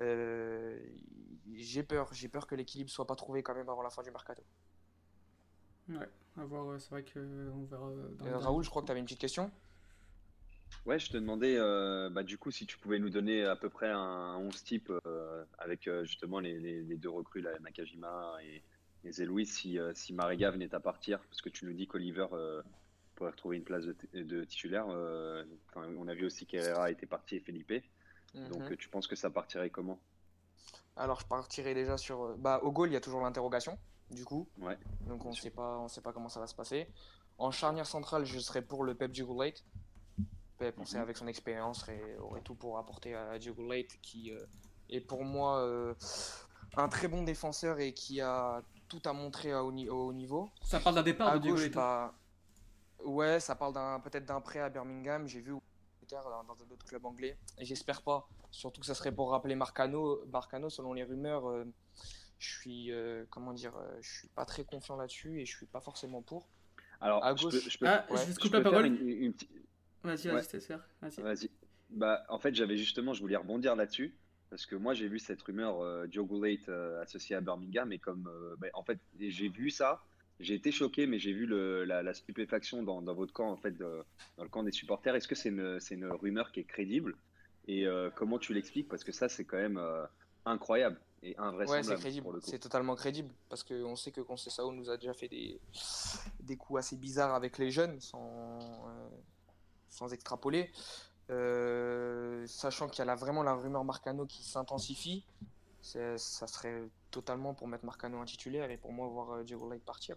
Euh, 0.00 0.78
j'ai 1.54 1.82
peur. 1.82 2.08
J'ai 2.14 2.28
peur 2.28 2.46
que 2.46 2.54
l'équilibre 2.54 2.90
soit 2.90 3.06
pas 3.06 3.16
trouvé 3.16 3.42
quand 3.42 3.54
même 3.54 3.68
avant 3.68 3.82
la 3.82 3.90
fin 3.90 4.02
du 4.02 4.10
mercato. 4.10 4.42
Ouais, 5.90 6.08
à 6.38 6.44
voir, 6.44 6.66
ouais, 6.66 6.78
c'est 6.78 6.90
vrai 6.90 7.04
qu'on 7.04 7.64
verra. 7.64 7.88
euh, 7.88 8.14
dans 8.14 8.26
Euh, 8.26 8.38
Raoul, 8.38 8.64
je 8.64 8.70
crois 8.70 8.82
que 8.82 8.86
tu 8.86 8.92
avais 8.92 9.00
une 9.00 9.06
petite 9.06 9.20
question. 9.20 9.50
Ouais, 10.86 10.98
je 10.98 11.10
te 11.10 11.16
demandais, 11.16 11.56
euh, 11.58 12.08
bah, 12.10 12.22
du 12.22 12.38
coup, 12.38 12.50
si 12.50 12.66
tu 12.66 12.78
pouvais 12.78 12.98
nous 12.98 13.10
donner 13.10 13.44
à 13.44 13.56
peu 13.56 13.68
près 13.68 13.90
un 13.90 14.36
11 14.38 14.62
type 14.64 14.90
euh, 15.06 15.44
avec 15.58 15.86
euh, 15.86 16.04
justement 16.04 16.40
les, 16.40 16.58
les- 16.58 16.82
les 16.82 16.96
deux 16.96 17.10
recrues, 17.10 17.42
là, 17.42 17.58
Nakajima 17.60 18.38
et, 18.42 18.64
et 19.04 19.12
Zeloui, 19.12 19.44
si, 19.46 19.78
euh, 19.78 19.92
si 19.94 20.14
Marega 20.14 20.50
venait 20.50 20.74
à 20.74 20.80
partir, 20.80 21.20
parce 21.28 21.42
que 21.42 21.50
tu 21.50 21.66
nous 21.66 21.74
dis 21.74 21.86
qu'Oliver 21.86 22.26
euh, 22.32 22.62
pourrait 23.14 23.30
retrouver 23.32 23.56
une 23.58 23.64
place 23.64 23.84
de, 23.86 24.44
titulaire. 24.44 24.86
euh, 24.88 25.44
enfin, 25.68 25.86
on 25.98 26.08
a 26.08 26.14
vu 26.14 26.24
aussi 26.26 26.46
qu'Herrera 26.46 26.90
était 26.90 27.06
parti 27.06 27.36
et 27.36 27.40
Felipe. 27.40 27.72
Donc, 28.46 28.62
Mhm. 28.62 28.72
euh, 28.72 28.76
tu 28.76 28.88
penses 28.88 29.06
que 29.06 29.16
ça 29.16 29.30
partirait 29.30 29.70
comment? 29.70 30.00
Alors, 30.96 31.20
je 31.20 31.26
partirai 31.26 31.72
déjà 31.74 31.96
sur. 31.96 32.22
euh, 32.24 32.36
Bah, 32.38 32.60
au 32.62 32.72
goal, 32.72 32.90
il 32.90 32.92
y 32.92 32.96
a 32.96 33.00
toujours 33.00 33.20
l'interrogation, 33.22 33.78
du 34.10 34.24
coup. 34.24 34.48
Ouais. 34.58 34.78
Donc, 35.06 35.24
on 35.24 35.32
sait 35.32 35.50
pas, 35.50 35.78
on 35.78 35.88
sait 35.88 36.00
pas 36.00 36.12
comment 36.12 36.28
ça 36.28 36.40
va 36.40 36.46
se 36.46 36.54
passer. 36.54 36.88
En 37.38 37.50
charnière 37.50 37.86
centrale, 37.86 38.24
je 38.24 38.38
serais 38.38 38.62
pour 38.62 38.84
le 38.84 38.94
Pep 38.94 39.14
Jugulate. 39.14 39.64
Pep, 40.58 40.74
on 40.78 40.84
sait 40.84 40.96
Mhm. 40.96 41.02
avec 41.02 41.16
son 41.16 41.26
expérience, 41.28 41.84
aurait 42.20 42.40
tout 42.42 42.54
pour 42.56 42.78
apporter 42.78 43.14
à 43.14 43.38
Jugulate, 43.38 43.96
qui 44.02 44.32
euh, 44.32 44.44
est 44.90 45.00
pour 45.00 45.24
moi 45.24 45.58
euh, 45.60 45.94
un 46.76 46.88
très 46.88 47.06
bon 47.08 47.22
défenseur 47.22 47.78
et 47.78 47.94
qui 47.94 48.20
a 48.20 48.62
tout 48.88 49.02
à 49.04 49.12
montrer 49.12 49.52
à 49.52 49.62
haut, 49.62 49.70
au 49.72 50.08
haut 50.08 50.12
niveau. 50.12 50.50
Ça 50.62 50.80
parle 50.80 50.96
d'un 50.96 51.02
départ 51.02 51.28
À 51.28 51.38
de 51.38 51.48
gauche, 51.48 51.62
Leto. 51.64 51.76
bah, 51.76 52.12
ouais, 53.04 53.38
ça 53.38 53.54
parle 53.54 53.74
d'un 53.74 54.00
peut-être 54.00 54.24
d'un 54.24 54.40
prêt 54.40 54.58
à 54.60 54.68
Birmingham. 54.68 55.28
J'ai 55.28 55.40
vu 55.40 55.52
dans, 56.10 56.42
dans 56.44 56.54
un 56.62 56.70
autre 56.72 56.86
club 56.86 57.04
anglais. 57.04 57.38
Et 57.58 57.64
j'espère 57.66 58.02
pas. 58.02 58.26
Surtout 58.50 58.80
que 58.80 58.86
ça 58.86 58.94
serait 58.94 59.12
pour 59.12 59.30
rappeler 59.30 59.54
Marcano. 59.54 60.24
Marcano, 60.32 60.70
selon 60.70 60.94
les 60.94 61.04
rumeurs, 61.04 61.48
euh, 61.50 61.64
je 62.38 62.50
suis 62.58 62.92
euh, 62.92 63.24
comment 63.30 63.52
dire, 63.52 63.76
euh, 63.76 63.98
je 64.00 64.10
suis 64.18 64.28
pas 64.28 64.44
très 64.44 64.64
confiant 64.64 64.96
là-dessus 64.96 65.40
et 65.40 65.46
je 65.46 65.56
suis 65.56 65.66
pas 65.66 65.80
forcément 65.80 66.22
pour. 66.22 66.48
Alors, 67.00 67.24
À 67.24 67.34
je 67.36 67.42
gauche. 67.44 67.52
peux, 67.64 67.70
je 67.70 67.78
peux- 67.78 67.86
Ah, 67.86 68.06
Ouais, 68.10 68.16
je 68.18 68.48
peux 68.48 68.56
la 68.56 68.62
faire 68.62 68.70
parole. 68.72 68.86
une- 68.86 69.08
une- 69.08 69.22
une 69.24 69.32
petite- 69.32 69.50
Vas-y, 70.02 70.28
Ouais. 70.28 70.34
vas-y, 70.34 70.46
Tesser. 70.48 70.76
Vas-y. 71.02 71.20
Vas-y. 71.22 71.50
Bah, 71.90 72.24
en 72.28 72.38
fait, 72.38 72.54
j'avais 72.54 72.76
justement, 72.76 73.14
je 73.14 73.20
voulais 73.20 73.36
rebondir 73.36 73.74
là-dessus, 73.76 74.14
parce 74.50 74.66
que 74.66 74.76
moi, 74.76 74.94
j'ai 74.94 75.08
vu 75.08 75.18
cette 75.18 75.40
rumeur 75.42 75.80
euh, 75.80 76.06
Diogo 76.06 76.42
Late 76.42 76.68
euh, 76.68 77.00
associé 77.02 77.34
à 77.36 77.40
Birmingham, 77.40 77.92
et 77.92 77.98
comme, 77.98 78.28
euh, 78.28 78.54
bah, 78.58 78.68
en 78.74 78.82
fait, 78.82 78.98
j'ai 79.18 79.48
vu 79.48 79.70
ça, 79.70 80.04
j'ai 80.40 80.54
été 80.54 80.70
choqué, 80.70 81.06
mais 81.06 81.18
j'ai 81.18 81.32
vu 81.32 81.46
le, 81.46 81.84
la, 81.84 82.02
la 82.02 82.14
stupéfaction 82.14 82.82
dans, 82.84 83.02
dans 83.02 83.14
votre 83.14 83.32
camp, 83.32 83.50
en 83.50 83.56
fait, 83.56 83.72
de- 83.72 84.04
dans 84.36 84.44
le 84.44 84.48
camp 84.48 84.62
des 84.62 84.72
supporters. 84.72 85.14
Est-ce 85.16 85.26
que 85.28 85.34
c'est 85.34 85.48
une, 85.48 85.78
rumeur 86.12 86.52
qui 86.52 86.60
est 86.60 86.64
crédible? 86.64 87.16
Et 87.66 87.86
euh, 87.86 88.10
comment 88.14 88.38
tu 88.38 88.54
l'expliques? 88.54 88.88
Parce 88.88 89.02
que 89.04 89.12
ça, 89.12 89.28
c'est 89.28 89.44
quand 89.44 89.56
même 89.58 89.78
euh, 89.78 90.04
incroyable 90.46 91.00
et 91.22 91.30
Ouais, 91.30 91.34
invraisemblable 91.38 91.84
c'est 91.86 91.96
crédible. 91.96 92.40
C'est 92.42 92.58
totalement 92.58 92.94
crédible 92.94 93.32
parce 93.48 93.64
qu'on 93.64 93.96
sait 93.96 94.12
que 94.12 94.20
Conceição 94.20 94.72
nous 94.72 94.88
a 94.90 94.96
déjà 94.96 95.14
fait 95.14 95.28
des, 95.28 95.60
des 96.40 96.56
coups 96.56 96.78
assez 96.80 96.96
bizarres 96.96 97.34
avec 97.34 97.58
les 97.58 97.70
jeunes, 97.70 98.00
sans, 98.00 98.58
euh, 98.86 99.08
sans 99.88 100.12
extrapoler. 100.12 100.70
Euh, 101.30 102.46
sachant 102.46 102.88
qu'il 102.88 103.00
y 103.00 103.02
a 103.02 103.04
là 103.04 103.14
vraiment 103.14 103.42
la 103.42 103.54
rumeur 103.54 103.84
Marcano 103.84 104.24
qui 104.26 104.42
s'intensifie, 104.44 105.24
ça 105.82 106.16
serait 106.18 106.82
totalement 107.10 107.54
pour 107.54 107.68
mettre 107.68 107.84
Marcano 107.84 108.18
en 108.18 108.24
titulaire 108.24 108.70
et 108.70 108.76
pour 108.76 108.92
moi 108.92 109.06
voir 109.08 109.30
euh, 109.32 109.42
Diego 109.44 109.68
Light 109.68 109.82
partir. 109.84 110.16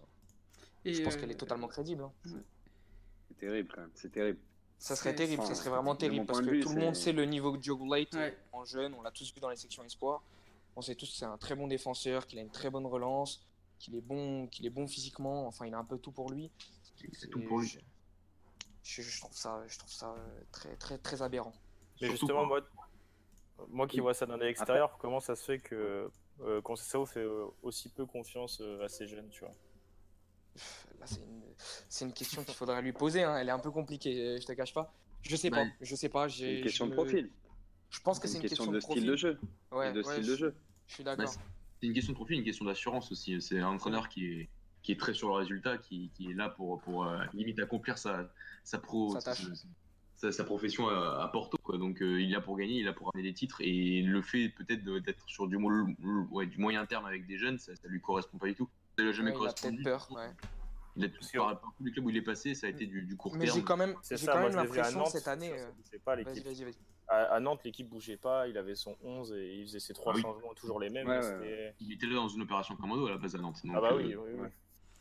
Et, 0.84 0.94
Je 0.94 1.02
pense 1.02 1.14
euh, 1.14 1.18
qu'elle 1.18 1.30
est 1.30 1.36
totalement 1.36 1.68
crédible. 1.68 2.02
hein. 2.04 2.12
C'est 2.24 3.36
terrible 3.38 3.70
quand 3.74 3.80
même, 3.82 3.90
c'est 3.94 4.10
terrible. 4.12 4.38
Ça 4.78 4.96
serait 4.96 5.14
terrible, 5.14 5.42
enfin, 5.42 5.54
ça 5.54 5.60
serait 5.60 5.70
vraiment 5.70 5.94
terrible 5.94 6.26
parce 6.26 6.40
que 6.40 6.46
vue, 6.50 6.60
tout 6.60 6.70
le 6.70 6.80
monde 6.80 6.96
sait 6.96 7.12
le 7.12 7.24
niveau 7.24 7.52
de 7.52 7.58
Diogo 7.62 7.86
Light 7.92 8.12
Ouais. 8.14 8.36
en 8.52 8.64
jeune, 8.64 8.94
on 8.94 9.02
l'a 9.02 9.10
tous 9.12 9.32
vu 9.32 9.40
dans 9.40 9.48
les 9.50 9.56
sections 9.56 9.84
espoirs. 9.84 10.22
On 10.76 10.82
sait 10.82 10.94
tous 10.94 11.10
que 11.10 11.16
c'est 11.16 11.24
un 11.24 11.38
très 11.38 11.54
bon 11.54 11.66
défenseur, 11.66 12.26
qu'il 12.26 12.38
a 12.38 12.42
une 12.42 12.50
très 12.50 12.70
bonne 12.70 12.86
relance, 12.86 13.44
qu'il 13.78 13.94
est 13.96 14.00
bon, 14.00 14.46
qu'il 14.48 14.64
est 14.66 14.70
bon 14.70 14.86
physiquement, 14.86 15.46
enfin 15.46 15.66
il 15.66 15.74
a 15.74 15.78
un 15.78 15.84
peu 15.84 15.98
tout 15.98 16.12
pour 16.12 16.30
lui. 16.30 16.50
C'est 17.12 17.28
tout 17.28 17.40
pour 17.40 17.60
lui. 17.60 17.68
Je, 18.82 19.02
je- 19.02 19.08
je 19.10 19.20
trouve 19.20 19.36
ça, 19.36 19.62
je 19.66 19.78
trouve 19.78 19.92
ça 19.92 20.12
euh, 20.14 20.40
très 20.50 20.76
très 20.76 20.98
très 20.98 21.22
aberrant. 21.22 21.52
Mais 22.00 22.08
Surtout 22.08 22.20
justement, 22.26 22.46
moi, 22.46 22.60
moi 23.68 23.86
qui 23.86 24.00
vois 24.00 24.14
ça 24.14 24.26
d'un 24.26 24.40
extérieur, 24.40 24.96
comment 24.98 25.20
ça 25.20 25.36
se 25.36 25.44
fait 25.44 25.58
que 25.60 26.10
euh, 26.40 26.60
Conceição 26.62 27.04
fait 27.06 27.20
euh, 27.20 27.46
aussi 27.62 27.88
peu 27.90 28.06
confiance 28.06 28.60
euh, 28.60 28.82
à 28.84 28.88
ces 28.88 29.06
jeunes, 29.06 29.28
tu 29.30 29.40
vois? 29.44 29.54
C'est 31.04 31.20
une, 31.20 31.42
c'est 31.88 32.04
une 32.04 32.12
question 32.12 32.44
qu'il 32.44 32.54
faudrait 32.54 32.82
lui 32.82 32.92
poser, 32.92 33.22
hein. 33.22 33.36
elle 33.36 33.48
est 33.48 33.52
un 33.52 33.58
peu 33.58 33.70
compliquée, 33.70 34.38
je 34.40 34.46
te 34.46 34.52
cache 34.52 34.72
pas. 34.74 34.92
Je 35.22 35.36
sais 35.36 35.50
pas, 35.50 35.62
Ouais. 35.62 35.72
je 35.80 35.94
sais 35.96 36.08
pas. 36.08 36.28
Une 36.28 36.62
question 36.62 36.86
je 36.86 36.90
de 36.90 36.94
profil, 36.96 37.30
Je 37.92 38.00
pense 38.00 38.18
que 38.18 38.26
c'est 38.26 38.38
c'est 38.38 38.42
une 38.42 38.48
question 38.48 38.66
de 38.72 38.78
profil. 38.78 39.02
style 39.02 39.10
de 39.10 39.16
jeu. 39.16 39.38
Ouais, 39.70 39.90
et 39.90 39.92
de 39.92 39.98
ouais, 40.02 40.12
style 40.12 40.24
je, 40.24 40.30
de 40.32 40.36
jeu. 40.36 40.54
je 40.88 40.94
suis 40.94 41.04
Bah, 41.04 41.14
d'accord. 41.14 41.34
c'est 41.80 41.86
une 41.86 41.92
question 41.92 42.12
de 42.12 42.16
profil, 42.16 42.38
une 42.38 42.44
question 42.44 42.64
d'assurance 42.64 43.12
aussi. 43.12 43.40
C'est 43.40 43.60
un 43.60 43.68
entraîneur 43.68 44.08
qui 44.08 44.26
est, 44.26 44.48
qui 44.82 44.92
est 44.92 44.98
très 44.98 45.12
sur 45.14 45.28
le 45.28 45.34
résultat, 45.34 45.76
qui, 45.78 46.10
qui 46.14 46.30
est 46.30 46.34
là 46.34 46.48
pour, 46.48 46.80
pour 46.80 47.04
euh, 47.04 47.18
limite 47.34 47.58
accomplir 47.60 47.98
sa, 47.98 48.32
sa, 48.64 48.78
pro, 48.78 49.18
Sa 49.20 49.34
sa, 50.16 50.32
sa 50.32 50.44
profession 50.44 50.88
à, 50.88 51.22
à 51.22 51.28
Porto. 51.28 51.58
Quoi. 51.62 51.78
Donc 51.78 52.00
euh, 52.00 52.20
il 52.20 52.30
est 52.30 52.34
là 52.34 52.40
pour 52.40 52.56
gagner, 52.56 52.76
il 52.76 52.80
est 52.80 52.84
là 52.84 52.92
pour 52.92 53.10
ramener 53.12 53.28
des 53.28 53.34
titres. 53.34 53.60
Et 53.60 54.00
le 54.02 54.22
fait 54.22 54.48
peut-être 54.48 54.84
de- 54.84 54.98
d'être 55.00 55.28
sur 55.28 55.46
du, 55.48 55.56
ouais, 55.56 56.46
du 56.46 56.58
moyen 56.58 56.86
terme 56.86 57.04
avec 57.06 57.26
des 57.26 57.36
jeunes, 57.38 57.58
ça, 57.58 57.74
ça 57.76 57.88
lui 57.88 58.00
correspond 58.00 58.38
pas 58.38 58.46
du 58.46 58.54
tout. 58.54 58.68
Ça 58.96 59.02
lui 59.02 59.10
a 59.10 59.12
jamais 59.12 59.30
Ouais, 59.30 59.34
il 59.34 59.36
a 59.36 59.38
correspondu. 59.40 59.82
peur. 59.82 60.08
ouais. 60.12 60.30
Il 60.96 61.04
a 61.04 61.08
tout, 61.08 61.20
que- 61.20 61.36
par, 61.38 61.60
par 61.60 61.72
tous 61.76 61.84
les 61.84 61.90
clubs 61.92 62.06
où 62.06 62.10
il 62.10 62.16
est 62.16 62.22
passé, 62.22 62.54
ça 62.54 62.66
a 62.68 62.70
été 62.70 62.86
du, 62.86 63.02
du 63.02 63.16
court 63.16 63.34
Mais 63.34 63.46
terme. 63.46 63.58
j'ai 63.58 63.64
quand 63.64 63.76
même, 63.76 63.96
C'est 64.02 64.16
j'ai 64.18 64.26
quand 64.26 64.40
même 64.42 64.54
l'impression 64.54 65.04
cette 65.06 65.26
année. 65.28 65.52
euh, 65.52 65.70
bougeait 65.72 65.98
pas 65.98 66.16
Vas-y, 66.16 66.34
l'équipe. 66.36 66.76
À, 67.12 67.34
à 67.34 67.40
Nantes, 67.40 67.60
l'équipe 67.64 67.88
bougeait 67.90 68.16
pas, 68.16 68.48
il 68.48 68.56
avait 68.56 68.74
son 68.74 68.96
11 69.04 69.32
et 69.34 69.56
il 69.58 69.66
faisait 69.66 69.80
ses 69.80 69.92
trois 69.92 70.12
Ah 70.14 70.16
oui. 70.16 70.22
changements 70.22 70.54
toujours 70.54 70.80
les 70.80 70.88
mêmes. 70.88 71.06
Ouais, 71.06 71.18
ouais, 71.18 71.74
Il 71.80 71.92
était 71.92 72.06
là 72.06 72.14
dans 72.14 72.28
une 72.28 72.40
opération 72.40 72.74
commando 72.74 73.06
à 73.06 73.10
la 73.10 73.18
base 73.18 73.34
à 73.34 73.38
Nantes. 73.38 73.60
Donc, 73.64 73.74
Ah 73.76 73.80
bah 73.82 73.90
euh, 73.92 73.96
oui, 73.98 74.14
oui, 74.14 74.30
oui. 74.34 74.40
ouais. 74.40 74.50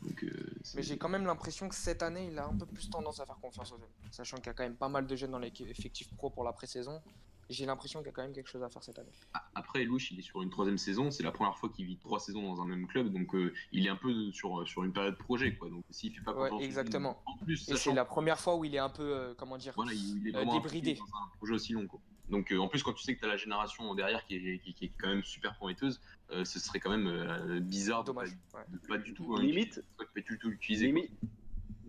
donc, 0.02 0.24
euh, 0.26 0.30
Mais 0.76 0.84
j'ai 0.84 0.98
quand 0.98 1.08
même 1.08 1.26
l'impression 1.26 1.70
que 1.70 1.76
cette 1.76 2.04
année, 2.04 2.28
il 2.30 2.38
a 2.38 2.46
un 2.48 2.58
peu 2.58 2.66
plus 2.66 2.90
tendance 2.90 3.22
à 3.22 3.26
faire 3.26 3.38
confiance 3.40 3.72
aux 3.72 3.78
jeunes. 3.78 3.88
Sachant 4.12 4.36
qu'il 4.38 4.48
y 4.48 4.50
a 4.50 4.54
quand 4.54 4.64
même 4.64 4.76
pas 4.76 4.90
mal 4.90 5.08
de 5.08 5.16
jeunes 5.16 5.32
dans 5.32 5.40
l'effectif 5.40 6.14
pro 6.18 6.30
pour 6.30 6.44
la 6.44 6.52
pré-saison. 6.52 7.02
J'ai 7.52 7.66
l'impression 7.66 8.00
qu'il 8.00 8.08
y 8.08 8.10
a 8.10 8.14
quand 8.14 8.22
même 8.24 8.32
quelque 8.34 8.48
chose 8.50 8.64
à 8.64 8.70
faire 8.70 8.82
cette 8.82 8.98
année. 8.98 9.12
Après, 9.56 9.84
Louis, 9.84 10.02
il 10.12 10.20
est 10.20 10.22
sur 10.24 10.42
une 10.42 10.50
troisième 10.50 10.78
saison. 10.78 11.12
C'est 11.12 11.22
la 11.24 11.32
première 11.32 11.58
fois 11.58 11.68
qu'il 11.70 11.86
vit 11.86 11.98
trois 11.98 12.20
saisons 12.20 12.42
dans 12.42 12.62
un 12.62 12.66
même 12.66 12.88
club. 12.88 13.12
Donc, 13.12 13.36
euh, 13.36 13.54
il 13.74 13.86
est 13.86 13.90
un 13.90 13.98
peu 13.98 14.32
sur, 14.32 14.66
sur 14.68 14.84
une 14.86 14.94
période 14.94 15.18
projet. 15.18 15.56
Quoi. 15.56 15.70
Donc, 15.70 15.84
s'il 15.90 16.14
fait 16.16 16.22
pas 16.24 16.34
Ouais, 16.34 16.64
exactement. 16.64 17.22
En 17.26 17.36
plus, 17.38 17.68
Et 17.70 17.76
c'est 17.76 17.94
la 17.94 18.06
première 18.06 18.40
fois 18.40 18.56
où 18.56 18.64
il 18.64 18.74
est 18.74 18.80
un 18.80 18.90
peu, 18.90 19.04
euh, 19.04 19.34
comment 19.38 19.58
dire, 19.58 19.74
voilà, 19.76 19.92
il, 19.94 20.20
il 20.26 20.28
est 20.30 20.36
euh, 20.36 20.46
débridé. 20.46 20.94
dans 20.96 21.04
un 21.04 21.28
projet 21.38 21.54
aussi 21.54 21.74
long. 21.74 21.88
Quoi. 21.88 22.00
Donc, 22.30 22.54
euh, 22.54 22.58
en 22.60 22.70
plus, 22.70 22.82
quand 22.84 22.94
tu 22.94 23.04
sais 23.04 23.14
que 23.16 23.20
tu 23.20 23.26
as 23.26 23.30
la 23.30 23.36
génération 23.38 23.94
derrière 23.96 24.24
qui 24.26 24.36
est, 24.36 24.60
qui, 24.60 24.74
qui 24.74 24.86
est 24.86 24.92
quand 24.98 25.10
même 25.10 25.24
super 25.24 25.54
prometteuse, 25.56 26.00
euh, 26.32 26.46
ce 26.46 26.58
serait 26.60 26.80
quand 26.80 26.90
même 26.92 27.08
euh, 27.08 27.60
bizarre 27.60 28.06
de 28.06 28.14
pas, 28.14 28.24
dommage. 28.24 28.38
ouais. 28.54 28.62
de 28.70 28.78
pas 28.88 28.98
du 28.98 29.14
tout. 29.14 29.36
hein, 29.36 29.42
Limite- 29.42 29.84
pas 29.98 30.22
du 30.22 30.38
tout 30.40 30.50
l'utiliser. 30.50 30.86
Limite, 30.86 31.12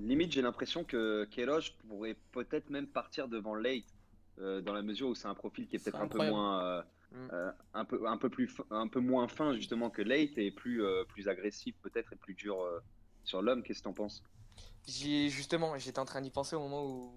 limite 0.01 0.33
j'ai 0.33 0.43
l'impression 0.43 0.83
que 0.83 1.25
Keloche 1.31 1.75
pourrait 1.89 2.17
peut-être 2.33 2.71
même 2.71 2.89
partir 2.89 3.29
devant 3.29 3.55
Late, 3.55 3.85
dans 4.39 4.73
la 4.73 4.83
mesure 4.83 5.09
où 5.09 5.15
c'est 5.15 5.29
un 5.29 5.35
profil 5.35 5.67
qui 5.69 5.77
est 5.77 5.79
peut-être 5.79 6.01
un 6.01 6.09
peu 6.09 6.19
moins, 6.19 6.63
euh, 6.65 6.83
Mm. 7.13 7.29
euh, 7.33 7.53
un 7.75 7.85
peu, 7.85 8.09
un 8.09 8.17
peu 8.17 8.31
plus, 8.31 8.49
fin- 8.49 8.65
un 8.71 8.89
peu 8.89 8.99
moins 9.01 9.29
fin 9.29 9.55
justement 9.55 9.91
que 9.91 10.01
Late 10.01 10.39
et 10.39 10.51
plus, 10.51 10.83
euh, 10.83 11.05
plus 11.05 11.29
agressif 11.29 11.77
peut-être 11.83 12.15
et 12.15 12.17
plus 12.17 12.33
dur 12.33 12.63
euh, 12.63 12.81
sur 13.23 13.43
l'homme. 13.43 13.63
Qu'est-ce 13.63 13.81
que 13.81 13.85
t'en 13.85 13.93
penses? 13.93 14.23
J'y- 14.87 15.29
justement, 15.29 15.77
j'étais 15.77 15.99
en 15.99 16.07
train 16.07 16.23
d'y 16.23 16.31
penser 16.31 16.57
au 16.57 16.61
moment 16.61 16.87
où 16.87 17.13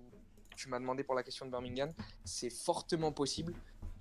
tu 0.58 0.68
m'as 0.68 0.80
demandé 0.80 1.06
pour 1.06 1.16
la 1.16 1.24
question 1.24 1.46
de 1.46 1.52
Birmingham. 1.52 1.94
C'est 2.26 2.50
fortement 2.50 3.14
possible. 3.14 3.54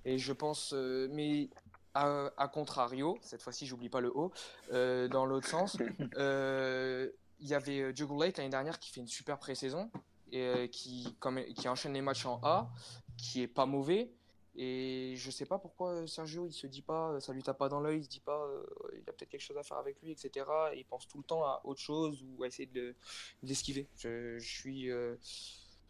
Et 0.03 0.17
je 0.17 0.33
pense, 0.33 0.73
euh, 0.73 1.07
mais 1.11 1.49
à, 1.93 2.29
à 2.35 2.47
contrario, 2.49 3.17
cette 3.21 3.41
fois-ci, 3.41 3.65
j'oublie 3.65 3.87
pas 3.89 4.01
le 4.01 4.11
haut, 4.15 4.33
euh, 4.73 5.07
dans 5.07 5.25
l'autre 5.25 5.47
sens, 5.47 5.77
euh, 6.17 7.09
il 7.39 7.47
y 7.47 7.53
avait 7.53 7.79
euh, 7.79 7.93
Diogo 7.93 8.19
Light 8.21 8.37
l'année 8.37 8.49
dernière 8.49 8.79
qui 8.79 8.91
fait 8.91 8.99
une 8.99 9.07
super 9.07 9.39
pré-saison. 9.39 9.89
et, 10.31 10.41
euh, 10.41 10.67
qui, 10.67 11.15
comme, 11.19 11.41
qui 11.53 11.69
enchaîne 11.69 11.93
les 11.93 12.01
matchs 12.01 12.25
en 12.25 12.39
A, 12.43 12.69
qui 13.17 13.41
est 13.41 13.47
pas 13.47 13.65
mauvais. 13.65 14.11
Et 14.57 15.15
je 15.17 15.31
sais 15.31 15.45
pas 15.45 15.59
pourquoi 15.59 16.07
Sergio 16.07 16.47
il 16.47 16.53
se 16.53 16.65
dit 16.65 16.81
pas, 16.81 17.19
ça 17.19 17.33
lui 17.33 17.43
tape 17.43 17.57
pas 17.57 17.67
dans 17.67 17.81
l'œil, 17.81 17.99
il 17.99 18.03
se 18.05 18.09
dit 18.09 18.21
pas, 18.21 18.41
euh, 18.45 18.65
il 18.93 18.99
y 18.99 19.09
a 19.09 19.11
peut-être 19.11 19.27
quelque 19.29 19.41
chose 19.41 19.57
à 19.57 19.63
faire 19.63 19.75
avec 19.77 20.01
lui, 20.01 20.11
etc. 20.11 20.45
Et 20.73 20.79
il 20.79 20.85
pense 20.85 21.07
tout 21.09 21.17
le 21.17 21.25
temps 21.25 21.43
à 21.43 21.59
autre 21.65 21.81
chose 21.81 22.23
ou 22.23 22.41
à 22.43 22.47
essayer 22.47 22.65
de 22.67 22.79
le- 22.79 22.95
de 23.43 23.47
l'esquiver. 23.49 23.89
Je, 23.97 24.39
je 24.39 24.47
suis, 24.49 24.89
euh, 24.89 25.17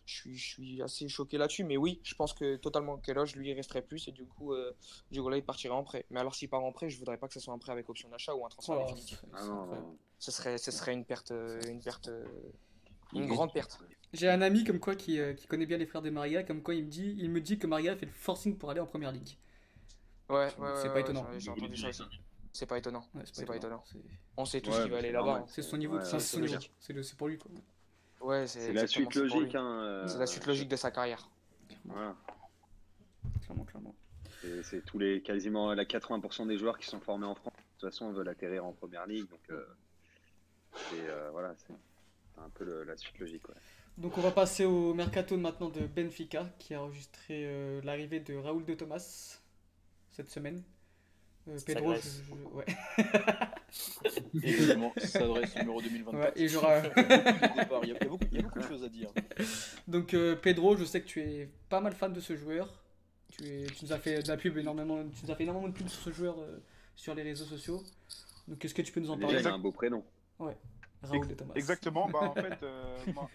je 0.06 0.16
suis, 0.16 0.36
je 0.36 0.48
suis 0.48 0.82
assez 0.82 1.08
choqué 1.08 1.38
là-dessus, 1.38 1.64
mais 1.64 1.78
oui, 1.78 2.00
je 2.04 2.16
pense 2.16 2.34
que 2.34 2.56
totalement 2.56 2.98
Keloge 2.98 3.36
lui 3.36 3.50
il 3.50 3.54
resterait 3.54 3.84
plus 3.84 4.08
et 4.08 4.12
du 4.12 4.26
coup, 4.26 4.54
euh, 4.54 4.76
du 5.12 5.22
coup 5.22 5.30
là 5.30 5.38
il 5.38 5.46
partirait 5.46 5.76
en 5.76 5.84
prêt. 5.84 6.08
Mais 6.10 6.20
alors 6.20 6.34
s'il 6.34 6.50
part 6.50 6.64
en 6.64 6.72
prêt, 6.72 6.90
je 6.90 6.98
voudrais 6.98 7.20
pas 7.20 7.28
que 7.28 7.36
ce 7.36 7.40
soit 7.40 7.54
un 7.54 7.60
prêt 7.60 7.72
avec 7.72 7.88
option 7.88 8.10
d'achat 8.10 8.34
ou 8.34 8.44
un 8.48 8.50
transfert 8.50 8.78
Oh, 8.80 8.86
définitif. 8.86 9.24
Ah. 9.34 9.68
Ce 10.18 10.32
serait, 10.32 10.58
ce 10.58 10.72
serait 10.72 10.94
une 10.94 11.06
perte, 11.06 11.30
euh, 11.30 11.60
une 11.70 11.84
perte, 11.84 12.08
euh, 12.08 12.26
une 13.14 13.28
grande 13.28 13.54
perte. 13.54 13.78
J'ai 14.16 14.30
un 14.30 14.42
ami 14.42 14.64
comme 14.64 14.80
quoi 14.80 14.96
qui, 14.96 15.20
euh, 15.20 15.34
qui 15.34 15.46
connaît 15.48 15.66
bien 15.66 15.78
les 15.78 15.86
frères 15.86 16.02
de 16.02 16.10
Maria, 16.10 16.44
comme 16.44 16.62
quoi 16.62 16.74
il 16.74 16.86
me 16.86 16.90
dit, 16.90 17.16
il 17.20 17.30
me 17.30 17.42
dit 17.42 17.58
que 17.60 17.68
Maria 17.68 17.96
fait 17.96 18.06
le 18.06 18.12
forcing 18.12 18.58
pour 18.58 18.70
aller 18.72 18.80
en 18.80 18.86
première 18.86 19.12
ligue. 19.12 19.38
Ouais, 20.30 20.36
ouais, 20.38 20.50
C'est 20.76 20.88
ouais, 20.88 20.94
pas 20.94 21.00
étonnant. 21.02 21.28
j'ai- 21.34 21.40
J'ai 21.42 21.52
entendu 21.52 21.78
ça 21.78 21.90
aussi. 21.90 22.04
C'est 22.54 22.66
pas 22.66 22.78
étonnant. 22.78 23.06
Ouais, 23.14 23.22
C'est 23.32 23.46
pas 23.46 23.58
étonnant. 23.58 23.84
On 24.38 24.46
sait 24.46 24.62
tous 24.62 24.72
Ouais, 24.72 24.84
qu'il 24.84 24.92
va 24.92 24.98
aller 25.00 25.12
là-bas. 25.12 25.44
C'est 25.48 25.62
son 25.62 25.78
niveau, 25.78 25.98
Ouais, 25.98 26.06
c'est 26.06 27.18
pour 27.18 27.28
lui 27.28 27.38
quoi. 27.38 27.52
Ouais, 28.22 28.48
C'est 28.48 28.74
la 28.74 28.88
suite 28.88 29.14
logique. 29.16 29.56
Hein, 29.56 29.82
euh, 29.84 30.08
C'est 30.08 30.18
la 30.18 30.26
suite 30.26 30.46
logique 30.48 30.70
de 30.70 30.76
sa 30.76 30.90
carrière. 30.92 31.30
Voilà. 31.84 32.16
Clairement, 33.44 33.66
clairement. 33.66 33.96
C'est 34.64 34.86
tous 34.86 35.00
les 35.00 35.22
quasiment 35.22 35.74
la 35.74 35.86
80% 35.86 36.46
des 36.46 36.58
joueurs 36.58 36.78
qui 36.78 36.86
sont 36.88 37.00
formés 37.02 37.26
en 37.26 37.36
France. 37.36 37.54
De 37.56 37.80
toute 37.82 37.90
façon, 37.90 38.12
veulent 38.14 38.30
atterrir 38.30 38.64
en 38.66 38.72
première 38.74 39.06
ligue. 39.08 39.28
Donc, 39.30 39.40
euh, 39.50 39.66
c'est 40.90 41.10
euh, 41.10 41.30
voilà, 41.32 41.54
c'est 41.58 41.74
un 42.38 42.50
peu 42.50 42.64
le- 42.64 42.84
la 42.84 42.96
suite 42.96 43.18
logique. 43.20 43.48
Ouais. 43.50 43.56
Donc 43.98 44.18
on 44.18 44.22
va 44.22 44.32
passer 44.32 44.66
au 44.66 44.94
mercato 44.94 45.38
maintenant 45.38 45.70
de 45.70 45.82
Benfica 45.88 46.46
qui 46.60 46.74
a 46.74 46.82
enregistré 46.82 47.46
euh, 47.46 47.82
l'arrivée 47.84 48.20
de 48.20 48.36
Raoul 48.36 48.66
de 48.66 48.74
Thomas 48.74 49.40
cette 50.12 50.30
semaine. 50.30 50.64
Euh, 51.48 51.58
Pedro, 51.66 51.94
je- 51.94 52.00
je- 52.02 52.56
ouais. 52.56 52.66
Ça 54.98 55.08
s'adresse 55.20 55.56
numéro 55.58 55.82
2024. 55.82 56.24
Ouais, 56.24 56.34
et 56.44 56.48
j'aurai- 56.48 56.82
Il 57.84 57.90
y 57.90 57.96
a 57.96 58.00
beaucoup 58.08 58.24
il 58.32 58.38
y 58.38 58.40
a- 58.40 58.42
beaucoup- 58.42 58.60
de 58.60 58.68
choses 58.68 58.84
à 58.84 58.90
dire. 58.90 59.10
Donc 59.88 60.14
euh, 60.14 60.36
Pedro, 60.36 60.76
je 60.76 60.84
sais 60.86 61.02
que 61.02 61.08
tu 61.08 61.22
es 61.22 61.50
pas 61.70 61.80
mal 61.82 61.94
fan 61.94 62.12
de 62.12 62.20
ce 62.20 62.36
joueur. 62.36 62.82
Tu, 63.32 63.44
es, 63.46 63.66
tu 63.68 63.86
nous 63.86 63.94
as 63.94 64.00
fait 64.00 64.22
de 64.24 64.28
la 64.28 64.38
pub 64.38 64.58
énormément, 64.58 65.04
tu 65.10 65.26
nous 65.26 65.32
as 65.32 65.36
fait 65.36 65.44
énormément 65.44 65.68
de 65.68 65.74
pub 65.74 65.88
sur 65.88 66.02
ce 66.02 66.12
joueur 66.12 66.40
euh, 66.40 66.58
sur 66.96 67.14
les 67.16 67.24
réseaux 67.24 67.46
sociaux. 67.46 67.84
Donc 68.48 68.64
est-ce 68.66 68.74
que 68.74 68.82
tu 68.82 68.92
peux 68.92 69.00
nous 69.00 69.12
en 69.12 69.16
Déjà, 69.16 69.28
parler? 69.28 69.42
il 69.42 69.48
a 69.48 69.54
un 69.54 69.60
beau 69.60 69.72
prénom. 69.72 70.04
Raoul 71.04 71.28
de 71.28 71.34
Thomas. 71.36 71.54
Exactement, 71.56 72.10
bah 72.10 72.20
en 72.22 72.34
fait, 72.34 72.64
euh, 72.64 72.98
moi- 73.14 73.30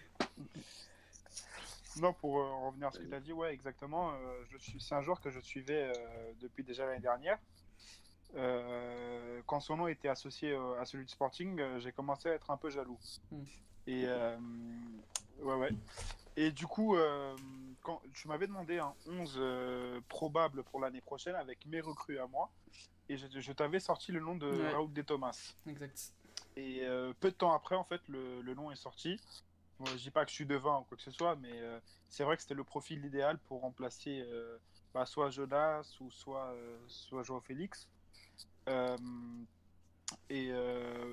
non, 1.97 2.13
pour 2.13 2.39
euh, 2.39 2.43
en 2.43 2.67
revenir 2.67 2.87
à 2.87 2.91
ce 2.91 2.99
que 2.99 3.05
tu 3.05 3.13
as 3.13 3.19
dit, 3.19 3.33
ouais, 3.33 3.53
exactement. 3.53 4.11
euh, 4.13 4.43
je 4.49 4.57
suis, 4.57 4.79
c'est 4.79 4.95
un 4.95 5.01
joueur 5.01 5.19
que 5.21 5.29
je 5.29 5.39
suivais 5.39 5.91
euh, 5.95 6.31
depuis 6.39 6.63
déjà 6.63 6.85
l'année 6.85 7.01
dernière. 7.01 7.37
Euh, 8.35 9.41
quand 9.45 9.59
son 9.59 9.75
nom 9.75 9.87
était 9.87 10.07
associé 10.07 10.51
euh, 10.53 10.79
à 10.79 10.85
celui 10.85 11.03
de 11.05 11.09
Sporting, 11.09 11.59
euh, 11.59 11.79
j'ai 11.79 11.91
commencé 11.91 12.29
à 12.29 12.33
être 12.33 12.49
un 12.49 12.57
peu 12.57 12.69
jaloux. 12.69 12.97
Mm. 13.31 13.43
Et 13.87 14.03
euh, 14.05 14.37
ouais, 15.41 15.55
ouais. 15.55 15.71
Et 16.37 16.51
du 16.51 16.65
coup, 16.65 16.95
euh, 16.95 17.35
quand 17.81 18.01
tu 18.13 18.29
m'avais 18.29 18.47
demandé 18.47 18.79
un 18.79 18.93
11 19.07 19.35
euh, 19.37 19.99
probable 20.07 20.63
pour 20.63 20.79
l'année 20.79 21.01
prochaine 21.01 21.35
avec 21.35 21.65
mes 21.65 21.81
recrues 21.81 22.19
à 22.19 22.27
moi, 22.27 22.49
et 23.09 23.17
je, 23.17 23.27
je 23.37 23.51
t'avais 23.51 23.81
sorti 23.81 24.13
le 24.13 24.21
nom 24.21 24.35
de 24.35 24.49
Ouais. 24.49 24.71
Raoul 24.71 24.93
De 24.93 25.01
Thomas. 25.01 25.53
Exact. 25.67 26.13
Et 26.55 26.83
euh, 26.83 27.11
peu 27.19 27.31
de 27.31 27.35
temps 27.35 27.51
après, 27.51 27.75
en 27.75 27.83
fait, 27.83 28.01
le, 28.07 28.41
le 28.41 28.53
nom 28.53 28.71
est 28.71 28.75
sorti. 28.77 29.19
Bon, 29.81 29.87
je 29.87 29.95
dis 29.97 30.11
pas 30.11 30.23
que 30.25 30.29
je 30.29 30.35
suis 30.35 30.45
devin 30.45 30.77
ou 30.77 30.83
quoi 30.83 30.95
que 30.95 31.01
ce 31.01 31.09
soit, 31.09 31.35
mais 31.37 31.59
euh, 31.59 31.79
c'est 32.07 32.23
vrai 32.23 32.35
que 32.35 32.43
c'était 32.43 32.53
le 32.53 32.63
profil 32.63 33.03
idéal 33.03 33.39
pour 33.39 33.61
remplacer 33.61 34.23
euh, 34.31 34.59
bah, 34.93 35.07
soit 35.07 35.31
Jonas 35.31 35.95
ou 35.99 36.11
soit, 36.11 36.51
euh, 36.53 36.77
soit 36.87 37.23
Joao 37.23 37.41
Félix. 37.41 37.87
Et, 40.29 40.51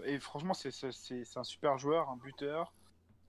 et 0.05 0.21
franchement, 0.21 0.55
c'est 0.55 1.37
un 1.37 1.45
super 1.45 1.79
joueur, 1.79 2.11
un 2.11 2.17
buteur, 2.17 2.75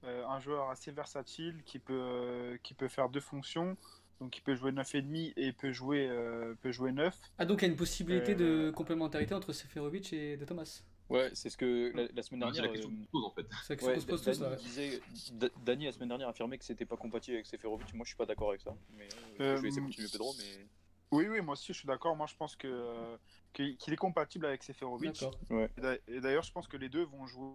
un 0.03 0.39
joueur 0.39 0.69
assez 0.69 0.91
versatile 0.91 1.63
qui 1.63 1.79
peut, 1.79 2.59
qui 2.63 2.73
peut 2.73 2.89
faire 2.89 3.09
deux 3.09 3.21
fonctions. 3.21 3.77
Donc, 4.19 4.37
il 4.37 4.41
peut 4.41 4.55
jouer 4.55 4.71
9,5 4.71 5.33
et 5.37 5.53
peut 5.53 5.71
jouer, 5.71 6.07
euh, 6.09 6.53
peut 6.61 6.71
jouer 6.71 6.91
9. 6.91 7.17
Ah 7.37 7.45
donc 7.45 7.61
il 7.61 7.65
y 7.65 7.67
a 7.69 7.71
une 7.71 7.77
possibilité 7.77 8.33
Euh, 8.33 8.67
de 8.67 8.71
complémentarité 8.71 9.33
entre 9.33 9.53
Seferovic 9.53 10.11
et 10.11 10.35
de 10.37 10.45
Thomas? 10.45 10.83
Ouais, 11.09 11.31
c'est 11.33 11.49
ce 11.49 11.57
que 11.57 11.91
la, 11.95 12.07
la 12.13 12.21
semaine 12.23 12.41
Non, 12.41 12.47
C'est 12.53 12.61
dernière. 12.61 12.63
la 12.63 12.69
question 12.77 12.89
euh, 12.91 13.05
pose 13.11 13.25
en 13.25 13.31
fait. 13.31 13.45
C'est 13.65 13.77
que 13.77 13.85
Ouais, 13.85 13.93
pose 13.95 14.21
Da- 14.23 14.31
tous 14.33 14.39
là. 14.41 14.49
Dani, 14.49 14.61
disait, 14.63 15.01
Da- 15.33 15.49
Dani 15.65 15.85
la 15.85 15.91
semaine 15.91 16.09
dernière 16.09 16.27
affirmait 16.29 16.57
que 16.57 16.65
c'était 16.65 16.85
pas 16.85 16.97
compatible 16.97 17.35
avec 17.35 17.47
Seferovic. 17.47 17.93
Moi, 17.95 18.03
je 18.05 18.09
suis 18.09 18.17
pas 18.17 18.25
d'accord 18.27 18.49
avec 18.49 18.61
ça. 18.61 18.75
Mais 18.95 19.07
euh, 19.39 19.43
Euh, 19.53 19.57
je 19.57 19.61
vais 19.61 19.67
essayer 19.69 19.81
de 19.81 19.87
continuer 19.87 20.07
Pedro, 20.11 20.33
mais 20.37 20.67
Oui, 21.11 21.27
oui, 21.27 21.41
moi 21.41 21.53
aussi, 21.53 21.73
je 21.73 21.77
suis 21.79 21.87
d'accord. 21.87 22.15
Moi, 22.15 22.27
je 22.27 22.35
pense 22.35 22.55
que 22.55 22.67
euh, 22.67 23.17
qu'il 23.53 23.75
est 23.91 23.95
compatible 23.97 24.45
avec 24.45 24.61
Seferovic. 24.63 25.19
D'accord. 25.19 25.39
Et 25.77 25.81
d'a- 25.81 25.97
Et 26.07 26.21
d'ailleurs, 26.21 26.43
je 26.43 26.51
pense 26.51 26.67
que 26.67 26.77
les 26.77 26.89
deux 26.89 27.03
vont 27.03 27.25
jouer, 27.25 27.53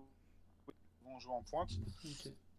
vont 1.05 1.19
jouer 1.21 1.35
en 1.35 1.43
pointe. 1.45 1.71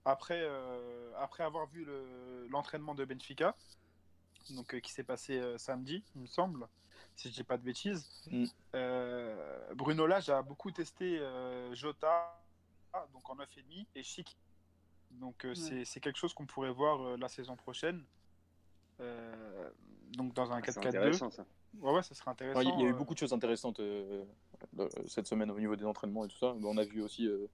Après, 0.05 0.39
euh, 0.43 1.11
après 1.17 1.43
avoir 1.43 1.67
vu 1.67 1.83
le- 1.83 2.47
l'entraînement 2.49 2.95
de 2.95 3.03
Benfica, 3.03 3.55
donc, 4.53 4.73
euh, 4.75 4.79
qui 4.79 4.91
s'est 4.91 5.03
passé 5.03 5.37
euh, 5.39 5.57
samedi, 5.57 6.03
il 6.15 6.21
me 6.21 6.27
semble, 6.27 6.67
si 7.15 7.29
je 7.29 7.33
dis 7.33 7.43
pas 7.43 7.57
de 7.57 7.63
bêtises, 7.63 8.07
Mm. 8.31 8.45
euh, 8.75 9.73
Bruno 9.73 10.05
Lage 10.05 10.29
a 10.29 10.41
beaucoup 10.41 10.71
testé 10.71 11.19
euh, 11.19 11.73
Jota, 11.73 12.41
donc 13.13 13.29
en 13.29 13.35
9,5, 13.35 13.87
et 13.95 14.03
Chic. 14.03 14.37
Donc, 15.11 15.45
euh, 15.45 15.53
c'est- 15.55 15.85
c'est 15.85 15.99
quelque 15.99 16.17
chose 16.17 16.33
qu'on 16.33 16.45
pourrait 16.45 16.71
voir 16.71 17.01
euh, 17.01 17.17
la 17.17 17.29
saison 17.29 17.55
prochaine. 17.55 18.03
Euh, 18.99 19.69
donc, 20.13 20.33
dans 20.33 20.51
un 20.51 20.57
Ah, 20.57 20.61
C'est 20.65 20.79
4-4-2. 20.79 20.97
intéressant 20.99 21.31
ça. 21.31 21.45
Ouais, 21.79 21.91
ouais, 21.93 22.03
ça 22.03 22.15
serait 22.15 22.31
intéressant. 22.31 22.59
Ouais, 22.59 22.65
Il 22.65 22.79
y 22.79 22.83
a 22.83 22.87
eu 22.87 22.93
euh, 22.93 22.95
beaucoup 22.95 23.13
de 23.13 23.19
choses 23.19 23.33
intéressantes 23.33 23.81
cette 25.07 25.27
semaine 25.27 25.51
au 25.51 25.59
niveau 25.59 25.75
des 25.75 25.85
entraînements 25.85 26.23
et 26.25 26.27
tout 26.29 26.37
ça. 26.37 26.53
Mais 26.57 26.65
on 26.67 26.77
a 26.77 26.83
vu 26.85 27.01
aussi. 27.01 27.27
euh, 27.27 27.47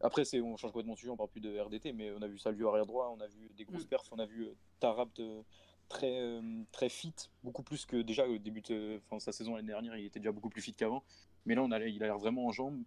Après, 0.00 0.24
c'est 0.24 0.40
on 0.40 0.56
change 0.56 0.70
complètement 0.70 0.92
de 0.94 0.98
sujet, 0.98 1.10
on 1.10 1.16
parle 1.16 1.30
plus 1.30 1.40
de 1.40 1.58
RDT, 1.58 1.92
mais 1.92 2.12
on 2.12 2.22
a 2.22 2.28
vu 2.28 2.38
Salvio 2.38 2.68
arrière 2.68 2.86
droit, 2.86 3.08
on 3.08 3.20
a 3.20 3.26
vu 3.26 3.48
des 3.54 3.64
grosses 3.64 3.84
Mm. 3.84 3.88
perfs, 3.88 4.12
on 4.12 4.18
a 4.20 4.26
vu 4.26 4.48
Tarabt 4.78 5.18
euh, 5.18 5.42
très, 5.88 6.20
euh, 6.20 6.40
très 6.72 6.88
fit, 6.88 7.14
beaucoup 7.42 7.62
plus 7.62 7.86
que 7.86 7.96
déjà 8.02 8.26
au 8.28 8.38
début 8.38 8.60
de 8.62 9.00
enfin, 9.06 9.18
sa 9.20 9.32
saison 9.32 9.54
l'année 9.56 9.68
dernière, 9.68 9.96
il 9.96 10.04
était 10.06 10.20
déjà 10.20 10.32
beaucoup 10.32 10.50
plus 10.50 10.62
fit 10.62 10.74
qu'avant. 10.74 11.02
Mais 11.46 11.54
là, 11.54 11.62
on 11.62 11.70
a, 11.70 11.80
il 11.80 12.02
a 12.02 12.06
l'air 12.06 12.18
vraiment 12.18 12.46
en 12.46 12.52
jambes. 12.52 12.82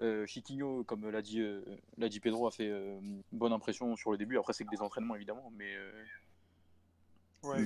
Euh, 0.00 0.26
Chiquinho, 0.26 0.84
comme 0.84 1.08
l'a 1.08 1.22
dit, 1.22 1.40
euh, 1.40 1.62
l'a 1.96 2.08
dit 2.08 2.20
Pedro, 2.20 2.46
a 2.46 2.50
fait 2.50 2.68
euh, 2.68 2.98
bonne 3.30 3.52
impression 3.52 3.94
sur 3.96 4.10
le 4.10 4.18
début. 4.18 4.38
Après, 4.38 4.52
c'est 4.52 4.64
que 4.64 4.70
des 4.70 4.80
entraînements 4.80 5.14
évidemment, 5.14 5.50
mais. 5.56 5.76
ouais, 7.42 7.58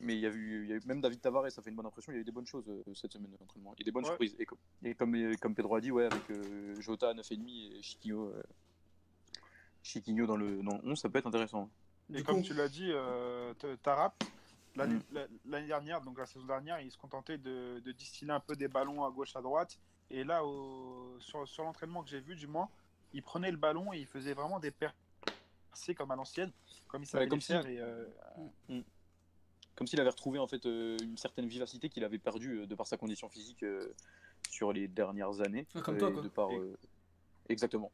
mais 0.00 0.14
il 0.16 0.20
y 0.20 0.26
a 0.26 0.30
eu, 0.30 0.64
il 0.64 0.70
y 0.70 0.72
a 0.72 0.76
eu- 0.76 0.82
même 0.86 1.00
David 1.00 1.20
Tavares, 1.20 1.50
ça 1.50 1.60
fait 1.62 1.70
une 1.70 1.76
bonne 1.76 1.86
impression. 1.86 2.12
Il 2.12 2.16
y 2.16 2.18
a 2.18 2.20
eu 2.20 2.24
des 2.24 2.32
bonnes 2.32 2.46
choses 2.46 2.64
cette 2.94 3.12
semaine 3.12 3.30
d'entraînement. 3.40 3.74
Il 3.76 3.80
y 3.80 3.82
a 3.82 3.86
des 3.86 3.90
bonnes 3.92 4.04
Ouais. 4.04 4.10
surprises. 4.10 4.36
Et, 4.38 4.46
comme, 4.46 4.58
et 4.84 4.94
comme, 4.94 5.36
comme 5.38 5.54
Pedro 5.54 5.74
a 5.76 5.80
dit, 5.80 5.90
ouais, 5.90 6.04
avec 6.04 6.22
Jota 6.80 7.10
à 7.10 7.14
9,5 7.14 7.76
et 7.76 7.82
Chiquinho, 7.82 8.32
Chiquinho 9.82 10.26
dans 10.26 10.36
le, 10.36 10.62
dans 10.62 10.76
le 10.78 10.90
11, 10.90 10.98
ça 11.00 11.08
peut 11.08 11.18
être 11.18 11.26
intéressant. 11.26 11.68
Et 12.10 12.14
Du 12.18 12.24
comme 12.24 12.36
coup- 12.36 12.42
tu 12.42 12.54
l'as 12.54 12.68
dit, 12.68 12.90
euh, 12.90 13.52
Tarap, 13.82 14.14
l'année 14.76 14.94
Mm. 14.94 15.02
la- 15.12 15.26
l'année 15.44 15.66
dernière, 15.66 16.00
donc 16.00 16.18
la 16.18 16.26
saison 16.26 16.46
dernière, 16.46 16.80
il 16.80 16.90
se 16.90 16.96
contentait 16.96 17.38
de, 17.38 17.80
de 17.80 17.92
distiller 17.92 18.30
un 18.32 18.40
peu 18.40 18.56
des 18.56 18.68
ballons 18.68 19.04
à 19.04 19.10
gauche, 19.10 19.36
à 19.36 19.42
droite. 19.42 19.78
Et 20.10 20.24
là, 20.24 20.44
au- 20.44 21.16
sur, 21.20 21.46
sur 21.46 21.64
l'entraînement 21.64 22.02
que 22.02 22.08
j'ai 22.08 22.20
vu, 22.20 22.34
du 22.34 22.46
moins, 22.46 22.70
il 23.12 23.22
prenait 23.22 23.50
le 23.50 23.58
ballon 23.58 23.92
et 23.92 23.98
il 23.98 24.06
faisait 24.06 24.32
vraiment 24.34 24.58
des 24.58 24.70
percées 24.70 25.94
comme 25.94 26.10
à 26.10 26.16
l'ancienne, 26.16 26.52
comme 26.86 27.02
il 27.02 27.06
savait 27.06 27.28
comme 27.28 27.38
le 27.38 27.42
faire. 27.44 27.62
si- 27.62 27.68
Et, 27.72 27.80
euh, 27.80 28.06
Comme 29.74 29.86
s'il 29.86 30.00
avait 30.00 30.10
retrouvé 30.10 30.40
en 30.40 30.48
fait 30.48 30.66
euh, 30.66 30.96
une 31.04 31.16
certaine 31.16 31.46
vivacité 31.46 31.88
qu'il 31.88 32.02
avait 32.02 32.18
perdue 32.18 32.62
euh, 32.62 32.66
de 32.66 32.74
par 32.74 32.88
sa 32.88 32.96
condition 32.96 33.28
physique 33.28 33.62
euh, 33.62 33.94
sur 34.50 34.72
les 34.72 34.88
dernières 34.88 35.40
années. 35.40 35.66
Comme 35.84 35.98
toi, 35.98 36.10
quoi. 36.10 36.22
De 36.22 36.28
par, 36.28 36.50
Et- 36.50 36.74
Exactement. 37.48 37.90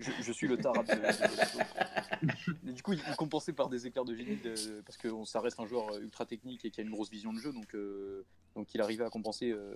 Je, 0.00 0.10
je 0.22 0.32
suis 0.32 0.48
le 0.48 0.56
tarab. 0.56 0.86
de- 0.86 2.72
du 2.72 2.82
coup, 2.82 2.92
il, 2.92 3.00
il 3.08 3.16
compensait 3.16 3.52
par 3.52 3.68
des 3.68 3.86
éclairs 3.86 4.04
de 4.04 4.14
génie 4.14 4.36
de- 4.36 4.80
parce 4.84 4.96
que 4.98 5.08
on- 5.08 5.24
ça 5.24 5.40
reste 5.40 5.60
un 5.60 5.66
joueur 5.66 5.90
euh, 5.94 6.00
ultra 6.00 6.26
technique 6.26 6.64
et 6.64 6.70
qui 6.70 6.80
a 6.80 6.84
une 6.84 6.90
grosse 6.90 7.10
vision 7.10 7.32
de 7.32 7.38
jeu, 7.38 7.52
donc 7.52 7.74
euh, 7.74 8.24
donc 8.56 8.74
il 8.74 8.80
arrivait 8.80 9.04
à 9.04 9.10
compenser 9.10 9.50
euh, 9.52 9.74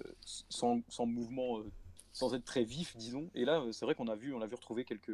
sans, 0.49 0.81
sans 0.89 1.07
mouvement, 1.07 1.59
euh, 1.59 1.65
sans 2.13 2.35
être 2.35 2.45
très 2.45 2.65
vif, 2.65 2.97
disons. 2.97 3.31
Et 3.35 3.45
là, 3.45 3.65
c'est 3.73 3.85
vrai 3.85 3.95
qu'on 3.95 4.09
a 4.09 4.17
vu, 4.17 4.35
on 4.35 4.41
a 4.41 4.47
vu 4.47 4.55
retrouver 4.55 4.85
quelques 4.85 5.13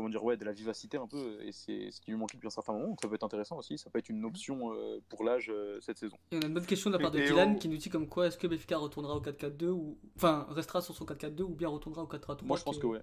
comment 0.00 0.08
dire 0.10 0.24
ouais 0.24 0.36
de 0.36 0.44
la 0.44 0.52
vivacité 0.52 0.96
un 0.96 1.06
peu 1.06 1.42
et 1.42 1.52
c'est 1.52 1.90
ce 1.90 2.00
qui 2.00 2.10
lui 2.10 2.18
manquait 2.18 2.36
depuis 2.36 2.46
un 2.46 2.50
certain 2.50 2.72
moment 2.72 2.88
donc 2.88 3.00
ça 3.02 3.08
peut 3.08 3.14
être 3.14 3.22
intéressant 3.24 3.56
aussi 3.58 3.76
ça 3.78 3.90
peut 3.90 3.98
être 3.98 4.08
une 4.08 4.24
option 4.24 4.72
euh, 4.74 4.98
pour 5.08 5.24
l'âge 5.24 5.50
euh, 5.50 5.78
cette 5.80 5.98
saison 5.98 6.16
Et 6.32 6.36
on 6.38 6.40
a 6.42 6.46
une 6.46 6.54
bonne 6.54 6.66
question 6.66 6.90
de 6.90 6.96
la 6.96 7.02
part 7.02 7.10
de 7.10 7.18
Et- 7.18 7.24
et 7.24 7.26
Dylan 7.28 7.58
qui 7.58 7.68
nous 7.68 7.76
dit 7.76 7.90
comme 7.90 8.08
quoi 8.08 8.26
est-ce 8.26 8.38
que 8.38 8.46
Benfica 8.46 8.78
retournera 8.78 9.14
au 9.16 9.20
4-4-2 9.20 9.66
ou 9.68 9.98
enfin 10.16 10.46
restera 10.50 10.80
sur 10.80 10.94
son 10.94 11.04
4-4-2 11.04 11.42
ou 11.42 11.54
bien 11.54 11.68
retournera 11.68 12.02
au 12.02 12.06
4-3-3 12.06 12.44
moi 12.44 12.56
je 12.56 12.62
pense 12.64 12.78
que 12.78 12.86
ouais 12.86 13.00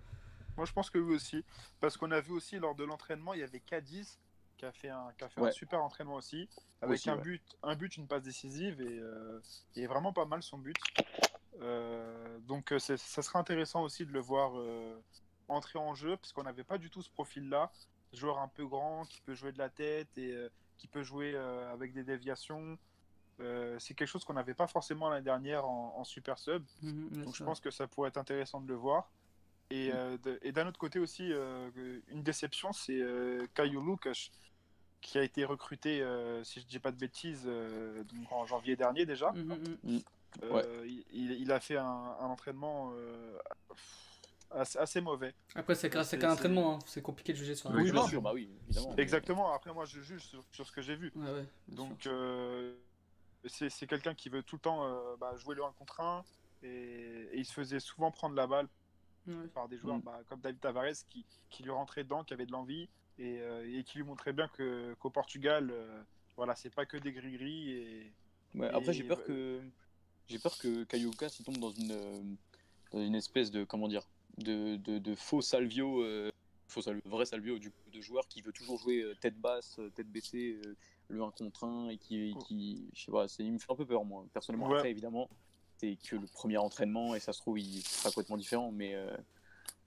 moi, 0.58 0.66
je 0.66 0.74
pense 0.74 0.90
que 0.90 0.98
oui 0.98 1.14
aussi. 1.14 1.46
Parce 1.80 1.98
qu'on 1.98 2.10
a 2.10 2.20
vu 2.20 2.32
aussi 2.34 2.58
lors 2.58 2.74
de 2.74 2.84
l'entraînement, 2.84 3.36
il 3.36 3.42
y 3.42 3.44
avait 3.44 3.60
Cadiz 3.60 4.18
qui 4.58 4.66
a 4.66 4.72
fait 4.72 4.90
un, 4.90 5.12
qui 5.16 5.24
a 5.24 5.30
fait 5.30 5.40
un 5.40 5.52
super 5.52 5.84
entraînement 5.84 6.16
aussi, 6.16 6.50
avec 6.82 6.96
Aussi, 6.96 7.12
un, 7.12 7.16
ouais. 7.18 7.22
but, 7.22 7.44
un 7.62 7.76
but, 7.76 7.96
une 7.96 8.08
passe 8.08 8.24
décisive, 8.24 8.82
et 8.82 8.98
euh, 9.00 9.40
est 9.76 9.86
vraiment 9.86 10.14
pas 10.14 10.26
mal 10.26 10.42
son 10.42 10.58
but. 10.58 10.76
Euh, 11.62 12.40
donc 12.48 12.72
euh, 12.72 12.80
ça 12.80 12.98
serait 12.98 13.40
intéressant 13.40 13.84
aussi 13.84 14.06
de 14.08 14.12
le 14.12 14.20
voir 14.20 14.58
euh, 14.58 14.96
entrer 15.48 15.80
en 15.80 15.96
jeu, 15.96 16.18
parce 16.18 16.34
qu'on 16.34 16.44
n'avait 16.44 16.64
pas 16.64 16.78
du 16.78 16.90
tout 16.90 17.02
ce 17.02 17.10
profil-là. 17.10 17.72
joueur 18.14 18.40
un 18.40 18.48
peu 18.48 18.66
grand, 18.66 19.06
qui 19.06 19.20
peut 19.22 19.36
jouer 19.36 19.52
de 19.52 19.58
la 19.58 19.70
tête 19.70 20.18
et 20.18 20.32
euh, 20.32 20.50
qui 20.78 20.88
peut 20.88 21.04
jouer 21.04 21.34
euh, 21.36 21.72
avec 21.74 21.94
des 21.94 22.04
déviations. 22.04 22.78
Euh, 23.40 23.78
c'est 23.80 23.94
quelque 23.94 24.08
chose 24.08 24.24
qu'on 24.24 24.34
n'avait 24.34 24.54
pas 24.56 24.66
forcément 24.68 25.10
l'année 25.10 25.24
dernière 25.26 25.66
en, 25.66 25.94
en 25.98 26.04
Super 26.04 26.40
Sub. 26.40 26.64
Mhm, 26.82 27.24
Donc 27.26 27.36
je 27.36 27.44
pense 27.44 27.60
que 27.60 27.70
ça 27.70 27.86
pourrait 27.88 28.08
être 28.10 28.18
intéressant 28.18 28.62
de 28.62 28.68
le 28.68 28.76
voir. 28.76 29.10
Et, 29.70 29.92
euh, 29.94 30.18
de- 30.20 30.40
et 30.42 30.54
d'un 30.54 30.66
autre 30.68 30.80
côté 30.80 30.98
aussi, 31.00 31.32
euh, 31.34 31.70
une 32.08 32.24
déception, 32.24 32.72
c'est 32.72 33.00
euh, 33.02 33.46
Caillou 33.54 33.82
Lucas, 33.86 34.30
qui 35.02 35.18
a 35.20 35.24
été 35.24 35.44
recruté, 35.46 36.02
euh, 36.02 36.44
si 36.46 36.62
je 36.62 36.66
ne 36.66 36.70
dis 36.70 36.80
pas 36.80 36.92
de 36.92 36.98
bêtises, 36.98 37.44
euh, 37.46 38.04
donc 38.06 38.32
en 38.32 38.46
janvier 38.46 38.76
dernier 38.78 39.06
déjà. 39.06 39.32
Mhm, 39.34 39.78
mhm. 39.84 40.02
Euh, 40.44 40.52
Ouais. 40.54 40.64
il, 40.90 41.04
il- 41.12 41.32
il 41.42 41.52
a 41.52 41.60
fait 41.60 41.78
un, 41.78 41.86
un 41.86 42.26
entraînement 42.28 42.92
euh, 42.96 43.38
assez, 44.52 44.78
assez 44.80 45.02
mauvais. 45.02 45.34
Après, 45.56 45.76
c'est 45.76 45.90
grâce 45.90 46.14
à 46.14 46.18
qu'un 46.18 46.32
entraînement, 46.34 46.76
hein. 46.76 46.80
c'est 46.86 47.02
compliqué 47.02 47.34
de 47.34 47.38
juger 47.38 47.56
sur 47.56 47.70
un 47.72 47.76
Oui, 47.82 47.92
bien 47.92 48.08
sûr, 48.08 48.22
bah 48.22 48.32
oui, 48.34 48.50
évidemment. 48.70 48.96
Exactement, 48.98 49.52
après 49.54 49.74
moi 49.74 49.86
je 49.86 50.02
juge 50.02 50.24
sur, 50.24 50.44
sur 50.52 50.66
ce 50.66 50.72
que 50.72 50.82
j'ai 50.82 50.96
vu. 50.96 51.12
Ouais, 51.16 51.32
ouais, 51.32 51.46
bien 51.68 51.76
Donc 51.86 52.06
euh, 52.08 52.76
c'est 53.48 53.88
quelqu'un 53.88 54.14
qui 54.16 54.30
veut 54.30 54.44
tout 54.44 54.56
le 54.56 54.62
temps 54.62 54.84
euh, 54.86 55.16
bah, 55.20 55.36
jouer 55.38 55.56
le 55.56 55.64
1 55.64 55.72
contre 55.74 56.00
1 56.02 56.24
et, 56.64 56.68
et 57.32 57.38
il 57.38 57.46
se 57.46 57.54
faisait 57.54 57.80
souvent 57.80 58.12
prendre 58.12 58.36
la 58.36 58.48
balle 58.48 58.68
Ouais. 59.28 59.48
par 59.54 59.68
des 59.68 59.78
joueurs 59.78 59.98
Mm. 59.98 60.02
bah, 60.04 60.22
comme 60.30 60.40
David 60.40 60.62
Tavares 60.62 60.94
qui, 61.10 61.26
qui 61.50 61.62
lui 61.64 61.72
rentraient 61.72 62.06
dedans, 62.06 62.24
qui 62.24 62.34
avaient 62.34 62.46
de 62.46 62.52
l'envie 62.54 62.88
et, 63.20 63.42
euh, 63.42 63.78
et 63.78 63.84
qui 63.84 63.98
lui 63.98 64.06
montraient 64.06 64.32
bien 64.32 64.48
que- 64.48 64.94
qu'au 65.02 65.10
Portugal, 65.10 65.70
euh, 65.70 66.02
voilà, 66.38 66.56
c'est 66.56 66.74
pas 66.74 66.86
que 66.86 66.96
des 66.96 67.12
gris-gris. 67.12 67.72
Et... 67.74 68.14
Après, 68.72 68.94
j'ai 68.94 69.04
peur 69.04 69.22
que 69.26 69.60
j'ai 70.28 70.40
peur 70.40 70.58
que 70.58 70.86
Caio 70.86 71.10
Lucas 71.10 71.36
il 71.40 71.44
tombe 71.46 71.58
dans 71.58 71.72
une 71.72 71.92
euh, 71.92 72.22
dans 72.94 73.02
une 73.04 73.16
espèce 73.16 73.52
de 73.52 73.66
comment 73.66 73.90
dire 73.90 74.08
de, 74.38 74.76
de, 74.78 75.00
de 75.00 75.16
faux 75.16 75.42
salvio, 75.42 76.02
euh, 76.04 76.32
faux 76.68 76.82
salvio, 76.82 77.02
vrai 77.06 77.26
salvio 77.26 77.60
du 77.60 77.72
de 77.92 78.02
joueur 78.02 78.28
qui 78.28 78.42
veut 78.42 78.52
toujours 78.52 78.78
jouer 78.78 79.02
euh, 79.02 79.16
tête 79.16 79.40
basse, 79.40 79.78
euh, 79.80 79.90
tête 79.90 80.12
baissée, 80.12 80.60
euh, 80.66 80.76
le 81.10 81.22
1 81.24 81.32
contre 81.32 81.64
1 81.64 81.90
et 81.90 81.98
qui 81.98 82.36
qui 82.48 82.90
je 82.94 83.06
sais 83.06 83.12
pas, 83.12 83.26
il 83.40 83.54
me 83.54 83.60
fait 83.60 83.72
un 83.72 83.76
peu 83.76 83.86
peur 83.86 84.06
moi 84.06 84.26
personnellement. 84.34 84.68
Ouais. 84.68 84.78
Après 84.78 84.92
évidemment 84.92 85.30
c'est 85.78 85.96
que 85.96 86.16
le 86.16 86.28
premier 86.28 86.58
entraînement 86.58 87.16
et 87.16 87.20
ça 87.20 87.34
se 87.34 87.40
trouve 87.40 87.60
il 87.60 87.82
sera 87.82 88.10
complètement 88.10 88.38
différent, 88.38 88.72
mais 88.72 88.96
euh, 88.96 89.16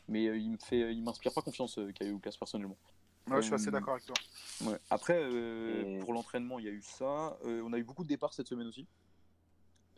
mais 0.08 0.26
euh, 0.28 0.36
il 0.36 0.50
me 0.50 0.56
fait 0.58 0.92
il 0.92 1.02
m'inspire 1.02 1.32
pas 1.32 1.42
confiance 1.42 1.78
euh, 1.78 1.92
Lucas 2.00 2.34
personnellement. 2.38 2.76
Ouais, 3.28 3.36
je 3.36 3.42
suis 3.42 3.54
assez 3.54 3.70
d'accord 3.70 3.94
avec 3.94 4.06
toi. 4.06 4.16
Ouais. 4.62 4.78
Après, 4.88 5.20
euh, 5.22 5.84
Et- 5.84 5.98
pour 6.00 6.12
l'entraînement, 6.12 6.58
il 6.58 6.64
y 6.64 6.68
a 6.68 6.72
eu 6.72 6.82
ça. 6.82 7.38
Euh, 7.44 7.62
on 7.64 7.72
a 7.72 7.78
eu 7.78 7.84
beaucoup 7.84 8.02
de 8.02 8.08
départs 8.08 8.32
cette 8.32 8.48
semaine 8.48 8.66
aussi, 8.66 8.86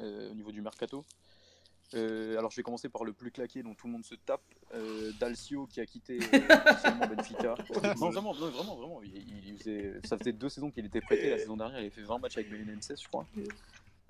euh, 0.01 0.31
au 0.31 0.35
niveau 0.35 0.53
du 0.53 0.61
mercato. 0.61 1.05
Euh, 1.95 2.39
alors, 2.39 2.51
je 2.51 2.57
vais 2.57 2.63
commencer 2.63 2.89
par 2.89 3.05
le 3.05 3.13
plus 3.13 3.31
claqué 3.31 3.63
dont 3.63 3.75
tout 3.75 3.87
le 3.87 3.93
monde 3.93 4.05
se 4.05 4.15
tape. 4.15 4.43
Euh, 4.75 5.13
Dalcio 5.21 5.67
qui 5.67 5.81
a 5.81 5.87
quitté 5.87 6.19
euh, 6.19 6.39
Benfica. 7.17 7.55
non, 8.01 8.11
vraiment, 8.11 8.35
non, 8.35 8.51
vraiment, 8.51 8.77
vraiment. 8.77 9.03
Il, 9.03 9.49
il 9.49 9.59
faisait- 9.59 10.01
ça 10.05 10.17
faisait 10.19 10.33
deux 10.33 10.49
saisons 10.49 10.71
qu'il 10.71 10.85
était 10.87 11.01
prêté. 11.01 11.31
La 11.31 11.39
saison 11.39 11.57
dernière, 11.57 11.79
il 11.79 11.83
avait 11.83 11.91
fait 11.91 12.03
20 12.03 12.19
matchs 12.19 12.39
avec 12.39 12.51
Belenenses, 12.51 12.93
je 13.01 13.09
crois. 13.09 13.27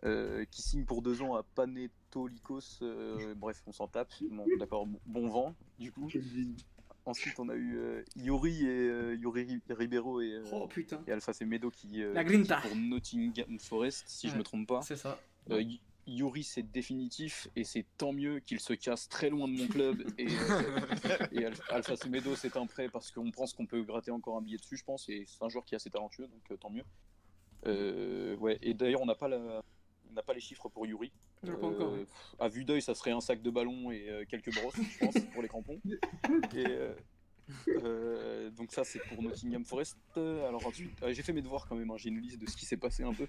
Euh, 0.05 0.45
qui 0.51 0.63
signe 0.63 0.85
pour 0.85 1.01
deux 1.03 1.23
ans 1.23 1.37
à 1.37 1.45
Panetolikos. 1.45 2.61
euh, 2.83 3.35
bref, 3.37 3.63
on 3.67 3.73
s'en 3.73 3.87
tape. 3.87 4.13
Bon, 4.31 4.45
D'accord, 4.59 4.87
bon, 4.87 4.99
bon 5.07 5.29
vent, 5.29 5.55
du 5.79 5.93
coup. 5.93 6.09
Ensuite, 7.05 7.39
on 7.41 7.49
a 7.49 7.55
eu 7.57 7.79
euh, 7.79 8.03
Yuri 8.15 8.65
et 8.65 8.69
euh, 8.69 9.17
Yuri 9.17 9.43
Ri- 9.45 9.61
Ribeiro 9.71 10.21
et, 10.21 10.35
euh, 10.35 10.45
Oh 10.53 10.69
putain, 10.69 11.03
et 11.09 11.11
Alpha 11.13 11.33
Semedo 11.33 11.69
qui, 11.69 12.01
euh, 12.01 12.13
La 12.15 12.23
qui 12.25 12.39
pour 12.39 12.77
Nottingham 12.77 13.59
Forest, 13.59 14.05
si 14.07 14.29
je 14.29 14.33
Ouais. 14.35 14.39
me 14.39 14.45
trompe 14.45 14.69
pas. 14.69 14.83
c'est 14.83 14.95
ça. 14.97 15.19
Euh, 15.51 15.65
Yuri, 16.07 16.43
c'est 16.43 16.63
définitif 16.71 17.49
et 17.55 17.65
c'est 17.65 17.87
tant 17.97 18.13
mieux 18.13 18.41
qu'il 18.41 18.59
se 18.61 18.73
casse 18.73 19.09
très 19.09 19.31
loin 19.31 19.47
de 19.49 19.53
mon 19.57 19.69
club. 19.69 20.03
Et, 20.19 20.27
euh, 20.27 20.81
et 21.33 21.45
Al- 21.45 21.55
Alpha 21.71 21.97
Semedo, 21.97 22.35
c'est 22.35 22.57
un 22.57 22.67
prêt 22.67 22.89
parce 22.89 23.11
qu'on 23.11 23.31
pense 23.31 23.53
qu'on 23.53 23.67
peut 23.67 23.83
gratter 23.83 24.11
encore 24.11 24.37
un 24.37 24.43
billet 24.43 24.57
dessus, 24.59 24.77
je 24.77 24.85
pense. 24.85 25.09
Et 25.09 25.25
c'est 25.27 25.43
un 25.45 25.49
joueur 25.49 25.65
qui 25.65 25.75
est 25.75 25.77
assez 25.77 25.91
talentueux, 25.91 26.27
donc 26.27 26.43
euh, 26.51 26.57
tant 26.57 26.71
mieux. 26.71 26.85
Euh, 27.67 28.37
ouais, 28.37 28.59
et 28.63 28.75
d'ailleurs, 28.75 29.01
on 29.03 29.07
n'a 29.07 29.15
pas, 29.15 29.29
la... 29.29 29.63
on 30.11 30.13
n'a 30.15 30.23
pas 30.23 30.35
les 30.35 30.41
chiffres 30.41 30.69
pour 30.69 30.87
Yuri. 30.87 31.13
Pas 31.57 31.67
encore. 31.67 31.95
Euh, 31.95 32.05
à 32.41 32.49
vue 32.49 32.65
d'œil, 32.65 32.83
ça 32.83 32.95
serait 32.95 33.13
un 33.13 33.21
sac 33.21 33.41
de 33.41 33.51
ballon 33.51 33.91
et 33.93 34.09
quelques 34.29 34.53
brosses, 34.55 34.75
je 34.77 34.99
pense, 34.99 35.15
pour 35.33 35.43
les 35.43 35.49
crampons. 35.49 35.81
Et, 36.55 36.67
euh, 37.69 38.51
donc 38.51 38.73
ça, 38.73 38.85
c'est 38.85 39.01
pour 39.09 39.23
Nottingham 39.23 39.65
Forest. 39.65 39.97
Alors 40.17 40.67
ensuite, 40.67 40.91
j'ai 41.11 41.23
fait 41.23 41.33
mes 41.33 41.43
devoirs 41.43 41.67
quand 41.69 41.77
même. 41.77 41.91
hein, 41.91 41.97
J'ai 41.97 42.09
une 42.09 42.21
liste 42.21 42.41
de 42.41 42.49
ce 42.49 42.57
qui 42.57 42.65
s'est 42.67 42.77
passé 42.77 43.03
un 43.03 43.13
peu. 43.15 43.27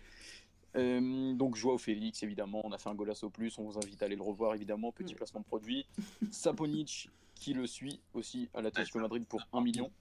Euh, 0.75 1.33
donc 1.33 1.55
Joao 1.55 1.77
Félix, 1.77 2.23
évidemment, 2.23 2.61
on 2.63 2.71
a 2.71 2.77
fait 2.77 2.89
un 2.89 2.95
golasso 2.95 3.29
plus. 3.29 3.57
On 3.59 3.63
vous 3.63 3.77
invite 3.77 4.01
à 4.01 4.05
aller 4.05 4.15
le 4.15 4.23
revoir, 4.23 4.55
évidemment. 4.55 4.91
Petit 4.91 5.13
Mm. 5.13 5.17
placement 5.17 5.39
de 5.41 5.45
produit. 5.45 5.85
Saponic 6.31 7.09
qui 7.35 7.53
le 7.53 7.67
suit 7.67 7.99
aussi 8.13 8.49
à 8.53 8.61
l'Atlético 8.61 8.99
Madrid 8.99 9.25
pour 9.27 9.41
1 9.53 9.61
million. 9.61 9.91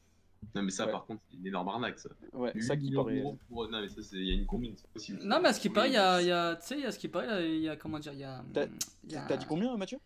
Non, 0.55 0.63
mais 0.63 0.71
ça, 0.71 0.87
Ouais. 0.87 0.93
par 0.93 1.07
contre, 1.07 1.23
c'est 1.31 1.37
une 1.37 1.47
énorme 1.47 1.69
arnaque, 1.69 1.99
ça. 1.99 2.09
Ouais, 2.33 2.51
8 2.55 2.63
ça 2.63 2.77
qui 2.77 2.91
paraît. 2.91 3.23
pour- 3.49 3.69
Non, 3.69 3.81
mais 3.81 3.89
ça, 3.89 4.03
c'est- 4.03 4.17
il 4.17 4.27
y 4.27 4.31
a 4.33 4.35
une 4.35 4.47
combine, 4.47 4.75
c'est 4.77 4.89
possible. 4.91 5.21
Non, 5.23 5.41
mais 5.41 5.49
à 5.51 5.53
ce 5.53 5.61
qui 5.61 5.69
paraît, 5.71 5.89
il 5.91 5.95
y 5.95 5.97
a, 5.97 6.21
il 6.21 6.27
y 6.29 6.31
a- 6.33 6.57
tu 6.57 6.67
sais, 6.67 6.75
il 6.79 6.83
y 6.83 6.87
a 6.87 6.91
ce 6.93 6.99
qui 6.99 7.09
paraît, 7.09 7.55
il 7.57 7.63
y 7.63 7.69
a, 7.69 7.77
comment 7.77 7.99
dire, 8.01 8.13
il 8.13 8.19
y 8.21 8.25
a... 8.25 8.45
T'as- 8.53 8.63
a- 8.63 9.37
dit 9.37 9.47
combien, 9.47 9.77
Mathieu? 9.77 9.99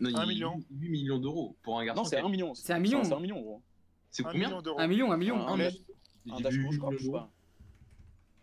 Non, 0.00 0.08
il 0.10 0.12
y 0.12 0.16
a 0.16 0.20
Un 0.22 0.26
million. 0.26 0.60
8 0.72 0.88
millions 0.88 1.18
d'euros 1.18 1.56
pour 1.62 1.78
un 1.78 1.84
garçon. 1.84 2.02
Non, 2.02 2.08
c'est 2.08 2.16
qui 2.16 2.22
a- 2.22 2.26
1 2.26 2.28
million. 2.30 2.54
C'est 2.54 2.72
un 2.72 2.78
million. 2.80 3.04
C'est 3.04 3.12
un 3.12 3.20
million, 3.20 3.40
gros. 3.40 3.62
C'est 4.10 4.26
Un 4.26 4.32
combien 4.32 4.48
million 4.48 4.62
d'euros. 4.62 4.80
Un 4.80 4.86
million, 4.88 5.12
un 5.12 5.16
million. 5.16 5.36
Un, 5.36 5.52
un 5.52 5.56
million. 5.56 5.70
J'ai 6.26 6.32
un 6.32 6.36
vu 6.36 6.42
dash 6.42 6.54
8 6.54 6.64
rouge, 6.64 6.74
je 6.74 6.78
crois, 6.80 6.90
millions 6.90 6.98
je 6.98 7.04
sais 7.04 7.10
d'euros. 7.10 7.18
pas. 7.24 7.30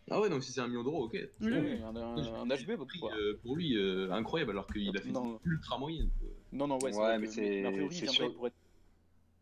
Ah 0.10 0.22
ouais, 0.22 0.30
donc 0.30 0.44
si 0.44 0.52
c'est 0.54 0.62
un 0.62 0.68
million 0.68 0.84
d'euros, 0.84 1.06
ok. 1.06 1.14
Oui, 1.42 1.52
Ouais, 1.52 1.60
oui. 1.60 1.82
un, 1.84 1.96
un, 1.96 2.24
J'ai 2.24 2.30
un 2.30 2.46
HB, 2.48 2.78
votre 2.78 2.94
euh, 3.14 3.40
pour 3.44 3.56
lui, 3.58 3.76
euh, 3.76 4.12
incroyable, 4.12 4.52
alors 4.52 4.68
qu'il 4.68 4.96
a 4.96 5.02
fait 5.02 5.12
Non. 5.12 5.40
une 5.46 5.52
ultra 5.52 5.78
moyenne. 5.78 6.10
Non, 6.54 6.68
non, 6.68 6.80
ouais, 6.80 6.94
c'est 6.94 7.00
Ouais, 7.00 7.20
mais 7.20 7.28
c'est- 7.28 7.66
a 7.66 7.72
priori, 7.72 7.96
il 8.02 8.10
sûr. 8.10 8.34
pour 8.34 8.48
être. 8.48 8.56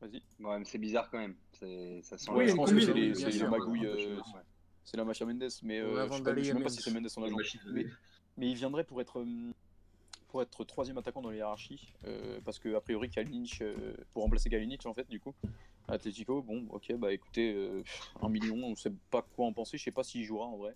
Vas-y. 0.02 0.24
Ouais, 0.40 0.60
mais 0.60 0.66
c'est 0.66 0.78
bizarre 0.80 1.10
quand 1.12 1.20
même. 1.20 1.36
C'est- 1.54 2.02
Ça 2.02 2.18
sent 2.18 2.32
Oui, 2.32 2.48
je 2.48 2.54
a 2.54 2.56
pense 2.56 2.72
que 2.74 2.80
c'est 2.80 2.94
les, 2.94 3.14
les 3.14 3.48
magouilles, 3.48 3.86
euh, 3.86 4.18
c'est 4.84 4.98
la 4.98 5.06
Macha 5.06 5.26
Mendes, 5.26 5.44
mais 5.64 5.80
euh, 5.80 5.94
Ouais, 5.94 6.08
je, 6.10 6.14
sais 6.14 6.24
pas, 6.24 6.30
d'aller 6.32 6.44
je 6.44 6.48
sais 6.48 6.54
même 6.54 6.64
pas 6.64 6.70
Mendes. 6.70 6.76
si 6.78 6.82
c'est 6.82 6.92
Mendes 6.94 7.10
son 7.10 7.24
agent. 7.24 7.38
Mais, 7.72 7.86
mais 8.38 8.50
il 8.50 8.56
viendrait 8.56 8.84
pour 8.84 9.02
être, 9.02 9.24
pour 10.28 10.42
être 10.42 10.64
troisième 10.66 10.98
attaquant 10.98 11.22
dans 11.22 11.30
la 11.30 11.36
hiérarchie, 11.38 11.94
euh, 12.06 12.40
parce 12.44 12.58
que 12.60 12.74
a 12.76 12.82
priori 12.82 13.10
Kalinic, 13.10 13.62
euh, 13.62 13.94
pour 14.14 14.24
remplacer 14.24 14.50
Kalinic 14.50 14.86
en 14.86 14.94
fait, 14.94 15.08
du 15.10 15.20
coup, 15.20 15.34
Atletico, 15.88 16.42
bon, 16.42 16.68
ok, 16.70 16.94
bah 16.96 17.14
écoutez, 17.14 17.54
euh, 17.54 17.84
un 18.22 18.30
million, 18.30 18.56
on 18.58 18.76
sait 18.76 18.94
pas 19.12 19.22
quoi 19.22 19.46
en 19.46 19.54
penser, 19.54 19.78
je 19.78 19.84
sais 19.84 19.92
pas 19.92 20.04
s'il 20.04 20.24
jouera 20.24 20.46
en 20.48 20.58
vrai, 20.58 20.76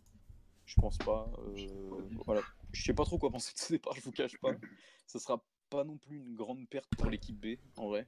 je 0.65 0.75
pense 0.75 0.97
pas, 0.99 1.29
euh, 1.57 2.01
voilà, 2.25 2.41
je 2.73 2.83
sais 2.83 2.93
pas 2.93 3.05
trop 3.05 3.17
quoi 3.17 3.31
penser 3.31 3.53
de 3.53 3.59
ce 3.59 3.73
départ, 3.73 3.93
je 3.95 4.01
vous 4.01 4.11
cache 4.11 4.37
pas, 4.37 4.51
ça 5.07 5.19
sera 5.19 5.43
pas 5.69 5.83
non 5.83 5.97
plus 5.97 6.17
une 6.17 6.35
grande 6.35 6.67
perte 6.69 6.89
pour 6.97 7.09
l'équipe 7.09 7.39
B 7.39 7.57
en 7.77 7.87
vrai. 7.89 8.07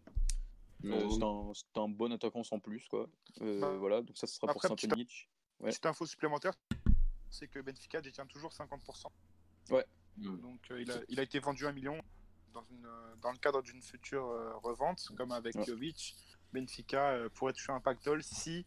Non, 0.84 0.96
Euh, 0.98 1.10
c'est 1.12 1.24
un, 1.24 1.52
c'est 1.54 1.80
un 1.80 1.90
bon 1.90 2.12
attaquant 2.12 2.44
sans 2.44 2.60
plus, 2.60 2.88
quoi. 2.88 3.08
Euh, 3.42 3.60
Bah, 3.60 3.72
voilà, 3.78 4.02
donc 4.02 4.18
ça 4.18 4.26
ce 4.26 4.36
sera 4.36 4.50
après, 4.52 4.68
pour 4.68 4.80
Samponic. 4.80 5.30
Ouais. 5.60 5.70
Petite 5.70 5.86
info 5.86 6.08
supplémentaire, 6.08 6.54
c'est 7.30 7.48
que 7.48 7.60
Benfica 7.60 8.02
détient 8.02 8.26
toujours 8.26 8.52
50%. 8.52 9.06
Ouais. 9.70 9.86
Donc 10.18 10.60
euh, 10.72 10.82
il, 10.82 10.92
a, 10.92 10.96
il 11.08 11.20
a 11.20 11.24
été 11.24 11.40
vendu 11.40 11.68
1 11.68 11.72
million 11.72 12.02
dans, 12.52 12.64
une, 12.72 12.86
euh, 12.86 13.16
dans 13.22 13.32
le 13.32 13.38
cadre 13.38 13.62
d'une 13.62 13.82
future 13.82 14.26
euh, 14.26 14.56
revente, 14.58 15.08
comme 15.16 15.32
avec 15.32 15.54
Ouais. 15.56 15.66
Jovic. 15.66 16.16
Benfica 16.54 17.12
euh, 17.12 17.30
pourrait 17.30 17.54
toucher 17.54 17.72
un 17.72 17.80
pactole 17.80 18.24
si 18.24 18.66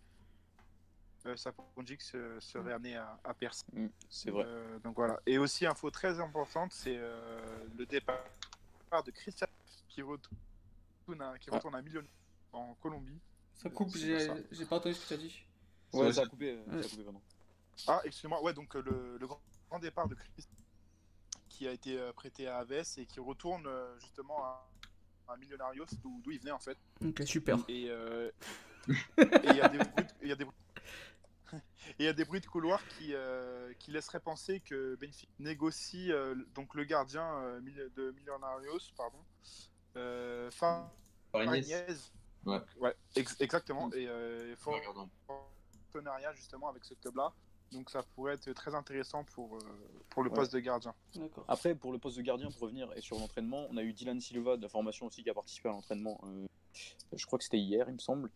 euh, 1.27 1.37
Saponic 1.37 2.03
se- 2.03 2.39
serait 2.41 2.73
amené 2.73 2.97
à, 2.97 3.19
à 3.25 3.35
percer. 3.35 3.65
Mm, 3.73 3.87
c'est 4.11 4.31
vrai. 4.31 4.45
Euh, 4.47 4.79
donc 4.81 4.97
voilà. 4.97 5.19
Et 5.27 5.39
aussi, 5.39 5.67
info 5.67 5.91
très 5.91 6.21
importante, 6.21 6.73
c'est 6.73 6.97
euh, 6.99 7.41
le 7.77 7.87
départ 7.87 8.23
de 9.05 9.11
Christian 9.11 9.47
qui 9.89 10.03
retourne 10.03 11.21
à, 11.21 11.39
qui 11.39 11.49
Ah. 11.51 11.57
retourne 11.57 11.75
à 11.75 11.83
Millon 11.83 12.05
en 12.53 12.75
Colombie. 12.75 13.19
Ça 13.55 13.71
coupe, 13.71 13.95
j'ai 13.97 14.67
pas 14.67 14.77
entendu 14.77 14.95
ce 14.95 15.03
que 15.03 15.09
tu 15.09 15.15
as 15.15 15.17
dit. 15.17 15.43
Ouais, 15.93 16.03
Ouais, 16.07 16.13
ça 16.13 16.23
a 16.23 16.27
coupé, 16.27 16.53
euh, 16.53 16.77
Ouais. 16.77 16.83
ça 16.83 16.87
a 16.87 16.91
coupé, 16.91 17.05
pardon. 17.05 17.21
Ah, 17.89 18.01
excusez-moi, 18.05 18.43
ouais, 18.43 18.53
donc 18.53 18.75
euh, 18.77 18.83
le, 18.83 19.17
le 19.19 19.27
grand, 19.27 19.41
grand 19.71 19.79
départ 19.79 20.09
de 20.09 20.15
Chris 20.15 20.47
qui 21.49 21.67
a 21.69 21.73
été 21.73 21.99
euh, 21.99 22.13
prêté 22.13 22.47
à 22.49 22.59
Aves 22.59 22.73
et 22.97 23.07
qui 23.07 23.21
retourne 23.21 23.67
euh, 23.67 23.99
justement 24.01 24.45
à, 24.45 24.69
à 25.29 25.37
Millonarios 25.37 25.87
d'où 26.03 26.31
il 26.31 26.39
venait 26.39 26.51
en 26.53 26.59
fait. 26.59 26.79
Ok, 27.05 27.23
super. 27.27 27.59
Et 27.69 27.87
euh, 27.91 28.31
et 28.89 28.95
il 29.51 29.57
y 29.57 29.61
a 29.61 29.69
des 29.69 29.79
bruits, 29.79 30.05
de- 30.05 30.15
il 30.23 30.29
y 30.29 30.33
a 30.33 30.37
des 30.37 30.45
bruits- 30.45 30.57
et 31.53 31.57
il 32.01 32.05
y 32.05 32.09
a 32.09 32.13
des 32.13 32.25
bruits 32.25 32.41
de 32.41 32.47
couloir 32.47 32.81
qui, 32.89 33.15
euh, 33.15 33.73
qui 33.79 33.91
laisseraient 33.93 34.21
penser 34.21 34.61
que 34.61 34.97
Benfica 34.97 35.31
négocie 35.39 36.11
euh, 36.13 36.35
donc 36.55 36.75
le 36.75 36.85
gardien 36.85 37.25
euh, 37.43 37.61
de 37.97 38.11
Millonarios, 38.13 38.81
pardon, 38.97 39.19
euh, 39.97 40.51
Fa- 40.51 40.93
Fariñez. 41.33 41.63
Fariñez. 41.63 41.99
Ouais. 42.45 42.61
Ouais, 42.79 42.95
ex- 43.17 43.37
exactement. 43.41 43.91
Et 43.95 44.07
euh, 44.09 44.49
il 44.51 44.57
faut 44.57 44.73
Regardons. 44.73 45.09
partenariat 45.27 46.33
justement 46.35 46.69
avec 46.69 46.85
ce 46.85 46.95
club-là. 46.95 47.33
Donc 47.73 47.91
ça 47.91 48.03
pourrait 48.15 48.35
être 48.35 48.53
très 48.53 48.75
intéressant 48.75 49.25
pour, 49.25 49.57
euh, 49.57 49.59
pour 50.11 50.23
le 50.23 50.31
Ouais. 50.31 50.37
poste 50.37 50.53
de 50.53 50.61
gardien. 50.61 50.95
D'accord. 51.17 51.45
Après, 51.49 51.75
pour 51.75 51.93
le 51.93 51.99
poste 51.99 52.17
de 52.17 52.23
gardien, 52.23 52.51
pour 52.51 52.61
revenir 52.63 52.93
et 52.97 53.01
sur 53.01 53.19
l'entraînement, 53.19 53.67
on 53.71 53.77
a 53.77 53.83
eu 53.83 53.93
Dylan 53.93 54.21
Silva 54.21 54.57
de 54.57 54.63
la 54.63 54.69
formation 54.69 55.07
aussi 55.07 55.23
qui 55.23 55.31
a 55.31 55.35
participé 55.35 55.69
à 55.69 55.73
l'entraînement. 55.73 56.21
euh, 56.25 56.47
je 57.17 57.27
crois 57.27 57.39
que 57.39 57.45
c'était 57.45 57.59
hier, 57.59 57.87
il 57.89 57.95
me 57.95 57.99
semble. 57.99 58.31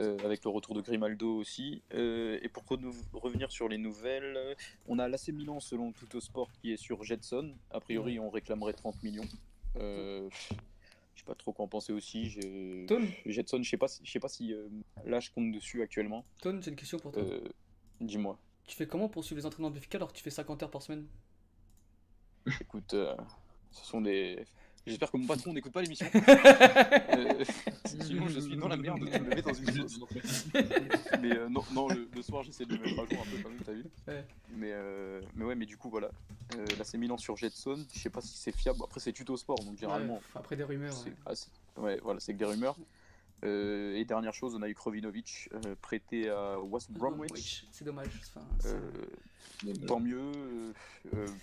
euh, 0.00 0.18
avec 0.24 0.42
le 0.42 0.50
retour 0.50 0.74
de 0.74 0.80
Grimaldo 0.80 1.36
aussi. 1.36 1.80
Euh, 1.92 2.40
et 2.42 2.48
pour 2.48 2.64
revenir 3.12 3.52
sur 3.52 3.68
les 3.68 3.78
nouvelles, 3.78 4.36
euh, 4.36 4.54
on 4.86 4.98
a 4.98 5.06
l'AC 5.08 5.28
Milan 5.28 5.60
selon 5.60 5.92
Tutto 5.92 6.20
Sport 6.20 6.50
qui 6.52 6.72
est 6.72 6.76
sur 6.76 7.04
Jetson. 7.04 7.54
A 7.70 7.78
priori, 7.78 8.18
on 8.18 8.28
réclamerait 8.28 8.72
30 8.72 9.00
millions. 9.04 9.28
Euh, 9.76 10.28
Je 11.14 11.20
sais 11.20 11.24
pas 11.24 11.36
trop 11.36 11.52
quoi 11.52 11.64
en 11.64 11.68
penser 11.68 11.92
aussi. 11.92 12.28
Jetson, 13.24 13.62
je 13.62 13.70
sais 13.70 13.76
pas, 13.76 13.86
je 14.02 14.10
sais 14.10 14.18
pas 14.18 14.26
si 14.28 14.52
euh, 14.52 14.68
là 15.04 15.20
je 15.20 15.30
compte 15.30 15.52
dessus 15.52 15.80
actuellement. 15.80 16.24
Tone, 16.42 16.60
j'ai 16.60 16.70
une 16.70 16.76
question 16.76 16.98
pour 16.98 17.12
toi. 17.12 17.22
Euh, 17.22 17.40
Dis-moi. 18.00 18.36
Tu 18.66 18.76
fais 18.76 18.86
comment 18.86 19.08
pour 19.08 19.24
suivre 19.24 19.40
les 19.40 19.46
entraînements 19.46 19.70
de 19.70 19.74
Benfica 19.74 19.98
alors 19.98 20.12
que 20.12 20.16
tu 20.16 20.22
fais 20.22 20.30
50 20.30 20.62
heures 20.62 20.70
par 20.70 20.82
semaine? 20.82 21.06
Écoute, 22.60 22.94
euh, 22.94 23.14
ce 23.70 23.84
sont 23.84 24.00
des. 24.00 24.44
J'espère 24.86 25.10
que 25.10 25.16
mon 25.16 25.26
patron 25.26 25.54
n'écoute 25.54 25.72
pas 25.72 25.80
l'émission. 25.82 26.06
Euh, 27.14 27.44
sinon, 27.86 28.26
je 28.28 28.40
suis 28.40 28.56
dans 28.56 28.68
la 28.68 28.76
merde 28.76 28.98
de 29.00 29.04
me 29.06 29.28
mettre 29.28 29.48
dans 29.48 29.54
une 29.54 29.88
sauce. 29.88 30.44
Mais 31.22 31.36
euh, 31.38 31.48
non, 31.48 31.62
non 31.72 31.88
le, 31.88 32.08
le 32.12 32.22
soir, 32.22 32.42
j'essaie 32.42 32.64
de 32.66 32.76
me 32.76 32.82
mettre 32.82 33.00
à 33.00 33.06
jour 33.06 33.24
un 33.24 33.30
peu 33.30 33.42
quand 33.42 33.48
même, 33.50 33.60
t'as 33.64 33.72
vu 33.72 33.84
Ouais. 34.08 34.24
mais, 34.56 34.70
euh, 34.72 35.20
mais 35.34 35.44
ouais, 35.44 35.54
mais 35.54 35.64
du 35.66 35.76
coup, 35.76 35.88
voilà. 35.90 36.10
Euh, 36.56 36.64
là, 36.76 36.84
c'est 36.84 36.98
Milan 36.98 37.16
sur 37.16 37.36
Jetson. 37.36 37.82
Je 37.94 37.98
sais 37.98 38.10
pas 38.10 38.20
si 38.20 38.36
c'est 38.36 38.52
fiable. 38.54 38.80
Après, 38.84 39.00
c'est 39.00 39.12
tuto 39.12 39.36
sport, 39.36 39.58
donc 39.64 39.78
généralement, 39.78 40.14
Ouais, 40.16 40.20
après 40.34 40.56
des 40.56 40.64
rumeurs. 40.64 40.92
c'est 40.92 41.10
ouais. 41.10 41.16
assez- 41.26 41.48
ouais, 41.76 41.98
voilà, 42.02 42.20
c'est 42.20 42.32
que 42.34 42.38
des 42.38 42.44
rumeurs. 42.44 42.76
Euh, 43.42 43.94
et 43.96 44.04
dernière 44.04 44.32
chose, 44.32 44.54
on 44.54 44.62
a 44.62 44.68
eu 44.68 44.74
Krovinovic 44.74 45.48
euh, 45.52 45.74
prêté 45.82 46.28
à 46.30 46.58
West 46.60 46.90
Bromwich. 46.92 47.66
C'est 47.72 47.84
dommage. 47.84 48.08
Enfin, 48.34 48.46
c'est- 48.60 48.74
Euh, 49.66 49.74
tant 49.86 50.00
mieux. 50.00 50.32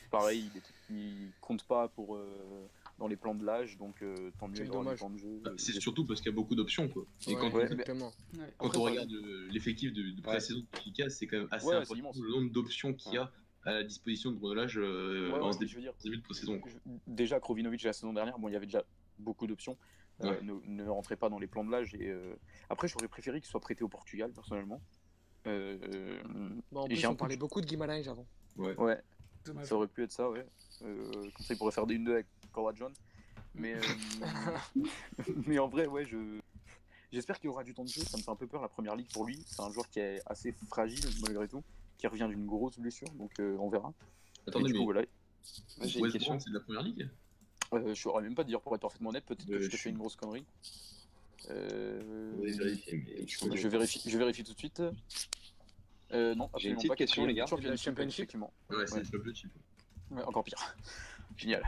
pareil, 0.09 0.49
il, 0.53 0.57
est- 0.57 0.73
il 0.99 1.31
compte 1.41 1.63
pas 1.65 1.87
pour 1.89 2.15
euh, 2.15 2.67
dans 2.97 3.07
les 3.07 3.15
plans 3.15 3.35
de 3.35 3.45
l'âge, 3.45 3.77
donc 3.77 4.01
euh, 4.01 4.31
tant 4.39 4.47
mieux. 4.47 4.65
Dommage. 4.65 4.93
du 4.95 4.99
temps 4.99 5.09
de 5.11 5.17
jeu. 5.17 5.41
Bah, 5.43 5.51
C'est 5.57 5.73
surtout 5.79 6.05
parce 6.05 6.21
qu'il 6.21 6.31
y 6.31 6.33
a 6.33 6.35
beaucoup 6.35 6.55
d'options. 6.55 6.87
quoi. 6.89 7.05
Et 7.27 7.35
Ouais, 7.35 7.39
quand, 7.39 7.51
ouais, 7.53 7.63
exactement. 7.63 8.11
ouais. 8.37 8.53
quand 8.57 8.65
Après, 8.67 8.77
on 8.79 8.83
regarde 8.83 9.11
euh, 9.13 9.47
l'effectif 9.51 9.93
de, 9.93 10.11
de 10.11 10.21
pré-saison 10.21 10.63
efficace, 10.73 11.17
c'est 11.17 11.27
quand 11.27 11.37
même 11.37 11.47
assez 11.51 11.67
Ouais, 11.67 11.75
important 11.75 11.95
immense. 11.95 12.17
le 12.19 12.29
nombre 12.29 12.51
d'options 12.51 12.93
qu'il 12.93 13.13
y 13.13 13.17
a 13.17 13.31
à 13.63 13.73
la 13.73 13.83
disposition 13.83 14.31
de 14.31 14.37
Grenolage 14.37 14.77
euh, 14.79 15.31
Ouais, 15.31 15.39
en 15.39 15.51
ouais, 15.51 15.57
début, 15.59 15.67
je 15.67 15.75
veux 15.75 15.81
dire, 15.83 15.91
en 15.91 15.99
ce 15.99 16.03
début 16.03 16.17
de 16.17 16.23
pré-saison. 16.23 16.59
déjà 17.05 17.39
Krovinovic 17.39 17.83
la 17.83 17.93
saison 17.93 18.11
dernière, 18.11 18.39
bon, 18.39 18.49
il 18.49 18.53
y 18.53 18.55
avait 18.55 18.65
déjà 18.65 18.83
beaucoup 19.19 19.45
d'options. 19.45 19.77
Euh, 20.24 20.30
Ouais. 20.32 20.41
ne, 20.41 20.53
ne 20.84 20.88
rentrait 20.89 21.15
pas 21.15 21.30
dans 21.30 21.39
les 21.39 21.47
plans 21.47 21.63
de 21.63 21.72
l'âge. 21.72 21.93
Et 21.95 22.09
euh, 22.09 22.36
après, 22.69 22.88
j'aurais 22.88 23.07
préféré 23.07 23.39
qu'il 23.41 23.49
soit 23.49 23.59
prêté 23.59 23.84
au 23.84 23.88
Portugal, 23.89 24.32
personnellement. 24.34 24.82
Euh, 25.47 26.22
Bon, 26.72 26.82
en 26.82 26.88
plus, 26.88 27.05
on 27.07 27.15
parlait 27.15 27.36
de- 27.36 27.39
beaucoup 27.39 27.61
de 27.61 27.65
Guimaraes 27.65 28.07
avant. 28.07 28.26
Ouais. 28.57 28.76
ouais, 28.76 29.01
Dommage. 29.45 29.65
ça 29.67 29.76
aurait 29.76 29.88
pu 29.88 30.03
être 30.03 30.11
ça, 30.11 30.30
ouais. 30.30 30.45
Euh, 30.84 31.11
comme 31.11 31.45
ça, 31.45 31.53
il 31.53 31.57
pourrait 31.57 31.72
faire 31.72 31.88
des 31.88 31.95
1-2 31.97 32.11
avec 32.13 32.28
Cora 32.51 32.74
John. 32.76 32.93
Mais, 33.55 33.74
euh, 33.76 33.82
mais 35.47 35.59
en 35.59 35.67
vrai, 35.67 35.88
ouais, 35.88 36.05
je. 36.05 36.39
J'espère 37.11 37.39
qu'il 37.39 37.49
aura 37.49 37.63
du 37.65 37.74
temps 37.74 37.84
de 37.84 37.89
jeu. 37.89 38.01
Ça 38.03 38.17
me 38.17 38.22
fait 38.24 38.32
un 38.32 38.36
peu 38.38 38.47
peur 38.47 38.61
la 38.61 38.69
première 38.69 38.95
ligue 38.95 39.11
pour 39.11 39.26
lui. 39.26 39.43
C'est 39.45 39.61
un 39.61 39.69
joueur 39.72 39.89
qui 39.89 39.99
est 39.99 40.22
assez 40.26 40.53
fragile 40.69 41.03
malgré 41.22 41.45
tout, 41.47 41.61
qui 41.97 42.07
revient 42.07 42.28
d'une 42.30 42.45
grosse 42.45 42.80
blessure, 42.80 43.09
donc 43.15 43.32
euh, 43.39 43.57
on 43.59 43.67
verra. 43.69 43.91
Attendez, 44.47 44.67
du 44.67 44.74
mais 44.74 44.80
coup, 44.80 44.86
voilà. 44.86 45.01
J'ai 45.82 45.97
une 45.99 46.03
West 46.05 46.13
question. 46.13 46.34
Brom, 46.34 46.39
c'est 46.39 46.49
de 46.51 46.55
la 46.55 46.61
première 46.61 46.84
ligue? 46.84 47.09
Euh, 47.74 47.93
je 47.93 48.01
saurais 48.01 48.22
même 48.24 48.36
pas 48.36 48.43
dire 48.43 48.59
pour 48.61 48.76
être 48.76 48.82
parfaitement 48.82 49.09
honnête. 49.09 49.26
Peut-être 49.26 49.45
que 49.45 49.53
Euh, 49.53 49.57
je 49.59 49.63
je 49.63 49.67
te 49.67 49.76
suis- 49.76 49.84
fais 49.84 49.89
une 49.91 49.97
grosse 49.97 50.15
connerie. 50.15 50.45
Euh, 51.49 52.34
vérifier, 52.39 53.03
mais 53.07 53.28
je 53.28 53.57
je, 53.57 53.67
vérifie, 53.67 54.01
je 54.09 54.17
vérifie 54.17 54.43
tout 54.43 54.53
de 54.53 54.57
suite. 54.59 54.82
Euh, 56.11 56.36
non, 56.36 56.49
J'ai 56.57 56.69
une 56.69 56.76
absolument 56.76 56.76
petite 56.78 56.89
pas. 56.89 56.95
question, 56.95 57.26
les 57.26 57.34
gars. 57.34 57.45
Championship, 57.47 57.84
Championship 57.84 58.19
effectivement. 58.19 58.53
Ouais, 58.69 58.86
c'est 58.86 58.95
Ouais. 58.95 58.99
le 58.99 59.05
Championship. 59.05 59.49
Ouais, 60.11 60.24
encore 60.24 60.43
pire. 60.43 60.57
Génial. 61.38 61.63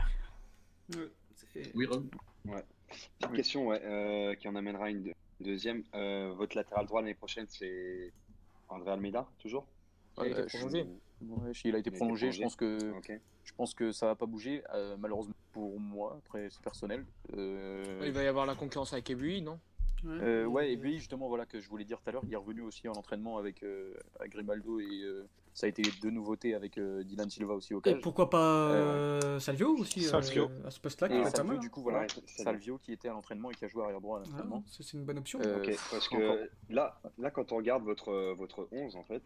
Ouais, 0.94 1.08
Oui, 1.74 1.86
Rob 1.86 2.06
Petite 2.44 3.30
Oui. 3.30 3.36
question, 3.36 3.66
ouais, 3.68 3.80
euh, 3.82 4.34
qui 4.34 4.46
en 4.46 4.54
amènera 4.54 4.90
une 4.90 5.02
deux- 5.02 5.12
deuxième. 5.40 5.82
Euh, 5.94 6.32
votre 6.36 6.56
latéral 6.56 6.86
droit 6.86 7.00
l'année 7.00 7.14
prochaine, 7.14 7.46
c'est 7.48 8.12
André 8.68 8.90
Almeida, 8.92 9.26
toujours? 9.38 9.66
Il 10.18 10.22
a 10.22 10.26
été 10.28 10.38
Euh, 10.40 10.48
je- 10.48 10.56
prolongé. 10.58 10.86
Ouais, 11.22 11.54
je- 11.54 11.68
il 11.68 11.74
a 11.74 11.78
été 11.78 11.90
prolongé. 11.90 12.30
Je 12.30 12.42
pense 12.42 12.54
que. 12.54 12.78
Je 13.44 13.52
pense 13.54 13.74
que 13.74 13.92
ça 13.92 14.06
va 14.06 14.14
pas 14.14 14.26
bouger. 14.26 14.62
euh, 14.74 14.96
malheureusement 14.98 15.34
pour 15.52 15.78
moi, 15.78 16.18
après 16.24 16.48
c'est 16.50 16.62
personnel. 16.62 17.04
Euh, 17.36 18.02
Il 18.04 18.12
va 18.12 18.22
y 18.22 18.26
avoir 18.26 18.46
la 18.46 18.54
concurrence 18.54 18.92
avec 18.92 19.08
Ebui, 19.10 19.40
non? 19.42 19.58
Euh, 20.06 20.44
ouais, 20.44 20.70
et 20.70 20.76
puis 20.76 20.98
justement, 20.98 21.28
voilà 21.28 21.46
que 21.46 21.60
je 21.60 21.68
voulais 21.68 21.84
dire 21.84 21.98
tout 22.02 22.10
à 22.10 22.12
l'heure, 22.12 22.24
il 22.26 22.32
est 22.32 22.36
revenu 22.36 22.60
aussi 22.60 22.86
en 22.88 22.92
entraînement 22.92 23.38
avec, 23.38 23.62
euh, 23.62 23.94
avec 24.20 24.32
Grimaldo 24.32 24.78
et 24.78 24.84
euh, 25.02 25.26
ça 25.54 25.64
a 25.64 25.68
été 25.70 25.82
deux 26.02 26.10
nouveautés 26.10 26.54
avec 26.54 26.76
euh, 26.76 27.02
Dylan 27.04 27.30
Silva 27.30 27.54
aussi 27.54 27.72
au 27.72 27.78
Et 27.78 27.82
cage. 27.92 28.00
pourquoi 28.02 28.28
pas 28.28 28.68
euh, 28.72 29.38
Salvio 29.40 29.74
aussi 29.78 30.04
euh, 30.04 30.10
Salvio. 30.10 30.50
à 30.66 30.70
ce 30.70 30.78
poste-là 30.80 31.08
qui 31.08 31.14
Et 31.14 31.24
Salvio, 31.24 31.52
mal. 31.52 31.58
du 31.60 31.70
coup, 31.70 31.80
voilà, 31.80 32.00
Ouais, 32.00 32.06
Salvio 32.26 32.76
qui 32.76 32.92
était 32.92 33.08
à 33.08 33.12
l'entraînement 33.12 33.50
et 33.50 33.54
qui 33.54 33.64
a 33.64 33.68
joué 33.68 33.82
arrière 33.82 34.00
droit 34.02 34.18
à 34.20 34.24
l'entraînement. 34.24 34.62
ça, 34.66 34.82
c'est 34.82 34.98
une 34.98 35.04
bonne 35.04 35.18
option. 35.18 35.40
Euh, 35.42 35.64
parce 35.90 36.08
que 36.08 36.50
là, 36.68 37.00
là, 37.16 37.30
quand 37.30 37.52
on 37.52 37.56
regarde 37.56 37.82
votre, 37.84 38.34
votre 38.34 38.68
11, 38.72 38.96
en 38.96 39.04
fait, 39.04 39.22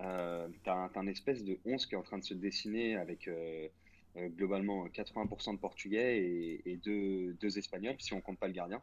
euh, 0.00 0.48
t'as 0.64 0.74
un, 0.74 0.88
t'as 0.88 1.00
un 1.00 1.06
espèce 1.06 1.44
de 1.44 1.58
11 1.64 1.86
qui 1.86 1.94
est 1.94 1.98
en 1.98 2.02
train 2.02 2.18
de 2.18 2.24
se 2.24 2.34
dessiner 2.34 2.96
avec 2.96 3.28
euh, 3.28 3.68
euh, 4.16 4.28
globalement 4.28 4.86
80% 4.86 5.54
de 5.54 5.58
Portugais 5.58 6.18
et, 6.18 6.62
et 6.70 6.76
deux, 6.76 7.34
deux 7.34 7.58
Espagnols, 7.58 7.96
si 7.98 8.12
on 8.14 8.20
compte 8.20 8.38
pas 8.38 8.48
le 8.48 8.54
gardien. 8.54 8.82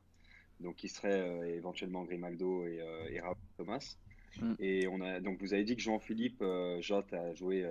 Donc, 0.59 0.75
qui 0.75 0.89
serait 0.89 1.21
euh, 1.21 1.55
éventuellement 1.55 2.03
Grimaldo 2.03 2.65
et, 2.65 2.83
et 3.09 3.19
Raúl 3.21 3.35
Thomas. 3.57 3.95
Mm. 4.41 4.53
Et 4.59 4.87
on 4.87 5.01
a, 5.01 5.19
donc, 5.19 5.39
vous 5.39 5.53
avez 5.53 5.63
dit 5.63 5.75
que 5.75 5.81
Jean-Philippe 5.81 6.41
euh, 6.41 6.81
Jot 6.81 7.05
a 7.13 7.33
joué 7.33 7.65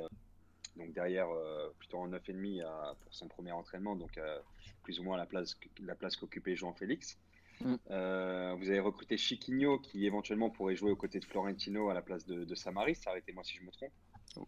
donc 0.79 0.93
derrière, 0.93 1.29
euh, 1.29 1.69
plutôt 1.79 1.99
en 1.99 2.09
9,5 2.09 2.63
à- 2.65 2.97
pour 3.01 3.13
son 3.15 3.29
premier 3.29 3.53
entraînement, 3.53 3.97
donc 3.97 4.17
euh, 4.17 4.39
plus 4.85 5.01
ou 5.01 5.03
moins 5.03 5.17
la 5.17 5.27
place, 5.27 5.59
la 5.81 5.95
place 5.95 6.17
qu'occupait 6.17 6.57
Jean-Félix. 6.57 7.19
Mm. 7.61 7.75
Euh, 7.91 8.55
vous 8.59 8.69
avez 8.69 8.81
recruté 8.81 9.17
Chiquinho 9.17 9.79
qui 9.79 10.07
éventuellement 10.07 10.51
pourrait 10.51 10.77
jouer 10.77 10.91
aux 10.91 10.97
côtés 10.97 11.19
de 11.21 11.25
Florentino 11.25 11.89
à 11.91 11.95
la 11.95 12.03
place 12.03 12.27
de, 12.27 12.45
de 12.45 12.55
Samaris. 12.55 12.99
Arrêtez-moi 13.07 13.43
si 13.45 13.57
je 13.57 13.63
me 13.63 13.71
trompe. 13.71 13.93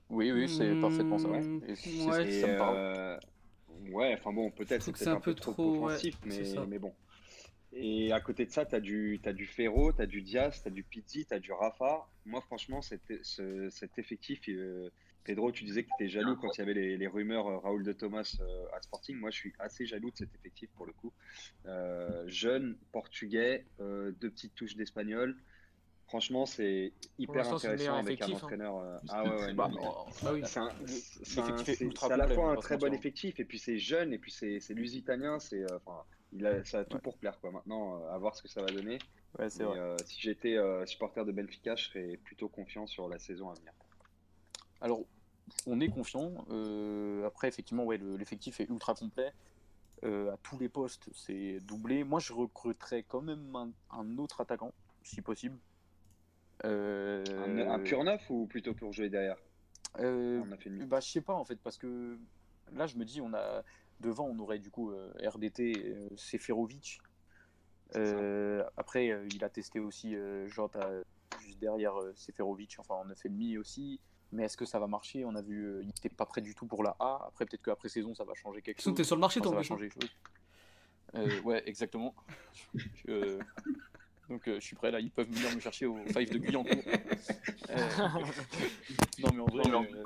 Oui, 0.08 0.30
oui, 0.30 0.48
c'est 0.48 0.74
Hmm, 0.74 0.80
parfaitement 0.80 1.18
ça. 1.18 1.28
ouais. 1.30 1.42
Et 1.66 1.74
c'est- 1.76 2.08
Ouais. 2.10 2.28
Et, 2.28 2.40
ça 2.40 2.46
me 2.46 2.58
parle. 2.58 2.76
euh, 2.76 3.18
ouais, 3.92 4.14
enfin 4.14 4.32
bon, 4.32 4.50
peut-être 4.50 4.94
c'est 4.96 5.08
un 5.08 5.20
peu 5.20 5.34
trop, 5.34 5.52
trop, 5.52 5.70
ouais, 5.78 5.86
offensif, 5.86 6.16
c'est 6.28 6.54
mais, 6.60 6.66
mais 6.66 6.78
bon. 6.78 6.94
Et 7.72 8.12
à 8.12 8.20
côté 8.20 8.44
de 8.46 8.50
ça, 8.50 8.66
tu 8.66 8.74
as 8.74 8.80
du, 8.80 9.20
t'as 9.22 9.32
du 9.32 9.46
Ferro, 9.46 9.92
tu 9.92 10.02
as 10.02 10.06
du 10.06 10.22
Diaz, 10.22 10.60
tu 10.62 10.68
as 10.68 10.70
du 10.72 10.82
Pizzi, 10.82 11.24
tu 11.24 11.32
as 11.34 11.38
du 11.38 11.52
Rafa. 11.52 12.08
Moi, 12.26 12.40
franchement, 12.42 12.82
cet, 12.82 13.02
ce- 13.22 13.70
cet 13.70 13.96
effectif, 13.98 14.40
euh, 14.48 14.90
Pedro, 15.24 15.52
tu 15.52 15.64
disais 15.64 15.82
que 15.84 15.88
tu 15.96 16.04
étais 16.04 16.10
jaloux 16.10 16.36
quand 16.36 16.48
il 16.56 16.58
y 16.58 16.62
avait 16.62 16.74
les, 16.74 16.96
les 16.96 17.06
rumeurs 17.06 17.46
euh, 17.46 17.58
Raoul 17.58 17.84
de 17.84 17.92
Thomas 17.92 18.36
euh, 18.40 18.64
à 18.76 18.80
Sporting. 18.80 19.16
Moi, 19.16 19.30
je 19.30 19.36
suis 19.36 19.52
assez 19.58 19.84
jaloux 19.86 20.10
de 20.10 20.16
cet 20.16 20.34
effectif 20.34 20.70
pour 20.76 20.86
le 20.86 20.92
coup. 20.92 21.12
Euh, 21.66 22.24
jeune, 22.26 22.76
portugais, 22.92 23.66
euh, 23.80 24.12
deux 24.20 24.30
petites 24.30 24.54
touches 24.54 24.76
d'espagnol. 24.76 25.36
Franchement, 26.08 26.44
c'est 26.44 26.92
hyper 27.18 27.46
intéressant 27.52 27.68
avec 27.70 27.86
un 27.86 28.00
effectif, 28.02 28.34
hein. 28.34 28.36
entraîneur. 28.46 29.00
C'est 29.04 29.10
Ah 29.14 29.22
ouais, 29.22 29.36
très 29.36 29.46
ouais, 29.46 29.52
Bah 29.54 30.32
oui. 30.32 30.42
c'est 30.44 30.58
à 32.12 32.16
la 32.16 32.26
fois 32.28 32.46
va 32.46 32.52
un 32.52 32.56
très 32.56 32.76
bon 32.78 32.92
effectif 32.92 33.38
et 33.38 33.44
puis 33.44 33.60
c'est 33.60 33.78
jeune 33.78 34.12
et 34.12 34.18
puis 34.18 34.32
c'est 34.32 34.58
lusitanien, 34.70 35.38
c'est 35.38 35.62
euh, 35.62 35.76
enfin 35.84 36.02
il 36.32 36.44
a 36.46 36.64
ça 36.64 36.80
a 36.80 36.84
tout 36.84 36.96
Ouais. 36.96 37.02
pour 37.02 37.16
plaire 37.16 37.38
quoi. 37.40 37.52
Maintenant 37.52 38.00
euh, 38.02 38.10
à 38.12 38.18
voir 38.18 38.34
ce 38.34 38.42
que 38.42 38.48
ça 38.48 38.60
va 38.60 38.72
donner. 38.72 38.98
Ouais, 39.38 39.48
c'est 39.50 39.60
Mais, 39.62 39.68
vrai. 39.68 39.78
euh, 39.78 39.96
si 40.04 40.20
j'étais 40.20 40.56
euh, 40.56 40.84
supporter 40.84 41.24
de 41.24 41.30
Benfica, 41.30 41.76
je 41.76 41.84
serais 41.84 42.18
plutôt 42.24 42.48
confiant 42.48 42.88
sur 42.88 43.08
la 43.08 43.20
saison 43.20 43.50
à 43.50 43.54
venir. 43.54 43.72
Alors, 44.80 45.00
on 45.66 45.80
est 45.80 45.88
confiant. 45.88 46.32
Euh, 46.50 47.26
après, 47.26 47.48
effectivement, 47.48 47.84
ouais, 47.84 47.98
le- 47.98 48.16
l'effectif 48.16 48.60
est 48.60 48.68
ultra 48.68 48.94
complet. 48.94 49.32
Euh, 50.04 50.32
à 50.32 50.36
tous 50.38 50.58
les 50.58 50.68
postes, 50.68 51.08
c'est 51.12 51.58
doublé. 51.60 52.04
Moi, 52.04 52.20
je 52.20 52.32
recruterais 52.32 53.02
quand 53.02 53.20
même 53.20 53.54
un, 53.54 53.70
un 53.90 54.18
autre 54.18 54.40
attaquant, 54.40 54.72
si 55.02 55.20
possible. 55.20 55.58
Euh, 56.64 57.24
Un, 57.44 57.70
un 57.70 57.78
pur 57.80 58.04
neuf 58.04 58.28
ou 58.30 58.46
plutôt 58.46 58.74
pour 58.74 58.92
jouer 58.92 59.08
derrière 59.08 59.36
On 60.46 60.52
a 60.52 60.56
fait 60.56 60.70
bah, 60.86 61.00
je 61.00 61.08
sais 61.10 61.20
pas 61.22 61.32
en 61.34 61.44
fait, 61.44 61.56
parce 61.56 61.78
que 61.78 62.18
là, 62.72 62.86
je 62.86 62.96
me 62.96 63.04
dis, 63.04 63.20
on 63.20 63.32
a 63.34 63.62
devant, 64.00 64.26
on 64.26 64.38
aurait 64.38 64.58
du 64.58 64.70
coup 64.70 64.92
RDT, 65.22 66.08
Seferovic. 66.16 67.00
Après, 68.76 69.06
il 69.30 69.44
a 69.44 69.50
testé 69.50 69.80
aussi 69.80 70.14
Jota 70.46 70.88
juste 71.40 71.58
derrière 71.58 71.94
Seferovic, 72.14 72.76
enfin 72.78 72.94
en 72.94 73.06
9,5 73.06 73.58
aussi. 73.58 74.00
Mais 74.32 74.44
est-ce 74.44 74.56
que 74.56 74.64
ça 74.64 74.78
va 74.78 74.86
marcher? 74.86 75.24
On 75.24 75.34
a 75.34 75.42
vu, 75.42 75.64
euh, 75.64 75.80
il 75.82 75.86
n'était 75.86 76.08
pas 76.08 76.26
prêt 76.26 76.40
du 76.40 76.54
tout 76.54 76.66
pour 76.66 76.82
la 76.84 76.96
A. 77.00 77.24
Après, 77.26 77.44
peut-être 77.46 77.62
qu'après 77.62 77.88
saison, 77.88 78.14
ça 78.14 78.24
va 78.24 78.34
changer 78.34 78.62
quelque 78.62 78.80
chose. 78.80 78.94
t'es 78.94 79.04
sur 79.04 79.16
le 79.16 79.20
marché, 79.20 79.40
Enfin, 79.40 79.50
toi, 79.50 79.50
ça 79.50 79.54
en 79.54 79.56
va 79.56 79.60
hein. 79.60 79.64
changer 79.64 79.84
les 79.86 79.90
choses. 79.90 80.10
Euh, 81.16 81.40
ouais, 81.42 81.62
exactement. 81.68 82.14
Je- 82.74 83.10
euh, 83.10 83.38
donc, 84.28 84.46
euh, 84.46 84.54
je 84.60 84.64
suis 84.64 84.76
prêt 84.76 84.92
là. 84.92 85.00
Ils 85.00 85.10
peuvent 85.10 85.28
venir 85.28 85.52
me 85.54 85.60
chercher 85.60 85.86
au 85.86 85.96
Five 86.06 86.30
de 86.30 86.38
Guyancourt. 86.38 86.84
Euh, 87.70 87.76
non, 89.18 89.30
mais 89.34 89.40
en 89.40 89.46
vrai, 89.46 89.64
euh, 89.68 90.04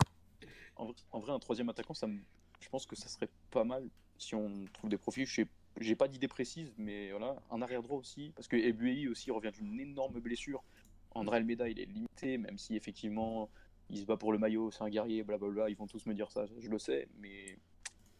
en, 0.76 0.86
vrai- 0.86 0.94
en 1.12 1.20
vrai, 1.20 1.32
un 1.32 1.38
troisième 1.38 1.68
attaquant, 1.68 1.92
ça 1.94 2.06
me- 2.06 2.20
je 2.60 2.68
pense 2.70 2.86
que 2.86 2.96
ça 2.96 3.08
serait 3.08 3.28
pas 3.50 3.64
mal 3.64 3.86
si 4.16 4.34
on 4.34 4.64
trouve 4.72 4.88
des 4.88 4.96
profils. 4.98 5.26
Je 5.26 5.34
sais- 5.42 5.46
J'ai 5.80 5.96
pas 5.96 6.06
d'idée 6.08 6.28
précise, 6.28 6.72
mais 6.78 7.10
voilà, 7.10 7.36
un 7.50 7.60
arrière 7.60 7.82
droit 7.82 7.98
aussi, 7.98 8.32
parce 8.36 8.46
que 8.48 8.56
Ebuei 8.56 9.08
aussi 9.08 9.30
revient 9.32 9.50
d'une 9.52 9.78
énorme 9.80 10.20
blessure. 10.20 10.62
André 11.10 11.36
Almeida, 11.38 11.68
il 11.68 11.78
est 11.80 11.84
limité, 11.86 12.38
même 12.38 12.56
si 12.58 12.76
effectivement 12.76 13.50
il 13.90 13.98
se 13.98 14.06
bat 14.06 14.16
pour 14.16 14.32
le 14.32 14.38
maillot, 14.38 14.70
c'est 14.70 14.82
un 14.82 14.88
guerrier, 14.88 15.22
blablabla. 15.22 15.68
Ils 15.70 15.76
vont 15.76 15.86
tous 15.86 16.06
me 16.06 16.14
dire 16.14 16.30
ça, 16.30 16.46
je 16.58 16.68
le 16.68 16.78
sais, 16.78 17.08
mais 17.18 17.58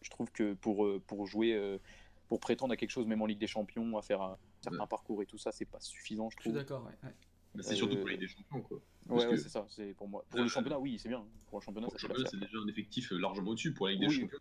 je 0.03 0.11
trouve 0.11 0.31
que 0.31 0.55
pour, 0.55 0.85
euh, 0.85 1.03
pour 1.07 1.27
jouer, 1.27 1.55
euh, 1.55 1.79
pour 2.29 2.41
prétendre 2.41 2.73
à 2.73 2.77
quelque 2.77 2.91
chose, 2.91 3.07
même 3.07 3.23
en 3.23 3.27
Ligue 3.27 3.39
des 3.39 3.47
Champions, 3.47 3.97
à 3.97 4.03
faire 4.03 4.23
un 4.23 4.39
certain 4.61 4.79
Ouais. 4.81 4.87
parcours 4.89 5.23
et 5.23 5.27
tout 5.27 5.39
ça, 5.39 5.53
c'est 5.53 5.65
pas 5.65 5.81
suffisant, 5.81 6.31
je 6.31 6.37
Je 6.39 6.43
suis 6.43 6.51
trouve. 6.51 6.61
d'accord, 6.63 6.85
ouais. 6.85 6.93
ouais. 7.09 7.15
Bah, 7.55 7.63
c'est 7.63 7.77
surtout 7.77 7.95
Euh, 7.97 8.01
pour 8.01 8.09
les 8.09 8.17
des 8.17 8.27
champions, 8.27 8.63
quoi. 8.63 8.79
Ouais, 8.79 8.83
Parce 9.09 9.25
ouais, 9.27 9.31
que- 9.33 9.37
c'est 9.37 9.49
ça, 9.49 9.65
c'est 9.69 9.95
pour 9.95 10.09
moi. 10.09 10.25
Pour 10.31 10.41
Euh, 10.41 10.43
le 10.45 10.49
championnat, 10.49 10.79
oui, 10.79 10.99
c'est 10.99 11.09
bien. 11.09 11.25
Pour 11.47 11.59
le 11.61 11.65
championnat, 11.65 11.89
c'est 11.97 12.41
déjà 12.41 12.59
un 12.59 12.67
effectif 12.69 13.11
largement 13.13 13.51
au-dessus. 13.51 13.73
Pour 13.73 13.87
la 13.87 13.93
Ligue 13.93 14.01
des 14.03 14.09
Oui. 14.09 14.21
champions, 14.23 14.39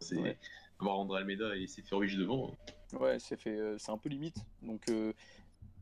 c'est 0.00 0.16
Ouais. 0.18 0.38
avoir 0.78 0.98
André 0.98 1.20
Almeida 1.20 1.56
et 1.56 1.66
Seferovic 1.66 2.16
devant. 2.16 2.54
Ouais, 2.92 3.18
c'est 3.18 3.36
fait, 3.36 3.56
euh, 3.58 3.76
c'est 3.78 3.90
un 3.90 3.98
peu 3.98 4.08
limite. 4.08 4.36
Donc 4.62 4.88
euh, 4.88 5.12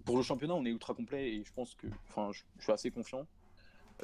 pour 0.07 0.17
le 0.17 0.23
championnat, 0.23 0.55
on 0.55 0.65
est 0.65 0.71
ultra 0.71 0.95
complet 0.95 1.35
et 1.35 1.45
je 1.45 1.53
pense 1.53 1.75
que, 1.75 1.87
enfin, 2.09 2.31
je, 2.33 2.43
je 2.59 2.63
suis 2.63 2.73
assez 2.73 2.91
confiant. 2.91 3.27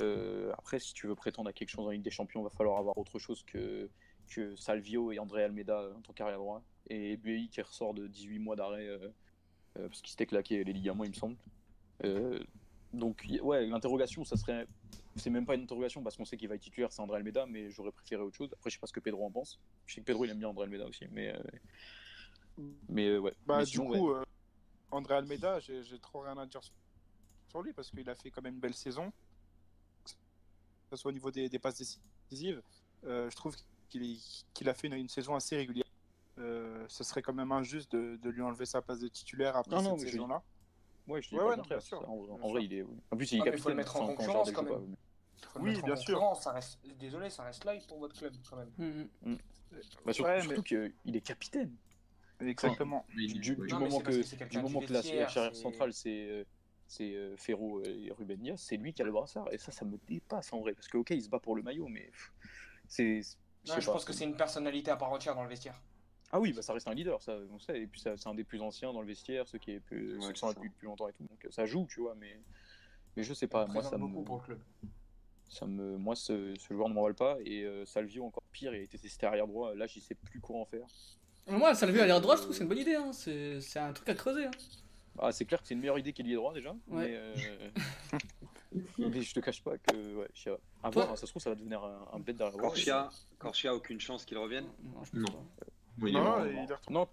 Euh, 0.01 0.53
après, 0.57 0.78
si 0.78 0.95
tu 0.95 1.07
veux 1.07 1.14
prétendre 1.14 1.51
à 1.51 1.53
quelque 1.53 1.70
chose 1.70 1.86
en 1.86 1.91
Ligue 1.91 2.03
des 2.03 2.11
Champions, 2.11 2.43
va 2.43 2.51
falloir 2.51 2.78
avoir 2.78 2.97
autre 2.99 3.18
chose 3.18 3.43
que 3.45 3.88
que 4.30 4.55
Salvio 4.55 5.11
et 5.11 5.18
André 5.18 5.43
Almeida 5.43 5.91
en 5.97 6.01
tant 6.03 6.12
qu'arrière 6.12 6.38
droit 6.38 6.62
et 6.88 7.16
Buei 7.16 7.49
qui 7.49 7.61
ressort 7.61 7.95
de 7.95 8.07
18 8.07 8.38
mois 8.38 8.55
d'arrêt 8.55 8.86
euh, 8.86 9.09
euh, 9.78 9.88
parce 9.88 10.01
qu'il 10.01 10.11
s'était 10.11 10.26
claqué 10.26 10.64
les 10.64 10.72
ligaments, 10.72 11.05
il 11.05 11.11
me 11.11 11.14
semble. 11.14 11.36
Euh, 12.05 12.41
donc 12.93 13.26
ouais, 13.43 13.66
l'interrogation, 13.66 14.24
ça 14.24 14.36
serait, 14.36 14.66
c'est 15.16 15.30
même 15.30 15.47
pas 15.47 15.55
une 15.55 15.62
interrogation 15.62 16.03
parce 16.03 16.16
qu'on 16.16 16.24
sait 16.24 16.36
qu'il 16.36 16.49
va 16.49 16.57
être 16.57 16.61
titulaire, 16.61 16.93
c'est 16.93 17.01
André 17.03 17.18
Almeida, 17.18 17.47
mais 17.47 17.70
j'aurais 17.70 17.93
préféré 17.93 18.22
autre 18.22 18.36
chose. 18.36 18.51
Après, 18.53 18.70
je 18.70 18.76
sais 18.76 18.80
pas 18.80 18.86
ce 18.86 18.93
que 18.93 19.01
Pedro 19.01 19.24
en 19.24 19.30
pense. 19.30 19.61
Je 19.86 19.95
sais 19.95 20.01
que 20.01 20.07
Pedro 20.07 20.24
il 20.24 20.30
aime 20.30 20.38
bien 20.38 20.49
André 20.49 20.64
Almeida 20.64 20.86
aussi, 20.86 21.07
mais 21.12 21.34
euh, 21.34 22.64
mais 22.88 23.07
euh, 23.09 23.18
ouais. 23.18 23.34
Bah, 23.47 23.59
Mais 23.59 23.64
du 23.64 23.78
coup, 23.78 24.11
ouais. 24.11 24.18
euh, 24.18 24.24
André 24.91 25.14
Almeida, 25.14 25.61
j'ai 25.61 25.99
trop 26.01 26.20
rien 26.20 26.36
à 26.36 26.47
dire 26.47 26.61
sur 27.49 27.62
lui 27.62 27.72
parce 27.72 27.91
qu'il 27.91 28.09
a 28.09 28.14
fait 28.14 28.30
quand 28.30 28.43
même 28.43 28.55
une 28.55 28.61
belle 28.61 28.74
saison. 28.74 29.12
Que 30.91 30.97
ce 30.97 31.03
soit 31.03 31.11
au 31.11 31.12
niveau 31.12 31.30
des, 31.30 31.49
des 31.49 31.59
passes 31.61 31.78
décisives, 31.78 32.61
euh, 33.05 33.30
je 33.30 33.36
trouve 33.36 33.55
qu'il 33.88 34.68
a 34.68 34.74
fait 34.74 34.88
une, 34.88 34.95
une 34.95 35.09
saison 35.09 35.36
assez 35.36 35.57
régulière. 35.57 35.84
Euh, 36.38 36.84
ce 36.88 37.05
serait 37.05 37.22
quand 37.22 37.32
même 37.32 37.53
injuste 37.53 37.93
de, 37.93 38.16
de 38.16 38.30
lui 38.30 38.43
enlever 38.43 38.66
sa 38.66 38.82
place 38.82 38.99
de 38.99 39.07
titulaire 39.07 39.57
après 39.57 39.80
Non, 39.80 39.97
cette 39.97 40.09
saison-là. 40.09 40.43
Ouais, 41.07 41.22
je 41.22 41.28
dis 41.28 41.36
Ouais, 41.36 41.45
ouais, 41.45 41.57
non, 41.57 41.62
bien 41.62 41.78
sûr, 41.80 42.09
En, 42.09 42.51
vrai, 42.51 42.64
il 42.64 42.72
est. 42.74 42.84
En 43.11 43.16
plus, 43.16 43.30
il 43.32 43.38
est 43.38 43.41
Ah, 43.43 43.45
mais 43.45 43.51
faut 43.57 43.68
capitaine. 43.68 43.70
le 43.70 43.76
mettre 43.76 43.97
en 43.97 44.07
concurrence, 44.14 44.51
quand 44.51 44.62
même. 44.64 44.97
Oui, 45.61 45.80
bien 45.82 45.95
sûr. 45.97 46.14
concurrence, 46.14 46.43
Ça 46.43 46.53
reste... 46.53 46.80
Désolé, 46.99 47.30
ça 47.30 47.45
reste 47.45 47.64
live 47.64 47.86
pour 47.86 47.99
votre 48.01 48.16
club 48.18 48.34
quand 48.49 48.57
même. 48.57 48.70
Mm, 48.76 48.84
mm. 48.84 49.38
mais- 49.72 49.80
Bah, 50.05 50.12
surtout 50.12 50.28
Ouais, 50.30 50.43
surtout 50.43 50.62
qu'il 50.64 50.93
est 51.16 51.20
capitaine. 51.20 51.72
Exactement. 52.41 53.07
Du, 53.14 53.22
il-. 53.26 53.66
Non, 53.70 53.78
moment 53.80 54.01
que, 54.01 54.07
que 54.07 54.22
c'est 54.22 54.30
du 54.32 54.38
quelqu'un 54.38 54.62
moment 54.62 54.80
du 54.80 54.86
que 54.86 54.93
la, 54.95 55.03
la 55.03 55.28
c'est- 55.28 55.55
centrale 55.55 55.93
c'est 55.93 56.28
euh, 56.30 56.45
c'est 56.91 57.14
euh, 57.14 57.36
Ferro 57.36 57.82
et 57.84 58.11
Ruben 58.18 58.36
Diaz, 58.41 58.61
c'est 58.61 58.76
lui 58.76 58.93
qui 58.93 59.01
a 59.01 59.05
le 59.05 59.12
brassard 59.12 59.47
et 59.53 59.59
ça 59.59 59.70
ça 59.70 59.84
me 59.84 59.97
dépasse 60.09 60.53
en 60.53 60.59
vrai 60.61 60.74
parce 60.74 60.88
que 60.88 60.97
ok 60.99 61.11
il 61.11 61.22
se 61.22 61.28
bat 61.28 61.38
pour 61.38 61.55
le 61.55 61.62
maillot 61.62 61.86
mais 61.86 62.11
c'est 62.88 63.20
je 63.64 63.72
pas, 63.74 63.80
pense 63.93 64.05
que 64.05 64.12
c'est 64.12 64.24
une 64.24 64.36
personnalité 64.36 64.91
à 64.91 64.97
part 64.97 65.12
entière 65.12 65.34
dans 65.36 65.45
le 65.45 65.49
vestiaire. 65.49 65.80
ah 66.32 66.41
oui 66.41 66.53
bah 66.53 66.62
ça 66.62 66.72
reste 66.72 66.88
un 66.88 66.95
leader 66.95 67.22
ça 67.22 67.36
on 67.53 67.59
sait 67.61 67.80
et 67.80 67.86
puis 67.86 68.01
c'est 68.01 68.26
un 68.26 68.34
des 68.34 68.43
plus 68.45 68.61
anciens 68.61 68.93
dans 68.93 69.03
le 69.03 69.07
vestiaire 69.07 69.47
ceux 69.47 69.59
qui 69.59 69.70
est 69.72 69.80
plus 69.80 70.16
Ouais, 70.16 70.20
ceux 70.22 70.32
qui 70.32 70.34
c'est 70.34 70.41
sont 70.41 70.49
là 70.49 70.55
depuis 70.55 70.70
plus 70.70 70.86
longtemps 70.86 71.09
et 71.09 71.12
tout 71.12 71.22
donc 71.24 71.45
euh, 71.45 71.51
ça 71.53 71.64
joue 71.64 71.86
tu 71.88 72.01
vois 72.01 72.14
mais 72.16 72.41
mais 73.16 73.22
je 73.22 73.34
sais 73.34 73.47
pas 73.47 73.66
moi 73.66 73.82
ça 73.84 73.97
me 73.97 74.24
pour 74.24 74.38
le 74.38 74.43
club. 74.43 74.59
ça 75.49 75.66
me 75.66 75.97
moi 75.97 76.16
ce, 76.16 76.55
ce 76.59 76.74
joueur 76.74 76.88
ne 76.88 76.95
m'emballe 76.95 77.14
pas 77.14 77.36
et 77.45 77.62
euh, 77.64 77.84
Salvio 77.86 78.24
encore 78.24 78.43
pire 78.51 78.74
il 78.74 78.80
a 78.80 78.82
été 78.82 78.99
testé 78.99 79.26
arrière 79.26 79.47
droit 79.47 79.74
là 79.76 79.86
je 79.86 80.01
sais 80.01 80.16
plus 80.16 80.41
quoi 80.41 80.59
en 80.59 80.64
faire 80.64 80.86
Moi, 81.47 81.70
à 81.70 81.86
l'air 81.86 82.20
droit, 82.20 82.34
je 82.36 82.41
trouve 82.43 82.51
que 82.53 82.57
c'est 82.57 82.62
une 82.62 82.68
bonne 82.68 82.78
idée. 82.78 82.95
Hein. 82.95 83.12
C'est 83.12 83.61
c'est 83.61 83.78
un 83.80 83.93
truc 83.93 84.09
à 84.09 84.14
creuser. 84.14 84.47
Hein. 84.47 84.51
Ah, 85.18 85.32
c'est 85.32 85.44
clair 85.44 85.61
que 85.61 85.66
c'est 85.68 85.74
une 85.74 85.80
meilleure 85.80 85.98
idée 85.98 86.12
qu'il 86.12 86.26
y 86.26 86.32
ait 86.32 86.36
droit 86.36 86.54
déjà. 86.54 86.70
Ouais. 86.88 87.08
Mais, 87.08 87.14
euh, 87.16 87.70
mais 88.98 89.22
je 89.22 89.34
te 89.34 89.40
cache 89.40 89.62
pas 89.62 89.76
que. 89.78 90.14
Ouais, 90.16 90.28
je. 90.34 90.50
À 90.82 90.90
voir, 90.90 91.16
ça 91.18 91.26
se 91.26 91.32
trouve, 91.32 91.42
ça 91.42 91.50
va 91.50 91.56
devenir 91.56 91.82
un, 91.82 92.08
un 92.12 92.18
bête 92.20 92.36
derrière. 92.36 92.56
Corchia, 92.56 93.11
Corchia, 93.38 93.74
aucune 93.74 94.00
chance 94.00 94.24
qu'il 94.24 94.38
revienne 94.38 94.66
Non, 94.82 95.04
je 95.04 95.11
pense 95.11 95.34
Non. 95.34 95.42
pas. 95.58 95.66
Oui, 96.00 96.12
Non, 96.12 96.44
il 96.46 96.56
est 96.56 96.62
retourné. 96.74 96.98
Non, 96.98 97.08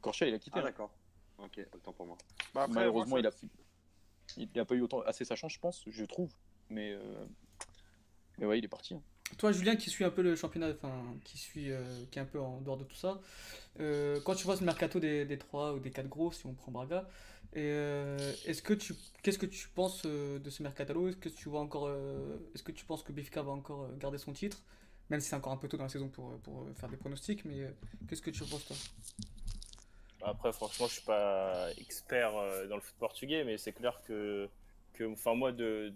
Corchia, 0.00 0.26
il 0.26 0.34
a 0.34 0.38
quitté. 0.38 0.56
Ah 0.56 0.60
hein. 0.60 0.64
d'accord. 0.64 0.90
Ok, 1.38 1.60
autant 1.74 1.92
pour 1.92 2.06
moi. 2.06 2.18
Bah, 2.54 2.62
après, 2.62 2.74
Malheureusement, 2.76 3.10
moi, 3.10 3.20
il 3.20 3.26
a, 3.26 3.30
il 4.36 4.48
n'a 4.54 4.64
pas 4.64 4.74
eu 4.74 4.80
autant, 4.80 5.00
assez 5.02 5.24
sa 5.24 5.34
chance, 5.36 5.52
je 5.52 5.58
pense, 5.58 5.82
je 5.86 6.04
trouve. 6.04 6.30
Mais, 6.70 6.92
euh, 6.92 7.24
mais 8.38 8.46
ouais, 8.46 8.58
il 8.58 8.64
est 8.64 8.68
parti. 8.68 8.94
hein. 8.94 9.02
Toi, 9.38 9.50
Julien, 9.52 9.76
qui 9.76 9.88
suit 9.90 10.04
un 10.04 10.10
peu 10.10 10.22
le 10.22 10.36
championnat, 10.36 10.70
enfin, 10.70 10.92
qui 11.24 11.38
suit, 11.38 11.70
euh, 11.72 11.82
qui 12.10 12.18
est 12.18 12.22
un 12.22 12.26
peu 12.26 12.38
en 12.40 12.60
dehors 12.60 12.76
de 12.76 12.84
tout 12.84 12.94
ça, 12.96 13.20
euh, 13.80 14.20
quand 14.24 14.34
tu 14.34 14.44
vois 14.44 14.56
ce 14.56 14.64
mercato 14.64 15.00
des, 15.00 15.24
des 15.24 15.38
3 15.38 15.72
ou 15.74 15.78
des 15.80 15.90
4 15.90 16.06
gros, 16.08 16.32
si 16.32 16.44
on 16.46 16.52
prend 16.54 16.70
Braga, 16.70 17.08
euh, 17.56 18.32
est-ce 18.44 18.62
que 18.62 18.72
tu, 18.74 18.94
qu'est-ce 19.22 19.38
que 19.38 19.46
tu 19.46 19.68
penses 19.68 20.02
euh, 20.06 20.38
de 20.38 20.50
ce 20.50 20.62
mercato 20.62 21.08
Est-ce 21.08 21.16
que 21.16 21.28
tu 21.28 21.48
vois 21.48 21.60
encore, 21.60 21.86
euh, 21.88 22.38
est-ce 22.54 22.62
que 22.62 22.72
tu 22.72 22.84
penses 22.84 23.02
que 23.02 23.12
Benfica 23.12 23.42
va 23.42 23.52
encore 23.52 23.82
euh, 23.84 23.96
garder 23.98 24.18
son 24.18 24.32
titre, 24.32 24.62
même 25.10 25.20
si 25.20 25.28
c'est 25.28 25.36
encore 25.36 25.52
un 25.52 25.56
peu 25.58 25.68
tôt 25.68 25.76
dans 25.76 25.84
la 25.84 25.88
saison 25.90 26.08
pour, 26.08 26.38
pour 26.40 26.66
faire 26.76 26.88
des 26.88 26.96
pronostics, 26.96 27.44
mais 27.44 27.70
qu'est-ce 28.08 28.22
que 28.22 28.30
tu 28.30 28.44
penses 28.44 28.64
toi? 28.66 28.76
Après, 30.22 30.52
franchement, 30.52 30.86
je 30.86 30.92
suis 30.94 31.02
pas 31.02 31.68
expert 31.78 32.32
dans 32.68 32.76
le 32.76 32.80
foot 32.80 32.94
portugais, 32.98 33.42
mais 33.44 33.58
c'est 33.58 33.72
clair 33.72 34.00
que, 34.06 34.48
que 34.94 35.04
enfin, 35.04 35.34
moi, 35.34 35.50
de- 35.52 35.92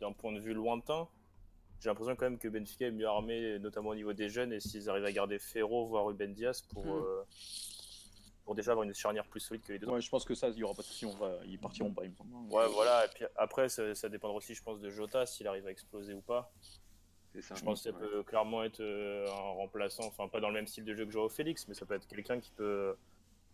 d'un 0.00 0.12
point 0.12 0.32
de 0.32 0.40
vue 0.40 0.54
lointain, 0.54 1.06
j'ai 1.80 1.90
l'impression 1.90 2.16
quand 2.16 2.24
même 2.24 2.38
que 2.38 2.48
Benfica 2.48 2.86
est 2.86 2.90
mieux 2.90 3.06
armé, 3.06 3.58
notamment 3.58 3.90
au 3.90 3.94
niveau 3.94 4.14
des 4.14 4.30
jeunes, 4.30 4.52
et 4.52 4.60
s'ils 4.60 4.88
arrivent 4.88 5.04
à 5.04 5.12
garder 5.12 5.38
Ferro, 5.38 5.86
voire 5.86 6.06
Ruben 6.06 6.32
Diaz, 6.32 6.62
pour, 6.72 6.84
Mm. 6.84 6.88
euh, 6.88 7.24
pour 8.46 8.54
déjà 8.54 8.70
avoir 8.70 8.84
une 8.84 8.94
charnière 8.94 9.26
plus 9.26 9.40
solide 9.40 9.62
que 9.64 9.72
les 9.72 9.78
deux. 9.78 9.88
Ouais, 9.88 10.00
je 10.00 10.08
pense 10.08 10.24
que 10.24 10.34
ça, 10.34 10.48
il 10.48 10.56
y 10.56 10.62
aura 10.62 10.72
pas 10.72 10.82
de 10.82 10.86
souci. 10.86 11.04
On 11.04 11.14
va, 11.16 11.32
ils 11.44 11.58
partiront 11.58 11.92
pas, 11.92 12.04
il 12.04 12.10
me 12.12 12.16
semble. 12.16 12.32
Ouais, 12.50 12.66
voilà. 12.68 13.04
Et 13.04 13.08
puis 13.08 13.24
après, 13.36 13.68
ça, 13.68 13.92
ça 13.94 14.08
dépendra 14.08 14.36
aussi, 14.36 14.54
je 14.54 14.62
pense, 14.62 14.80
de 14.80 14.88
Jota, 14.88 15.26
s'il 15.26 15.46
arrive 15.48 15.66
à 15.66 15.70
exploser 15.72 16.14
ou 16.14 16.20
pas. 16.22 16.50
Ça. 17.42 17.54
Je 17.54 17.62
pense 17.64 17.82
que 17.82 17.90
ça 17.90 17.94
Ouais. 17.98 18.02
peut 18.08 18.22
clairement 18.22 18.62
être 18.64 18.80
euh, 18.80 19.26
un 19.28 19.52
remplaçant, 19.56 20.04
enfin 20.06 20.26
pas 20.26 20.40
dans 20.40 20.48
le 20.48 20.54
même 20.54 20.66
style 20.66 20.84
de 20.86 20.94
jeu 20.94 21.04
que 21.04 21.10
Joao 21.12 21.28
Félix, 21.28 21.68
mais 21.68 21.74
ça 21.74 21.84
peut 21.84 21.92
être 21.94 22.06
quelqu'un 22.06 22.40
qui 22.40 22.50
peut 22.52 22.96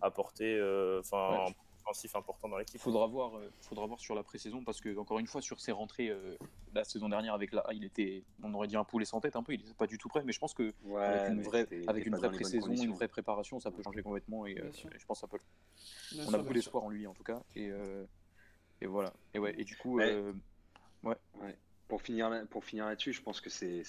apporter 0.01 0.57
euh, 0.57 1.01
enfin 1.01 1.47
Ouais. 1.47 1.55
Un 1.83 1.91
offensif 1.91 2.15
important 2.17 2.49
dans 2.49 2.57
Il 2.57 2.61
l'équipe. 2.61 2.81
faudra 2.81 3.07
voir, 3.07 3.37
euh, 3.39 3.51
faudra 3.61 3.87
voir 3.87 3.99
sur 4.01 4.15
la 4.15 4.23
pré-saison 4.23 4.63
parce 4.65 4.81
que 4.81 4.97
encore 4.97 5.19
une 5.19 5.27
fois 5.27 5.41
sur 5.43 5.61
ses 5.61 5.73
rentrées 5.73 6.09
euh, 6.09 6.37
la 6.73 6.85
saison 6.85 7.09
dernière 7.09 7.35
avec 7.35 7.53
la 7.53 7.63
A, 7.63 7.73
il 7.75 7.85
était, 7.85 8.25
on 8.43 8.53
aurait 8.55 8.69
dit 8.69 8.77
un 8.77 8.85
poulet 8.85 9.05
sans 9.05 9.21
tête 9.21 9.37
un 9.37 9.43
peu, 9.43 9.55
il 9.55 9.61
était 9.61 9.75
pas 9.75 9.87
du 9.87 9.99
tout 9.99 10.09
prêt, 10.09 10.23
mais 10.25 10.33
je 10.33 10.39
pense 10.39 10.55
que 10.55 10.73
Ouais, 10.85 11.03
avec 11.03 11.29
une 11.33 11.43
vraie, 11.43 11.67
avec 11.89 12.07
une 12.07 12.17
pré-saison, 12.19 12.73
une 12.73 12.93
vraie 12.93 13.09
préparation, 13.09 13.61
ça 13.61 13.71
peut 13.71 13.83
changer 13.83 14.03
complètement 14.03 14.47
et 14.47 14.59
euh, 14.59 14.71
je 14.73 15.05
pense 15.07 15.19
que 15.21 15.21
ça 15.21 15.29
peut. 15.29 15.39
Bien 16.13 16.25
On 16.25 16.31
sûr, 16.31 16.35
a 16.35 16.39
beaucoup 16.39 16.55
d'espoir 16.55 16.85
en 16.85 16.91
lui 16.91 17.07
en 17.07 17.15
tout 17.15 17.25
cas 17.25 17.43
et 17.55 17.71
euh, 17.71 18.05
et 18.81 18.87
voilà 18.87 19.13
et 19.35 19.39
ouais 19.39 19.55
et 19.59 19.65
du 19.65 19.77
coup 19.77 19.99
Mais- 19.99 20.13
euh, 20.13 20.33
Pour 21.89 22.01
finir, 22.01 22.31
là- 22.31 22.47
pour 22.47 22.65
finir 22.65 22.87
là-dessus, 22.87 23.13
je 23.13 23.21
pense 23.23 23.41
que 23.43 23.51
c'est 23.51 23.83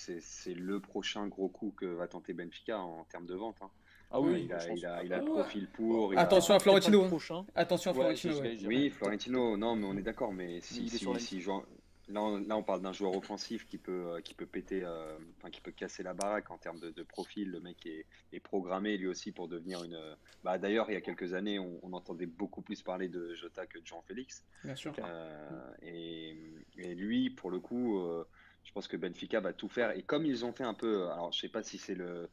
le 0.48 0.80
prochain 0.82 1.28
gros 1.28 1.48
coup 1.48 1.74
que 1.78 1.86
va 1.86 2.08
tenter 2.08 2.34
Benfica 2.34 2.80
en 2.80 3.06
termes 3.06 3.26
de 3.28 3.36
vente. 3.36 3.56
hein. 3.62 3.72
Ah 4.14 4.22
oui, 4.22 4.44
il, 4.46 4.54
a, 4.54 4.58
pense. 4.58 4.78
il, 4.80 4.86
a, 4.86 5.04
il 5.04 5.14
a 5.14 5.18
le 5.20 5.26
profil 5.26 5.68
pour. 5.74 6.14
il 6.14 6.18
a- 6.18 6.22
Attention 6.22 6.54
à 6.56 6.60
Florentino. 6.60 7.04
hein. 7.04 7.08
prochain. 7.08 7.46
Attention 7.56 7.92
à 7.92 7.94
Florentino. 7.94 8.40
ouais. 8.40 8.58
Oui, 8.66 8.90
Florentino, 8.90 9.58
non, 9.58 9.76
mais 9.76 9.86
on 9.86 9.98
est 9.98 10.02
d'accord, 10.04 10.32
mais 10.32 10.62
si, 10.62 10.82
Il 10.82 10.86
est 10.86 10.98
si, 10.98 11.20
si 11.20 11.42
joueur- 11.42 11.66
là, 12.10 12.22
on, 12.22 12.38
là, 12.38 12.56
on 12.58 12.64
parle 12.64 12.82
d'un 12.82 12.94
joueur 12.94 13.16
offensif 13.18 13.66
qui 13.66 13.78
peut, 13.78 14.06
euh, 14.08 14.22
qui 14.22 14.34
peut 14.34 14.46
péter, 14.46 14.84
euh, 14.84 15.18
enfin, 15.38 15.50
qui 15.50 15.62
peut 15.62 15.72
casser 15.72 16.04
la 16.04 16.14
baraque 16.14 16.52
en 16.52 16.58
termes 16.58 16.80
de, 16.80 16.92
de 16.92 17.04
profil. 17.04 17.50
Le 17.50 17.60
mec 17.60 17.86
est, 17.86 18.06
est 18.34 18.40
programmé 18.40 18.98
lui 18.98 19.08
aussi 19.08 19.32
pour 19.32 19.48
devenir 19.48 19.84
une. 19.84 19.98
Bah, 20.44 20.58
D'ailleurs, 20.58 20.86
il 20.90 20.94
y 20.94 20.98
a 20.98 21.02
quelques 21.02 21.34
années, 21.34 21.58
on, 21.60 21.80
on 21.82 21.94
entendait 21.94 22.26
beaucoup 22.28 22.62
plus 22.62 22.82
parler 22.84 23.08
de 23.08 23.34
Jota 23.34 23.66
que 23.66 23.80
de 23.80 23.88
Jean-Félix. 23.88 24.44
Bien 24.64 24.76
sûr. 24.76 24.94
Euh, 25.00 25.72
et, 25.82 26.38
et 26.78 26.94
lui, 26.94 27.30
pour 27.32 27.50
le 27.50 27.60
coup, 27.60 28.00
euh, 28.00 28.28
je 28.64 28.72
pense 28.74 28.88
que 28.88 28.96
Benfica 28.98 29.40
va 29.40 29.54
tout 29.54 29.70
faire. 29.70 29.92
Et 29.98 30.04
comme 30.04 30.26
ils 30.26 30.46
ont 30.46 30.54
fait 30.54 30.64
un 30.66 30.74
peu, 30.74 31.10
alors 31.10 31.32
je 31.32 31.40
sais 31.40 31.50
pas 31.50 31.64
si 31.64 31.78
c'est 31.78 31.96
le, 31.96 32.30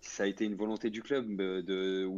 ça 0.00 0.24
a 0.24 0.26
été 0.26 0.44
une 0.44 0.54
volonté 0.54 0.90
du 0.90 1.02
club 1.02 1.40
euh, 1.40 1.62
de, 1.62 2.08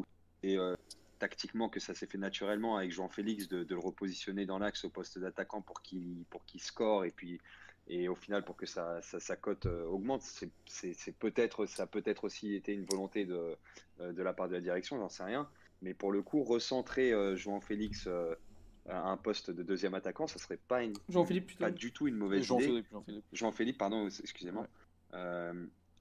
et, 0.43 0.57
euh, 0.59 0.74
tactiquement 1.19 1.69
que 1.69 1.81
ça 1.81 1.94
s'est 1.94 2.07
fait 2.07 2.19
naturellement 2.19 2.77
avec 2.77 2.93
Jean 2.93 3.09
Félix 3.09 3.48
de, 3.48 3.65
de 3.65 3.74
le 3.74 3.81
repositionner 3.81 4.47
dans 4.47 4.59
l'axe 4.59 4.85
au 4.85 4.90
poste 4.90 5.19
d'attaquant 5.19 5.61
pour 5.62 5.82
qu'il 5.82 6.24
pour 6.31 6.44
qu'il 6.47 6.61
score 6.62 7.05
et 7.05 7.11
puis 7.11 7.40
et 7.89 8.09
au 8.09 8.15
final 8.15 8.44
pour 8.44 8.57
que 8.57 8.66
sa, 8.66 9.02
sa, 9.02 9.19
sa 9.20 9.36
cote 9.36 9.66
euh, 9.66 9.85
augmente. 9.85 10.23
C'est- 10.23 11.12
peut-être 11.19 11.66
ça 11.66 11.82
a 11.85 11.86
peut-être 11.86 12.24
aussi 12.24 12.55
été 12.55 12.73
une 12.73 12.85
volonté 12.85 13.24
de, 13.24 13.57
de 14.01 14.23
la 14.23 14.32
part 14.32 14.48
de 14.48 14.55
la 14.55 14.61
direction, 14.61 14.97
j'en 14.98 15.09
sais 15.09 15.24
rien. 15.24 15.48
Mais 15.82 15.94
pour 15.94 16.12
le 16.12 16.23
coup, 16.23 16.43
recentrer 16.44 17.12
euh, 17.12 17.36
João 17.36 17.61
Félix 17.61 18.07
euh, 18.07 18.35
à 18.89 19.09
un 19.11 19.16
poste 19.16 19.51
de 19.51 19.62
deuxième 19.62 19.94
attaquant, 19.94 20.27
ça 20.27 20.39
serait 20.39 20.59
pas 20.69 20.82
une, 20.85 20.93
pas 21.59 21.70
du 21.70 21.90
tout 21.93 22.07
une 22.07 22.16
mauvaise 22.16 22.44
idée. 22.44 22.65
Jean-Philippe, 22.66 22.86
Jean-Philippe. 22.93 23.24
Jean-Philippe, 23.32 23.78
pardon, 23.78 24.07
excusez-moi. 24.09 24.69
Ouais. 25.12 25.19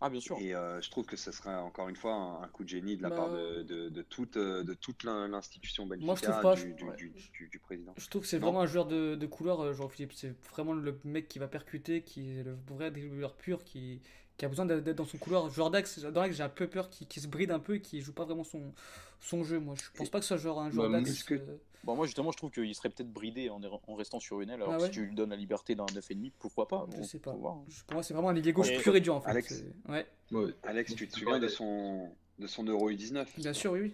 Euh, 0.01 0.05
Ah 0.05 0.09
bien 0.09 0.21
sûr. 0.21 0.37
et 0.39 0.53
euh, 0.55 0.81
je 0.81 0.89
trouve 0.89 1.05
que 1.05 1.17
ce 1.17 1.31
serait 1.31 1.55
encore 1.55 1.89
une 1.89 1.95
fois 1.95 2.13
un, 2.13 2.43
un 2.43 2.47
coup 2.47 2.63
de 2.63 2.69
génie 2.69 2.95
de 2.95 3.03
la 3.03 3.09
Bah, 3.09 3.15
part 3.17 3.31
de, 3.31 3.63
de, 3.63 3.89
de 3.89 4.01
toute, 4.01 4.37
euh, 4.37 4.63
de 4.63 4.73
toute 4.73 5.03
l'in- 5.03 5.27
l'institution 5.27 5.85
Benfica, 5.85 6.05
Moi, 6.05 6.15
je 6.15 6.21
trouve 6.21 6.41
pas, 6.41 6.55
du, 6.55 6.61
je- 6.61 6.67
du, 6.75 6.83
ouais. 6.85 6.95
du, 6.95 7.09
du- 7.33 7.47
du 7.49 7.59
président. 7.59 7.93
Je 7.97 8.07
trouve 8.07 8.21
que 8.21 8.27
c'est 8.27 8.39
Non. 8.39 8.47
vraiment 8.47 8.61
un 8.61 8.65
joueur 8.65 8.85
de, 8.85 9.15
de 9.15 9.25
couleur, 9.27 9.61
euh, 9.61 9.73
Jean-Philippe. 9.73 10.13
C'est 10.13 10.33
vraiment 10.51 10.73
le 10.73 10.97
mec 11.03 11.27
qui 11.27 11.39
va 11.39 11.47
percuter, 11.47 12.01
qui 12.01 12.39
est 12.39 12.43
le 12.43 12.57
vrai 12.67 12.91
dribbleur 12.91 13.35
pur, 13.35 13.63
qui, 13.65 14.01
qui 14.39 14.45
a 14.45 14.47
besoin 14.47 14.65
d'être 14.65 14.95
dans 14.95 15.05
son 15.05 15.17
couloir. 15.17 15.49
Joueur 15.49 15.69
d'axe, 15.69 15.99
j'ai 16.31 16.41
un 16.43 16.49
peu 16.49 16.65
peur 16.67 16.89
qu'il 16.89 17.21
se 17.21 17.27
bride 17.27 17.51
un 17.51 17.59
peu 17.59 17.75
et 17.75 17.81
qu'il 17.81 18.01
joue 18.01 18.13
pas 18.13 18.23
vraiment 18.23 18.45
son, 18.45 18.73
son 19.19 19.43
jeu. 19.43 19.59
Moi, 19.59 19.75
je 19.77 19.97
pense 19.97 20.09
pas 20.09 20.19
que 20.19 20.23
ce 20.23 20.29
soit 20.29 20.37
genre 20.37 20.61
un 20.61 20.71
joueur 20.71 20.89
Bah, 20.89 21.01
d'axe. 21.01 21.23
que- 21.23 21.33
euh, 21.35 21.57
Bon, 21.83 21.95
moi 21.95 22.05
justement, 22.05 22.31
je 22.31 22.37
trouve 22.37 22.49
qu'il 22.51 22.73
serait 22.75 22.89
peut-être 22.89 23.11
bridé 23.11 23.49
en, 23.49 23.61
en 23.63 23.95
restant 23.95 24.19
sur 24.19 24.39
une 24.41 24.49
aile. 24.49 24.61
Alors 24.61 24.73
Ah 24.73 24.77
que 24.77 24.81
ouais 24.83 24.87
si 24.87 24.93
tu 24.93 25.05
lui 25.05 25.15
donnes 25.15 25.29
la 25.29 25.35
liberté 25.35 25.75
d'un 25.75 25.85
9,5, 25.85 26.31
pourquoi 26.39 26.67
pas 26.69 26.85
Je 26.91 26.97
Bon, 26.97 27.03
sais 27.03 27.19
pas. 27.19 27.33
voir, 27.33 27.55
Pour 27.85 27.93
moi, 27.95 28.03
c'est 28.03 28.13
vraiment 28.13 28.29
un 28.29 28.35
ailier 28.35 28.51
gauche 28.53 28.71
pur 28.81 28.95
et 28.95 29.01
dur 29.01 29.15
en 29.15 29.21
fait. 29.21 29.29
Alex. 29.29 29.47
C'est- 29.59 29.91
Ouais, 29.91 30.05
Ouais. 30.31 30.53
Alex, 30.63 30.95
tu 30.95 31.07
te 31.07 31.17
souviens 31.19 31.39
de 31.39 31.47
son, 31.49 32.09
de 32.37 32.47
son 32.47 32.63
Euro 32.63 32.89
U19 32.89 33.27
bien 33.39 33.53
sûr, 33.53 33.71
oui, 33.73 33.79
oui. 33.81 33.93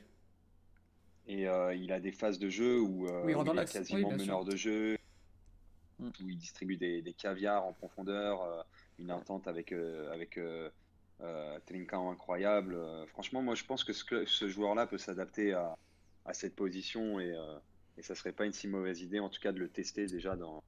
Et 1.27 1.47
euh, 1.47 1.73
il 1.73 1.91
a 1.91 1.99
des 1.99 2.11
phases 2.11 2.37
de 2.37 2.49
jeu 2.49 2.79
où, 2.79 3.07
euh, 3.07 3.23
Oui, 3.25 3.31
il 3.31 3.35
où 3.35 3.41
est 3.59 3.71
quasiment 3.71 4.09
Oui, 4.09 4.15
meneur 4.17 4.41
sûr. 4.43 4.45
de 4.45 4.55
jeu, 4.55 4.97
Mm. 5.99 6.07
où 6.23 6.29
il 6.29 6.37
distribue 6.37 6.75
des, 6.77 7.01
des 7.01 7.13
caviars 7.13 7.65
en 7.65 7.71
profondeur, 7.73 8.43
euh, 8.43 8.61
une 8.99 9.11
entente 9.11 9.47
avec, 9.47 9.71
euh, 9.71 10.11
avec 10.11 10.37
euh, 10.37 10.69
euh, 11.21 11.59
Trincao 11.65 12.09
incroyable. 12.09 12.75
Euh, 12.75 13.05
franchement, 13.07 13.41
moi 13.41 13.55
je 13.55 13.63
pense 13.65 13.83
que 13.83 13.93
ce, 13.93 14.47
joueur-là 14.47 14.87
peut 14.87 14.97
s'adapter 14.97 15.53
à, 15.53 15.75
à 16.25 16.33
cette 16.33 16.55
position 16.55 17.19
et, 17.19 17.31
euh, 17.31 17.57
et 17.97 18.01
ça 18.03 18.15
serait 18.15 18.31
pas 18.31 18.45
une 18.45 18.53
si 18.53 18.67
mauvaise 18.67 19.01
idée, 19.01 19.19
en 19.19 19.29
tout 19.29 19.39
cas, 19.41 19.51
de 19.51 19.59
le 19.59 19.69
tester 19.69 20.05
déjà 20.07 20.35
dans, 20.35 20.63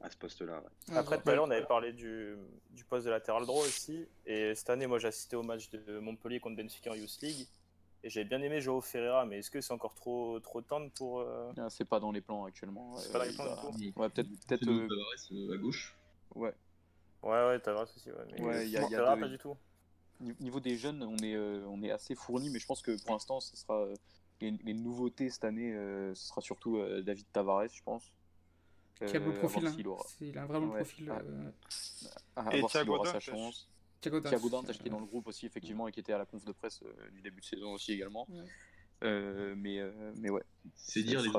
à 0.00 0.08
ce 0.10 0.16
poste-là. 0.16 0.62
ouais. 0.88 0.96
Après, 0.96 1.20
tout 1.20 1.28
à 1.28 1.34
l'heure, 1.34 1.44
on 1.44 1.50
avait 1.50 1.66
parlé 1.66 1.92
du, 1.92 2.34
du 2.70 2.84
poste 2.84 3.04
de 3.06 3.10
latéral 3.10 3.44
droit 3.44 3.62
aussi. 3.62 4.06
Et 4.24 4.54
cette 4.54 4.70
année, 4.70 4.86
moi, 4.86 4.98
j'ai 4.98 5.08
assisté 5.08 5.36
au 5.36 5.42
match 5.42 5.70
de 5.70 5.98
Montpellier 5.98 6.40
contre 6.40 6.56
Benfica 6.56 6.90
en 6.90 6.94
Youth 6.94 7.18
League. 7.20 7.46
Et 8.02 8.08
j'ai 8.08 8.24
bien 8.24 8.40
aimé 8.40 8.62
Joao 8.62 8.80
Ferreira, 8.80 9.26
mais 9.26 9.40
est-ce 9.40 9.50
que 9.50 9.60
c'est 9.60 9.74
encore 9.74 9.94
trop, 9.94 10.40
trop 10.40 10.62
tendre 10.62 10.90
pour. 10.92 11.20
euh, 11.20 11.52
Ah, 11.58 11.68
C'est 11.68 11.84
pas 11.84 12.00
dans 12.00 12.10
les 12.12 12.22
plans 12.22 12.46
actuellement. 12.46 12.96
C'est 12.96 13.12
pas 13.12 13.18
dans 13.18 13.24
les 13.26 13.32
plans, 13.34 13.44
bah, 13.44 13.70
du 13.76 13.92
Ouais, 13.94 14.08
peut-être. 14.08 14.28
peut-être 14.48 14.66
euh, 14.70 15.52
à 15.52 15.56
gauche. 15.58 15.94
ouais. 16.34 16.54
Ouais, 17.22 17.30
ouais, 17.48 17.60
t'as 17.60 17.82
aussi. 17.82 18.10
Ouais, 18.10 18.16
mais 18.32 18.40
Ouais, 18.42 18.66
il 18.66 18.70
y 18.72 18.76
a- 18.76 18.82
y 18.88 18.94
a 18.94 19.14
deux- 19.14 19.20
pas 19.20 19.28
du 19.28 19.38
tout. 19.38 19.56
Ni- 20.20 20.36
Niveau 20.40 20.60
des 20.60 20.76
jeunes, 20.76 21.02
on 21.02 21.16
est, 21.18 21.34
euh, 21.34 21.64
on 21.68 21.82
est 21.82 21.90
assez 21.90 22.14
fourni, 22.14 22.50
mais 22.50 22.58
je 22.58 22.66
pense 22.66 22.82
que 22.82 23.00
pour 23.02 23.12
l'instant, 23.12 23.40
ce 23.40 23.56
sera 23.56 23.74
euh, 23.84 23.94
les, 24.40 24.50
les 24.52 24.74
nouveautés 24.74 25.30
cette 25.30 25.44
année, 25.44 25.72
euh, 25.74 26.14
ce 26.14 26.28
sera 26.28 26.40
surtout 26.40 26.76
euh, 26.78 27.02
David 27.02 27.26
Tavares, 27.32 27.68
je 27.68 27.82
pense. 27.82 28.12
Qui 28.96 29.04
a 29.04 29.16
à 29.16 29.20
profil. 29.32 29.66
hein. 29.66 29.96
Il 30.20 30.36
a 30.38 30.44
vraiment 30.44 30.66
le 30.66 30.72
Ouais. 30.72 30.78
profil. 30.80 31.10
Ah. 31.10 31.20
euh, 31.24 31.50
à 32.36 32.54
Et 32.54 32.60
voir 32.60 32.70
s'il 32.70 32.80
Thiago 32.80 32.94
aura 32.96 33.12
sa 33.12 33.20
chance. 33.20 33.68
Thiago 34.02 34.20
Dantas 34.50 34.74
qui 34.74 34.86
est 34.86 34.90
dans 34.90 35.00
le 35.00 35.06
groupe 35.06 35.26
aussi, 35.26 35.46
effectivement, 35.46 35.88
et 35.88 35.92
qui 35.92 36.00
était 36.00 36.12
à 36.12 36.18
la 36.18 36.26
conf 36.26 36.44
de 36.44 36.52
presse 36.52 36.82
euh, 36.82 37.10
du 37.10 37.20
début 37.22 37.40
de 37.40 37.46
saison 37.46 37.72
aussi 37.72 37.92
également. 37.92 38.26
Ouais. 38.30 38.44
Euh, 39.04 39.54
mais, 39.56 39.78
euh, 39.78 40.12
mais 40.16 40.30
ouais. 40.30 40.42
C'est 40.74 41.02
dire 41.02 41.22
les. 41.22 41.30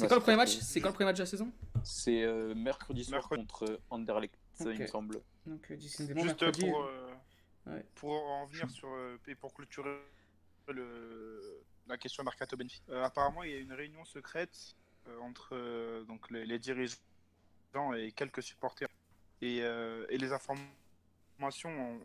C'est 0.00 0.08
quoi 0.08 0.16
le 0.16 0.22
premier 0.22 0.36
match 0.36 0.58
C'est 0.58 0.80
quand 0.80 0.88
le 0.88 0.94
premier 0.94 1.06
match 1.10 1.16
de 1.16 1.22
la 1.22 1.26
saison 1.26 1.52
C'est 1.84 2.22
euh, 2.22 2.54
mercredi 2.54 3.04
soir 3.04 3.20
Mercredi. 3.20 3.46
contre 3.46 3.80
Anderlecht, 3.90 4.34
il 4.60 4.68
Ok. 4.68 4.78
me 4.78 4.86
semble. 4.86 5.20
Donc, 5.46 5.70
euh, 5.70 5.76
décidément, 5.76 6.22
Juste 6.22 6.40
mercredi. 6.42 6.68
pour, 6.70 6.82
euh, 6.82 7.10
euh, 7.68 7.76
ouais. 7.76 7.86
pour 7.94 8.12
en 8.12 8.46
venir 8.46 8.70
sur 8.70 8.88
euh, 8.88 9.16
et 9.26 9.34
pour 9.34 9.52
clôturer 9.54 9.98
le, 10.68 11.62
la 11.88 11.96
question 11.98 12.22
Mercato 12.24 12.56
Benfica. 12.56 12.84
Euh, 12.92 13.04
apparemment, 13.04 13.42
il 13.42 13.50
y 13.50 13.54
a 13.54 13.58
une 13.58 13.72
réunion 13.72 14.04
secrète 14.04 14.74
euh, 15.08 15.18
entre 15.20 15.50
euh, 15.54 16.04
donc 16.04 16.30
les, 16.30 16.44
les 16.46 16.58
dirigeants 16.58 16.96
et 17.96 18.12
quelques 18.12 18.42
supporters. 18.42 18.88
Et, 19.42 19.62
euh, 19.62 20.04
et 20.10 20.18
les 20.18 20.32
informations 20.32 21.98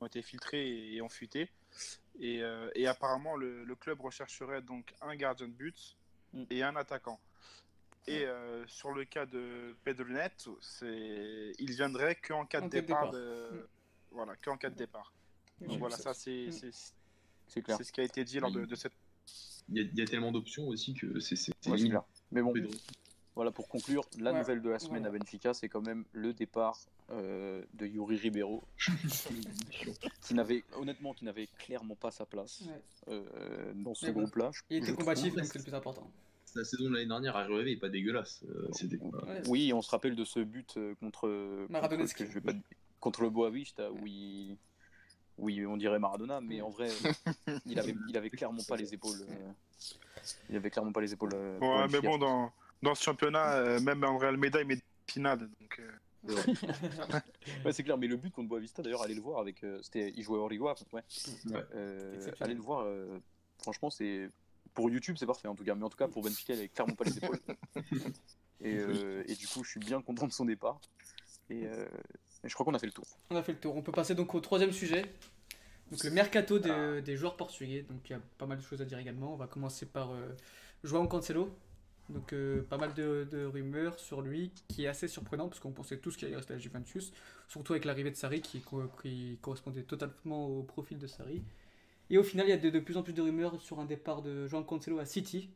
ont, 0.00 0.06
été 0.06 0.22
filtrées 0.22 0.92
et 0.94 1.00
ont 1.02 1.08
fuité. 1.08 1.50
Et, 2.20 2.42
euh, 2.42 2.70
et 2.74 2.86
apparemment, 2.86 3.36
le, 3.36 3.64
le 3.64 3.74
club 3.74 4.00
rechercherait 4.00 4.62
donc 4.62 4.94
un 5.00 5.16
gardien 5.16 5.48
de 5.48 5.52
but 5.52 5.96
Mm. 6.32 6.44
et 6.50 6.62
un 6.62 6.76
attaquant. 6.76 7.18
Et 8.06 8.24
euh, 8.24 8.66
sur 8.66 8.92
le 8.92 9.04
cas 9.04 9.26
de 9.26 9.76
Pedro 9.84 10.06
Neto, 10.08 10.58
c'est 10.62 11.52
il 11.58 11.70
viendrait 11.72 12.14
qu'en 12.16 12.46
cas 12.46 12.60
de 12.60 12.66
En 12.66 12.68
cas 12.68 12.76
de 12.76 12.80
départ. 12.86 13.10
départ. 13.10 13.12
de- 13.12 13.68
Voilà, 14.10 14.36
qu'en 14.36 14.56
cas 14.56 14.70
de 14.70 14.76
départ. 14.76 15.12
Donc 15.60 15.78
voilà, 15.78 15.96
ça. 15.96 16.14
ça 16.14 16.14
c'est 16.14 16.46
Mm. 16.48 16.52
c'est- 16.52 16.94
C'est 17.48 17.62
clair. 17.62 17.76
c'est 17.76 17.84
ce 17.84 17.92
qui 17.92 18.00
a 18.00 18.04
été 18.04 18.24
dit 18.24 18.40
lors 18.40 18.50
de, 18.50 18.64
de 18.64 18.74
cette. 18.74 18.92
Il 19.68 19.76
y, 19.76 19.80
a, 19.80 19.82
il 19.82 19.98
y 19.98 20.02
a 20.02 20.06
tellement 20.06 20.32
d'options 20.32 20.66
aussi 20.68 20.94
que 20.94 21.20
c'est 21.20 21.36
c'est- 21.36 21.52
Ouais. 21.68 21.78
Mais 22.30 22.40
bon, 22.42 22.52
Pedro. 22.54 22.72
Voilà, 23.38 23.52
pour 23.52 23.68
conclure, 23.68 24.02
la 24.18 24.32
Ouais, 24.32 24.38
nouvelle 24.40 24.60
de 24.60 24.68
la 24.68 24.80
semaine 24.80 25.06
à 25.06 25.10
Benfica, 25.10 25.54
c'est 25.54 25.68
quand 25.68 25.80
même 25.80 26.04
le 26.10 26.32
départ 26.32 26.76
euh, 27.12 27.62
de 27.74 27.86
Yuri 27.86 28.16
Ribeiro, 28.16 28.64
qui 30.22 30.34
n'avait, 30.34 30.64
honnêtement, 30.76 31.14
qui 31.14 31.24
n'avait 31.24 31.46
clairement 31.56 31.94
pas 31.94 32.10
sa 32.10 32.26
place 32.26 32.62
Ouais. 32.66 32.82
euh, 33.14 33.72
dans 33.76 33.94
ce 33.94 34.06
bon, 34.10 34.22
groupe-là. 34.22 34.50
Il 34.70 34.78
était 34.78 34.92
combatif, 34.92 35.36
donc 35.36 35.44
c'est 35.44 35.58
le 35.58 35.62
plus 35.62 35.72
important. 35.74 36.10
La 36.56 36.64
saison 36.64 36.86
de 36.90 36.94
l'année 36.94 37.06
dernière 37.06 37.36
à 37.36 37.44
relever 37.46 37.70
est 37.70 37.76
pas 37.76 37.88
dégueulasse. 37.88 38.40
Euh. 38.48 39.42
Oui, 39.46 39.72
on 39.72 39.82
se 39.82 39.90
rappelle 39.92 40.16
de 40.16 40.24
ce 40.24 40.40
but 40.40 40.74
contre, 40.98 41.20
contre, 41.20 41.66
Maradonesque. 41.70 42.18
que 42.18 42.26
je 42.26 42.32
vais 42.32 42.40
pas 42.40 42.52
dire- 42.54 42.62
contre 42.98 43.22
le 43.22 43.30
Boavista, 43.30 43.92
où 43.92 44.04
il- 44.04 44.56
oui, 45.38 45.64
on 45.64 45.76
dirait 45.76 46.00
Maradona, 46.00 46.40
mais 46.40 46.60
en 46.60 46.70
vrai, 46.70 46.88
il 47.66 47.78
avait, 47.78 47.94
il 48.08 48.16
avait 48.16 48.30
clairement 48.30 48.64
pas 48.66 48.74
les 48.74 48.92
épaules. 48.94 49.20
euh, 49.30 49.52
il 50.50 50.56
avait 50.56 50.70
clairement 50.70 50.90
pas 50.90 51.02
les 51.02 51.12
épaules. 51.12 51.30
euh, 51.34 51.60
Ouais, 51.60 51.86
mais 51.92 52.00
bon, 52.00 52.18
dans, 52.18 52.50
dans 52.82 52.94
ce 52.94 53.02
championnat, 53.02 53.54
euh, 53.56 53.80
même 53.80 54.04
en 54.04 54.18
Real 54.18 54.34
Almeida, 54.34 54.60
il 54.60 54.66
met 54.66 54.76
des 54.76 54.82
finales. 55.06 55.40
Donc, 55.60 55.80
euh, 55.80 55.92
Ouais, 57.64 57.72
c'est 57.72 57.82
clair, 57.84 57.96
mais 57.96 58.06
le 58.06 58.16
but 58.16 58.30
contre 58.32 58.48
Boavista, 58.48 58.82
d'ailleurs, 58.82 59.02
allez 59.02 59.14
le 59.14 59.20
voir 59.20 59.40
avec. 59.40 59.62
euh, 59.64 59.78
c'était, 59.82 60.12
il 60.16 60.22
jouait 60.22 60.38
Origo, 60.38 60.68
ouais. 60.68 60.74
Ouais. 60.92 61.02
Euh, 61.74 62.30
allez 62.40 62.54
le 62.54 62.60
voir. 62.60 62.80
euh, 62.84 63.18
franchement, 63.62 63.90
c'est 63.90 64.28
pour 64.74 64.90
YouTube, 64.90 65.16
c'est 65.18 65.26
parfait 65.26 65.48
en 65.48 65.54
tout 65.54 65.64
cas, 65.64 65.74
mais 65.74 65.84
en 65.84 65.88
tout 65.88 65.96
cas 65.96 66.08
pour 66.08 66.22
Benfica, 66.22 66.52
il 66.54 66.58
avait 66.58 66.68
clairement 66.68 66.94
pas 66.94 67.04
les 67.04 67.16
épaules. 67.18 67.38
et, 68.60 68.76
euh, 68.76 69.24
et 69.26 69.34
du 69.34 69.46
coup, 69.48 69.64
je 69.64 69.70
suis 69.70 69.80
bien 69.80 70.00
content 70.02 70.26
de 70.26 70.32
son 70.32 70.44
départ. 70.44 70.80
Et, 71.50 71.66
euh, 71.66 71.86
et 72.44 72.48
je 72.48 72.54
crois 72.54 72.64
qu'on 72.66 72.74
a 72.74 72.78
fait 72.78 72.86
le 72.86 72.92
tour. 72.92 73.06
On 73.30 73.36
a 73.36 73.42
fait 73.42 73.52
le 73.52 73.58
tour. 73.58 73.74
On 73.76 73.82
peut 73.82 73.92
passer 73.92 74.14
donc 74.14 74.34
au 74.34 74.40
troisième 74.40 74.72
sujet. 74.72 75.02
Donc 75.90 76.04
le 76.04 76.10
mercato 76.10 76.58
des, 76.58 77.00
des 77.02 77.16
joueurs 77.16 77.36
portugais. 77.36 77.82
Donc 77.82 78.10
il 78.10 78.12
y 78.12 78.14
a 78.14 78.20
pas 78.36 78.46
mal 78.46 78.58
de 78.58 78.62
choses 78.62 78.82
à 78.82 78.84
dire 78.84 78.98
également. 78.98 79.32
On 79.32 79.36
va 79.36 79.46
commencer 79.46 79.86
par 79.86 80.12
euh, 80.12 80.28
João 80.84 81.08
Cancelo. 81.08 81.56
Donc 82.08 82.32
euh, 82.32 82.62
pas 82.62 82.78
mal 82.78 82.94
de, 82.94 83.44
rumeurs 83.44 83.98
sur 83.98 84.22
lui, 84.22 84.50
qui 84.68 84.84
est 84.84 84.88
assez 84.88 85.08
surprenant 85.08 85.48
parce 85.48 85.60
qu'on 85.60 85.72
pensait 85.72 85.98
tous 85.98 86.16
qu'il 86.16 86.26
allait 86.26 86.36
rester 86.36 86.54
à 86.54 86.56
la 86.56 86.62
Juventus, 86.62 87.12
surtout 87.48 87.74
avec 87.74 87.84
l'arrivée 87.84 88.10
de 88.10 88.16
Sarri 88.16 88.40
qui, 88.40 88.60
co- 88.60 88.90
qui 89.02 89.38
correspondait 89.42 89.82
totalement 89.82 90.46
au 90.46 90.62
profil 90.62 90.98
de 90.98 91.06
Sarri. 91.06 91.42
Et 92.10 92.16
au 92.16 92.22
final, 92.22 92.46
il 92.46 92.50
y 92.50 92.52
a 92.52 92.56
de, 92.56 92.80
plus 92.80 92.96
en 92.96 93.02
plus 93.02 93.12
de 93.12 93.20
rumeurs 93.20 93.60
sur 93.60 93.78
un 93.80 93.84
départ 93.84 94.22
de 94.22 94.46
João 94.48 94.64
Cancelo 94.64 94.98
à 94.98 95.04
City 95.04 95.50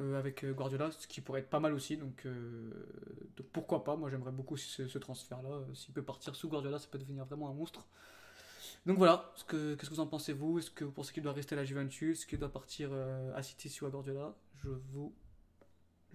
euh, 0.00 0.18
avec 0.18 0.42
euh, 0.44 0.52
Guardiola, 0.54 0.90
ce 0.90 1.06
qui 1.06 1.20
pourrait 1.20 1.40
être 1.40 1.50
pas 1.50 1.60
mal 1.60 1.74
aussi. 1.74 1.98
Donc, 1.98 2.26
pourquoi 3.52 3.84
pas? 3.84 3.94
Moi 3.96 4.08
j'aimerais 4.08 4.32
beaucoup 4.32 4.56
ce, 4.56 4.98
transfert-là. 4.98 5.60
S'il 5.74 5.92
peut 5.92 6.02
partir 6.02 6.34
sous 6.34 6.48
Guardiola, 6.48 6.78
ça 6.78 6.88
peut 6.90 6.98
devenir 6.98 7.26
vraiment 7.26 7.50
un 7.50 7.54
monstre. 7.54 7.86
Donc 8.86 8.96
voilà, 8.96 9.30
ce 9.36 9.44
que- 9.44 9.74
qu'est-ce 9.74 9.90
que 9.90 9.94
vous 9.94 10.00
en 10.00 10.06
pensez 10.06 10.32
vous? 10.32 10.58
Est-ce 10.58 10.70
que 10.70 10.84
vous 10.84 10.92
pensez 10.92 11.12
qu'il 11.12 11.22
doit 11.22 11.34
rester 11.34 11.54
à 11.54 11.56
la 11.56 11.64
Juventus? 11.64 12.18
Est-ce 12.20 12.26
qu'il 12.26 12.38
doit 12.38 12.52
partir 12.52 12.90
à 13.34 13.42
City 13.42 13.70
ou 13.82 13.86
à 13.86 13.90
Guardiola? 13.90 14.34
Je 14.64 14.70
vous, 14.92 15.12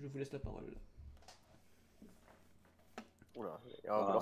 je 0.01 0.07
vous 0.07 0.17
laisse 0.17 0.31
la 0.31 0.39
parole. 0.39 0.65
Oula, 3.35 3.59
il 3.65 3.85
y 3.85 3.87
a 3.87 3.93
Ah, 3.95 3.99
un 4.07 4.11
blanc. 4.11 4.21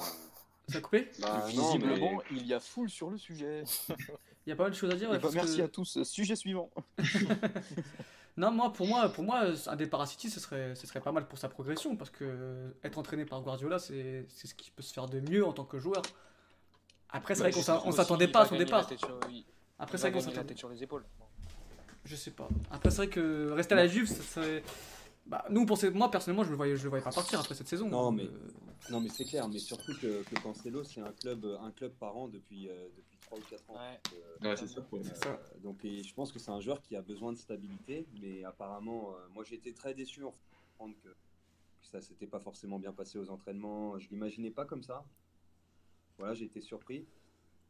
Ça 0.69 0.77
a 0.77 0.81
coupé 0.81 1.10
bah, 1.19 1.27
non, 1.30 1.45
mais- 1.45 1.52
Visiblement, 1.52 2.22
il 2.31 2.45
y 2.45 2.53
a 2.53 2.60
foule 2.60 2.89
sur 2.89 3.10
le 3.10 3.18
sujet. 3.18 3.64
Il 4.48 4.49
y 4.49 4.53
a 4.53 4.56
pas 4.56 4.64
mal 4.64 4.72
de 4.72 4.76
choses 4.77 4.89
à 4.89 4.95
dire. 4.95 5.07
Eh 5.11 5.14
ben, 5.18 5.22
parce 5.22 5.35
merci 5.35 5.57
que- 5.57 5.61
à 5.64 5.68
tous. 5.68 6.02
Sujet 6.03 6.35
suivant. 6.35 6.69
Non, 8.38 8.49
moi, 8.49 8.72
pour 8.72 8.88
moi, 8.88 9.10
pour 9.10 9.26
moi, 9.26 9.43
un 9.68 9.76
départ 9.76 9.99
à 10.02 10.06
City, 10.07 10.30
ce 10.30 10.39
serait, 10.39 10.73
ce 10.73 10.88
serait 10.88 11.02
pas 11.02 11.11
mal 11.11 11.27
pour 11.27 11.38
sa 11.38 11.49
progression, 11.49 11.98
parce 11.98 12.10
que 12.10 12.73
être 12.81 12.98
entraîné 12.98 13.26
par 13.26 13.41
Guardiola, 13.41 13.77
c'est 13.77 14.26
c'est 14.30 14.48
ce 14.48 14.56
qui 14.56 14.72
peut 14.72 14.81
se 14.81 14.93
faire 14.93 15.07
de 15.07 15.19
mieux 15.19 15.45
en 15.45 15.52
tant 15.52 15.65
que 15.65 15.77
joueur. 15.77 16.02
Après, 17.10 17.35
c'est 17.35 17.41
Bah, 17.43 17.49
vrai 17.49 17.52
qu'on 17.52 17.61
s'a- 17.61 17.81
on 17.85 17.91
s'attendait 17.91 18.30
pas 18.30 18.43
à 18.43 18.45
son 18.45 18.56
départ. 18.56 18.89
Après, 19.77 19.98
c'est 19.98 20.10
vrai 20.10 20.11
qu'on 20.14 20.22
s'attendait. 20.22 20.56
sur 20.56 20.69
les 20.69 20.81
épaules. 20.81 21.06
Je 22.06 22.15
sais 22.15 22.31
pas. 22.31 22.48
Après, 22.72 22.89
c'est 22.89 22.98
vrai 22.98 23.10
que 23.10 23.52
rester 23.52 23.73
à 23.73 23.77
la 23.77 23.88
Juve, 23.88 24.07
ça 24.07 24.23
serait. 24.23 24.64
Bah, 25.26 25.45
nous, 25.49 25.61
on 25.61 25.65
pensait- 25.65 25.91
moi, 25.91 26.10
personnellement, 26.11 26.43
je 26.43 26.49
le 26.49 26.56
voyais, 26.56 26.76
je 26.76 26.84
le 26.84 26.89
voyais 26.89 27.03
pas 27.03 27.11
partir 27.11 27.39
après 27.39 27.53
cette 27.56 27.68
saison. 27.68 27.88
Non, 27.89 28.11
mais- 28.11 28.26
Euh, 28.26 28.49
Non, 28.89 28.99
mais 28.99 29.10
c'est 29.10 29.26
clair, 29.26 29.48
mais 29.48 29.60
surtout 29.60 29.93
que, 30.02 30.23
que 30.23 30.39
Cancelo, 30.41 30.84
c'est 30.84 31.02
un 31.02 31.11
club, 31.11 31.45
un 31.61 31.72
club 31.72 31.93
par 31.93 32.18
an 32.18 32.27
depuis, 32.27 32.68
euh, 32.68 32.89
depuis 32.98 33.18
3 33.19 33.38
ou 33.38 33.41
4 33.41 33.69
ans. 33.69 33.76
Ouais. 33.76 33.99
Euh, 34.15 34.49
Ouais, 34.49 34.57
c'est 34.57 34.68
ça. 35.23 35.39
donc, 35.64 35.85
et 35.85 36.02
je 36.03 36.14
pense 36.15 36.31
que 36.31 36.39
c'est 36.39 36.49
un 36.49 36.60
joueur 36.60 36.81
qui 36.81 36.95
a 36.95 37.02
besoin 37.03 37.31
de 37.31 37.38
stabilité, 37.38 38.07
mais 38.19 38.43
apparemment, 38.43 39.11
euh, 39.14 39.27
moi 39.30 39.43
j'ai 39.43 39.56
été 39.56 39.72
très 39.73 39.93
déçu 39.93 40.23
en 40.23 40.31
fait, 40.31 40.93
que, 41.03 41.10
que 41.10 41.15
ça 41.84 42.02
s'était 42.02 42.26
pas 42.26 42.39
forcément 42.39 42.80
bien 42.80 42.91
passé 42.91 43.19
aux 43.19 43.30
entraînements. 43.30 43.99
Je 43.99 44.10
l'imaginais 44.10 44.49
pas 44.52 44.65
comme 44.65 44.81
ça. 44.81 45.06
Voilà, 46.18 46.34
j'ai 46.34 46.45
été 46.45 46.60
surpris 46.60 47.06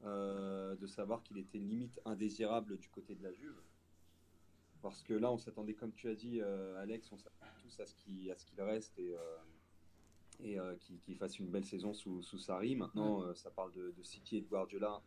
euh, 0.05 0.75
de 0.77 0.87
savoir 0.87 1.21
qu'il 1.23 1.37
était 1.37 1.57
limite 1.59 1.99
indésirable 2.05 2.77
du 2.77 2.87
côté 2.87 3.15
de 3.15 3.21
la 3.23 3.33
Juve. 3.33 3.59
Parce 4.81 5.03
que 5.03 5.13
là, 5.13 5.31
on 5.31 5.37
s'attendait, 5.37 5.73
comme 5.73 5.91
tu 5.93 6.07
as 6.09 6.15
dit, 6.15 6.39
euh, 6.41 6.81
Alex, 6.81 7.11
on 7.11 7.17
s'attendait 7.17 7.51
tous 7.61 7.79
à 7.79 7.85
ce 7.85 7.95
qu'il 7.95 8.33
reste 8.61 8.97
et, 8.97 9.13
euh, 9.13 9.37
et 10.43 10.59
euh, 10.59 10.75
qu'il 11.05 11.15
fasse 11.17 11.37
une 11.39 11.47
belle 11.49 11.65
saison 11.65 11.93
sous, 11.93 12.21
sous 12.23 12.39
Sarri. 12.39 12.75
Maintenant, 12.75 13.21
ça 13.35 13.51
parle 13.51 13.71
de, 13.73 13.91
de 13.91 14.03
City 14.03 14.37
et 14.37 14.41
de 14.41 14.47
Guardiola. 14.47 15.01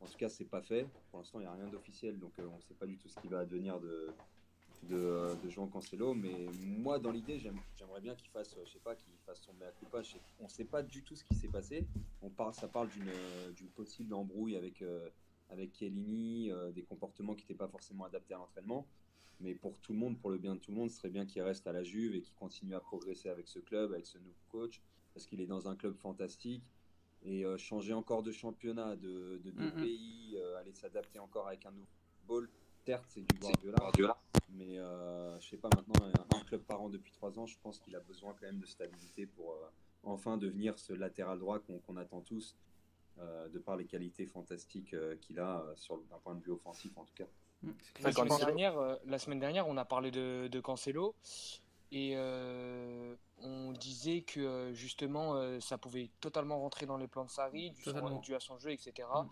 En 0.00 0.06
tout 0.06 0.16
cas, 0.16 0.28
c'est 0.28 0.44
pas 0.46 0.62
fait. 0.62 0.86
Pour 1.10 1.18
l'instant, 1.20 1.40
il 1.40 1.42
n'y 1.42 1.48
a 1.48 1.52
rien 1.52 1.66
d'officiel, 1.66 2.18
donc 2.18 2.32
euh, 2.38 2.46
on 2.52 2.56
ne 2.56 2.62
sait 2.62 2.74
pas 2.74 2.86
du 2.86 2.96
tout 2.96 3.08
ce 3.08 3.18
qui 3.20 3.26
va 3.28 3.40
advenir 3.40 3.80
de, 3.80 4.06
de, 4.84 5.26
de 5.42 5.48
João 5.50 5.66
Cancelo. 5.68 6.14
Mais 6.14 6.46
moi, 6.62 6.98
dans 6.98 7.10
l'idée, 7.10 7.38
j'aime- 7.38 7.60
j'aimerais 7.76 8.00
bien 8.00 8.14
qu'il 8.14 8.30
fasse, 8.30 8.56
je 8.64 8.70
sais 8.70 8.78
pas, 8.78 8.94
qu'il 8.94 9.12
fasse 9.26 9.40
son 9.40 9.52
mea 9.54 9.70
culpa. 9.72 10.02
Sais- 10.04 10.20
on 10.40 10.44
ne 10.44 10.48
sait 10.48 10.64
pas 10.64 10.82
du 10.82 11.02
tout 11.02 11.16
ce 11.16 11.24
qui 11.24 11.34
s'est 11.34 11.48
passé. 11.48 11.86
On 12.22 12.30
parle, 12.30 12.54
ça 12.54 12.68
parle 12.68 12.88
d'une 12.90 13.08
euh, 13.08 13.52
possible 13.74 14.14
embrouille 14.14 14.56
avec, 14.56 14.80
euh, 14.82 15.08
avec 15.50 15.74
Chiellini, 15.74 16.50
des 16.74 16.82
comportements 16.84 17.34
qui 17.34 17.42
n'étaient 17.42 17.54
pas 17.54 17.68
forcément 17.68 18.04
adaptés 18.04 18.34
à 18.34 18.38
l'entraînement. 18.38 18.86
Mais 19.40 19.54
pour 19.54 19.78
tout 19.80 19.92
le 19.92 19.98
monde, 19.98 20.18
pour 20.18 20.30
le 20.30 20.38
bien 20.38 20.54
de 20.54 20.60
tout 20.60 20.70
le 20.72 20.76
monde, 20.76 20.90
ce 20.90 20.96
serait 20.98 21.10
bien 21.10 21.24
qu'il 21.26 21.42
reste 21.42 21.66
à 21.66 21.72
la 21.72 21.82
Juve 21.84 22.14
et 22.16 22.20
qu'il 22.22 22.34
continue 22.34 22.74
à 22.74 22.80
progresser 22.80 23.28
avec 23.28 23.46
ce 23.48 23.58
club, 23.60 23.92
avec 23.92 24.06
ce 24.06 24.18
nouveau 24.18 24.34
coach, 24.48 24.80
parce 25.14 25.26
qu'il 25.26 25.40
est 25.40 25.46
dans 25.46 25.68
un 25.68 25.76
club 25.76 25.94
fantastique. 25.96 26.64
Et 27.22 27.44
euh, 27.44 27.56
changer 27.56 27.92
encore 27.94 28.22
de 28.22 28.30
championnat, 28.32 28.96
de, 28.96 29.40
de, 29.44 29.50
de 29.50 29.70
pays, 29.70 30.36
euh, 30.36 30.56
aller 30.58 30.72
s'adapter 30.72 31.18
encore 31.18 31.48
avec 31.48 31.66
un 31.66 31.72
nouveau 31.72 31.86
football. 32.20 32.48
Certes, 32.84 33.06
c'est 33.08 33.20
du 33.22 33.38
Guardiola, 33.38 33.74
mais 34.50 34.78
euh, 34.78 35.38
je 35.40 35.48
sais 35.48 35.56
pas, 35.56 35.68
maintenant, 35.74 36.06
un, 36.06 36.44
club 36.44 36.62
par 36.62 36.80
an 36.80 36.88
depuis 36.88 37.12
trois 37.12 37.38
ans, 37.38 37.46
je 37.46 37.58
pense 37.62 37.78
qu'il 37.78 37.94
a 37.96 38.00
besoin 38.00 38.32
quand 38.34 38.46
même 38.46 38.60
de 38.60 38.66
stabilité 38.66 39.26
pour 39.26 39.52
euh, 39.52 39.68
enfin 40.04 40.36
devenir 40.38 40.78
ce 40.78 40.92
latéral 40.94 41.38
droit 41.38 41.58
qu'on 41.58 41.96
attend 41.96 42.20
tous. 42.22 42.56
euh, 43.18 43.48
de 43.48 43.58
par 43.58 43.76
les 43.76 43.84
qualités 43.84 44.26
fantastiques 44.26 44.94
euh, 44.94 45.16
qu'il 45.16 45.38
a 45.40 45.60
euh, 45.62 45.96
d'un 46.10 46.18
point 46.18 46.34
de 46.36 46.40
vue 46.40 46.52
offensif 46.52 46.96
en 46.96 47.04
tout 47.04 47.14
cas. 47.14 47.26
Mm, 47.62 47.70
La 48.02 48.12
semaine, 48.12 48.38
dernière, 48.38 48.78
euh, 48.78 48.96
la 49.06 49.18
semaine 49.18 49.40
dernière, 49.40 49.66
on 49.68 49.76
a 49.76 49.84
parlé 49.84 50.10
de, 50.10 50.48
de 50.50 50.60
Cancelo 50.60 51.14
et 51.90 52.12
euh, 52.16 53.16
on 53.38 53.72
disait 53.72 54.22
que 54.22 54.40
euh, 54.40 54.74
justement 54.74 55.34
euh, 55.34 55.58
ça 55.60 55.78
pouvait 55.78 56.10
totalement 56.20 56.60
rentrer 56.60 56.86
dans 56.86 56.96
les 56.98 57.08
plans 57.08 57.24
de 57.24 57.30
Sarri, 57.30 57.70
dû, 57.70 57.82
Totalement. 57.82 58.20
dû 58.20 58.34
à 58.34 58.40
son 58.40 58.58
jeu, 58.58 58.70
etc. 58.70 59.08
Mm. 59.12 59.26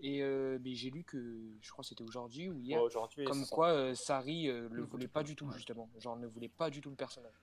Et 0.00 0.22
euh, 0.22 0.58
mais 0.62 0.74
j'ai 0.74 0.90
lu 0.90 1.04
que, 1.04 1.56
je 1.60 1.70
crois 1.70 1.82
que 1.82 1.88
c'était 1.88 2.02
aujourd'hui 2.04 2.48
ou 2.48 2.58
hier, 2.58 2.80
comme 3.26 3.46
quoi 3.46 3.68
euh, 3.68 3.94
Sarri 3.94 4.48
euh, 4.48 4.68
le 4.70 4.82
voulait 4.82 5.08
pas 5.08 5.20
pas, 5.20 5.24
du 5.24 5.34
tout 5.36 5.46
ouais. 5.46 5.56
justement, 5.56 5.88
genre 5.98 6.16
ne 6.16 6.26
voulait 6.26 6.48
pas 6.48 6.70
du 6.70 6.80
tout 6.80 6.90
le 6.90 6.96
personnage. 6.96 7.40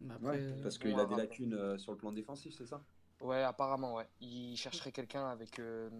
Mais 0.00 0.14
après, 0.14 0.38
Ouais, 0.38 0.62
parce 0.62 0.78
qu'il 0.78 0.98
a 0.98 1.04
des 1.04 1.16
lacunes 1.16 1.54
euh, 1.54 1.78
sur 1.78 1.92
le 1.92 1.98
plan 1.98 2.12
défensif, 2.12 2.54
c'est 2.56 2.66
ça? 2.66 2.82
Ouais, 3.20 3.42
apparemment, 3.42 3.94
ouais. 3.94 4.06
Il 4.20 4.56
chercherait 4.56 4.92
quelqu'un 4.92 5.26
avec 5.26 5.58
euh, 5.58 5.90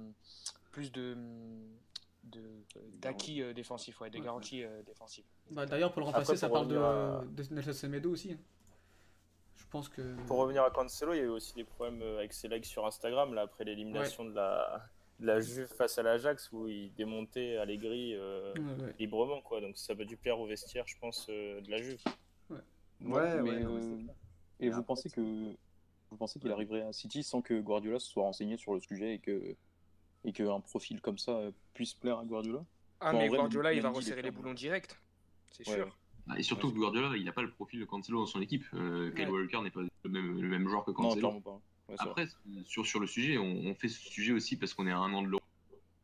plus 0.71 0.93
de 0.93 1.15
de 1.15 1.98
d'acquis 3.01 3.43
euh, 3.43 3.53
défensifs, 3.53 4.01
ouais, 4.01 4.11
des 4.11 4.19
Ouais, 4.19 4.25
garanties 4.25 4.63
euh, 4.65 4.83
défensives. 4.83 5.25
bah, 5.51 5.67
D'ailleurs, 5.67 5.93
pour 5.93 6.01
le 6.01 6.07
remplacer, 6.07 6.31
Après, 6.33 6.37
ça 6.37 6.49
parle 6.49 6.69
de, 6.69 6.77
à- 6.77 7.25
de 7.27 7.55
Nelson 7.55 7.73
Semedo 7.73 8.11
aussi. 8.11 8.33
hein. 8.33 8.39
Je 9.57 9.65
pense 9.71 9.89
que. 9.89 10.17
Pour 10.27 10.39
revenir 10.39 10.63
à 10.63 10.71
Cancelo, 10.71 11.13
il 11.15 11.17
y 11.17 11.21
a 11.21 11.25
eu 11.25 11.29
aussi 11.29 11.55
des 11.55 11.65
problèmes 11.65 12.01
euh, 12.03 12.19
avec 12.19 12.33
ses 12.33 12.49
likes 12.49 12.65
sur 12.67 12.87
Instagram 12.87 13.35
là, 13.35 13.43
après 13.43 13.65
l'élimination 13.65 14.25
de, 14.25 14.33
la, 14.35 14.87
de 15.21 15.27
la 15.27 15.41
Juve 15.41 15.67
face 15.67 15.99
à 15.99 16.03
l'Ajax 16.03 16.53
où 16.53 16.69
il 16.69 16.93
démontait 16.95 17.57
Allegri 17.57 18.15
euh, 18.15 18.55
Ouais, 18.55 18.85
ouais. 18.85 18.95
librement. 18.99 19.41
Quoi. 19.43 19.61
Donc 19.61 19.77
ça 19.77 19.95
va 19.95 20.05
dû 20.05 20.17
plaire 20.17 20.39
au 20.39 20.47
vestiaire, 20.47 20.85
je 20.87 20.97
pense, 20.99 21.27
euh, 21.29 21.61
de 21.61 21.71
la 21.71 21.79
Juve. 21.79 22.01
Ouais, 22.51 22.59
mais, 23.01 23.65
ouais, 23.65 23.65
euh. 23.65 23.97
Et 24.61 24.67
Et 24.67 24.69
vous 24.71 24.77
après, 24.79 24.87
pensez 24.87 25.11
que 25.11 25.21
vous 25.21 26.17
pensez 26.17 26.41
qu'il 26.41 26.51
arriverait 26.51 26.83
à 26.83 26.93
City 26.93 27.23
sans 27.23 27.43
que 27.43 27.61
Guardiola 27.61 27.99
se 27.99 28.09
soit 28.09 28.23
renseigné 28.23 28.57
sur 28.57 28.75
le 28.75 28.81
sujet 28.81 29.15
et 29.15 29.19
que 29.19 29.55
et 30.25 30.33
qu'un 30.33 30.61
profil 30.61 31.01
comme 31.01 31.19
ça 31.19 31.33
euh, 31.33 31.51
puisse 31.75 31.95
plaire 31.95 32.19
à 32.19 32.25
Guardiola 32.25 32.65
Ah, 33.01 33.09
Enfin, 33.11 33.19
mais 33.19 33.29
vrai, 33.29 33.39
Guardiola, 33.39 33.73
il 33.73 33.81
va 33.83 33.91
resserrer 33.91 34.23
les 34.23 34.31
boulons 34.31 34.55
direct. 34.55 35.01
C'est 35.53 35.67
Ouais, 35.69 35.77
sûr. 35.77 35.97
Ah, 36.29 36.39
Et 36.39 36.43
surtout 36.43 36.71
que 36.71 36.77
Guardiola, 36.77 37.17
il 37.17 37.25
n'a 37.25 37.33
pas 37.33 37.43
le 37.43 37.51
profil 37.51 37.81
de 37.81 37.85
Cancelo 37.85 38.19
dans 38.21 38.27
son 38.27 38.41
équipe. 38.43 38.65
Euh, 38.75 39.11
Kyle 39.13 39.27
Ouais. 39.31 39.41
Walker 39.43 39.61
n'est 39.63 39.71
pas 39.71 39.81
le 39.81 40.11
même, 40.11 40.41
le 40.41 40.49
même 40.49 40.69
joueur 40.69 40.85
que 40.85 40.91
Cancelo. 40.91 41.41
pas. 41.41 41.61
Ouais. 41.89 41.95
Après, 41.99 42.27
sur, 42.67 42.85
sur 42.85 43.01
le 43.01 43.07
sujet, 43.07 43.39
on, 43.39 43.45
on 43.67 43.75
fait 43.75 43.89
ce 43.89 43.99
sujet 43.99 44.33
aussi 44.33 44.57
parce 44.59 44.75
qu'on 44.75 44.87
est 44.87 44.93
à 44.93 44.99
un 44.99 45.13
an 45.15 45.23
de 45.23 45.29
l'euro. 45.29 45.43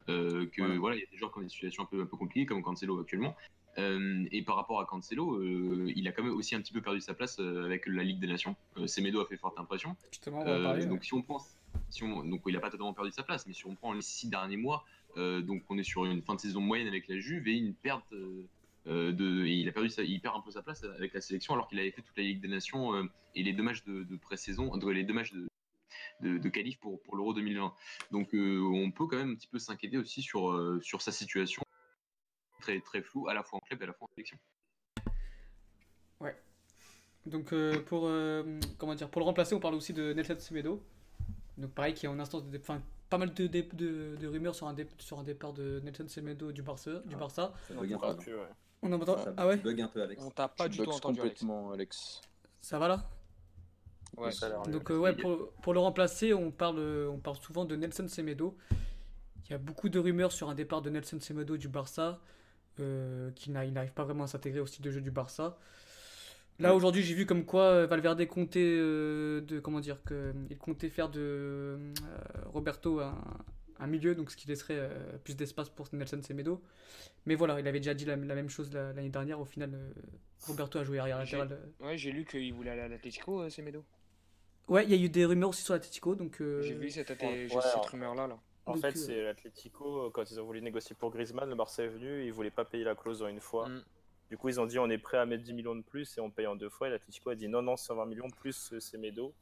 Euh, 0.08 0.46
que 0.46 0.60
Voilà. 0.62 0.78
voilà, 0.78 0.96
il 0.96 1.00
y 1.00 1.02
a 1.02 1.10
des 1.10 1.16
joueurs 1.16 1.32
qui 1.32 1.38
ont 1.38 1.42
des 1.42 1.48
situations 1.48 1.82
un 1.82 1.86
peu, 1.86 2.00
un 2.02 2.06
peu 2.06 2.16
compliquées, 2.16 2.46
comme 2.46 2.62
Cancelo 2.62 2.98
actuellement. 3.00 3.34
Euh, 3.78 4.24
et 4.30 4.42
par 4.42 4.56
rapport 4.56 4.80
à 4.80 4.86
Cancelo, 4.86 5.36
euh, 5.36 5.92
il 5.94 6.06
a 6.08 6.12
quand 6.12 6.22
même 6.22 6.34
aussi 6.34 6.54
un 6.54 6.60
petit 6.60 6.72
peu 6.72 6.80
perdu 6.80 7.00
sa 7.00 7.14
place 7.14 7.38
euh, 7.40 7.64
avec 7.64 7.86
la 7.86 8.02
Ligue 8.02 8.20
des 8.20 8.26
Nations. 8.26 8.56
Semedo 8.86 9.20
a 9.20 9.26
fait 9.26 9.36
forte 9.36 9.58
impression. 9.58 9.96
Justement, 10.10 10.40
on 10.40 10.44
va 10.44 10.58
en 10.58 10.62
parler. 10.62 10.86
donc 10.86 11.04
si 11.04 11.14
on 11.14 11.22
prend, 11.22 11.44
si 11.90 12.04
on, 12.04 12.24
donc 12.24 12.42
il 12.46 12.54
n'a 12.54 12.60
pas 12.60 12.70
totalement 12.70 12.94
perdu 12.94 13.10
sa 13.10 13.22
place, 13.22 13.46
mais 13.46 13.52
si 13.52 13.66
on 13.66 13.74
prend 13.74 13.92
les 13.92 14.02
six 14.02 14.28
derniers 14.28 14.56
mois, 14.56 14.84
donc 15.16 15.62
on 15.68 15.78
est 15.78 15.84
sur 15.84 16.04
une 16.04 16.22
fin 16.22 16.34
de 16.34 16.40
saison 16.40 16.60
moyenne 16.60 16.88
avec 16.88 17.08
la 17.08 17.18
Juve 17.18 17.46
et 17.48 17.56
une 17.56 17.74
perte 17.74 18.12
de, 18.86 19.44
et 19.44 19.54
il 19.54 19.68
a 19.68 19.72
perdu, 19.72 19.88
sa, 19.88 20.02
il 20.02 20.20
perd 20.20 20.36
un 20.36 20.40
peu 20.40 20.50
sa 20.50 20.62
place 20.62 20.84
avec 20.84 21.14
la 21.14 21.20
sélection 21.20 21.54
alors 21.54 21.68
qu'il 21.68 21.78
avait 21.78 21.90
fait 21.90 22.02
toute 22.02 22.16
la 22.16 22.24
Ligue 22.24 22.40
des 22.40 22.48
Nations 22.48 22.92
et 23.34 23.42
les 23.42 23.52
deux 23.52 23.62
matchs 23.62 23.84
de, 23.84 24.02
de 24.02 24.16
pré-saison, 24.16 24.74
les 24.88 25.04
deux 25.04 25.14
matchs 25.14 25.32
de 25.32 25.48
de, 26.20 26.38
de 26.38 26.48
qualif 26.48 26.78
pour, 26.78 27.00
pour 27.02 27.16
l'Euro 27.16 27.34
2020. 27.34 27.74
Donc 28.10 28.34
euh, 28.34 28.60
on 28.60 28.90
peut 28.90 29.06
quand 29.06 29.16
même 29.16 29.32
un 29.32 29.34
petit 29.34 29.48
peu 29.48 29.58
s'inquiéter 29.58 29.98
aussi 29.98 30.22
sur, 30.22 30.50
euh, 30.50 30.80
sur 30.82 31.02
sa 31.02 31.12
situation 31.12 31.63
très 32.64 32.80
très 32.80 33.02
floue 33.02 33.28
à 33.28 33.34
la 33.34 33.42
fois 33.42 33.58
en 33.58 33.66
club 33.66 33.80
et 33.80 33.84
à 33.84 33.86
la 33.88 33.92
fois 33.92 34.06
en 34.10 34.14
sélection. 34.14 34.38
Donc 37.26 37.54
euh, 37.54 37.80
pour 37.86 38.02
euh, 38.06 38.60
comment 38.76 38.94
dire 38.94 39.08
pour 39.08 39.20
le 39.20 39.24
remplacer, 39.24 39.54
on 39.54 39.58
parle 39.60 39.74
aussi 39.76 39.94
de 39.94 40.12
Nelson 40.12 40.36
Semedo. 40.38 40.82
Donc 41.56 41.70
pareil 41.72 41.94
qui 41.94 42.04
est 42.04 42.08
en 42.10 42.20
instance 42.20 42.44
de 42.44 42.50
dé- 42.50 42.58
enfin 42.60 42.82
pas 43.08 43.16
mal 43.16 43.32
de, 43.32 43.46
dé- 43.46 43.62
de, 43.72 44.16
de 44.20 44.26
rumeurs 44.26 44.54
sur 44.54 44.66
un, 44.66 44.74
dé- 44.74 44.86
sur 44.98 45.18
un 45.18 45.22
départ 45.22 45.54
de 45.54 45.80
Nelson 45.82 46.06
Semedo 46.06 46.52
du 46.52 46.60
Barça, 46.62 46.90
du 47.06 47.14
Ah. 47.14 47.18
Barça. 47.18 47.54
Ça 47.66 47.74
bug 47.74 47.92
un 47.94 47.98
peu. 47.98 48.16
puis, 48.18 48.34
ouais. 48.34 48.40
On 48.82 48.92
en 48.92 49.00
entend 49.00 49.16
Ça 49.16 49.32
Ah 49.38 49.46
ouais, 49.46 49.56
bug 49.56 49.80
un 49.80 49.88
peu, 49.88 50.02
Alex. 50.02 50.22
On 50.22 50.30
t'a 50.30 50.48
pas 50.48 50.68
Tu 50.68 50.76
du 50.80 50.84
tout 50.84 50.90
entendu, 50.90 51.20
complètement, 51.20 51.72
Alex. 51.72 52.20
ça 52.60 52.78
va 52.78 52.88
là 52.88 53.08
Ouais. 54.18 54.30
Ça 54.30 54.60
a. 54.60 54.66
Donc 54.68 54.90
euh, 54.90 54.98
ouais 54.98 55.14
pour, 55.16 55.50
pour 55.62 55.72
le 55.72 55.80
remplacer, 55.80 56.34
on 56.34 56.50
parle 56.50 56.78
on 57.10 57.18
parle 57.20 57.38
souvent 57.38 57.64
de 57.64 57.74
Nelson 57.74 58.06
Semedo. 58.06 58.54
Il 59.46 59.50
y 59.52 59.54
a 59.54 59.58
beaucoup 59.58 59.88
de 59.88 59.98
rumeurs 59.98 60.32
sur 60.32 60.50
un 60.50 60.54
départ 60.54 60.82
de 60.82 60.90
Nelson 60.90 61.18
Semedo 61.20 61.56
du 61.56 61.68
Barça 61.68 62.20
euh, 62.80 63.30
qui 63.32 63.50
n'a- 63.50 63.64
il 63.64 63.72
n'arrive 63.72 63.92
pas 63.92 64.04
vraiment 64.04 64.24
à 64.24 64.26
s'intégrer 64.26 64.60
au 64.60 64.66
style 64.66 64.84
de 64.84 64.90
jeu 64.90 65.00
du 65.00 65.10
Barça. 65.10 65.58
Là 66.60 66.72
aujourd'hui, 66.74 67.02
j'ai 67.02 67.14
vu 67.14 67.26
comme 67.26 67.44
quoi 67.44 67.62
euh, 67.62 67.86
Valverde 67.86 68.24
comptait 68.26 68.60
euh, 68.62 69.40
de 69.40 69.58
comment 69.58 69.80
dire 69.80 70.02
que 70.04 70.32
il 70.50 70.56
comptait 70.56 70.88
faire 70.88 71.08
de 71.08 71.20
euh, 71.20 71.78
Roberto 72.46 73.00
un, 73.00 73.18
un 73.80 73.86
milieu, 73.88 74.14
donc 74.14 74.30
ce 74.30 74.36
qui 74.36 74.46
laisserait 74.46 74.78
euh, 74.78 75.18
plus 75.24 75.34
d'espace 75.36 75.68
pour 75.68 75.88
Nelson 75.92 76.20
Semedo. 76.22 76.62
Mais 77.26 77.34
voilà, 77.34 77.58
il 77.58 77.66
avait 77.66 77.80
déjà 77.80 77.92
dit 77.94 78.04
la, 78.04 78.14
la 78.14 78.34
même 78.36 78.48
chose 78.48 78.72
la- 78.72 78.92
l'année 78.92 79.08
dernière. 79.08 79.40
Au 79.40 79.44
final, 79.44 79.70
euh, 79.74 79.90
Roberto 80.46 80.78
a 80.78 80.84
joué 80.84 81.00
arrière 81.00 81.24
J'ai- 81.24 81.38
latéral. 81.38 81.60
Ouais, 81.80 81.98
j'ai 81.98 82.12
lu 82.12 82.24
qu'il 82.24 82.52
voulait 82.54 82.70
aller 82.70 82.82
à 82.82 82.88
l'Atletico, 82.88 83.40
euh, 83.40 83.50
Semedo. 83.50 83.84
Ouais, 84.68 84.84
il 84.84 84.90
y 84.90 84.94
a 84.94 85.04
eu 85.04 85.08
des 85.08 85.24
rumeurs 85.24 85.48
aussi 85.50 85.62
sur 85.62 85.74
l'Atletico, 85.74 86.14
donc. 86.14 86.40
euh, 86.40 86.62
J'ai 86.62 86.74
vu 86.74 86.88
cette, 86.88 87.10
ouais, 87.10 87.48
cette 87.48 87.52
ouais. 87.56 87.62
rumeur-là. 87.90 88.28
Là. 88.28 88.38
En 88.66 88.72
Donc, 88.72 88.80
fait, 88.80 88.88
euh, 88.88 89.00
c'est 89.00 89.22
l'Atlético, 89.22 90.10
quand 90.10 90.30
ils 90.30 90.40
ont 90.40 90.44
voulu 90.44 90.62
négocier 90.62 90.96
pour 90.96 91.10
Griezmann, 91.10 91.48
le 91.48 91.54
Barça 91.54 91.82
est 91.84 91.88
venu, 91.88 92.24
ils 92.24 92.32
voulaient 92.32 92.50
pas 92.50 92.64
payer 92.64 92.84
la 92.84 92.94
clause 92.94 93.22
en 93.22 93.26
une 93.28 93.40
fois. 93.40 93.68
Mm. 93.68 93.84
Du 94.30 94.38
coup, 94.38 94.48
ils 94.48 94.58
ont 94.58 94.64
dit 94.66 94.78
on 94.78 94.88
est 94.88 94.96
prêt 94.98 95.18
à 95.18 95.26
mettre 95.26 95.42
10 95.44 95.52
millions 95.52 95.74
de 95.76 95.82
plus 95.82 96.16
et 96.16 96.20
on 96.20 96.30
paye 96.30 96.46
en 96.46 96.56
deux 96.56 96.70
fois. 96.70 96.88
Et 96.88 96.90
l'Atlético 96.90 97.28
a 97.30 97.34
dit 97.34 97.46
non, 97.48 97.60
non, 97.62 97.76
120 97.76 98.06
millions 98.06 98.30
plus 98.30 98.72
euh, 98.72 98.80
Semedo. 98.80 99.34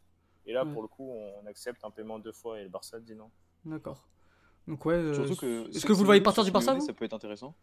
Et 0.44 0.52
là, 0.52 0.64
Ouais. 0.64 0.72
pour 0.72 0.82
le 0.82 0.88
coup, 0.88 1.08
on 1.08 1.46
accepte 1.46 1.84
un 1.84 1.90
paiement 1.92 2.18
deux 2.18 2.32
fois 2.32 2.58
et 2.60 2.64
le 2.64 2.68
Barça 2.68 2.98
dit 2.98 3.14
non. 3.14 3.30
D'accord. 3.64 4.08
Donc 4.66 4.84
ouais. 4.86 4.94
euh, 4.94 5.14
Surtout 5.14 5.36
que 5.36 5.68
Est-ce 5.68 5.80
c'est- 5.80 5.86
que 5.86 5.92
vous 5.92 5.98
le 6.00 6.04
c'est- 6.04 6.04
voyez 6.06 6.20
partir 6.20 6.42
c'est- 6.42 6.48
du 6.48 6.52
Barça 6.52 6.78
Ça 6.80 6.92
peut 6.92 7.04
être 7.04 7.12
intéressant. 7.14 7.54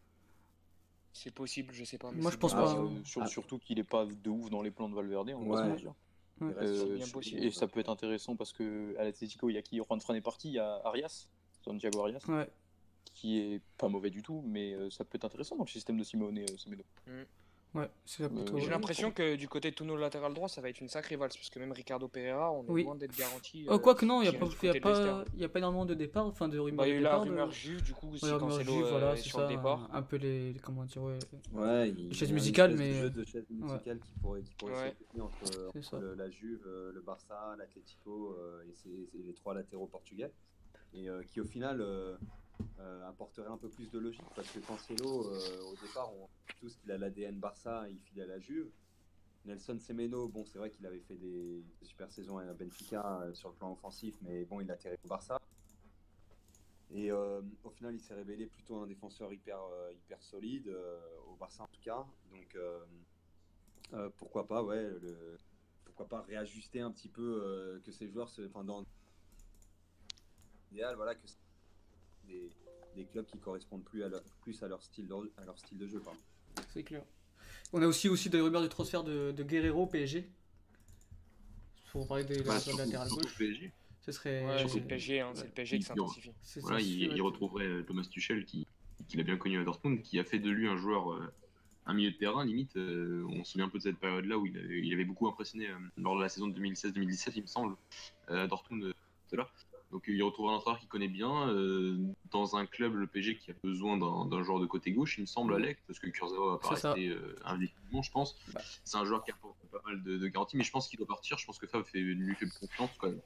C'est 1.11 1.33
possible, 1.33 1.73
je 1.73 1.83
sais 1.83 1.97
pas. 1.97 2.11
mais 2.11 2.21
Moi, 2.21 2.31
c'est 2.31 2.35
je 2.37 2.39
pense 2.39 2.53
pas. 2.53 2.73
Euh, 2.73 2.87
sur- 3.03 3.21
Ah. 3.23 3.27
surtout 3.27 3.57
qu'il 3.59 3.79
est 3.79 3.83
pas 3.83 4.05
de 4.05 4.29
ouf 4.29 4.49
dans 4.49 4.61
les 4.61 4.71
plans 4.71 4.87
de 4.87 4.95
Valverde, 4.95 5.29
on 5.35 5.49
va 5.49 5.67
Ouais. 5.67 5.75
Euh, 6.41 6.95
bien 6.95 7.07
possible. 7.07 7.43
et 7.43 7.51
ça 7.51 7.67
peut 7.67 7.81
être 7.81 7.89
intéressant 7.89 8.37
parce 8.37 8.53
que 8.53 8.95
à 8.97 9.03
l'Atlético, 9.03 9.49
il 9.49 9.53
y 9.55 9.57
a 9.57 9.61
qui 9.61 9.77
Juan 9.81 9.99
Fran 9.99 10.13
est 10.13 10.21
parti, 10.21 10.47
il 10.47 10.53
y 10.53 10.59
a 10.59 10.79
Arias, 10.85 11.27
Santiago 11.63 12.01
Arias, 12.01 12.23
Ouais. 12.27 12.49
qui 13.15 13.39
est 13.39 13.61
pas 13.77 13.87
mauvais 13.89 14.09
du 14.09 14.21
tout, 14.23 14.41
mais 14.45 14.73
euh, 14.73 14.89
ça 14.89 15.03
peut 15.03 15.15
être 15.17 15.25
intéressant 15.25 15.55
dans 15.57 15.63
le 15.65 15.69
système 15.69 15.97
de 15.97 16.03
Simeone 16.03 16.39
euh, 16.39 16.45
Semedo. 16.57 16.83
Ouais. 17.75 17.87
C'est 18.03 18.23
ça 18.23 18.29
Euh, 18.29 18.29
plutôt. 18.29 18.57
J'ai 18.57 18.65
Ouais. 18.65 18.71
l'impression 18.71 19.11
que 19.11 19.35
du 19.35 19.47
côté 19.47 19.69
de 19.69 19.75
Touno 19.75 19.95
latéral 19.95 20.33
droit, 20.33 20.47
ça 20.49 20.59
va 20.59 20.69
être 20.69 20.81
une 20.81 20.87
sacrée 20.89 21.17
valse, 21.17 21.37
parce 21.37 21.51
que 21.51 21.59
même 21.59 21.71
Ricardo 21.71 22.07
Pereira, 22.07 22.51
on 22.51 22.63
est 22.65 22.71
Oui. 22.71 22.83
loin 22.83 22.95
d'être 22.95 23.15
garanti. 23.15 23.65
Oh, 23.69 23.73
euh, 23.73 23.77
quoi 23.77 23.93
que 23.93 24.05
non, 24.05 24.23
il 24.23 24.29
n'y 24.29 24.35
a, 24.35 24.39
pas- 24.39 24.45
reste 24.47 24.59
du 24.59 24.65
y 24.65 24.69
a, 24.69 24.73
côté 24.73 24.79
de 24.79 24.83
pas, 24.83 24.89
Leicester. 25.21 25.37
y 25.37 25.43
a 25.43 25.49
pas 25.49 25.59
énormément 25.59 25.85
de 25.85 25.93
départs, 25.93 26.25
enfin 26.25 26.47
de 26.47 26.57
rumeurs 26.57 26.77
Bah, 26.77 26.87
il 26.87 26.93
y 26.93 26.93
a 26.93 26.99
eu 26.99 27.01
la 27.03 27.09
départ. 27.11 27.21
rumeur 27.25 27.47
de... 27.49 27.53
juive, 27.53 27.83
du 27.83 27.93
coup, 27.93 28.07
Ouais, 28.07 28.17
rumeur 28.23 28.39
Cancelo 28.39 28.71
juive, 28.73 28.85
euh, 28.85 28.89
voilà, 28.89 29.15
c'est 29.17 29.21
sur 29.21 29.37
ça. 29.37 29.43
le 29.47 29.55
départ. 29.55 29.87
Un 29.93 30.01
peu 30.01 30.15
les. 30.15 30.55
Comment 30.63 30.83
dire, 30.85 31.03
ouais. 31.03 31.19
Ouais, 31.53 31.89
il 31.89 32.11
Chaise 32.11 32.21
il 32.21 32.21
y 32.21 32.23
a 32.23 32.27
une 32.29 32.33
musicale, 32.33 32.71
espèce 32.71 32.87
de 32.87 32.91
mais- 32.93 33.01
jeu 33.01 33.09
de 33.11 33.23
chaise 33.23 33.45
musicale 33.51 33.99
qui 33.99 34.13
pourrait, 34.19 34.41
qui 34.41 34.53
pourrait 34.55 34.73
Ouais. 34.73 35.21
entre, 35.21 35.35
C'est 35.73 35.83
ça. 35.83 35.97
entre 35.97 36.05
le- 36.05 36.15
la 36.15 36.29
Juve, 36.31 36.65
le 36.65 37.01
Barça, 37.01 37.55
l'Atlético 37.59 38.35
euh, 38.39 38.63
et 39.13 39.19
les 39.27 39.33
trois 39.33 39.53
latéraux 39.53 39.85
portugais. 39.85 40.31
Et 40.93 41.09
euh, 41.09 41.23
qui 41.23 41.39
au 41.39 41.45
final 41.45 41.81
euh, 41.81 42.17
euh, 42.79 43.07
apporterait 43.07 43.49
un 43.49 43.57
peu 43.57 43.69
plus 43.69 43.89
de 43.91 43.99
logique 43.99 44.25
parce 44.35 44.49
que 44.51 44.59
Cancelo, 44.59 45.25
au 45.25 45.75
départ, 45.85 46.11
on 46.13 46.27
tous 46.59 46.75
qu'il 46.75 46.91
a 46.91 46.97
l'ADN 46.97 47.39
Barça, 47.39 47.87
il 47.89 47.99
file 47.99 48.21
à 48.21 48.25
la 48.25 48.39
Juve. 48.39 48.69
Nelson 49.45 49.79
Semedo, 49.79 50.27
bon, 50.27 50.45
c'est 50.45 50.57
vrai 50.57 50.69
qu'il 50.69 50.85
avait 50.85 50.99
fait 50.99 51.15
des, 51.15 51.63
super 51.81 52.11
saisons 52.11 52.37
à 52.37 52.53
Benfica 52.53 53.25
sur 53.33 53.49
le 53.49 53.55
plan 53.55 53.71
offensif, 53.71 54.13
mais 54.21 54.43
bon, 54.43 54.59
il 54.59 54.69
a 54.69 54.73
atterri 54.73 54.97
au 55.05 55.07
Barça. 55.07 55.39
Et 56.91 57.11
au 57.11 57.69
final, 57.69 57.95
il 57.95 58.01
s'est 58.01 58.15
révélé 58.15 58.47
plutôt 58.47 58.75
un 58.81 58.87
défenseur 58.87 59.31
hyper, 59.31 59.59
hyper 59.93 60.21
solide, 60.21 60.75
au 61.31 61.35
Barça 61.35 61.63
en 61.63 61.67
tout 61.67 61.81
cas. 61.81 62.05
Donc 62.31 62.57
pourquoi 64.17 64.45
pas, 64.45 64.61
ouais, 64.61 64.89
pourquoi 65.85 66.09
pas 66.09 66.21
réajuster 66.23 66.81
un 66.81 66.91
petit 66.91 67.09
peu 67.09 67.81
que 67.85 67.91
ces 67.93 68.09
joueurs, 68.09 68.27
se, 68.27 68.41
dans 68.41 68.83
l'idéal, 70.71 70.95
voilà, 70.95 71.15
que 71.15 71.27
c'est 71.27 71.37
des, 72.27 72.49
des 72.95 73.05
clubs 73.05 73.25
qui 73.25 73.39
correspondent 73.39 73.83
plus 73.83 74.03
à 74.03 74.09
leur, 74.09 74.21
plus 74.41 74.61
à 74.63 74.67
leur 74.67 74.81
style, 74.83 75.07
de, 75.07 75.13
à 75.37 75.45
leur 75.45 75.57
style 75.57 75.77
de 75.77 75.87
jeu, 75.87 75.99
pardon. 75.99 76.19
C'est 76.73 76.83
clair. 76.83 77.03
On 77.73 77.81
a 77.81 77.87
aussi, 77.87 78.09
aussi 78.09 78.29
des 78.29 78.41
rumeurs 78.41 78.61
du 78.61 78.69
transfert 78.69 79.03
de, 79.03 79.31
de 79.31 79.43
Guerrero 79.43 79.83
au 79.83 79.87
PSG. 79.87 80.29
Pour 81.91 82.07
parler 82.07 82.23
des 82.23 82.43
Bah, 82.43 82.59
surtout 82.59 82.89
gauche. 83.09 83.37
PSG. 83.37 83.71
Ce 84.01 84.11
serait. 84.11 84.45
Ouais, 84.45 84.59
surtout- 84.59 84.73
c'est 84.75 84.79
le 84.81 84.87
PSG, 84.87 85.19
hein, 85.19 85.31
c'est 85.33 85.45
le 85.45 85.51
PSG 85.51 85.79
qui 85.79 85.85
s'intensifie. 85.85 86.31
Voilà, 86.61 86.81
il, 86.81 87.21
retrouverait 87.21 87.67
euh, 87.67 87.83
Thomas 87.83 88.03
Tuchel 88.03 88.45
qui, 88.45 88.65
qui 89.07 89.17
l'a 89.17 89.23
bien 89.23 89.37
connu 89.37 89.59
à 89.59 89.63
Dortmund, 89.63 90.01
qui 90.01 90.19
a 90.19 90.23
fait 90.23 90.39
de 90.39 90.49
lui 90.49 90.67
un 90.67 90.77
joueur, 90.77 91.11
euh, 91.13 91.33
un 91.85 91.93
milieu 91.93 92.11
de 92.11 92.15
terrain 92.17 92.45
limite. 92.45 92.75
euh, 92.77 93.25
on 93.29 93.43
se 93.43 93.51
souvient 93.53 93.65
un 93.65 93.69
peu 93.69 93.77
de 93.79 93.83
cette 93.83 93.97
période-là 93.99 94.37
où 94.37 94.45
il 94.45 94.57
avait, 94.57 94.81
il 94.81 94.93
avait 94.93 95.05
beaucoup 95.05 95.27
impressionné 95.27 95.69
euh, 95.69 95.75
lors 95.97 96.15
de 96.17 96.21
la 96.21 96.29
saison 96.29 96.47
de 96.47 96.59
2016-2017, 96.59 97.31
il 97.35 97.41
me 97.41 97.47
semble, 97.47 97.75
à 98.27 98.47
Dortmund. 98.47 98.83
euh. 98.83 98.93
Donc 99.91 100.03
il 100.07 100.21
retrouve 100.21 100.49
un 100.49 100.53
entraîneur 100.53 100.79
qu'il 100.79 100.87
connaît 100.87 101.07
bien 101.07 101.49
euh, 101.49 101.97
dans 102.31 102.55
un 102.55 102.65
club, 102.67 102.93
le 102.95 103.07
PSG, 103.07 103.37
qui 103.37 103.49
a 103.49 103.55
besoin 103.63 103.97
d'un 103.97 104.43
joueur 104.43 104.59
de 104.59 104.67
côté 104.67 104.91
gauche, 104.91 105.17
il 105.17 105.21
me 105.21 105.25
semble, 105.25 105.55
Alec, 105.55 105.79
parce 105.87 105.97
que 105.99 106.07
Kurzawa 106.07 106.51
va 106.51 106.57
pas 106.59 106.95
euh, 106.97 107.35
indéfiniment, 107.45 108.01
je 108.03 108.11
pense. 108.11 108.37
Bah. 108.53 108.61
C'est 108.83 108.97
un 108.97 109.05
joueur 109.05 109.23
qui 109.23 109.31
apporte 109.31 109.55
pas 109.71 109.81
mal 109.85 110.03
de, 110.03 110.17
de 110.17 110.27
garanties, 110.27 110.57
mais 110.57 110.63
je 110.63 110.71
pense 110.71 110.87
qu'il 110.87 110.97
doit 110.97 111.07
partir. 111.07 111.37
Je 111.39 111.45
pense 111.45 111.57
que 111.57 111.65
Fab 111.67 111.83
fait, 111.85 111.99
lui 111.99 112.35
fait 112.35 112.45
confiance 112.59 112.91
quand 112.99 113.07
même. 113.07 113.19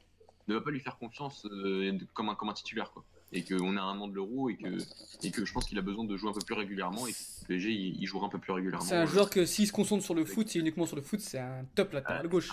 ne 0.47 0.53
va 0.55 0.61
pas 0.61 0.71
lui 0.71 0.79
faire 0.79 0.97
confiance 0.97 1.45
euh, 1.51 1.97
comme, 2.13 2.29
un, 2.29 2.35
comme 2.35 2.47
un 2.49 2.53
titulaire. 2.53 2.91
Quoi. 2.91 3.03
Et 3.35 3.43
qu'on 3.43 3.75
a 3.77 3.81
un 3.81 3.99
an 3.99 4.07
de 4.07 4.13
l'euro 4.13 4.49
et 4.49 4.55
que, 4.55 4.77
et 5.25 5.31
que 5.31 5.43
je 5.43 5.51
pense 5.53 5.65
qu'il 5.65 5.77
a 5.79 5.81
besoin 5.81 6.05
de 6.05 6.15
jouer 6.15 6.29
un 6.29 6.33
peu 6.33 6.45
plus 6.45 6.53
régulièrement 6.53 7.07
et 7.07 7.11
que 7.11 7.17
le 7.41 7.47
PSG 7.47 7.71
il, 7.71 8.01
il 8.01 8.05
jouera 8.05 8.27
un 8.27 8.29
peu 8.29 8.37
plus 8.39 8.51
régulièrement. 8.53 8.85
C'est 8.85 8.95
un 8.95 9.03
Euh, 9.03 9.07
joueur 9.07 9.29
que 9.31 9.45
s'il 9.45 9.65
se 9.67 9.71
concentre 9.73 10.03
sur 10.03 10.13
le 10.13 10.23
foot, 10.23 10.47
c'est 10.47 10.59
uniquement 10.59 10.85
sur 10.85 10.95
le 10.95 11.01
foot, 11.01 11.19
c'est 11.19 11.39
un 11.39 11.65
top 11.75 11.91
latéral 11.93 12.27
gauche. 12.27 12.51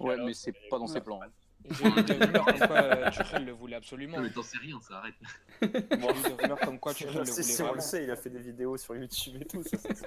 Ouais, 0.00 0.16
mais 0.24 0.32
c'est 0.34 0.54
pas 0.70 0.78
dans 0.78 0.86
ses 0.86 1.00
plans. 1.02 1.20
hein. 1.22 1.28
J'ai 1.70 1.84
lu 1.90 2.02
des 2.02 2.12
rumeurs 2.14 2.44
comme 2.44 2.58
quoi 2.68 2.76
euh, 2.82 3.10
Tuchel 3.10 3.44
le 3.44 3.52
voulait 3.52 3.76
absolument. 3.76 4.20
Mais 4.20 4.30
t'en 4.30 4.42
sais 4.42 4.58
rien, 4.58 4.78
ça 4.80 4.98
arrête. 4.98 5.14
J'ai 5.62 5.68
lu 5.68 6.22
des 6.28 6.42
rumeurs 6.42 6.60
comme 6.60 6.78
quoi 6.78 6.92
Tuchel 6.94 7.14
le 7.14 7.20
voulait 7.24 7.42
si, 7.42 7.60
on 7.62 7.64
le 7.64 7.68
vraiment. 7.68 7.82
sait, 7.82 8.04
il 8.04 8.10
a 8.10 8.16
fait 8.16 8.30
des 8.30 8.38
vidéos 8.40 8.76
sur 8.76 8.94
YouTube 8.96 9.40
et 9.40 9.44
tout. 9.44 9.62
ça, 9.62 9.76
ça, 9.78 9.94
ça. 9.94 10.06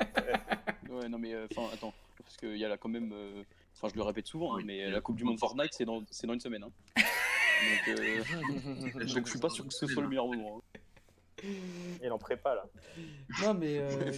Ouais, 0.89 1.09
non, 1.09 1.17
mais 1.17 1.34
euh, 1.34 1.47
enfin, 1.51 1.73
attends, 1.73 1.93
parce 2.23 2.38
qu'il 2.38 2.57
y 2.57 2.65
a 2.65 2.69
là 2.69 2.77
quand 2.77 2.89
même. 2.89 3.11
euh, 3.13 3.43
Enfin, 3.75 3.89
je 3.93 3.95
le 3.95 4.01
répète 4.01 4.25
souvent, 4.25 4.57
hein, 4.57 4.61
mais 4.65 4.89
la 4.89 5.01
Coupe 5.01 5.17
du 5.17 5.23
Monde 5.23 5.38
Fortnite, 5.38 5.71
c'est 5.71 5.85
dans, 5.85 6.03
c'est 6.09 6.25
dans 6.25 6.34
une 6.34 6.39
semaine. 6.39 6.63
Hein. 6.63 6.71
Donc, 6.95 7.99
euh, 7.99 8.23
donc, 9.13 9.25
je 9.25 9.29
suis 9.29 9.39
pas 9.39 9.49
sûr 9.49 9.67
que 9.67 9.73
ce 9.73 9.85
soit 9.85 10.01
le 10.01 10.09
meilleur 10.09 10.25
moment. 10.27 10.59
hein. 11.43 11.47
Il 12.03 12.11
en 12.11 12.17
prépa 12.17 12.55
là. 12.55 12.65
Non, 13.43 13.53
mais 13.53 13.77
euh, 13.77 14.11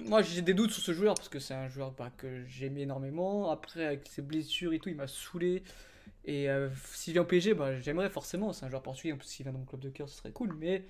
moi 0.00 0.22
j'ai 0.22 0.42
des 0.42 0.52
doutes 0.54 0.72
sur 0.72 0.82
ce 0.82 0.92
joueur 0.92 1.14
parce 1.14 1.28
que 1.28 1.38
c'est 1.38 1.54
un 1.54 1.68
joueur 1.68 1.92
bah, 1.92 2.10
que 2.16 2.44
j'aimais 2.46 2.82
énormément. 2.82 3.50
Après, 3.52 3.84
avec 3.84 4.08
ses 4.08 4.22
blessures 4.22 4.72
et 4.72 4.80
tout, 4.80 4.88
il 4.88 4.96
m'a 4.96 5.06
saoulé. 5.06 5.62
Et 6.26 6.50
euh, 6.50 6.68
s'il 6.92 7.12
vient 7.12 7.22
au 7.22 7.26
PSG, 7.26 7.54
bah, 7.54 7.80
j'aimerais 7.80 8.10
forcément. 8.10 8.52
C'est 8.52 8.66
un 8.66 8.68
joueur 8.68 8.82
portugais, 8.82 9.12
en 9.12 9.16
plus, 9.16 9.28
s'il 9.28 9.44
vient 9.44 9.52
dans 9.52 9.60
mon 9.60 9.64
club 9.64 9.80
de 9.80 9.90
cœur, 9.90 10.08
ce 10.08 10.16
serait 10.16 10.32
cool. 10.32 10.52
Mais 10.58 10.84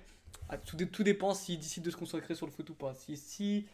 ah, 0.49 0.57
tout, 0.57 0.75
tout 0.77 1.03
dépend 1.03 1.33
s'il 1.33 1.59
décide 1.59 1.83
de 1.83 1.91
se 1.91 1.95
consacrer 1.97 2.33
sur 2.35 2.45
le 2.47 2.51
foot 2.51 2.69
ou 2.71 2.73
pas. 2.73 2.95
Si, 2.95 3.15
si, 3.15 3.67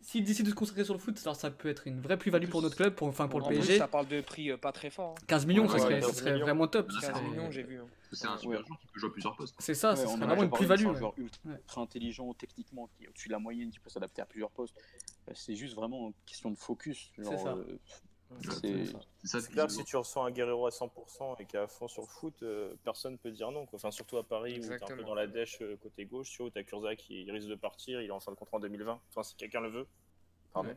s'il 0.00 0.22
décide 0.24 0.44
de 0.46 0.50
se 0.50 0.54
consacrer 0.54 0.84
sur 0.84 0.94
le 0.94 1.00
foot, 1.00 1.18
alors 1.24 1.34
ça 1.34 1.50
peut 1.50 1.68
être 1.68 1.88
une 1.88 2.00
vraie 2.00 2.16
plus-value 2.16 2.48
pour 2.48 2.62
notre 2.62 2.76
club, 2.76 2.94
pour, 2.94 3.08
enfin 3.08 3.26
pour 3.26 3.40
le 3.40 3.46
plus, 3.46 3.56
PSG. 3.56 3.78
ça 3.78 3.88
parle 3.88 4.06
de 4.06 4.20
prix 4.20 4.50
euh, 4.52 4.56
pas 4.56 4.70
très 4.70 4.90
fort. 4.90 5.16
hein. 5.18 5.24
15 5.26 5.46
millions, 5.46 5.64
Ouais, 5.64 5.68
ça 5.70 5.78
serait, 5.78 5.94
ouais, 5.94 6.00
ça 6.00 6.06
15 6.08 6.16
serait 6.16 6.32
millions. 6.34 6.46
vraiment 6.46 6.68
top. 6.68 6.88
Ah, 6.96 7.00
ça 7.00 7.06
15 7.08 7.16
serait- 7.16 7.28
millions, 7.30 7.50
j'ai 7.50 7.62
vu. 7.64 7.80
hein. 7.80 7.86
C'est 8.12 8.28
un 8.28 8.38
super 8.38 8.64
joueur 8.64 8.78
qui 8.78 8.86
peut 8.86 9.00
jouer 9.00 9.10
à 9.10 9.12
plusieurs 9.12 9.36
postes. 9.36 9.56
C'est 9.58 9.74
ça, 9.74 9.90
Ouais, 9.90 9.96
ça 9.96 10.02
on 10.04 10.06
serait 10.06 10.18
en 10.18 10.22
a 10.22 10.26
vraiment 10.26 10.42
une 10.44 10.50
plus-value. 10.52 10.82
C'est 10.82 10.86
un 10.90 10.94
joueur 10.94 11.18
Ouais. 11.18 11.24
ultra 11.56 11.80
intelligent 11.80 12.32
techniquement, 12.34 12.88
qui 12.96 13.04
est 13.04 13.08
au-dessus 13.08 13.26
de 13.28 13.32
la 13.32 13.40
moyenne, 13.40 13.70
qui 13.70 13.80
peut 13.80 13.90
s'adapter 13.90 14.22
à 14.22 14.26
plusieurs 14.26 14.50
postes. 14.52 14.76
Euh, 15.28 15.32
C'est 15.34 15.56
juste 15.56 15.74
vraiment 15.74 16.06
une 16.08 16.14
question 16.26 16.50
de 16.52 16.56
focus. 16.56 17.10
genre, 17.18 17.40
ça. 17.40 17.54
euh, 17.56 17.78
C'est 18.40 18.84
ça. 19.40 19.40
Clair 19.48 19.66
que 19.66 19.72
si 19.72 19.84
tu 19.84 19.96
ressens 19.96 20.24
un 20.24 20.30
Guerrero 20.30 20.66
à 20.66 20.70
100% 20.70 21.36
et 21.40 21.46
qui 21.46 21.56
est 21.56 21.60
à 21.60 21.66
fond 21.66 21.88
sur 21.88 22.02
le 22.02 22.08
foot, 22.08 22.34
euh, 22.42 22.74
personne 22.84 23.16
peut 23.18 23.30
dire 23.30 23.50
non. 23.50 23.64
Quoi. 23.66 23.76
Enfin, 23.76 23.90
surtout 23.90 24.16
à 24.18 24.24
Paris 24.24 24.52
où 24.58 24.60
t'es 24.60 24.64
un 24.64 24.68
peu 24.68 24.74
Exactement. 24.74 25.08
dans 25.08 25.14
la 25.14 25.26
dèche 25.26 25.58
euh, 25.62 25.76
côté 25.76 26.04
gauche, 26.04 26.30
tu 26.30 26.38
vois, 26.38 26.46
où 26.46 26.50
t'as 26.50 26.62
Kurza 26.62 26.96
qui 26.96 27.22
il 27.22 27.30
risque 27.30 27.48
de 27.48 27.54
partir, 27.54 28.00
il 28.02 28.06
est 28.08 28.10
en 28.10 28.20
fin 28.20 28.32
de 28.32 28.36
contrat 28.36 28.56
en 28.56 28.60
2020. 28.60 29.00
Enfin, 29.10 29.22
si 29.22 29.34
quelqu'un 29.36 29.60
le 29.60 29.68
veut. 29.70 29.86
Pardon. 30.52 30.70
Ouais. 30.70 30.76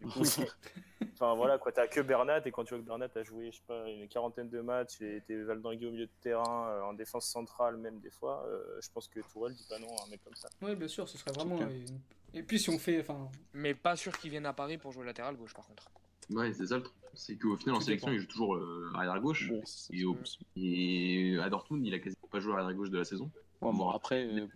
Du 0.00 0.06
coup, 0.06 0.20
enfin 1.14 1.34
voilà, 1.34 1.58
quoi, 1.58 1.72
t'as 1.72 1.86
que 1.86 2.00
Bernat 2.00 2.40
et 2.46 2.50
quand 2.52 2.64
tu 2.64 2.70
vois 2.74 2.82
que 2.82 2.86
Bernat 2.86 3.08
a 3.14 3.22
joué, 3.22 3.50
je 3.52 3.56
sais 3.58 3.62
pas, 3.66 3.86
une 3.88 4.08
quarantaine 4.08 4.48
de 4.48 4.60
matchs, 4.62 4.96
il 5.00 5.08
était 5.08 5.36
Valdangué 5.42 5.86
au 5.86 5.90
milieu 5.90 6.06
de 6.06 6.12
terrain, 6.22 6.68
euh, 6.70 6.82
en 6.82 6.94
défense 6.94 7.26
centrale 7.26 7.76
même 7.76 8.00
des 8.00 8.10
fois, 8.10 8.42
euh, 8.46 8.78
je 8.80 8.88
pense 8.90 9.08
que 9.08 9.20
Tourelle 9.20 9.54
dit 9.54 9.66
pas 9.68 9.78
non 9.78 9.88
à 9.98 10.04
un 10.06 10.08
mec 10.10 10.22
comme 10.24 10.34
ça. 10.34 10.48
Ouais, 10.62 10.74
bien 10.74 10.88
sûr, 10.88 11.06
ce 11.06 11.18
serait 11.18 11.32
vraiment. 11.32 11.58
une- 11.60 12.00
Et 12.32 12.42
puis 12.42 12.58
si 12.58 12.70
on 12.70 12.78
fait, 12.78 13.00
enfin, 13.00 13.30
Mais 13.52 13.74
pas 13.74 13.94
sûr 13.96 14.16
qu'il 14.16 14.30
vienne 14.30 14.46
à 14.46 14.54
Paris 14.54 14.78
pour 14.78 14.90
jouer 14.92 15.04
latéral 15.04 15.36
gauche 15.36 15.52
par 15.52 15.66
contre. 15.66 15.90
Ouais, 16.30 16.52
c'est 16.52 16.66
ça 16.66 16.76
le 16.76 16.82
truc. 16.84 16.94
C'est 17.14 17.36
qu'au 17.36 17.56
final, 17.56 17.74
en 17.74 17.80
sélection, 17.80 18.12
il 18.12 18.20
joue 18.20 18.26
toujours 18.26 18.54
euh, 18.54 18.90
arrière 18.94 19.20
gauche. 19.20 19.48
Bon, 19.48 19.60
c'est- 19.64 19.94
Et, 19.94 20.04
au- 20.04 20.16
et 20.56 21.38
à 21.40 21.50
Dortmund, 21.50 21.84
il 21.84 21.92
a 21.92 21.98
quasiment 21.98 22.28
pas 22.30 22.38
joué 22.40 22.52
arrière 22.54 22.72
gauche 22.74 22.90
de 22.90 22.98
la 22.98 23.04
saison. 23.04 23.30
Ouais, 23.60 23.72
bon, 23.72 23.90
après, 23.90 24.24
euh, 24.26 24.46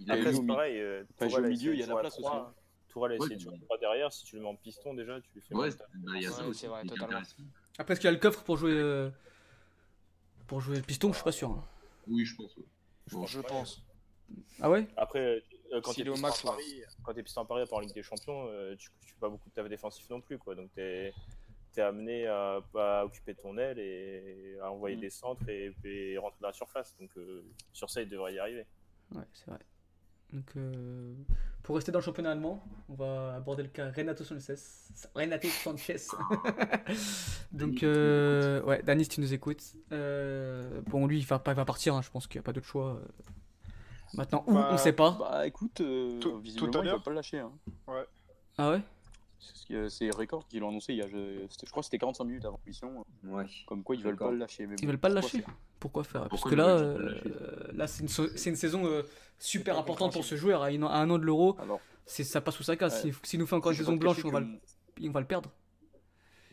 Il 0.00 0.10
a 0.10 0.14
Après, 0.14 0.32
c'est 0.32 0.46
pareil, 0.46 0.80
euh, 0.80 1.04
Tourelle 1.16 1.44
au 1.44 1.48
milieu, 1.48 1.54
essayé 1.54 1.72
il 1.74 1.80
y 1.80 1.82
a 1.84 1.86
la 1.86 1.96
place 2.00 2.18
aussi. 2.18 2.28
Tourelle 2.88 3.12
a 3.12 3.16
essayé 3.16 3.36
de 3.36 3.40
jouer 3.40 3.58
derrière, 3.80 4.12
si 4.12 4.24
tu 4.24 4.36
le 4.36 4.42
mets 4.42 4.48
en 4.48 4.56
piston 4.56 4.94
déjà, 4.94 5.20
tu 5.20 5.28
lui 5.34 5.40
fais 5.40 5.54
Ouais, 5.54 5.68
il 6.16 6.22
y 6.22 6.26
a 6.26 6.30
ça 6.32 6.46
aussi. 6.46 6.66
après, 6.66 7.92
est-ce 7.92 8.00
qu'il 8.00 8.06
y 8.06 8.08
a 8.08 8.12
le 8.12 8.18
coffre 8.18 8.42
pour 8.42 8.56
jouer, 8.56 8.72
euh, 8.72 9.10
pour 10.48 10.60
jouer 10.60 10.76
le 10.76 10.82
piston? 10.82 11.10
Je 11.12 11.16
suis 11.16 11.24
pas 11.24 11.32
sûr. 11.32 11.50
hein. 11.50 11.64
Oui, 12.08 12.24
je 12.24 12.34
pense. 12.34 12.56
Je 13.28 13.40
pense. 13.40 13.82
Ah 14.60 14.70
ouais? 14.70 14.88
Après, 14.96 15.20
euh, 15.20 15.40
quand 15.80 15.92
S'il 15.92 16.04
t'es 16.04 16.08
est 16.08 16.10
au 16.10 16.14
piston, 16.14 16.28
max, 16.28 16.42
Paris, 16.42 16.82
quand 17.02 17.14
t'es 17.14 17.22
piston 17.22 17.40
à 17.42 17.44
Paris, 17.44 17.62
à 17.62 17.66
part 17.66 17.78
en 17.78 17.80
Ligue 17.80 17.94
des 17.94 18.02
Champions, 18.02 18.46
euh, 18.48 18.74
tu, 18.76 18.88
tu 19.00 19.14
fais 19.14 19.20
pas 19.20 19.28
beaucoup 19.28 19.48
de 19.48 19.54
taf 19.54 19.68
défensif 19.68 20.08
non 20.10 20.20
plus, 20.20 20.38
quoi. 20.38 20.54
Donc 20.54 20.70
t'es 20.74 21.12
es 21.76 21.80
amené 21.80 22.26
à, 22.26 22.60
à 22.74 23.04
occuper 23.06 23.34
ton 23.34 23.56
aile 23.56 23.78
et 23.78 24.58
à 24.60 24.70
envoyer 24.70 24.96
Mm. 24.96 25.00
des 25.00 25.10
centres 25.10 25.48
et, 25.48 25.74
et 25.84 26.18
rentrer 26.18 26.38
dans 26.42 26.48
la 26.48 26.52
surface. 26.52 26.94
Donc 27.00 27.10
euh, 27.16 27.42
sur 27.72 27.88
ça, 27.88 28.02
il 28.02 28.08
devrait 28.08 28.34
y 28.34 28.38
arriver. 28.38 28.66
Ouais, 29.14 29.24
c'est 29.32 29.46
vrai. 29.46 29.58
Donc, 30.32 30.50
euh, 30.56 31.14
pour 31.62 31.76
rester 31.76 31.92
dans 31.92 31.98
le 31.98 32.04
championnat 32.04 32.30
allemand, 32.32 32.64
on 32.88 32.94
va 32.94 33.34
aborder 33.34 33.62
le 33.62 33.68
cas 33.68 33.90
Renato 33.90 34.24
Sanchez. 34.24 34.54
Renato 35.14 35.46
Sanchez. 35.48 35.96
Donc, 37.52 37.82
euh, 37.82 38.62
ouais, 38.62 38.82
Danis, 38.82 39.08
tu 39.08 39.20
nous 39.20 39.34
écoutes. 39.34 39.62
Euh, 39.92 40.80
bon, 40.86 41.06
lui, 41.06 41.18
il 41.18 41.26
va, 41.26 41.38
pas, 41.38 41.52
il 41.52 41.56
va 41.56 41.64
partir, 41.66 41.94
hein, 41.94 42.02
je 42.02 42.10
pense 42.10 42.26
qu'il 42.26 42.38
n'y 42.38 42.44
a 42.44 42.46
pas 42.46 42.52
d'autre 42.54 42.66
choix. 42.66 43.00
Maintenant, 44.14 44.44
où, 44.46 44.52
Bah, 44.54 44.68
on 44.72 44.76
sait 44.76 44.92
pas. 44.92 45.16
bah 45.18 45.46
écoute, 45.46 45.80
euh, 45.80 46.18
Tout- 46.20 46.38
visiblement, 46.38 46.70
tout 46.72 46.78
à 46.80 46.84
il 46.84 46.90
va 46.90 46.98
pas 46.98 47.10
le 47.10 47.16
lâcher. 47.16 47.38
Hein. 47.38 47.52
Ah 48.58 48.70
ouais? 48.70 48.80
C'est 49.40 49.56
ce 49.56 49.66
que- 49.66 49.88
c'est 49.88 50.10
Record 50.10 50.46
qui 50.46 50.60
l'ont 50.60 50.68
annoncé 50.68 50.92
il 50.92 50.98
y 50.98 51.02
a, 51.02 51.08
je, 51.08 51.46
crois 51.70 51.80
que 51.80 51.86
c'était 51.86 51.98
45 51.98 52.24
minutes 52.24 52.44
avant 52.44 52.60
l'émission. 52.64 53.04
Ouais. 53.24 53.44
Comme 53.66 53.82
quoi 53.82 53.96
ils 53.96 54.02
veulent 54.02 54.16
pas 54.16 54.30
le 54.30 54.36
lâcher. 54.36 54.66
Mais 54.66 54.76
Ils 54.78 54.82
bon, 54.82 54.88
veulent 54.88 54.98
pas 54.98 55.08
le 55.08 55.14
lâcher? 55.16 55.38
faire? 55.40 55.54
Pourquoi 55.80 56.04
faire? 56.04 56.28
Parce 56.28 56.42
que 56.44 56.54
là, 56.54 56.68
euh, 56.68 57.72
là 57.72 57.86
c'est 57.88 58.02
une, 58.02 58.08
so- 58.08 58.28
c'est 58.36 58.50
une 58.50 58.56
saison 58.56 58.84
euh, 58.86 59.02
super 59.38 59.78
importante 59.78 60.12
pour 60.12 60.24
ce 60.24 60.36
joueur. 60.36 60.62
À, 60.62 60.70
une- 60.70 60.84
à 60.84 60.94
un 60.98 61.10
an 61.10 61.18
de 61.18 61.24
l'euro, 61.24 61.56
Alors, 61.60 61.80
c'est- 62.06 62.22
ça 62.24 62.40
passe 62.40 62.54
sous 62.56 62.62
sa 62.62 62.76
casse. 62.76 63.02
Ouais. 63.04 63.12
S'il 63.24 63.40
nous 63.40 63.46
fait 63.46 63.56
encore 63.56 63.72
une 63.72 63.78
saison 63.78 63.96
blanche, 63.96 64.24
on 64.24 64.30
va, 64.30 64.40
le, 64.40 64.46
on 65.02 65.10
va 65.10 65.20
le 65.20 65.26
perdre. 65.26 65.50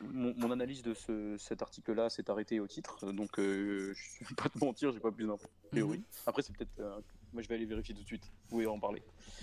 mon, 0.02 0.34
mon 0.38 0.50
analyse 0.52 0.82
de 0.82 0.94
ce, 0.94 1.36
cet 1.38 1.62
article-là 1.62 2.10
s'est 2.10 2.30
arrêtée 2.32 2.62
au 2.62 2.68
titre, 2.68 3.12
donc 3.12 3.38
euh, 3.38 3.94
je 3.94 4.26
vais 4.30 4.36
pas 4.36 4.48
te 4.48 4.58
mentir, 4.64 4.94
j'ai 4.94 5.00
pas 5.02 5.12
plus 5.12 5.28
d'infos. 5.28 5.50
Mhm. 5.74 6.02
Après, 6.26 6.42
c'est 6.42 6.56
peut-être. 6.56 6.72
Moi, 7.34 7.42
je 7.42 7.48
vais 7.48 7.56
aller 7.56 7.66
vérifier 7.66 7.94
tout 7.96 8.02
de 8.02 8.08
suite. 8.08 8.24
Vous 8.44 8.50
pouvez 8.50 8.68
en 8.68 8.80
parler. 8.80 9.02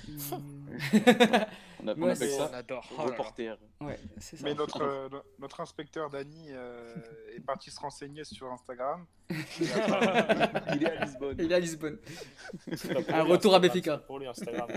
Mm. 0.08 0.16
On, 1.82 1.88
a, 1.88 1.94
on 1.94 2.02
Ouais, 2.02 2.12
appelle 2.12 2.16
c'est- 2.30 2.40
On 2.40 2.48
ça 2.48 2.56
adore. 2.56 2.88
Oh 2.98 3.02
reporter. 3.02 3.58
ouais, 3.82 3.98
c'est 4.18 4.36
ça. 4.38 4.44
Mais 4.44 4.54
notre, 4.54 4.80
euh, 4.82 5.08
no- 5.10 5.22
notre 5.38 5.60
inspecteur 5.60 6.08
Dany 6.10 6.46
euh, 6.50 6.94
est 7.36 7.40
parti 7.40 7.70
se 7.70 7.78
renseigner 7.78 8.24
sur 8.24 8.50
Instagram. 8.50 9.04
Il 9.60 9.72
a 9.72 9.78
pas- 9.80 10.74
Il 10.74 10.82
est 10.82 10.86
à 10.90 11.04
Lisbonne. 11.04 11.36
Il 11.38 11.52
est 11.52 11.54
à 11.54 11.58
Lisbonne. 11.60 11.98
Un 13.08 13.22
retour 13.24 13.54
à 13.54 13.58
Benfica. 13.60 13.98
Pour 13.98 14.18
lui, 14.18 14.26
Instagram. 14.26 14.68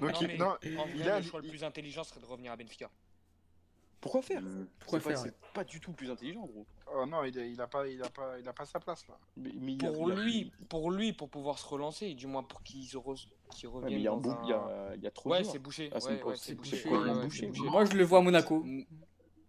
Donc, 0.00 0.12
Non, 0.12 0.18
il- 0.20 0.26
mais 0.28 0.36
non, 0.36 0.50
en 0.50 0.86
il 0.94 1.08
a- 1.08 1.18
le 1.20 1.24
choix 1.26 1.40
le 1.40 1.48
plus 1.48 1.64
intelligent 1.64 2.04
serait 2.04 2.20
de 2.20 2.26
revenir 2.26 2.52
à 2.52 2.56
Benfica. 2.56 2.90
Pourquoi 4.02 4.20
faire 4.20 4.42
Euh, 4.44 4.64
Pourquoi 4.80 4.98
C'est 4.98 5.04
pas- 5.04 5.10
faire 5.14 5.22
ouais? 5.22 5.30
C'est 5.42 5.52
pas 5.54 5.64
du 5.64 5.80
tout 5.80 5.92
plus 5.92 6.10
intelligent, 6.10 6.44
gros. 6.44 6.66
oh 6.94 7.06
non, 7.06 7.22
il, 7.24 7.34
il 7.36 7.60
a 7.60 7.68
pas, 7.68 7.86
il 7.86 8.02
a 8.02 8.08
pas, 8.10 8.36
il 8.38 8.46
a 8.48 8.52
pas 8.52 8.66
sa 8.66 8.80
place 8.80 9.06
là. 9.08 9.16
Mais, 9.36 9.52
mais 9.58 9.72
il 9.74 9.82
y 9.82 9.86
a- 9.86 9.92
Pour 9.92 10.10
a- 10.10 10.14
lui, 10.14 10.52
pour 10.68 10.90
lui, 10.90 11.12
pour 11.12 11.30
pouvoir 11.30 11.56
se 11.58 11.66
relancer, 11.66 12.12
du 12.14 12.26
moins 12.26 12.42
pour 12.42 12.62
qu'il 12.64 12.84
se 12.84 12.96
re- 12.98 13.28
il 13.88 14.00
y 14.00 14.08
a 14.08 14.12
un 14.12 14.16
dans 14.16 14.20
bout- 14.20 14.30
un... 14.32 14.40
il 14.44 14.50
y 14.50 14.52
a- 14.52 14.92
il 14.96 15.02
y 15.02 15.06
a 15.06 15.10
trop 15.12 15.30
de 15.30 15.34
Ouais, 15.36 15.44
c'est 15.44 15.60
bouché. 15.60 15.88
Ah, 15.92 15.98
ouais, 16.04 16.20
c'est 16.36 16.54
bouché. 16.56 16.82
Moi, 17.60 17.84
je 17.84 17.96
le 17.96 18.02
vois 18.04 18.18
à 18.18 18.22
Monaco. 18.22 18.64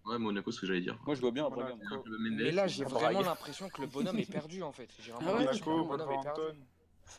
Ouais, 0.06 0.20
Monaco, 0.20 0.52
ce 0.52 0.60
que 0.62 0.68
j'allais 0.68 0.82
dire. 0.82 1.00
Moi, 1.06 1.16
je 1.16 1.22
vois 1.22 1.32
bien 1.32 1.46
un 1.46 1.50
Voilà. 1.50 1.70
Braga. 1.70 1.82
Il 1.82 1.90
y 1.90 1.94
a 1.94 1.98
un 1.98 2.02
club 2.04 2.16
Mais 2.20 2.52
là, 2.52 2.68
j'ai 2.68 2.84
vraiment 2.84 3.22
l'impression 3.22 3.70
que 3.70 3.82
le 3.82 3.88
bonhomme 3.88 4.20
est 4.20 4.32
perdu 4.32 4.62
en 4.62 4.72
fait. 4.72 4.90
J'ai 5.00 5.14
vraiment 5.14 5.32
Ah 5.36 5.40
l'impression 5.40 5.66
que 5.66 5.70
Monaco, 5.72 5.92
le 5.94 5.98
bonhomme 5.98 6.20
est 6.20 6.24
perdu. 6.24 6.60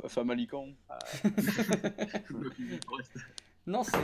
Famalicão. 0.08 0.74
Non, 3.66 3.82
c'est 3.82 3.96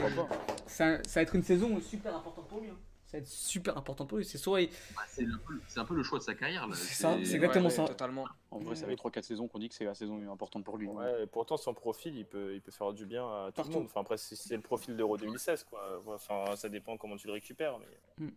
ça 0.65 0.97
va 1.15 1.21
être 1.21 1.35
une 1.35 1.43
saison 1.43 1.79
super 1.81 2.15
importante 2.15 2.47
pour 2.47 2.61
lui. 2.61 2.69
Ça 3.11 3.17
va 3.17 3.23
être 3.23 3.27
super 3.27 3.77
important 3.77 4.05
pour 4.05 4.19
lui. 4.19 4.23
C'est 4.23 4.37
soit 4.37 4.61
il- 4.61 4.69
Bah, 4.95 5.01
c'est 5.05 5.25
un, 5.25 5.37
peu- 5.45 5.59
c'est 5.67 5.79
un 5.81 5.83
peu 5.85 5.95
le 5.95 6.01
choix 6.01 6.17
de 6.17 6.23
sa 6.23 6.33
carrière. 6.33 6.65
C'est 6.73 6.93
ça, 6.93 7.17
c'est 7.25 7.35
exactement 7.35 7.65
Ouais, 7.65 7.69
ça. 7.69 7.83
Totalement. 7.85 8.25
En 8.51 8.59
vrai, 8.59 8.73
ça 8.73 8.85
fait 8.85 8.95
3-4 8.95 9.23
saisons 9.23 9.49
qu'on 9.49 9.59
dit 9.59 9.67
que 9.67 9.75
c'est 9.75 9.83
la 9.83 9.93
saison 9.93 10.31
importante 10.31 10.63
pour 10.63 10.77
lui. 10.77 10.87
Ouais, 10.87 11.23
et 11.23 11.27
pourtant, 11.27 11.57
son 11.57 11.73
profil, 11.73 12.15
il 12.15 12.25
peut, 12.25 12.55
il 12.55 12.61
peut 12.61 12.71
faire 12.71 12.93
du 12.93 13.05
bien 13.05 13.27
à 13.27 13.47
tout 13.47 13.55
Partout. 13.57 13.71
le 13.71 13.77
monde. 13.79 13.85
Enfin, 13.87 13.99
après, 13.99 14.15
c'est 14.17 14.55
le 14.55 14.61
profil 14.61 14.95
d'Euro 14.95 15.17
2016, 15.17 15.65
quoi. 15.65 16.01
Enfin, 16.07 16.55
ça 16.55 16.69
dépend 16.69 16.95
comment 16.95 17.17
tu 17.17 17.27
le 17.27 17.33
récupères. 17.33 17.77
Mais... 18.17 18.29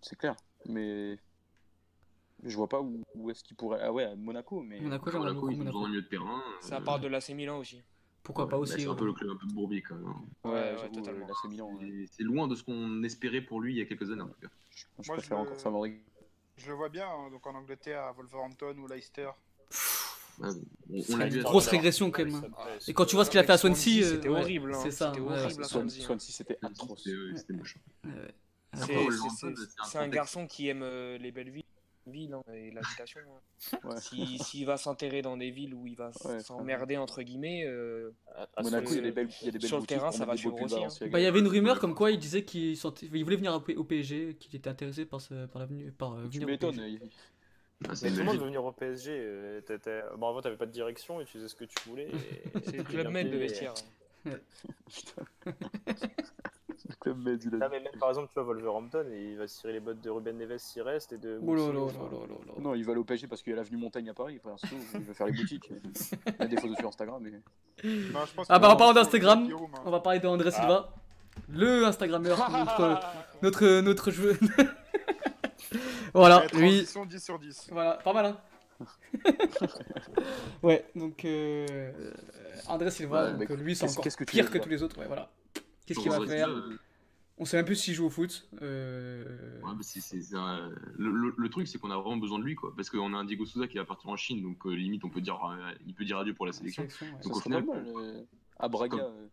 C'est 0.00 0.16
clair. 0.16 0.36
Mais 0.66 1.18
je 2.44 2.56
vois 2.56 2.68
pas 2.68 2.80
où, 2.80 3.02
où 3.16 3.30
est-ce 3.30 3.42
qu'il 3.42 3.56
pourrait. 3.56 3.80
Ah 3.82 3.92
ouais, 3.92 4.04
à 4.04 4.14
Monaco, 4.14 4.60
mais. 4.62 4.78
Monaco, 4.80 5.10
j'aimerais 5.10 5.32
Monaco, 5.34 5.72
beaucoup 5.72 5.88
de 5.92 6.00
terrain. 6.02 6.40
Ça 6.60 6.76
euh, 6.76 6.80
part 6.80 7.00
de 7.00 7.08
l'AC 7.08 7.30
Milan 7.30 7.58
aussi. 7.58 7.82
Pourquoi 8.28 8.44
ouais, 8.44 8.50
pas 8.50 8.56
bah, 8.56 8.60
aussi 8.62 8.72
C'est 8.82 8.86
un 8.86 8.92
euh, 8.92 8.94
peu 8.94 9.06
le 9.06 9.14
club 9.14 9.30
un 9.30 9.36
peu 9.36 9.46
de 9.46 9.52
bourbier 9.54 9.80
quand 9.80 9.94
même. 9.94 10.06
hein. 10.06 10.22
Ouais, 10.44 10.50
Ouais, 10.52 10.76
ouais, 10.82 10.90
totalement. 10.92 11.26
euh, 11.26 11.76
ouais. 11.78 12.06
C'est- 12.12 12.22
loin 12.22 12.46
de 12.46 12.54
ce 12.54 12.62
qu'on 12.62 13.02
espérait 13.02 13.40
pour 13.40 13.60
lui 13.62 13.72
il 13.72 13.78
y 13.78 13.80
a 13.80 13.86
quelques 13.86 14.10
années 14.10 14.20
en 14.22 14.28
tout 14.28 14.40
cas. 14.40 14.48
Je, 14.70 14.82
je 14.82 14.84
Moi, 15.08 15.16
je 15.16 15.20
préfère 15.22 15.38
le- 15.38 15.42
encore 15.44 15.60
Famalicão. 15.60 16.02
Je 16.58 16.68
le 16.68 16.74
vois 16.74 16.88
bien, 16.90 17.08
hein, 17.08 17.30
donc 17.30 17.46
en 17.46 17.54
Angleterre, 17.54 18.02
à 18.02 18.12
Wolverhampton 18.12 18.76
ou 18.78 18.86
Leicester. 18.86 19.30
On, 20.40 20.44
on 21.10 21.16
l'a 21.16 21.26
une 21.26 21.42
grosse 21.42 21.64
Swansea. 21.64 21.70
régression 21.70 22.10
quand 22.10 22.24
même. 22.24 22.34
hein. 22.34 22.64
Et 22.86 22.92
quand 22.92 23.06
tu 23.06 23.16
vois 23.16 23.24
ce 23.24 23.30
qu'il 23.30 23.40
a 23.40 23.44
fait 23.44 23.52
à 23.52 23.58
Swansea, 23.58 24.02
euh, 24.02 24.10
C'était 24.16 24.28
ouais, 24.28 24.40
horrible. 24.40 24.74
hein. 24.74 24.80
c'est 24.82 24.90
ça, 24.92 25.10
horrible 25.18 25.64
Swansea. 25.64 26.00
Swansea, 26.02 26.32
c'était 26.32 26.58
atroce. 26.62 27.08
C'était 27.34 27.52
moche. 27.54 27.76
C'est- 28.74 29.98
un 29.98 30.08
garçon 30.08 30.46
qui 30.46 30.68
aime 30.68 30.82
euh, 30.82 31.16
les 31.18 31.32
belles 31.32 31.50
villes, 31.50 31.64
villes, 32.10 32.34
hein, 32.34 32.42
et 32.52 32.70
l'habitation. 32.70 33.20
hein. 33.72 33.78
Ouais. 33.84 34.00
Si- 34.00 34.38
S'il 34.38 34.66
va 34.66 34.76
s'enterrer 34.76 35.22
dans 35.22 35.36
des 35.36 35.50
villes 35.50 35.74
où 35.74 35.86
il 35.86 35.96
va 35.96 36.10
Ouais, 36.24 36.40
s'emmerder, 36.40 36.96
entre 36.96 37.22
guillemets, 37.22 37.64
euh, 37.66 38.10
À- 38.34 38.48
à 38.56 38.62
Monaco, 38.62 38.90
il 38.92 38.96
y 38.96 38.98
a 38.98 39.02
des 39.02 39.12
belles, 39.12 39.28
il 39.42 39.46
y 39.46 39.48
a 39.48 39.52
des 39.52 39.58
belles 39.58 39.68
Sur 39.68 39.80
le 39.80 39.86
terrain, 39.86 40.10
ça 40.12 40.24
va 40.24 40.36
suivre 40.36 40.60
aussi, 40.60 40.74
hein. 40.82 40.88
Bah, 41.10 41.20
il 41.20 41.22
y 41.22 41.26
avait 41.26 41.40
une 41.40 41.48
rumeur 41.48 41.78
comme 41.80 41.94
quoi 41.94 42.10
il 42.10 42.18
disait 42.18 42.44
qu'il 42.44 42.72
il 42.72 43.24
voulait 43.24 43.36
venir 43.36 43.54
au 43.54 43.84
PSG, 43.84 44.36
qu'il 44.36 44.56
était 44.56 44.70
intéressé 44.70 45.04
par, 45.06 45.20
ce, 45.20 45.46
par, 45.46 45.60
la 45.60 45.66
venue, 45.66 45.90
par 45.92 46.14
euh, 46.14 46.22
Tu 46.28 46.38
venir 46.38 46.46
au 46.48 46.50
m'étonnes. 46.50 46.76
PSG. 46.76 46.88
il- 47.02 47.10
Ah, 47.84 47.90
Mais 47.90 47.94
c'est 47.94 48.10
tout 48.10 48.16
le 48.16 48.24
monde 48.24 48.38
veut 48.38 48.44
venir 48.46 48.64
au 48.64 48.72
PSG. 48.72 49.12
euh, 49.16 49.60
t'étais- 49.60 50.02
Bon, 50.16 50.28
avant, 50.28 50.40
t'avais 50.40 50.56
pas 50.56 50.66
de 50.66 50.72
direction 50.72 51.20
et 51.20 51.24
tu 51.24 51.34
faisais 51.34 51.46
ce 51.46 51.54
que 51.54 51.64
tu 51.64 51.76
voulais. 51.88 52.08
et- 52.08 52.12
C'est 52.64 52.76
le 52.78 52.82
club 52.82 53.08
med 53.10 53.30
de 53.30 53.36
vestiaire. 53.36 53.74
Le 54.24 54.40
club 56.96 57.22
Med, 57.22 57.42
il 57.44 57.54
a 57.54 57.58
Là, 57.58 57.68
mais 57.70 57.80
même 57.80 57.92
par 57.98 58.08
exemple, 58.08 58.28
tu 58.28 58.34
vois, 58.34 58.44
Wolverhampton, 58.44 59.06
et 59.12 59.32
il 59.32 59.36
va 59.36 59.46
cirer 59.46 59.74
les 59.74 59.80
bottes 59.80 60.00
de 60.00 60.10
Ruben 60.10 60.36
Neves 60.36 60.58
s'il 60.58 60.82
reste 60.82 61.12
et 61.12 61.18
de. 61.18 61.38
Oh 61.46 61.54
là. 61.54 62.52
Non, 62.60 62.74
il 62.74 62.84
va 62.84 62.92
aller 62.92 63.00
au 63.00 63.04
PSG 63.04 63.26
parce 63.26 63.42
qu'il 63.42 63.50
y 63.50 63.54
a 63.54 63.56
l'avenue 63.56 63.76
Montaigne 63.76 64.10
à 64.10 64.14
Paris. 64.14 64.40
Il 64.94 65.00
va 65.00 65.14
faire 65.14 65.26
les 65.26 65.32
boutiques. 65.32 65.70
Il 66.26 66.34
y 66.40 66.42
a 66.42 66.46
des 66.46 66.56
photos 66.56 66.76
sur 66.78 66.88
Instagram. 66.88 67.22
Mais... 67.22 67.30
Non, 68.12 68.24
je 68.26 68.34
pense 68.34 68.46
Ah 68.48 68.58
bah 68.58 68.70
en 68.70 68.76
parlant 68.76 68.92
d'Instagram, 68.94 69.48
hein. 69.50 69.80
on 69.84 69.90
va 69.90 70.00
parler 70.00 70.18
de 70.18 70.26
André 70.26 70.50
Silva, 70.50 70.92
le 71.48 71.84
Instagrammeur, 71.84 72.38
notre, 72.50 73.00
notre, 73.42 73.80
notre 73.80 74.10
joueur. 74.10 74.34
voilà, 76.14 76.44
lui, 76.54 76.84
transition 76.84 77.04
10 77.04 77.24
sur 77.24 77.38
10. 77.38 77.68
voilà, 77.70 77.94
pas 77.94 78.12
mal 78.12 78.26
hein. 78.26 78.36
ouais, 80.62 80.86
donc 80.94 81.24
euh, 81.24 81.92
André 82.68 82.90
Silva, 82.90 83.24
Ouais, 83.24 83.32
donc 83.32 83.48
bah, 83.48 83.54
lui 83.56 83.74
c'est 83.74 83.88
encore 83.88 84.04
que 84.04 84.24
pire 84.24 84.50
que 84.50 84.58
tous 84.58 84.68
les 84.68 84.82
autres, 84.82 84.98
ouais 84.98 85.06
voilà. 85.06 85.30
Qu'est-ce 85.88 86.00
qu'il 86.00 86.10
va 86.10 86.26
faire 86.26 86.48
euh, 86.50 86.76
On 87.38 87.44
sait 87.44 87.56
même 87.56 87.66
plus 87.66 87.76
s'il 87.76 87.94
joue 87.94 88.06
au 88.06 88.10
foot. 88.10 88.48
Euh... 88.62 89.60
Ouais, 89.62 89.72
bah, 89.74 90.38
un- 90.38 90.70
le, 90.96 91.10
le- 91.10 91.34
le 91.36 91.48
truc, 91.48 91.66
c'est 91.66 91.78
qu'on 91.78 91.90
a 91.90 91.96
vraiment 91.96 92.16
besoin 92.18 92.38
de 92.38 92.44
lui, 92.44 92.54
quoi. 92.54 92.72
Parce 92.76 92.90
qu'on 92.90 93.14
a 93.14 93.16
un 93.16 93.24
Diego 93.24 93.46
Souza 93.46 93.66
qui 93.66 93.78
va 93.78 93.84
partir 93.84 94.10
en 94.10 94.16
Chine, 94.16 94.42
donc 94.42 94.66
euh, 94.66 94.70
limite, 94.74 95.04
on 95.04 95.08
peut 95.10 95.20
dire, 95.20 95.42
euh, 95.44 95.72
il 95.86 95.94
peut 95.94 96.04
dire 96.04 96.18
adieu 96.18 96.34
pour 96.34 96.46
la 96.46 96.52
sélection. 96.52 96.82
sélection, 96.82 97.06
ouais. 97.06 97.22
Ça 97.22 97.28
Donc, 97.28 97.36
au 97.36 97.40
serait 97.40 97.50
pas 97.50 97.60
final- 97.60 97.84
mal. 97.84 97.92
euh, 97.96 98.22
à 98.58 98.68
Braga, 98.68 98.98
euh, 98.98 99.26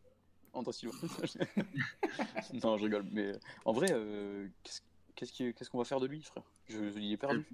André 0.54 0.72
Silva. 0.74 0.94
non, 2.64 2.78
je 2.78 2.84
rigole. 2.84 3.06
Mais 3.12 3.34
euh, 3.34 3.40
en 3.66 3.74
vrai, 3.74 3.88
euh, 3.92 4.48
qu'est-ce 5.16 5.70
qu'on 5.70 5.78
va 5.78 5.84
faire 5.86 6.00
de 6.00 6.08
lui, 6.08 6.22
frère? 6.22 6.44
Je, 6.70 6.78
Il 7.00 7.12
est 7.12 7.18
perdu. 7.18 7.46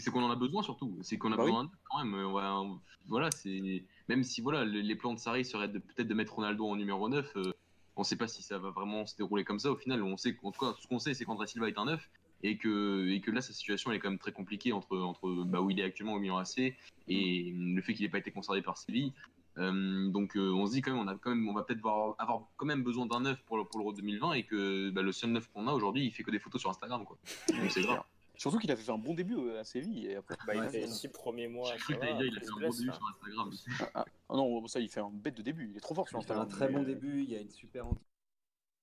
C'est 0.00 0.10
qu'on 0.10 0.22
en 0.22 0.30
a 0.30 0.36
besoin 0.36 0.62
surtout. 0.62 0.96
C'est 1.02 1.18
qu'on 1.18 1.32
a 1.32 1.36
Bah 1.36 1.44
oui. 1.44 1.50
besoin 1.50 1.70
quand 1.90 2.04
même. 2.04 2.14
euh, 2.14 2.26
on 2.26 2.32
va- 2.32 2.60
on- 2.60 2.80
voilà, 3.06 3.30
c'est 3.30 3.84
même 4.08 4.24
si 4.24 4.40
voilà, 4.40 4.64
le- 4.64 4.80
les 4.80 4.96
plans 4.96 5.14
de 5.14 5.18
Sarri 5.18 5.44
seraient 5.44 5.70
peut-être 5.70 6.08
de 6.08 6.14
mettre 6.14 6.34
Ronaldo 6.34 6.66
en 6.66 6.76
numéro 6.76 7.08
9 7.08 7.30
euh, 7.36 7.52
on 7.96 8.04
sait 8.04 8.16
pas 8.16 8.28
si 8.28 8.42
ça 8.42 8.58
va 8.58 8.70
vraiment 8.70 9.06
se 9.06 9.16
dérouler 9.16 9.44
comme 9.44 9.58
ça. 9.58 9.70
Au 9.72 9.76
final, 9.76 10.02
on 10.02 10.16
sait 10.16 10.34
qu'en 10.34 10.50
tout 10.52 10.60
cas, 10.60 10.74
ce 10.80 10.86
qu'on 10.86 10.98
sait, 10.98 11.14
c'est 11.14 11.24
qu'André 11.24 11.46
Silva 11.46 11.68
est 11.68 11.78
un 11.78 11.86
9 11.86 12.10
et 12.42 12.58
que 12.58 13.08
et 13.08 13.20
que 13.22 13.30
là, 13.30 13.40
sa 13.40 13.52
situation 13.54 13.90
elle 13.90 13.96
est 13.96 14.00
quand 14.00 14.10
même 14.10 14.18
très 14.18 14.32
compliquée 14.32 14.72
entre 14.72 14.98
entre 14.98 15.44
bah, 15.44 15.60
où 15.62 15.70
il 15.70 15.80
est 15.80 15.84
actuellement 15.84 16.14
au 16.14 16.18
Milan 16.20 16.36
AC 16.38 16.74
et 17.08 17.52
le 17.56 17.80
fait 17.82 17.94
qu'il 17.94 18.04
n'ait 18.04 18.10
pas 18.10 18.18
été 18.18 18.30
conservé 18.30 18.60
par 18.62 18.76
Séville. 18.76 19.12
Euh, 19.58 20.08
donc 20.10 20.36
euh, 20.36 20.52
on 20.52 20.66
se 20.66 20.72
dit 20.72 20.82
quand 20.82 20.92
même 20.92 21.00
on 21.00 21.08
a 21.08 21.14
quand 21.16 21.30
même 21.30 21.48
on 21.48 21.54
va 21.54 21.62
peut-être 21.62 21.80
voir- 21.80 22.14
avoir 22.18 22.42
quand 22.58 22.66
même 22.66 22.82
besoin 22.82 23.06
d'un 23.06 23.20
9 23.20 23.42
pour 23.46 23.56
le 23.56 23.64
pour 23.64 23.78
l'Euro 23.80 23.94
2020 23.94 24.34
et 24.34 24.42
que 24.42 24.90
bah, 24.90 25.00
le 25.00 25.12
seul 25.12 25.30
9 25.30 25.48
qu'on 25.50 25.66
a 25.66 25.72
aujourd'hui 25.72 26.04
il 26.04 26.10
fait 26.12 26.22
que 26.22 26.30
des 26.30 26.38
photos 26.38 26.60
sur 26.60 26.68
Instagram 26.68 27.06
quoi. 27.06 27.16
Donc 27.48 27.70
c'est 27.70 27.80
grave. 27.80 28.02
Surtout 28.36 28.58
qu'il 28.58 28.70
avait 28.70 28.82
fait 28.82 28.92
un 28.92 28.98
bon 28.98 29.14
début 29.14 29.34
euh, 29.36 29.60
à 29.60 29.64
Séville. 29.64 30.06
Et 30.06 30.16
après, 30.16 30.36
Bah, 30.46 30.54
il 30.54 30.60
Ouais, 30.60 30.66
fait 30.68 30.80
c'est 30.82 30.86
les 30.86 30.92
six 30.92 31.08
premiers 31.08 31.48
mois. 31.48 31.72
J'ai 31.72 31.78
cru 31.78 31.94
que 31.94 32.00
t'allais 32.00 32.12
va, 32.12 32.18
dire, 32.18 32.26
il 32.32 32.36
a 32.36 32.40
fait 32.40 32.46
un 32.46 32.60
bon 32.60 32.70
début 32.70 32.86
là. 32.86 32.92
sur 32.92 33.06
Instagram. 33.08 33.50
Ah, 33.94 34.04
ah 34.28 34.34
non, 34.36 34.66
ça, 34.66 34.80
il 34.80 34.88
fait 34.90 35.00
un 35.00 35.10
bête 35.10 35.34
de 35.36 35.42
début. 35.42 35.68
Il 35.70 35.76
est 35.76 35.80
trop 35.80 35.94
fort 35.94 36.08
sur 36.08 36.18
Il 36.18 36.24
fait 36.26 36.32
Instagram. 36.32 36.46
un 36.48 36.56
très 36.56 36.68
bon 36.72 36.82
euh, 36.82 36.86
début, 36.86 37.22
il 37.22 37.30
y 37.30 37.36
a 37.36 37.40
une 37.40 37.50
super 37.50 37.86
entrée. 37.86 38.04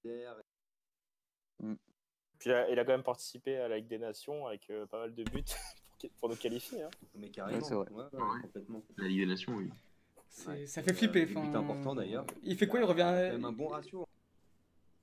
derrière. 0.04 0.36
Puis 2.40 2.50
il 2.50 2.52
a, 2.52 2.70
il 2.70 2.80
a 2.80 2.84
quand 2.84 2.92
même 2.92 3.04
participé 3.04 3.58
à 3.58 3.68
la 3.68 3.78
Ligue 3.78 3.88
des 3.88 4.00
Nations 4.00 4.48
avec 4.48 4.70
euh, 4.70 4.86
pas 4.88 5.00
mal 5.00 5.14
de 5.14 5.24
buts 5.24 5.44
pour, 6.00 6.10
pour 6.20 6.30
nous 6.30 6.36
qualifier. 6.36 6.82
Hein. 6.84 6.90
Mais 7.16 7.30
carrément, 7.30 7.58
Ouais, 7.60 7.64
c'est 7.64 7.76
vrai. 7.76 7.90
ouais, 7.92 8.04
ouais, 8.12 8.22
Ouais. 8.22 8.42
complètement. 8.42 8.84
La 8.98 9.08
Ligue 9.08 9.20
des 9.20 9.26
Nations, 9.28 9.54
oui. 9.56 9.70
C'est- 10.28 10.48
Ouais. 10.50 10.66
Ça 10.66 10.82
fait 10.84 10.92
Euh, 10.92 10.96
flipper. 10.96 11.26
des 11.26 11.34
buts 11.34 11.38
enfin, 11.38 11.60
importants, 11.60 11.96
d'ailleurs. 11.96 12.26
Il 12.42 12.58
fait 12.58 12.68
quoi 12.68 12.80
Il 12.80 12.84
a 12.84 12.88
revient. 12.88 13.02
quand 13.04 13.12
même 13.14 13.46
un 13.46 13.52
bon 13.52 13.68
ratio. 13.68 14.06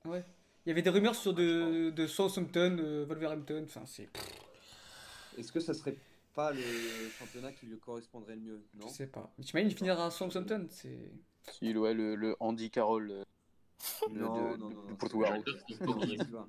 Ouais. 0.04 0.24
Il 0.66 0.68
y 0.68 0.72
avait 0.72 0.82
des 0.82 0.90
rumeurs 0.90 1.14
sur 1.14 1.32
de, 1.32 1.90
de 1.90 2.06
Southampton, 2.06 2.76
euh, 2.80 3.04
Wolverhampton. 3.06 3.62
Enfin, 3.64 3.82
c'est. 3.86 4.08
Est-ce 5.38 5.52
que 5.52 5.60
ça 5.60 5.72
serait 5.74 5.96
pas 6.34 6.52
le 6.52 6.60
championnat 7.18 7.52
qui 7.52 7.66
lui 7.66 7.78
correspondrait 7.78 8.34
le 8.36 8.40
mieux 8.42 8.62
Je 8.74 8.80
Non 8.80 8.88
sais 8.88 9.06
pas. 9.06 9.30
Mais 9.38 9.44
T'imagines, 9.44 9.70
il 9.70 9.76
finira 9.76 10.06
à 10.06 10.10
Southampton 10.10 10.66
C'est. 10.70 11.10
Si, 11.50 11.74
ouais, 11.76 11.94
le, 11.94 12.14
le 12.14 12.36
Andy 12.40 12.70
Carroll 12.70 13.10
euh, 13.10 13.24
Non, 14.10 14.34
de- 14.52 14.56
non, 14.58 14.70
non, 14.70 14.82
non, 14.88 14.94
Portugal. 14.96 15.42
André 15.86 16.16
Silva. 16.18 16.46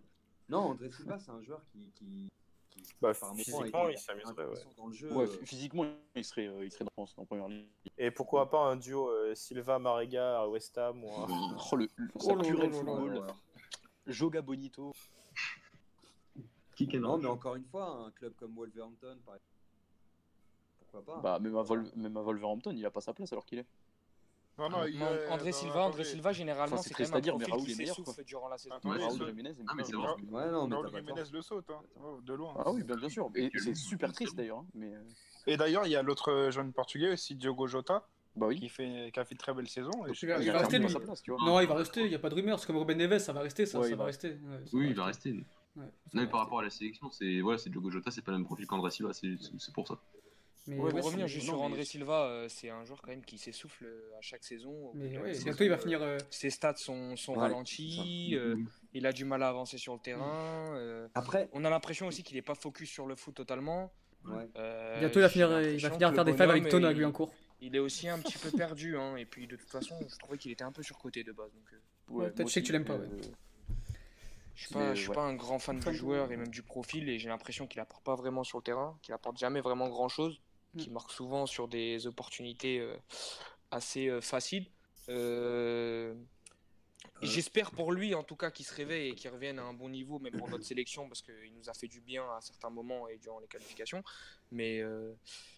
Non, 0.50 0.60
André 0.72 0.90
Silva, 0.92 1.18
c'est 1.18 1.32
un 1.32 1.42
joueur 1.42 1.62
qui. 1.72 1.90
qui, 1.96 2.28
qui 2.70 2.84
Bah, 3.02 3.14
physiquement, 3.14 3.88
il 3.88 3.98
s'amuserait, 3.98 4.32
intéressant 4.32 4.70
dans 4.78 4.88
le 4.88 4.94
jeu. 4.94 5.12
Ouais, 5.14 5.24
euh, 5.24 5.28
phy- 5.28 5.46
physiquement, 5.46 5.86
il 6.16 6.26
serait, 6.26 6.48
euh, 6.48 6.66
il 6.66 6.72
serait 6.72 6.86
dans, 6.98 7.06
en 7.16 7.26
première 7.26 7.48
ligne. 7.48 7.66
Et 7.98 8.12
pourquoi 8.12 8.50
pas 8.50 8.60
un 8.66 8.76
duo 8.76 9.08
euh, 9.10 9.34
Silva 9.36 9.80
Marega 9.80 10.42
à 10.42 10.48
West 10.50 10.78
Ham 10.78 11.02
ou 11.04 11.10
un... 11.10 11.28
Oh, 11.72 11.76
le, 11.78 11.88
le, 11.96 12.08
Oh 12.16 12.36
là 12.36 12.44
football. 12.44 13.24
Joga 14.12 14.42
Bonito. 14.42 14.94
Non, 16.94 17.18
mais 17.18 17.28
encore 17.28 17.56
une 17.56 17.66
fois, 17.66 18.06
un 18.08 18.12
club 18.12 18.34
comme 18.38 18.56
Wolverhampton, 18.56 19.18
par 19.24 19.36
exemple. 19.36 19.52
Pourquoi 20.80 21.16
pas? 21.16 21.22
Bah, 21.22 21.40
même 21.40 21.56
à, 21.56 21.62
Vol- 21.62 21.92
même 21.96 22.18
à 22.18 22.22
Wolverhampton, 22.22 22.72
il 22.76 22.84
a 22.86 22.90
pas 22.92 23.02
sa 23.02 23.14
place 23.14 23.32
alors 23.32 23.46
qu'il 23.46 23.60
est. 23.60 23.66
Non, 24.58 24.70
non, 24.70 24.86
il 24.86 25.02
est- 25.02 25.28
André 25.30 25.52
non, 25.52 25.58
Silva, 25.58 25.74
André 25.86 26.02
attendez. 26.02 26.04
Silva, 26.06 26.32
généralement, 26.34 26.74
Enfin, 26.74 26.78
c'est 26.84 26.90
c'est 26.90 26.94
quand 26.96 26.96
triste 27.04 27.12
même 27.12 27.16
un 27.16 27.18
à 27.20 27.22
dire, 27.22 27.34
mais 27.38 27.46
profil 27.46 27.54
Raoul 27.54 27.66
qui 27.66 27.72
est 27.72 27.76
meilleur, 27.78 27.96
s'essouffle 27.96 28.24
durant 28.26 28.48
la 28.50 28.58
saison. 28.58 28.76
Attendez, 28.76 28.98
Ouais, 28.98 29.04
Raoul 29.06 29.20
ce- 29.20 29.26
Jiménez, 29.28 29.52
Ah, 29.68 29.74
mais 29.76 29.84
c'est 29.84 29.96
Ra- 29.96 30.02
vrai. 30.02 30.22
Ouais, 30.24 30.52
non, 30.52 30.68
mais 30.68 30.76
Raúl 30.76 30.86
t'as 30.86 30.92
pas 30.92 31.00
Jiménez 31.00 31.24
le 31.32 31.42
saute, 31.42 31.70
hein. 31.70 31.82
Oh, 32.04 32.20
de 32.22 32.34
loin. 32.34 32.54
Ah 32.58 32.72
oui, 32.72 32.84
bien, 32.84 32.96
bien 32.96 33.10
sûr. 33.10 33.30
Et 33.36 33.50
c'est 33.60 33.76
super 33.76 34.10
il- 34.10 34.14
triste 34.14 34.36
d'ailleurs. 34.36 34.58
hein, 34.60 34.66
Mais 34.74 34.94
euh, 34.94 35.04
Et 35.48 35.56
d'ailleurs, 35.58 35.86
il 35.86 35.92
y 35.92 35.96
a 35.96 36.02
l'autre 36.02 36.50
jeune 36.52 36.74
portugais 36.74 37.12
aussi, 37.14 37.36
Diogo 37.36 37.68
Jota, 37.68 38.08
bah 38.36 38.48
oui. 38.48 38.60
qui, 38.60 38.70
fait, 38.70 39.12
qui 39.14 39.20
a 39.20 39.26
fait 39.26 39.34
une 39.34 39.38
très 39.38 39.54
belle 39.54 39.68
saison. 39.68 39.92
Et 40.08 40.14
je 40.14 40.20
sais 40.20 40.28
Il 40.28 40.30
va- 40.30 40.40
il 40.42 40.50
rester, 40.52 40.80
lui. 40.80 40.90
sa 40.90 41.00
place, 41.00 41.22
tu 41.22 41.32
vois. 41.32 41.40
Non, 41.46 41.60
il 41.60 41.68
va 41.68 41.76
rester. 41.76 42.02
Il 42.02 42.10
n'y 42.10 42.16
a 42.16 42.20
pas 42.20 42.30
de 42.30 42.36
rumeur. 42.36 42.60
C'est 42.60 42.68
comme 42.68 42.78
Ruben 42.78 42.98
Neves, 42.98 43.20
ça 43.20 43.34
va 43.34 43.42
rester. 43.42 43.66
Ça, 43.66 43.78
Ouais, 43.80 43.86
ça 43.86 43.90
il 43.90 43.96
va 43.96 43.98
va- 43.98 44.06
rester. 44.06 44.30
Ouais, 44.30 44.38
ça 44.66 44.70
Oui, 44.74 44.84
va 44.86 44.90
il 44.90 44.96
va 44.96 45.06
rester. 45.06 45.32
Ouais, 45.32 45.44
ça 45.76 45.82
Non, 45.84 45.90
mais 46.14 46.26
va 46.26 46.28
par 46.32 46.40
rapport 46.42 46.60
à 46.60 46.64
la 46.64 46.70
sélection, 46.70 47.10
c'est 47.12 47.40
voilà, 47.42 47.58
c'est 47.58 47.70
Diogo 47.70 47.90
Jota, 47.92 48.12
c'est 48.12 48.22
pas 48.24 48.32
le 48.32 48.38
même 48.40 48.46
profil 48.46 48.68
qu'André 48.68 48.92
Silva, 48.92 49.14
c'est 49.14 49.30
pour 49.74 49.88
ça. 49.88 49.98
Mais 50.68 50.78
Ouais, 50.78 50.92
Pour 50.92 51.04
revenir 51.06 51.28
juste 51.28 51.48
non, 51.48 51.54
sur 51.54 51.60
mais- 51.62 51.66
André 51.66 51.86
Silva, 51.86 52.26
euh, 52.26 52.46
c'est 52.48 52.70
un 52.70 52.84
joueur 52.86 53.02
quand 53.02 53.10
même 53.10 53.24
qui 53.26 53.40
s'essouffle 53.40 53.86
euh, 53.86 54.12
à 54.20 54.22
chaque 54.22 54.44
saison. 54.44 54.92
Mais 54.94 55.18
ouais, 55.18 55.34
ses- 55.34 55.46
bientôt 55.46 55.64
il 55.64 55.70
va 55.72 55.78
finir. 55.80 56.04
euh, 56.04 56.18
Ses 56.30 56.52
stats 56.52 56.76
sont, 56.76 57.16
sont 57.16 57.34
Ouais, 57.34 57.40
ralentis, 57.40 58.34
euh, 58.36 58.58
il 58.94 59.08
a 59.08 59.12
du 59.12 59.26
mal 59.26 59.42
à 59.42 59.48
avancer 59.50 59.80
sur 59.80 59.94
le 59.94 60.00
terrain. 60.00 60.76
euh, 60.76 61.08
Après, 61.16 61.50
on 61.54 61.66
a 61.66 61.70
l'impression 61.72 62.06
aussi 62.08 62.22
qu'il 62.22 62.36
n'est 62.36 62.44
pas 62.44 62.54
focus 62.54 62.90
sur 62.92 63.08
le 63.08 63.16
foot 63.16 63.34
totalement. 63.34 63.92
ouais. 64.26 64.48
Euh, 64.58 65.00
Bientôt 65.00 65.18
il 65.20 65.24
va 65.24 65.30
finir, 65.30 65.62
il 65.62 65.80
va 65.82 65.90
finir 65.90 66.10
à 66.10 66.14
faire 66.14 66.26
des 66.26 66.34
fives 66.34 66.42
avec 66.42 66.70
Tone 66.70 66.86
à 66.86 66.92
il- 66.92 66.98
Guyancourt. 66.98 67.34
Il 67.62 67.76
est 67.76 67.80
aussi 67.80 68.10
un 68.10 68.20
petit 68.20 68.38
peu 68.40 68.50
perdu, 68.52 68.98
hein, 68.98 69.16
et 69.18 69.26
puis 69.26 69.46
de 69.48 69.56
toute 69.56 69.70
façon, 69.70 69.96
je 70.10 70.18
trouvais 70.18 70.38
qu'il 70.38 70.52
était 70.52 70.64
un 70.64 70.72
peu 70.72 70.82
surcoté 70.84 71.24
de 71.24 71.32
base. 71.32 71.52
Donc, 71.54 71.74
euh, 71.74 71.78
Ouais, 72.10 72.30
peut-être 72.32 72.48
je 72.50 72.54
sais 72.54 72.62
que 72.62 72.66
tu 72.66 72.72
l'aimes 72.72 72.86
pas, 72.86 72.94
euh, 72.96 73.22
je 74.56 74.66
suis 74.66 74.74
pas, 74.74 74.94
je 74.96 75.00
suis 75.00 75.10
ouais. 75.10 75.16
pas 75.16 75.22
un 75.22 75.36
grand 75.36 75.60
fan 75.60 75.80
du 75.80 75.86
de- 75.86 75.92
joueur 75.92 76.32
et 76.32 76.38
même 76.38 76.50
du 76.50 76.64
profil, 76.64 77.08
et 77.08 77.20
j'ai 77.20 77.30
l'impression 77.30 77.68
qu'il 77.68 77.80
apporte 77.80 78.04
pas 78.04 78.16
vraiment 78.16 78.44
sur 78.44 78.58
le 78.58 78.64
terrain, 78.64 78.98
qu'il 79.04 79.14
apporte 79.14 79.38
jamais 79.38 79.62
vraiment 79.62 79.88
grand 79.90 80.10
chose, 80.10 80.42
qu'il 80.78 80.92
marque 80.92 81.12
souvent 81.12 81.46
sur 81.46 81.68
des 81.68 82.08
opportunités 82.08 82.80
euh, 82.80 82.96
assez 83.70 84.08
euh, 84.08 84.22
faciles. 84.22 84.68
Euh, 85.10 86.14
J'espère 87.22 87.72
pour 87.72 87.92
lui 87.92 88.14
en 88.16 88.24
tout 88.24 88.36
cas 88.36 88.52
qu'il 88.52 88.66
se 88.66 88.74
réveille 88.74 89.10
et 89.10 89.16
qu'il 89.16 89.30
revienne 89.30 89.60
à 89.60 89.64
un 89.64 89.74
bon 89.74 89.90
niveau, 89.90 90.20
même 90.20 90.34
pour 90.38 90.50
notre 90.50 90.64
sélection, 90.66 91.08
parce 91.08 91.22
qu'il 91.22 91.54
nous 91.56 91.70
a 91.70 91.74
fait 91.74 91.88
du 91.88 92.02
bien 92.02 92.24
à 92.24 92.42
certains 92.42 92.70
moments 92.70 93.08
et 93.08 93.18
durant 93.18 93.40
les 93.40 93.48
qualifications. 93.48 94.04
Mais 94.52 94.82
euh, 94.82 95.14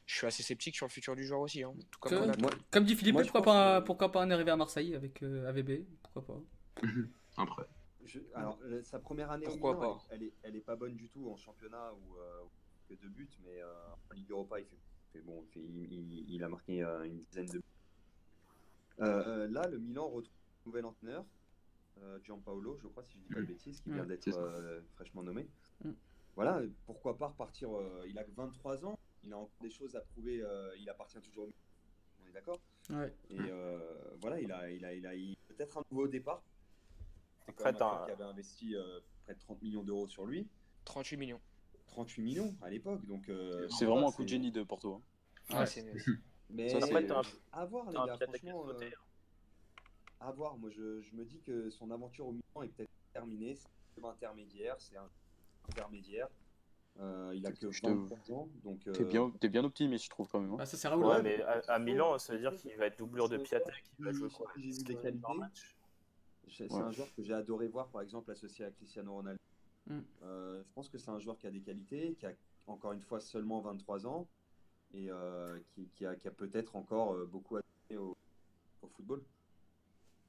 je 0.06 0.18
suis 0.18 0.28
assez 0.28 0.44
sceptique 0.44 0.76
sur 0.76 0.86
le 0.86 0.92
futur 0.92 1.16
du 1.16 1.26
joueur 1.26 1.40
aussi. 1.42 1.64
hein, 1.64 1.74
tout 1.92 2.00
comme. 2.00 2.14
Moi, 2.40 2.52
dit 2.82 2.96
Philippe, 2.96 3.14
Moi, 3.14 3.24
pourquoi, 3.24 3.42
pas, 3.44 3.82
que- 3.82 3.86
pourquoi 3.86 4.12
pas 4.12 4.22
en 4.26 4.30
arriver 4.32 4.52
à 4.52 4.56
Marseille 4.58 4.94
avec 4.96 5.24
euh, 5.24 5.48
AVB 5.48 5.86
Pourquoi 6.04 6.26
pas 6.26 6.42
Après. 7.38 7.66
je- 8.06 8.20
alors, 8.36 8.60
euh, 8.64 8.84
sa 8.84 9.00
première 9.00 9.32
année 9.32 9.46
Pourquoi 9.46 9.74
Milan, 9.76 9.96
pas 9.96 10.06
elle, 10.12 10.18
elle 10.22 10.28
est, 10.28 10.34
elle 10.44 10.56
est 10.58 10.62
pas 10.62 10.76
bonne 10.76 10.96
du 10.96 11.10
tout 11.10 11.30
en 11.30 11.38
championnat 11.38 11.92
ou 11.94 12.18
euh, 12.18 12.42
que 12.90 12.94
deux 12.96 13.10
buts, 13.10 13.30
mais 13.46 13.62
euh, 13.62 13.66
en 14.12 14.14
Ligue 14.14 14.30
Europa, 14.32 14.60
il 14.60 14.66
fait, 14.66 14.78
fait 15.14 15.22
bon, 15.22 15.44
il, 15.48 15.54
fait- 15.54 15.66
il- 15.66 15.94
il- 15.94 16.26
il 16.36 16.44
a 16.44 16.50
marqué 16.50 16.84
euh, 16.84 17.04
une 17.06 17.24
dizaine 17.24 17.46
de 17.48 17.58
buts. 17.60 17.64
Euh, 19.00 19.24
euh, 19.26 19.48
là, 19.48 19.68
le 19.68 19.80
Milan 19.80 20.08
retrouve 20.08 20.34
un 20.36 20.68
nouvel 20.70 20.86
entraîneur, 20.86 21.22
euh, 21.22 21.26
Gianpaolo, 22.24 22.78
je 22.78 22.88
crois, 22.88 23.04
si 23.04 23.14
je 23.14 23.18
dis 23.20 23.30
pas 23.34 23.42
de 23.42 23.46
bêtises, 23.46 23.82
qui 23.82 23.92
vient 23.92 24.04
Mm. 24.04 24.08
d'être 24.08 24.32
ça. 24.32 24.40
euh, 24.40 24.82
fraîchement 24.96 25.24
nommé. 25.24 25.48
Mm. 25.84 25.92
Voilà, 26.36 26.62
pourquoi 26.86 27.18
pas 27.18 27.28
repartir 27.28 27.76
euh, 27.76 28.06
Il 28.08 28.18
a 28.18 28.24
que 28.24 28.32
23 28.32 28.86
ans, 28.86 28.98
il 29.24 29.32
a 29.34 29.38
encore 29.38 29.52
des 29.62 29.70
choses 29.70 29.96
à 29.96 30.02
prouver, 30.02 30.42
euh, 30.42 30.76
il 30.78 30.90
appartient 30.90 31.22
toujours 31.22 31.46
au 31.48 31.52
on 32.24 32.28
est 32.28 32.32
d'accord? 32.32 32.60
Ouais. 32.90 33.14
Et 33.30 33.40
euh, 33.40 34.16
voilà, 34.22 34.40
il 34.40 34.52
a, 34.52 34.72
il 34.72 34.84
a, 34.86 34.94
il 34.94 35.06
a, 35.06 35.14
il- 35.16 35.36
peut-être 35.48 35.78
un 35.78 35.84
nouveau 35.92 36.08
départ. 36.08 36.42
C'est 37.46 37.54
quand 37.54 37.66
Après, 37.66 37.74
même 37.74 37.82
un 38.02 38.06
qui 38.06 38.12
avait 38.12 38.24
investi 38.24 38.76
euh, 38.76 39.00
près 39.24 39.34
de 39.36 39.40
30 39.40 39.62
millions 39.62 39.84
d'euros 39.84 40.08
sur 40.08 40.26
lui. 40.26 40.48
38 40.86 41.18
millions. 41.18 41.42
38 41.88 42.22
millions 42.24 42.56
à 42.62 42.70
l'époque, 42.70 43.06
donc. 43.06 43.30
euh, 43.30 43.68
C'est 43.70 43.86
vraiment 43.86 44.10
un 44.10 44.12
coup 44.12 44.24
de 44.24 44.30
génie 44.30 44.52
de 44.52 44.64
Porto. 44.64 45.04
hein. 45.52 45.60
Ouais, 45.60 45.66
c'est- 45.68 45.84
Mais 46.50 46.70
Ça, 46.70 46.78
Après, 46.78 47.06
t'as 47.06 47.20
un, 47.20 47.24
à 47.52 47.66
voir, 47.66 47.90
les 47.92 47.94
gars, 47.98 48.18
franchement. 48.18 48.64
côté. 48.66 48.86
euh, 48.88 48.90
à 50.28 50.32
voir, 50.32 50.58
moi 50.58 50.70
je, 50.70 51.02
je 51.02 51.16
me 51.16 51.26
dis 51.26 51.40
que 51.42 51.70
son 51.70 51.92
aventure 51.92 52.28
au 52.28 52.32
Milan 52.32 52.64
est 52.64 52.68
peut-être 52.70 52.90
terminée. 53.14 53.56
C'est 53.56 54.04
un 54.04 54.10
intermédiaire, 54.10 54.76
c'est 54.80 54.98
un 54.98 55.10
intermédiaire. 55.70 56.28
Euh, 57.00 57.32
il 57.36 57.46
a 57.46 57.52
que 57.52 57.72
Je 57.72 57.82
te- 57.82 57.88
23 57.88 58.32
ans, 58.32 58.50
donc. 58.64 58.82
T'es 58.84 59.02
euh, 59.02 59.06
bien, 59.06 59.32
t'es 59.40 59.50
bien 59.50 59.64
optimiste, 59.64 60.06
je 60.06 60.10
trouve 60.10 60.28
quand 60.30 60.40
même. 60.40 60.54
hein. 60.54 60.58
Bah, 60.58 60.66
ça 60.66 60.78
c'est 60.78 60.88
Raoul. 60.88 61.06
Ouais, 61.06 61.22
mais 61.24 61.42
à, 61.44 61.60
à 61.68 61.80
Milan, 61.80 62.18
ça 62.20 62.34
veut 62.34 62.40
dire 62.40 62.56
qu'il 62.56 62.76
va 62.78 62.86
être 62.88 62.98
doublure 63.00 63.30
de 63.30 63.38
Piatek, 63.38 63.74
il 64.00 64.06
va 64.06 64.12
Oui, 64.12 64.18
jouer 64.18 64.30
quoi 64.30 64.52
j'ai 64.56 64.62
vu 64.72 64.84
des 64.84 64.96
qualités. 64.98 65.28
C'est 66.50 66.72
Ouais. 66.72 66.82
un 66.82 66.92
joueur 66.92 67.08
que 67.16 67.24
j'ai 67.24 67.34
adoré 67.34 67.68
voir, 67.68 67.88
par 67.90 68.02
exemple, 68.02 68.30
associé 68.32 68.66
à 68.66 68.72
Cristiano 68.72 69.14
Ronaldo. 69.14 69.40
Mm. 69.88 70.00
Euh, 70.24 70.62
je 70.64 70.72
pense 70.74 70.90
que 70.90 70.98
c'est 70.98 71.10
un 71.10 71.20
joueur 71.20 71.38
qui 71.38 71.48
a 71.48 71.52
des 71.52 71.62
qualités, 71.62 72.16
qui 72.16 72.26
a 72.26 72.34
encore 72.68 72.92
une 72.92 73.02
fois 73.02 73.20
seulement 73.20 73.60
23 73.62 74.06
ans. 74.06 74.28
et 74.94 75.10
euh, 75.10 75.60
qui, 75.74 75.88
qui 75.90 76.06
a, 76.06 76.16
qui 76.16 76.28
a 76.28 76.32
peut-être 76.32 76.76
encore 76.76 77.16
beaucoup 77.26 77.56
à 77.58 77.62
donner 77.90 78.00
au, 78.00 78.16
au 78.84 78.88
football. 78.90 79.24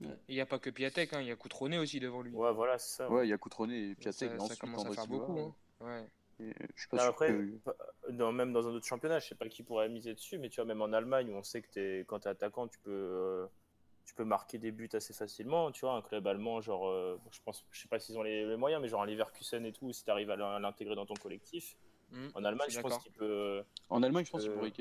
Il 0.00 0.34
n'y 0.34 0.40
a 0.40 0.46
pas 0.46 0.58
que 0.58 0.70
Piatek, 0.70 1.12
hein, 1.14 1.20
il 1.20 1.28
y 1.28 1.30
a 1.30 1.36
Coutronnet 1.36 1.78
aussi 1.78 2.00
devant 2.00 2.20
lui. 2.22 2.32
Ouais, 2.34 2.52
voilà, 2.52 2.78
c'est 2.78 2.96
ça. 2.96 3.10
Ouais, 3.10 3.26
il 3.26 3.30
y 3.30 3.32
a 3.32 3.38
Coutronnet 3.38 3.90
et 3.90 3.94
Piatek. 3.94 4.30
ça, 4.30 4.36
mais 4.36 4.48
ça 4.48 4.56
commence 4.56 4.86
à 4.86 4.90
faire 4.92 5.06
beaucoup. 5.06 5.38
Hein. 5.38 5.54
Ouais. 5.80 6.06
et 6.40 6.52
je 6.74 6.80
suis 6.80 6.88
pas 6.88 6.96
Ah, 6.98 7.00
sûr 7.02 7.10
après, 7.10 7.28
que- 7.28 8.12
dans, 8.12 8.32
même 8.32 8.52
dans 8.52 8.66
un 8.68 8.72
autre 8.72 8.86
championnat, 8.86 9.18
je 9.20 9.28
sais 9.28 9.34
pas 9.34 9.48
qui 9.48 9.62
pourrait 9.62 9.88
miser 9.88 10.14
dessus, 10.14 10.36
mais 10.38 10.48
tu 10.48 10.56
vois, 10.56 10.64
même 10.64 10.82
en 10.82 10.92
Allemagne, 10.92 11.30
où 11.30 11.36
on 11.36 11.42
sait 11.42 11.62
que 11.62 11.68
t'es, 11.70 12.04
quand 12.08 12.20
tu 12.20 12.28
es 12.28 12.30
attaquant, 12.30 12.66
tu 12.68 12.78
peux, 12.80 12.90
euh, 12.90 13.46
tu 14.04 14.14
peux 14.14 14.24
marquer 14.24 14.58
des 14.58 14.72
buts 14.72 14.88
assez 14.92 15.14
facilement. 15.14 15.70
Tu 15.70 15.80
vois, 15.86 15.94
un 15.94 16.02
club 16.02 16.26
allemand, 16.26 16.60
genre, 16.60 16.88
euh, 16.88 17.18
je 17.30 17.38
pense, 17.44 17.64
je 17.70 17.80
sais 17.80 17.88
pas 17.88 17.98
s'ils 18.00 18.18
ont 18.18 18.22
les, 18.22 18.44
les 18.46 18.56
moyens, 18.56 18.82
mais 18.82 18.88
genre 18.88 19.02
un 19.02 19.06
Leverkusen 19.06 19.64
et 19.64 19.72
tout, 19.72 19.92
si 19.92 20.04
tu 20.04 20.10
arrives 20.10 20.30
à 20.30 20.36
l'in- 20.36 20.56
à 20.56 20.58
l'intégrer 20.58 20.96
dans 20.96 21.06
ton 21.06 21.14
collectif. 21.14 21.76
Mhm, 22.14 22.30
En 22.34 22.44
Allemagne, 22.44 22.68
je 22.70 22.80
pense 22.80 22.98
qu'il 22.98 23.12
peut. 23.12 23.62
En 23.88 24.02
Allemagne, 24.02 24.24
je 24.24 24.30
pense 24.30 24.42
qu'il 24.42 24.50
Euh, 24.52 24.54
pourrait. 24.54 24.72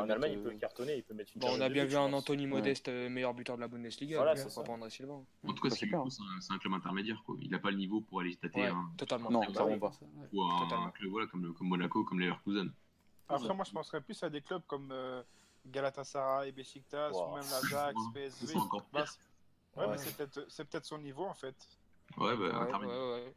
en 0.04 0.10
Allemagne, 0.10 0.32
il 0.32 0.38
euh, 0.38 0.50
peut 0.50 0.56
cartonner, 0.56 0.96
il 0.96 1.04
peut 1.04 1.14
mettre 1.14 1.30
une 1.34 1.40
Bon, 1.40 1.48
on 1.56 1.60
a 1.60 1.68
bien 1.68 1.84
vu 1.84 1.96
un. 1.96 2.12
Anthony. 2.12 2.46
Modeste, 2.46 2.88
euh, 2.88 3.08
meilleur 3.08 3.34
buteur 3.34 3.54
de 3.56 3.60
la 3.60 3.68
Bundesliga. 3.68 4.16
Voilà, 4.16 4.32
lui, 4.34 4.40
c'est 4.40 4.46
hein, 4.46 4.50
ça. 4.50 4.62
pas 4.62 4.72
André 4.72 4.90
Silva. 4.90 5.14
En 5.14 5.52
tout 5.52 5.62
cas, 5.62 5.70
ce 5.70 5.76
c'est 5.76 6.52
un, 6.52 6.58
club 6.58 6.72
intermédiaire. 6.74 7.22
Quoi. 7.24 7.36
Il 7.40 7.50
n'a 7.50 7.60
pas 7.60 7.70
le 7.70 7.76
niveau 7.76 8.00
pour 8.00 8.20
aller 8.20 8.32
se 8.32 8.38
tâter 8.38 8.60
Ouais, 8.62 8.66
un, 8.66 8.90
totalement. 8.96 9.30
Non, 9.30 9.40
clairement 9.42 9.78
pas. 9.78 9.92
ou 10.32 10.42
un, 10.42 10.90
club 10.90 11.10
voilà, 11.10 11.26
comme, 11.28 11.44
le, 11.44 11.52
comme 11.52 11.68
Monaco, 11.68 12.04
comme 12.04 12.18
Leverkusen. 12.18 12.72
Après, 13.28 13.54
moi, 13.54 13.64
je 13.64 13.72
penserais 13.72 14.00
plus 14.00 14.20
à 14.24 14.28
des 14.28 14.42
clubs 14.42 14.62
comme 14.66 14.90
euh, 14.90 15.22
Galatasaray, 15.66 16.50
Besiktas, 16.52 17.10
Wow. 17.12 17.30
ou 17.30 17.34
même 17.36 17.44
l'Ajax, 17.50 17.94
PSV. 18.12 18.54
Bah, 18.92 19.04
ouais, 19.76 19.86
mais 19.88 19.98
c'est 19.98 20.64
peut-être 20.64 20.84
son 20.84 20.98
niveau, 20.98 21.24
en 21.24 21.34
fait. 21.34 21.54
Ouais, 22.18 22.36
bah, 22.36 22.42
Ouais, 22.44 22.52
intermédiaire. 22.54 23.32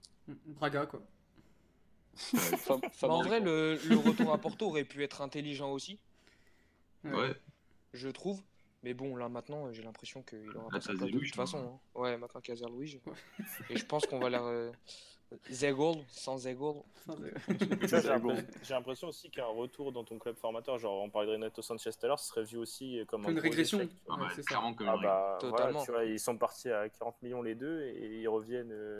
Bah, 3.02 3.08
en 3.10 3.22
vrai, 3.22 3.40
le, 3.40 3.76
le 3.88 3.98
retour 3.98 4.32
à 4.34 4.38
Porto 4.38 4.68
aurait 4.68 4.84
pu 4.86 5.04
être 5.04 5.22
intelligent 5.22 5.72
aussi, 5.72 6.00
Ouais. 7.04 7.34
je 7.94 8.10
trouve. 8.10 8.42
Mais 8.84 8.94
bon, 8.94 9.16
là 9.16 9.30
maintenant, 9.30 9.72
j'ai 9.74 9.82
l'impression 9.82 10.22
qu'il 10.22 10.48
aura 10.56 10.70
pas 10.70 10.78
de 10.80 11.10
toute 11.10 11.36
façon. 11.36 11.58
hein. 11.96 12.00
Ouais, 12.00 12.18
maintenant 12.18 12.40
qu'il 12.40 12.54
y 12.54 12.58
a 12.58 12.60
Zerlouis. 12.60 13.02
Et 13.72 13.78
je 13.78 13.86
pense 13.86 14.06
qu'on 14.06 14.20
va 14.20 14.30
leur. 14.30 14.46
Euh... 14.46 14.72
Zegol, 15.52 15.96
sans 16.08 16.38
Zegol. 16.38 16.76
J'ai 18.62 18.74
l'impression- 18.74 19.08
aussi 19.08 19.30
qu'un 19.32 19.48
retour 19.48 19.92
dans 19.92 20.04
ton 20.04 20.20
club 20.20 20.36
formateur, 20.38 20.78
genre 20.78 21.02
on 21.02 21.10
parlait 21.10 21.28
de 21.28 21.32
Renato 21.34 21.64
Sanchez 21.64 21.90
tout 21.92 22.06
à 22.06 22.08
l'heure, 22.10 22.20
ce 22.20 22.28
serait 22.28 22.44
vu 22.44 22.58
aussi 22.58 23.00
comme 23.08 23.26
un 23.26 23.30
Une 23.32 23.40
régression. 23.40 23.80
échec. 23.80 23.92
Ah, 24.08 24.16
Ouais, 24.20 24.28
c'est 24.36 24.44
ça. 24.44 24.62
comme 24.78 24.88
Ah 24.88 24.98
bah 25.02 25.38
Totalement. 25.42 25.72
voilà, 25.72 25.84
tu 25.86 25.92
vois, 25.92 26.06
ils 26.06 26.20
sont 26.20 26.38
partis 26.38 26.70
à 26.70 26.88
40 26.90 27.22
millions 27.24 27.42
les 27.42 27.56
deux 27.56 27.82
et 27.88 28.20
ils 28.22 28.28
reviennent 28.28 28.72
euh, 28.72 29.00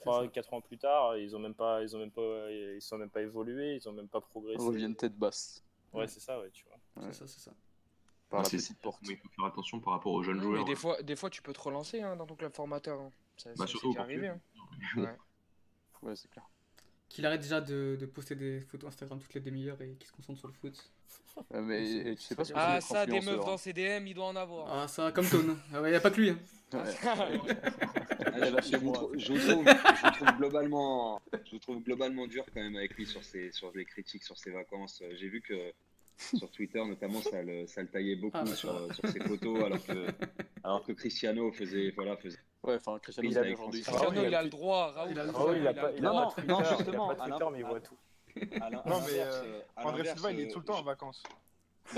3 0.00 0.22
ça. 0.22 0.28
4 0.28 0.54
ans 0.54 0.60
plus 0.60 0.78
tard, 0.78 1.16
ils 1.16 1.34
ont 1.36 1.38
même 1.38 1.54
pas 1.54 1.82
ils 1.82 1.94
ont 1.94 1.98
même 1.98 2.10
pas 2.10 2.50
ils 2.50 2.80
sont 2.82 2.98
même 2.98 3.10
pas 3.10 3.22
évolués, 3.22 3.76
ils 3.76 3.88
ont 3.88 3.92
même 3.92 4.08
pas 4.08 4.20
progressé. 4.20 4.62
Ils 4.62 4.66
reviennent 4.66 4.96
tête 4.96 5.16
basse. 5.16 5.62
Ouais, 5.92 6.06
c'est 6.06 6.20
ça 6.20 6.40
ouais, 6.40 6.50
tu 6.50 6.64
vois. 6.66 6.78
C'est 7.12 7.14
ça, 7.20 7.26
c'est 7.26 7.40
ça. 7.40 7.52
Par 8.28 8.40
Ouais, 8.40 8.44
la 8.44 8.50
petite 8.50 8.78
porte. 8.80 9.00
Il 9.08 9.16
faut 9.16 9.28
faire 9.28 9.44
attention 9.46 9.80
par 9.80 9.94
rapport 9.94 10.12
aux 10.12 10.22
jeunes 10.22 10.40
joueurs. 10.40 10.60
mais 10.64 10.64
des 10.64 10.76
fois, 10.76 11.02
des 11.02 11.16
fois, 11.16 11.30
tu 11.30 11.42
peux 11.42 11.52
te 11.52 11.60
relancer 11.60 12.00
hein, 12.00 12.14
dans 12.14 12.26
ton 12.26 12.36
club 12.36 12.52
formateur. 12.54 13.00
hein. 13.00 13.10
Ça, 13.36 13.50
Bah, 13.56 13.66
surtout 13.66 13.92
arrivé. 13.98 14.28
hein. 14.28 14.40
Ouais. 14.96 15.16
Ouais, 16.02 16.14
c'est 16.14 16.30
clair. 16.30 16.44
Qu'il 17.08 17.26
arrête 17.26 17.40
déjà 17.40 17.60
de, 17.60 17.96
de 17.98 18.06
poster 18.06 18.36
des 18.36 18.60
photos 18.60 18.86
Instagram 18.88 19.18
toutes 19.18 19.34
les 19.34 19.40
demi-heures 19.40 19.80
et 19.82 19.96
qu'il 19.96 20.06
se 20.06 20.12
concentre 20.12 20.38
sur 20.38 20.46
le 20.46 20.54
foot. 20.54 20.92
Euh, 21.54 21.60
mais 21.60 22.14
tu 22.14 22.22
sais 22.22 22.36
pas 22.36 22.44
ce 22.44 22.52
que 22.52 22.58
c'est 22.58 22.64
Ah, 22.64 22.80
ça, 22.80 23.04
des 23.04 23.12
meufs 23.14 23.20
influenceur, 23.22 23.44
dans 23.46 23.52
hein. 23.54 23.56
CDM, 23.56 24.06
il 24.06 24.14
doit 24.14 24.26
en 24.26 24.36
avoir. 24.36 24.72
Ah, 24.72 24.86
ça, 24.86 25.10
comme 25.10 25.28
Tone. 25.28 25.58
Ah 25.74 25.82
ouais, 25.82 25.90
y 25.90 25.94
a 25.96 26.00
pas 26.00 26.10
que 26.12 26.20
lui. 26.20 26.30
hein. 26.30 26.38
Ouais. 28.40 28.46
Ah, 28.46 28.50
je, 28.50 28.54
là, 28.56 28.60
je 28.62 28.68
chez 28.70 28.76
vous 28.78 28.84
moi. 28.86 28.94
trouve, 28.94 29.18
je 29.18 29.32
vous 29.32 29.38
trouve- 29.38 29.64
je 29.66 30.06
vous 30.06 30.12
trouve 30.12 30.36
globalement, 30.38 31.22
je 31.44 31.50
vous 31.52 31.58
trouve 31.58 31.82
globalement 31.82 32.26
dur 32.26 32.44
quand 32.54 32.60
même 32.60 32.76
avec 32.76 32.94
lui 32.96 33.06
sur 33.06 33.22
ses, 33.24 33.52
sur 33.52 33.70
les 33.74 33.84
critiques 33.84 34.24
sur 34.24 34.36
ses 34.38 34.50
vacances. 34.50 35.02
J'ai 35.12 35.28
vu 35.28 35.40
que 35.40 35.54
sur 36.36 36.50
Twitter 36.50 36.84
notamment 36.84 37.22
ça 37.22 37.42
le, 37.42 37.66
ça 37.66 37.80
le 37.82 37.88
taillait 37.88 38.16
beaucoup 38.16 38.36
Ah, 38.40 38.46
sur, 38.46 38.94
sur 38.94 39.08
ses 39.08 39.20
photos 39.20 39.64
alors 39.64 39.84
que, 39.86 40.06
alors 40.64 40.84
que 40.84 40.92
Cristiano 40.92 41.50
faisait, 41.52 41.90
voilà, 41.96 42.16
faisait. 42.16 42.38
Ouais, 42.62 42.74
enfin, 42.74 42.98
Cristiano, 42.98 43.28
Il 43.28 43.32
il 43.32 43.38
a 43.38 43.52
aujourd'hui. 43.54 43.80
Cristiano, 43.82 44.22
il 44.26 44.34
a 44.34 44.42
le 44.42 44.50
droit. 44.50 44.90
Raoul, 44.92 45.10
Il 45.12 45.18
a 45.18 45.24
le 45.24 45.32
droit. 45.32 45.50
oui, 45.50 45.56
il 45.60 45.66
a 45.66 45.72
pas, 45.74 45.92
il 45.96 45.98
a 46.06 46.08
Non, 46.10 46.14
pas 46.14 46.24
non, 46.24 46.30
Twitter, 46.30 46.48
non, 46.52 46.60
il 46.60 46.64
a 46.64 46.76
justement, 46.76 47.08
pas 47.08 47.14
Twitter, 47.14 47.32
alors- 47.34 47.50
mais 47.52 47.58
il 47.60 47.64
voit 47.64 47.80
tout. 47.80 47.96
À 48.60 48.70
l'in- 48.70 48.78
à 48.78 48.88
Non, 48.88 49.00
mais 49.00 49.18
euh, 49.18 49.60
André 49.76 50.04
Silva, 50.04 50.30
il 50.32 50.40
est 50.40 50.46
euh, 50.48 50.52
tout 50.52 50.58
le 50.60 50.64
temps 50.66 50.78
en 50.78 50.82
vacances. 50.82 51.22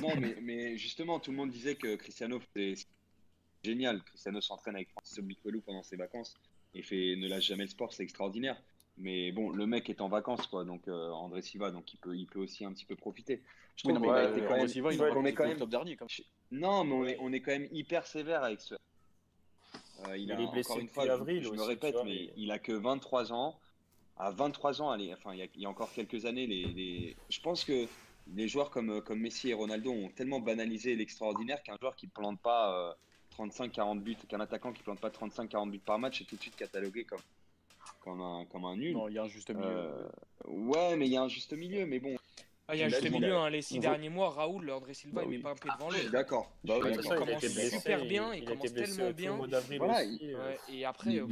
Non, 0.00 0.08
mais, 0.18 0.36
mais 0.40 0.78
justement, 0.78 1.18
tout 1.20 1.30
le 1.32 1.36
monde 1.36 1.50
disait 1.50 1.74
que 1.74 1.96
Cristiano 1.96 2.38
faisait 2.54 2.74
génial. 3.64 4.02
Cristiano 4.02 4.40
s'entraîne 4.40 4.76
avec 4.76 4.90
Francis 4.90 5.18
Obliquelu 5.18 5.60
pendant 5.60 5.82
ses 5.82 5.96
vacances 5.96 6.34
et 6.74 6.82
fait, 6.82 7.16
ne 7.16 7.28
lâche 7.28 7.44
jamais 7.46 7.64
le 7.64 7.70
sport, 7.70 7.92
c'est 7.92 8.02
extraordinaire. 8.02 8.60
Mais 8.98 9.32
bon, 9.32 9.50
le 9.50 9.66
mec 9.66 9.88
est 9.88 10.00
en 10.00 10.08
vacances, 10.08 10.46
quoi. 10.46 10.64
Donc 10.64 10.86
euh, 10.88 11.10
André 11.10 11.40
Silva, 11.42 11.70
donc 11.70 11.92
il 11.94 11.96
peut, 11.98 12.14
il 12.16 12.26
peut 12.26 12.40
aussi 12.40 12.64
un 12.64 12.72
petit 12.72 12.84
peu 12.84 12.96
profiter. 12.96 13.42
Je 13.76 13.84
trouve 13.84 13.96
a 13.96 14.00
ouais, 14.26 14.30
été 14.30 14.46
quand 14.46 14.56
même- 14.56 14.68
Silva, 14.68 14.92
il 14.92 15.00
on 15.00 15.24
est 15.24 15.32
quand 15.32 15.46
même- 15.46 15.56
top 15.58 15.70
dernier. 15.70 15.96
Quand 15.96 16.06
Non, 16.50 16.84
mais 16.84 16.92
on 16.94 17.04
est, 17.06 17.16
on 17.20 17.32
est 17.32 17.40
quand 17.40 17.52
même 17.52 17.68
hyper 17.72 18.06
sévère 18.06 18.42
avec 18.44 18.60
ce. 18.60 18.74
Euh, 18.74 20.16
il, 20.16 20.24
Il 20.24 20.32
a, 20.32 20.40
est 20.40 20.46
blessé 20.50 20.78
une 20.80 20.88
fois, 20.88 21.06
je- 21.06 21.10
avril 21.10 21.42
je, 21.42 21.48
me 21.48 21.54
aussi, 21.54 21.68
répète, 21.68 21.94
vois, 21.94 22.04
mais 22.04 22.10
mais- 22.10 22.32
il 22.36 22.50
a 22.50 22.58
que 22.58 22.72
23 22.72 23.32
ans. 23.32 23.58
À 24.18 24.30
23 24.30 24.82
ans, 24.82 24.90
allez, 24.90 25.12
enfin, 25.14 25.32
il 25.32 25.38
y 25.38 25.42
a, 25.42 25.46
il 25.54 25.60
y 25.62 25.66
a 25.66 25.70
encore 25.70 25.90
quelques 25.92 26.26
années, 26.26 26.46
les, 26.46 26.64
les- 26.66 27.16
je 27.30 27.40
pense 27.40 27.64
que 27.64 27.86
les 28.34 28.46
joueurs 28.46 28.70
comme, 28.70 29.00
comme 29.00 29.20
Messi 29.20 29.48
et 29.48 29.54
Ronaldo 29.54 29.90
ont 29.90 30.10
tellement 30.10 30.38
banalisé 30.38 30.94
l'extraordinaire 30.96 31.62
qu'un 31.62 31.78
joueur 31.78 31.96
qui 31.96 32.06
ne 32.06 32.10
plante 32.12 32.38
pas 32.40 32.76
euh, 32.90 32.94
35-40 33.38 34.00
buts, 34.00 34.16
qu'un 34.28 34.40
attaquant 34.40 34.72
qui 34.72 34.80
ne 34.80 34.84
plante 34.84 35.00
pas 35.00 35.10
35-40 35.10 35.70
buts 35.70 35.78
par 35.78 35.98
match 35.98 36.20
est 36.20 36.24
tout 36.24 36.36
de 36.36 36.40
suite 36.40 36.56
catalogué 36.56 37.04
comme, 37.04 37.20
comme, 38.00 38.20
un, 38.20 38.44
comme 38.46 38.64
un 38.64 38.76
nul. 38.76 38.92
Non, 38.94 39.08
il 39.08 39.14
y 39.14 39.18
a 39.18 39.22
un 39.24 39.28
juste 39.28 39.50
milieu. 39.50 39.66
Euh, 39.66 40.08
ouais, 40.46 40.96
mais 40.96 41.06
il 41.06 41.12
y 41.12 41.16
a 41.16 41.22
un 41.22 41.28
juste 41.28 41.52
milieu, 41.52 41.86
mais 41.86 41.98
bon, 41.98 42.14
Ah, 42.68 42.74
il 42.76 42.80
y 42.80 42.82
a 42.82 42.86
a 42.86 42.88
juste 42.88 43.10
milieu, 43.10 43.34
hein, 43.36 43.50
les 43.50 43.62
six 43.62 43.78
on 43.78 43.80
voit- 43.80 43.90
derniers 43.90 44.08
mois, 44.08 44.30
Raoul, 44.30 44.70
André 44.70 44.94
Silva, 44.94 45.20
Bah 45.20 45.26
il 45.26 45.30
oui. 45.30 45.36
met 45.38 45.42
pas 45.42 45.50
un 45.50 45.54
pied 45.54 45.70
devant 45.78 45.90
l'autre. 45.90 46.10
d'accord. 46.10 46.52
Bah 46.64 46.74
oui, 46.82 46.90
il 46.92 47.02
commence 47.02 47.44
super 47.70 48.04
bien, 48.04 48.34
il 48.34 48.42
il 48.42 48.44
commence 48.48 48.72
tellement 48.74 49.10
bien. 49.10 49.36
mois 49.36 49.46
d'avril 49.48 49.78
Voilà, 49.78 50.04
aussi, 50.04 50.32
euh, 50.34 50.48
Ouais, 50.48 50.58
et 50.70 50.84
après, 50.84 51.16
euh, 51.18 51.26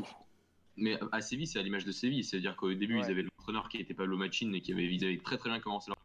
Mais 0.77 0.97
à 1.13 1.21
Séville, 1.21 1.47
c'est 1.47 1.59
à 1.59 1.63
l'image 1.63 1.85
de 1.85 1.93
Séville. 1.93 2.25
C'est-à-dire 2.25 2.57
qu'au 2.57 2.73
début, 2.73 2.95
Ouais. 2.99 3.03
ils 3.07 3.11
avaient 3.11 3.23
l'entraîneur 3.23 3.69
qui 3.69 3.77
était 3.79 3.93
Pablo 3.95 4.17
Machin 4.17 4.53
et 4.55 4.61
qui 4.63 4.73
avait, 4.73 4.85
ils 4.87 5.05
avaient 5.05 5.19
très 5.19 5.37
très 5.37 5.51
bien 5.51 5.61
commencé 5.61 5.91
leur 5.91 5.99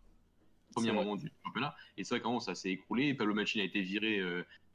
premier 0.74 0.90
vrai. 0.90 0.98
moment 0.98 1.16
du 1.16 1.32
championnat. 1.46 1.74
Et 1.98 2.04
c'est 2.04 2.16
vrai 2.16 2.22
qu'en 2.22 2.40
ça 2.42 2.56
s'est 2.56 2.72
écroulé. 2.72 3.14
Pablo 3.14 3.34
Machin 3.34 3.62
a 3.62 3.64
été 3.64 3.82
viré 3.82 4.20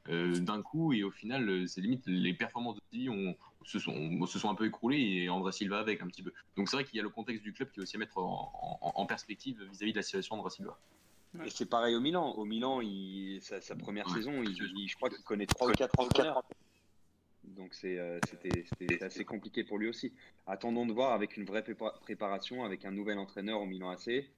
euh, 0.09 0.39
d'un 0.39 0.61
coup 0.61 0.93
et 0.93 1.03
au 1.03 1.11
final, 1.11 1.47
euh, 1.49 1.67
c'est 1.67 1.81
limite 1.81 2.03
les 2.07 2.33
performances 2.33 2.75
de 2.75 2.81
Séville 2.91 3.09
ont, 3.09 3.35
se, 3.63 3.77
sont, 3.79 4.25
se 4.25 4.39
sont 4.39 4.49
un 4.49 4.55
peu 4.55 4.65
écroulées 4.65 4.99
et 4.99 5.29
André 5.29 5.51
Silva 5.51 5.79
avec 5.79 6.01
un 6.01 6.07
petit 6.07 6.23
peu. 6.23 6.33
Donc 6.57 6.69
c'est 6.69 6.75
vrai 6.75 6.85
qu'il 6.85 6.97
y 6.97 6.99
a 6.99 7.03
le 7.03 7.09
contexte 7.09 7.43
du 7.43 7.53
club 7.53 7.69
qui 7.71 7.79
est 7.79 7.83
aussi 7.83 7.95
à 7.97 7.99
mettre 7.99 8.17
en, 8.17 8.79
en- 8.81 8.91
en 8.95 9.05
perspective 9.05 9.61
vis-à-vis 9.71 9.91
de 9.93 9.97
la 9.97 10.03
situation 10.03 10.35
d'André 10.37 10.49
Silva. 10.51 10.79
Et 11.45 11.49
c'est 11.49 11.67
pareil 11.69 11.95
au 11.95 12.01
Milan. 12.01 12.31
Au 12.33 12.43
Milan, 12.45 12.81
il, 12.81 13.39
sa, 13.41 13.61
sa 13.61 13.75
première 13.75 14.07
Ouais. 14.07 14.15
saison, 14.15 14.43
il, 14.43 14.51
il- 14.75 14.89
je 14.89 14.95
crois 14.95 15.09
qu'il 15.09 15.23
connaît 15.23 15.45
3 15.45 15.69
ou 15.69 15.73
4 15.75 15.97
entraîneurs. 15.99 16.43
Donc 17.43 17.75
euh, 17.83 18.19
c'était, 18.23 19.03
assez 19.03 19.23
compliqué 19.25 19.63
pour 19.63 19.77
lui 19.77 19.87
aussi. 19.87 20.13
Attendons 20.45 20.85
de 20.85 20.93
voir 20.93 21.13
avec 21.13 21.37
une 21.37 21.45
vraie 21.45 21.61
prépa- 21.61 21.99
préparation, 22.01 22.63
avec 22.63 22.85
un 22.85 22.91
nouvel 22.91 23.17
entraîneur 23.17 23.61
au 23.61 23.65
Milan 23.65 23.89
AC. 23.91 24.29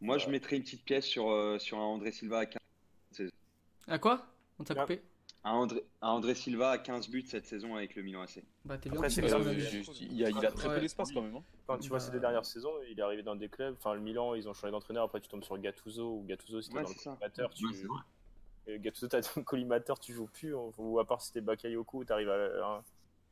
Moi, 0.00 0.18
je 0.18 0.28
mettrais 0.28 0.56
une 0.56 0.62
petite 0.62 0.84
pièce 0.84 1.06
sur, 1.06 1.30
euh, 1.30 1.58
sur 1.58 1.78
un 1.78 1.82
André 1.84 2.10
Silva 2.12 2.40
à 2.40 2.46
15, 2.46 2.58
À 3.86 3.98
quoi? 3.98 4.31
On 4.62 4.64
t'a 4.64 4.74
coupé 4.80 5.02
un 5.44 5.68
André, 6.02 6.34
Silva 6.36 6.70
à 6.70 6.78
15 6.78 7.08
buts 7.08 7.24
cette 7.26 7.46
saison 7.46 7.74
avec 7.74 7.96
le 7.96 8.02
Milan 8.04 8.22
AC. 8.22 8.44
Bah, 8.64 8.78
t'es 8.78 8.88
bien. 8.90 9.00
Après, 9.02 9.20
bien, 9.20 9.40
Euh, 9.40 9.58
juste, 9.58 10.00
il, 10.00 10.12
y 10.14 10.24
a, 10.24 10.30
il 10.30 10.46
a 10.46 10.52
très 10.52 10.68
Ouais. 10.68 10.76
peu 10.76 10.80
d'espace 10.80 11.10
quand 11.10 11.20
même. 11.22 11.34
hein. 11.34 11.42
Quand 11.66 11.78
tu 11.78 11.88
vois 11.88 11.98
Bah, 11.98 12.04
ces 12.04 12.12
deux 12.12 12.20
dernières 12.20 12.44
saisons, 12.46 12.70
il 12.88 12.96
est 12.96 13.02
arrivé 13.02 13.24
dans 13.24 13.34
des 13.34 13.48
clubs. 13.48 13.74
Enfin, 13.76 13.94
le 13.94 14.00
Milan, 14.00 14.34
ils 14.36 14.48
ont 14.48 14.54
changé 14.54 14.70
d'entraîneur. 14.70 15.02
Après, 15.02 15.20
tu 15.20 15.28
tombes 15.28 15.42
sur 15.42 15.58
Gattuso 15.58 16.18
ou 16.18 16.24
Gattuso, 16.28 16.62
c'était 16.62 16.76
Ouais, 16.76 16.82
dans 16.84 16.88
le 16.90 16.94
collimateur. 16.94 17.50
Tu... 17.54 17.66
Ouais. 17.66 17.72
Euh, 18.68 18.78
Gattuso, 18.78 19.08
t'as 19.08 19.20
ton 19.20 19.42
collimateur, 19.42 19.98
tu 19.98 20.12
joues 20.12 20.28
plus. 20.28 20.54
Ou 20.54 21.00
à 21.00 21.04
part 21.08 21.20
si 21.20 21.32
t'es 21.32 21.40
Bakayoko, 21.40 22.04
t'arrives 22.04 22.30
à, 22.30 22.34
à- 22.76 22.84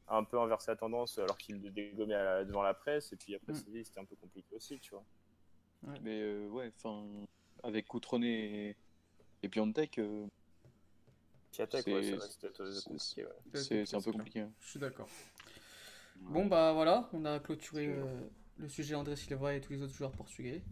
à 0.08 0.16
un 0.16 0.24
peu 0.24 0.40
inverser 0.40 0.72
la 0.72 0.76
tendance 0.76 1.16
alors 1.18 1.38
qu'il 1.38 1.62
le 1.62 1.70
dégommait 1.70 2.14
à 2.14 2.24
la- 2.24 2.44
devant 2.44 2.62
la 2.62 2.74
presse. 2.74 3.12
Et 3.12 3.16
puis 3.16 3.36
après, 3.36 3.52
Mm. 3.52 3.84
C'était 3.84 4.00
un 4.00 4.04
peu 4.04 4.16
compliqué 4.16 4.52
aussi, 4.56 4.80
tu 4.80 4.90
vois. 4.90 5.04
Mais 6.02 6.20
euh, 6.22 6.48
ouais, 6.48 6.72
enfin, 6.76 7.06
avec 7.62 7.86
Coutronnet 7.86 8.70
et, 8.70 8.76
et 9.44 9.48
Piontek, 9.48 9.98
euh, 10.00 10.26
Piatek, 11.52 11.82
C'est- 11.82 11.92
ouais, 11.92 12.00
ouais. 12.12 13.94
un 13.94 14.00
peu 14.00 14.12
compliqué. 14.12 14.40
hein. 14.40 14.50
Je 14.60 14.68
suis 14.70 14.78
d'accord. 14.80 15.08
Bon, 16.16 16.46
bah 16.46 16.72
voilà, 16.72 17.08
on 17.12 17.24
a 17.24 17.38
clôturé 17.40 17.86
euh, 17.88 18.04
le 18.58 18.68
sujet 18.68 18.94
André 18.94 19.16
Silva 19.16 19.54
et 19.54 19.60
tous 19.60 19.72
les 19.72 19.82
autres 19.82 19.94
joueurs 19.94 20.12
portugais. 20.12 20.62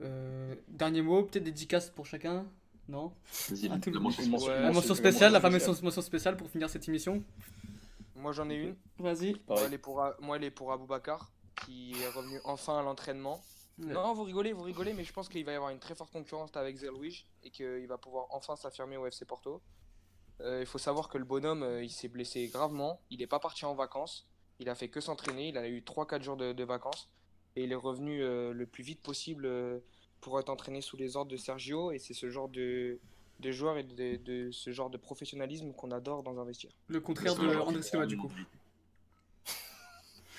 Euh, 0.00 0.54
dernier 0.68 1.02
mot, 1.02 1.22
peut-être 1.24 1.44
dédicace 1.44 1.90
pour 1.90 2.06
chacun 2.06 2.46
Non? 2.88 3.12
Ah, 3.70 3.78
tout 3.78 3.90
la 3.90 4.00
mention 4.00 4.22
spéciale. 4.22 4.62
La 4.62 4.72
mention 4.72 4.94
spéciale, 4.94 5.40
fameuse 5.40 5.82
mention 5.82 6.02
spéciale 6.02 6.36
pour 6.36 6.48
finir 6.50 6.68
cette 6.70 6.86
émission. 6.88 7.22
moi 8.14 8.32
j'en 8.32 8.48
ai 8.50 8.54
une. 8.56 8.76
Vas-y. 8.98 9.34
Moi 9.48 9.62
elle, 9.66 9.74
est 9.74 9.78
pour, 9.78 10.02
A- 10.02 10.16
moi, 10.20 10.36
elle 10.36 10.44
est 10.44 10.50
pour 10.50 10.72
Aboubacar, 10.72 11.32
qui 11.66 11.92
est 12.00 12.08
revenu 12.08 12.38
enfin 12.44 12.78
à 12.78 12.82
l'entraînement. 12.82 13.42
Ouais. 13.78 13.94
Non, 13.94 14.12
vous 14.12 14.24
rigolez, 14.24 14.52
vous 14.52 14.62
rigolez, 14.62 14.92
mais 14.92 15.04
je 15.04 15.12
pense 15.12 15.28
qu'il 15.30 15.42
va 15.44 15.52
y 15.52 15.54
avoir 15.54 15.70
une 15.70 15.78
très 15.78 15.94
forte 15.94 16.12
concurrence 16.12 16.54
avec 16.54 16.76
Zerlouis 16.76 17.24
et 17.42 17.50
qu'il 17.50 17.86
va 17.86 17.96
pouvoir 17.96 18.26
enfin 18.30 18.54
s'affirmer 18.54 18.98
au 18.98 19.06
FC 19.06 19.24
Porto. 19.24 19.62
Euh, 20.40 20.60
il 20.60 20.66
faut 20.66 20.78
savoir 20.78 21.08
que 21.08 21.18
le 21.18 21.24
bonhomme, 21.24 21.62
euh, 21.62 21.82
il 21.82 21.90
s'est 21.90 22.08
blessé 22.08 22.46
gravement. 22.48 23.00
Il 23.10 23.18
n'est 23.18 23.26
pas 23.26 23.40
parti 23.40 23.64
en 23.64 23.74
vacances. 23.74 24.26
Il 24.58 24.68
a 24.68 24.74
fait 24.74 24.88
que 24.88 25.00
s'entraîner. 25.00 25.48
Il 25.48 25.58
a 25.58 25.68
eu 25.68 25.80
3-4 25.80 26.22
jours 26.22 26.36
de, 26.36 26.52
de 26.52 26.64
vacances. 26.64 27.08
Et 27.56 27.64
il 27.64 27.72
est 27.72 27.76
revenu 27.76 28.22
euh, 28.22 28.52
le 28.52 28.66
plus 28.66 28.84
vite 28.84 29.02
possible 29.02 29.44
euh, 29.46 29.80
pour 30.20 30.38
être 30.38 30.50
entraîné 30.50 30.80
sous 30.80 30.96
les 30.96 31.16
ordres 31.16 31.30
de 31.30 31.36
Sergio 31.36 31.90
et 31.90 31.98
c'est 31.98 32.14
ce 32.14 32.30
genre 32.30 32.48
de, 32.48 33.00
de 33.40 33.50
joueur 33.50 33.76
et 33.76 33.82
de, 33.82 34.16
de 34.16 34.50
ce 34.52 34.70
genre 34.70 34.88
de 34.90 34.96
professionnalisme 34.98 35.72
qu'on 35.72 35.90
adore 35.90 36.22
dans 36.22 36.38
un 36.38 36.44
vestiaire. 36.44 36.72
Le 36.88 37.00
contraire 37.00 37.34
de 37.34 37.56
André 37.56 37.82
Silva, 37.82 38.06
du 38.06 38.16
coup. 38.16 38.30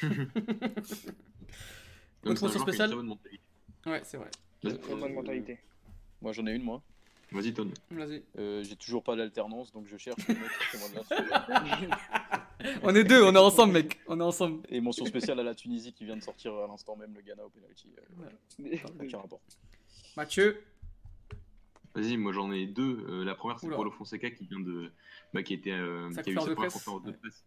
Autre 2.23 2.43
mention 2.43 2.59
spéciale 2.59 2.89
très 2.89 2.95
bonne 2.95 3.07
mentalité. 3.07 3.41
Ouais, 3.85 4.01
c'est 4.03 4.17
vrai. 4.17 4.29
Très 4.61 4.95
bonne 4.95 5.13
mentalité. 5.13 5.59
Moi, 6.21 6.31
j'en 6.33 6.45
ai 6.45 6.53
une, 6.53 6.63
moi. 6.63 6.81
Vas-y, 7.31 7.53
Ton. 7.53 7.69
Vas-y. 7.91 8.23
Euh, 8.37 8.63
J'ai 8.63 8.75
toujours 8.75 9.03
pas 9.03 9.15
d'alternance, 9.15 9.71
donc 9.71 9.87
je 9.87 9.95
cherche 9.97 10.27
le 10.27 10.33
mec 10.33 10.43
qui 10.43 10.77
fait 10.77 10.79
moins 10.79 10.89
de 10.89 11.75
28. 11.79 11.89
On 12.83 12.93
est 12.93 13.03
deux, 13.03 13.23
on 13.23 13.33
est 13.33 13.39
ensemble, 13.39 13.73
mec. 13.73 13.99
On 14.05 14.19
est 14.19 14.23
ensemble. 14.23 14.61
Et 14.69 14.81
mention 14.81 15.03
spéciale 15.05 15.39
à 15.39 15.43
la 15.43 15.55
Tunisie 15.55 15.93
qui 15.93 16.05
vient 16.05 16.15
de 16.15 16.21
sortir 16.21 16.53
à 16.53 16.67
l'instant 16.67 16.95
même 16.95 17.11
le 17.15 17.21
Ghana 17.21 17.43
au 17.43 17.49
penalty. 17.49 17.89
Euh, 18.59 18.77
aucun 19.03 19.17
rapport. 19.17 19.41
Mathieu. 20.15 20.61
Vas-y, 21.95 22.17
moi 22.17 22.33
j'en 22.33 22.51
ai 22.51 22.67
deux. 22.67 23.03
Euh, 23.09 23.23
la 23.25 23.33
première, 23.33 23.59
c'est. 23.59 23.67
Paulo 23.67 23.89
Fonseca 23.91 24.29
qui 24.29 24.45
vient 24.45 24.59
de. 24.59 24.91
Bah, 25.33 25.41
qui, 25.41 25.53
était, 25.55 25.71
euh, 25.71 26.11
qui 26.23 26.29
a 26.29 26.33
eu 26.33 26.35
sa 26.35 26.41
de 26.41 26.53
première 26.53 26.55
presse. 26.55 26.73
conférence 26.73 27.03
de 27.03 27.11
presse 27.13 27.43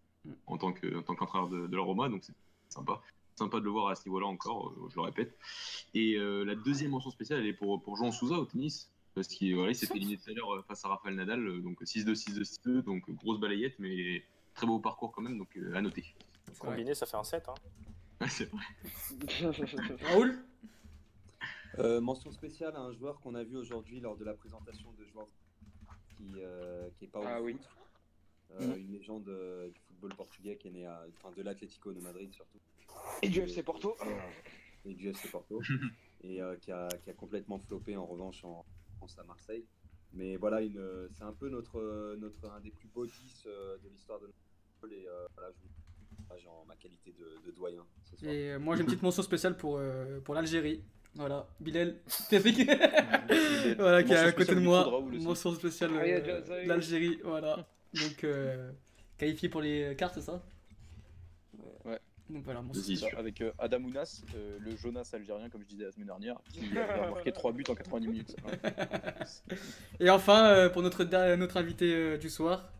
en 0.46 0.58
tant 0.58 0.72
que- 0.72 0.98
en 0.98 1.02
tant 1.02 1.14
qu'entraîneur 1.14 1.48
de, 1.48 1.66
de 1.68 1.76
la 1.76 1.82
Roma, 1.82 2.08
donc 2.08 2.24
c'est 2.24 2.34
sympa. 2.68 3.00
Sympa 3.36 3.60
de 3.60 3.64
le 3.64 3.70
voir 3.70 3.88
à 3.88 3.94
ce 3.94 4.08
niveau-là 4.08 4.26
encore, 4.26 4.74
je 4.90 4.96
le 4.96 5.02
répète. 5.02 5.36
Et 5.94 6.14
euh, 6.16 6.44
la 6.44 6.54
deuxième 6.56 6.90
mention 6.90 7.10
spéciale, 7.10 7.40
elle 7.40 7.46
est 7.46 7.52
pour, 7.52 7.80
pour 7.82 7.96
Jean 7.96 8.10
Souza 8.10 8.36
au 8.36 8.44
tennis. 8.46 8.90
Parce 9.14 9.28
qu'il 9.28 9.54
voilà, 9.54 9.70
il 9.70 9.76
s'est 9.76 9.86
fait 9.86 9.96
éliminer 9.96 10.18
tout 10.18 10.30
à 10.30 10.34
l'heure 10.34 10.54
euh, 10.56 10.62
face 10.62 10.84
à 10.84 10.88
Rafael 10.88 11.14
Nadal, 11.14 11.46
euh, 11.46 11.60
donc 11.60 11.80
6-2, 11.82 12.14
6-2, 12.14 12.58
6-2, 12.66 12.82
donc 12.82 13.08
grosse 13.10 13.38
balayette, 13.38 13.78
mais 13.78 14.24
très 14.54 14.66
beau 14.66 14.78
parcours 14.80 15.12
quand 15.12 15.22
même, 15.22 15.38
donc 15.38 15.56
euh, 15.56 15.74
à 15.74 15.80
noter. 15.80 16.04
Combiné, 16.58 16.94
ça 16.94 17.06
fait 17.06 17.16
un 17.16 17.24
7. 17.24 17.48
Hein. 17.48 17.54
Ouais, 18.20 18.28
c'est 18.28 18.50
vrai. 18.50 18.64
Raoul. 20.02 20.38
Euh, 21.78 22.00
mention 22.00 22.30
spéciale 22.30 22.74
à 22.76 22.80
un 22.80 22.92
joueur 22.92 23.20
qu'on 23.20 23.34
a 23.34 23.42
vu 23.42 23.56
aujourd'hui 23.56 23.98
lors 24.00 24.16
de 24.16 24.24
la 24.24 24.34
présentation 24.34 24.92
de 24.98 25.04
joueurs 25.06 25.26
qui, 26.16 26.34
euh, 26.38 26.88
qui 26.96 27.04
est 27.04 27.08
pas 27.08 27.18
au 27.20 27.24
Ah 27.26 27.36
foot. 27.38 27.44
oui. 27.46 27.56
Euh, 28.52 28.66
Mhm. 28.68 28.76
Une 28.78 28.92
légende 28.92 29.28
euh, 29.28 29.68
du 29.70 29.80
football 29.80 30.14
portugais 30.14 30.56
qui 30.56 30.68
est 30.68 30.70
né 30.70 30.86
à, 30.86 31.04
enfin, 31.18 31.34
de 31.36 31.42
l'Atlético 31.42 31.92
de 31.92 32.00
Madrid 32.00 32.32
surtout. 32.32 32.58
Et 33.22 33.28
du 33.28 33.40
FC 33.40 33.64
Porto. 33.64 33.96
Et 34.84 34.94
du 34.94 35.08
FC 35.08 35.28
Porto. 35.28 35.60
et 36.22 36.40
euh, 36.40 36.54
qui, 36.58 36.70
a, 36.70 36.86
qui 37.02 37.10
a 37.10 37.14
complètement 37.14 37.58
floppé 37.58 37.96
en 37.96 38.06
revanche 38.06 38.44
en 38.44 38.64
France 39.04 39.18
à 39.18 39.24
Marseille. 39.24 39.64
Mais 40.12 40.36
voilà, 40.36 40.60
une, 40.60 41.08
c'est 41.12 41.24
un 41.24 41.32
peu 41.32 41.48
notre, 41.48 42.16
notre, 42.18 42.48
un 42.50 42.60
des 42.60 42.70
plus 42.70 42.88
beaux 42.88 43.04
10 43.06 43.44
euh, 43.46 43.76
de 43.82 43.88
l'histoire 43.88 44.20
de 44.20 44.26
notre. 44.26 44.38
Et 44.92 45.06
euh, 45.08 45.26
voilà, 45.34 45.50
je 45.50 45.62
vous 45.62 45.68
partage 46.28 46.46
en 46.46 46.64
ma 46.66 46.76
qualité 46.76 47.12
de, 47.18 47.50
de 47.50 47.56
doyen 47.56 47.84
ce 48.04 48.16
soir. 48.16 48.30
Et 48.30 48.52
euh, 48.52 48.58
moi, 48.58 48.76
j'ai 48.76 48.82
une 48.82 48.86
petite 48.86 49.02
mention 49.02 49.22
spéciale 49.22 49.56
pour, 49.56 49.78
euh, 49.78 50.20
pour 50.20 50.34
l'Algérie. 50.34 50.82
Voilà, 51.14 51.48
Bilal 51.60 51.96
Tefik. 52.28 52.66
voilà, 53.78 54.02
qui 54.02 54.12
est 54.12 54.16
à 54.16 54.32
côté 54.32 54.54
de 54.54 54.60
moi. 54.60 54.82
Raoul. 54.84 55.20
Mention 55.20 55.54
spéciale 55.54 55.90
Ah, 55.94 56.02
euh, 56.04 56.66
l'Algérie. 56.66 57.18
Voilà. 57.24 57.66
Donc, 57.94 58.24
euh, 58.24 58.72
qualifié 59.16 59.48
pour 59.48 59.62
les 59.62 59.94
cartes, 59.96 60.14
c'est 60.14 60.22
ça? 60.22 60.42
Donc 62.30 62.42
voilà. 62.44 62.62
Avec 63.18 63.40
euh, 63.42 63.52
Adamounas, 63.58 64.22
euh, 64.34 64.56
le 64.60 64.74
Jonas 64.76 65.10
algérien, 65.12 65.50
comme 65.50 65.60
je 65.62 65.66
disais 65.66 65.84
la 65.84 65.92
semaine 65.92 66.06
dernière, 66.06 66.36
qui 66.52 66.60
a 66.78 67.10
marqué 67.10 67.32
3 67.32 67.52
buts 67.52 67.64
en 67.68 67.74
90 67.74 68.06
minutes. 68.08 68.36
Et 70.00 70.10
enfin, 70.10 70.46
euh, 70.46 70.68
pour 70.70 70.82
notre, 70.82 71.04
notre 71.36 71.56
invité 71.58 71.94
euh, 71.94 72.16
du 72.18 72.30
soir, 72.30 72.70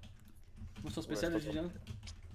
mention 0.83 1.03
spéciale, 1.03 1.35
Ouais. 1.35 1.41
Julien. 1.41 1.71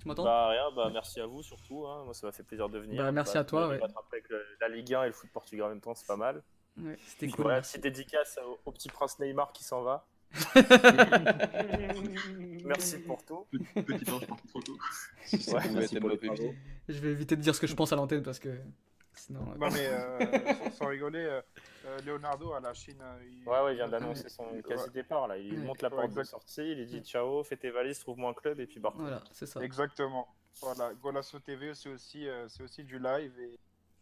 Tu 0.02 0.08
m'entends? 0.08 0.24
Bah 0.24 0.48
rien, 0.50 0.72
bah 0.76 0.90
merci 0.94 1.20
à 1.20 1.26
vous 1.26 1.44
surtout. 1.44 1.86
Hein. 1.86 2.04
Moi 2.06 2.14
ça 2.14 2.26
m'a 2.26 2.32
fait 2.32 2.44
plaisir 2.44 2.70
de 2.70 2.80
venir. 2.80 3.04
Bah, 3.04 3.12
merci 3.12 3.38
à 3.38 3.44
toi, 3.44 3.68
ouais. 3.68 3.82
avec 4.14 4.30
le- 4.30 4.46
la 4.62 4.70
Ligue 4.70 4.94
1 4.94 5.04
et 5.04 5.08
le 5.08 5.12
foot 5.14 5.30
portugais 5.34 5.62
en 5.62 5.68
même 5.70 5.82
temps, 5.82 5.94
c'est 5.94 6.08
pas 6.08 6.16
mal. 6.16 6.42
Ouais, 6.82 6.98
C'était 7.06 7.28
cool. 7.28 7.54
petite 7.62 7.84
dédicace 7.84 8.40
au, 8.48 8.58
au 8.66 8.72
petit 8.72 8.88
prince 8.88 9.20
Neymar 9.20 9.52
qui 9.52 9.66
s'en 9.66 9.82
va. 9.82 10.08
Merci 12.66 13.00
pour 13.00 13.24
tout. 13.26 13.46
Petit, 13.52 13.84
petit 13.84 14.12
ange 14.12 14.28
parti 14.28 14.48
trop 14.48 14.62
tôt. 14.62 14.78
Si 15.26 15.42
ça 15.42 15.58
Ouais, 15.58 15.62
pouvait 15.64 15.80
merci 15.80 15.96
être 15.98 16.02
pour 16.02 16.10
les. 16.10 16.56
Je 16.88 17.00
vais 17.00 17.10
éviter 17.12 17.36
de 17.36 17.42
dire 17.42 17.56
ce 17.56 17.62
que 17.62 17.68
je 17.68 17.76
pense 17.76 17.92
à 17.94 17.96
l'antenne 17.96 18.24
parce 18.24 18.40
que 18.40 18.58
sinon. 19.14 19.42
euh, 19.52 19.56
Non, 19.58 19.70
mais 19.72 19.88
euh, 19.88 20.20
sans, 20.70 20.78
sans 20.78 20.88
rigoler, 20.88 21.42
euh, 21.86 21.98
Leonardo 22.06 22.54
à 22.54 22.60
la 22.60 22.74
Chine. 22.74 23.02
il- 23.24 23.48
Ouais, 23.48 23.62
ouais, 23.64 23.74
il 23.74 23.76
vient 23.76 23.88
d'annoncer 23.90 24.30
son 24.30 24.44
Ouais. 24.52 24.62
quasi 24.62 24.90
départ 24.92 25.28
là. 25.28 25.38
Il 25.38 25.54
Ouais. 25.54 25.58
monte 25.66 25.82
la 25.82 25.90
porte 25.90 26.14
de 26.14 26.24
sortie, 26.24 26.72
il 26.74 26.86
dit 26.88 27.02
ciao, 27.02 27.44
fais 27.44 27.58
tes 27.58 27.72
valises, 27.72 28.00
trouve-moi 28.00 28.32
un 28.32 28.34
club 28.34 28.60
et 28.60 28.68
puis 28.68 28.80
barre. 28.80 28.96
Voilà, 28.98 29.24
c'est 29.32 29.46
ça. 29.46 29.62
Exactement. 29.64 30.28
Voilà, 30.62 30.94
Golasso 30.96 31.40
TV, 31.40 31.74
c'est 31.74 31.90
aussi, 31.90 32.28
euh, 32.28 32.48
c'est 32.50 32.64
aussi 32.64 32.84
du 32.84 33.00
live 33.00 33.32
et 33.40 33.58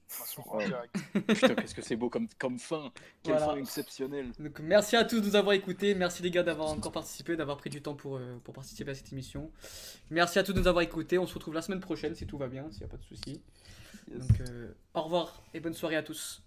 Putain, 1.27 1.55
qu'est-ce 1.55 1.75
que 1.75 1.81
c'est 1.81 1.95
beau 1.95 2.09
comme, 2.09 2.27
comme 2.39 2.59
fin. 2.59 2.91
Quelle 3.23 3.35
Voilà. 3.35 3.53
fin 3.53 3.57
exceptionnelle. 3.57 4.31
Donc 4.39 4.59
merci 4.59 4.95
à 4.95 5.03
tous 5.03 5.19
de 5.21 5.25
nous 5.27 5.35
avoir 5.35 5.53
écoutés, 5.53 5.95
merci 5.95 6.23
les 6.23 6.31
gars 6.31 6.43
d'avoir 6.43 6.69
encore 6.69 6.91
participé, 6.91 7.35
d'avoir 7.35 7.57
pris 7.57 7.69
du 7.69 7.81
temps 7.81 7.95
pour, 7.95 8.17
euh, 8.17 8.39
pour 8.43 8.53
participer 8.53 8.91
à 8.91 8.95
cette 8.95 9.11
émission. 9.11 9.51
Merci 10.09 10.39
à 10.39 10.43
tous 10.43 10.53
de 10.53 10.59
nous 10.59 10.67
avoir 10.67 10.84
écoutés, 10.84 11.17
on 11.17 11.27
se 11.27 11.34
retrouve 11.34 11.53
la 11.53 11.61
semaine 11.61 11.81
prochaine 11.81 12.15
si 12.15 12.25
tout 12.25 12.38
va 12.38 12.47
bien, 12.47 12.69
s'il 12.71 12.79
n'y 12.79 12.85
a 12.85 12.89
pas 12.89 12.97
de 12.97 13.03
soucis. 13.03 13.41
Donc 14.07 14.39
euh, 14.41 14.71
au 14.93 15.01
revoir 15.01 15.43
et 15.53 15.59
bonne 15.59 15.73
soirée 15.73 15.97
à 15.97 16.03
tous. 16.03 16.41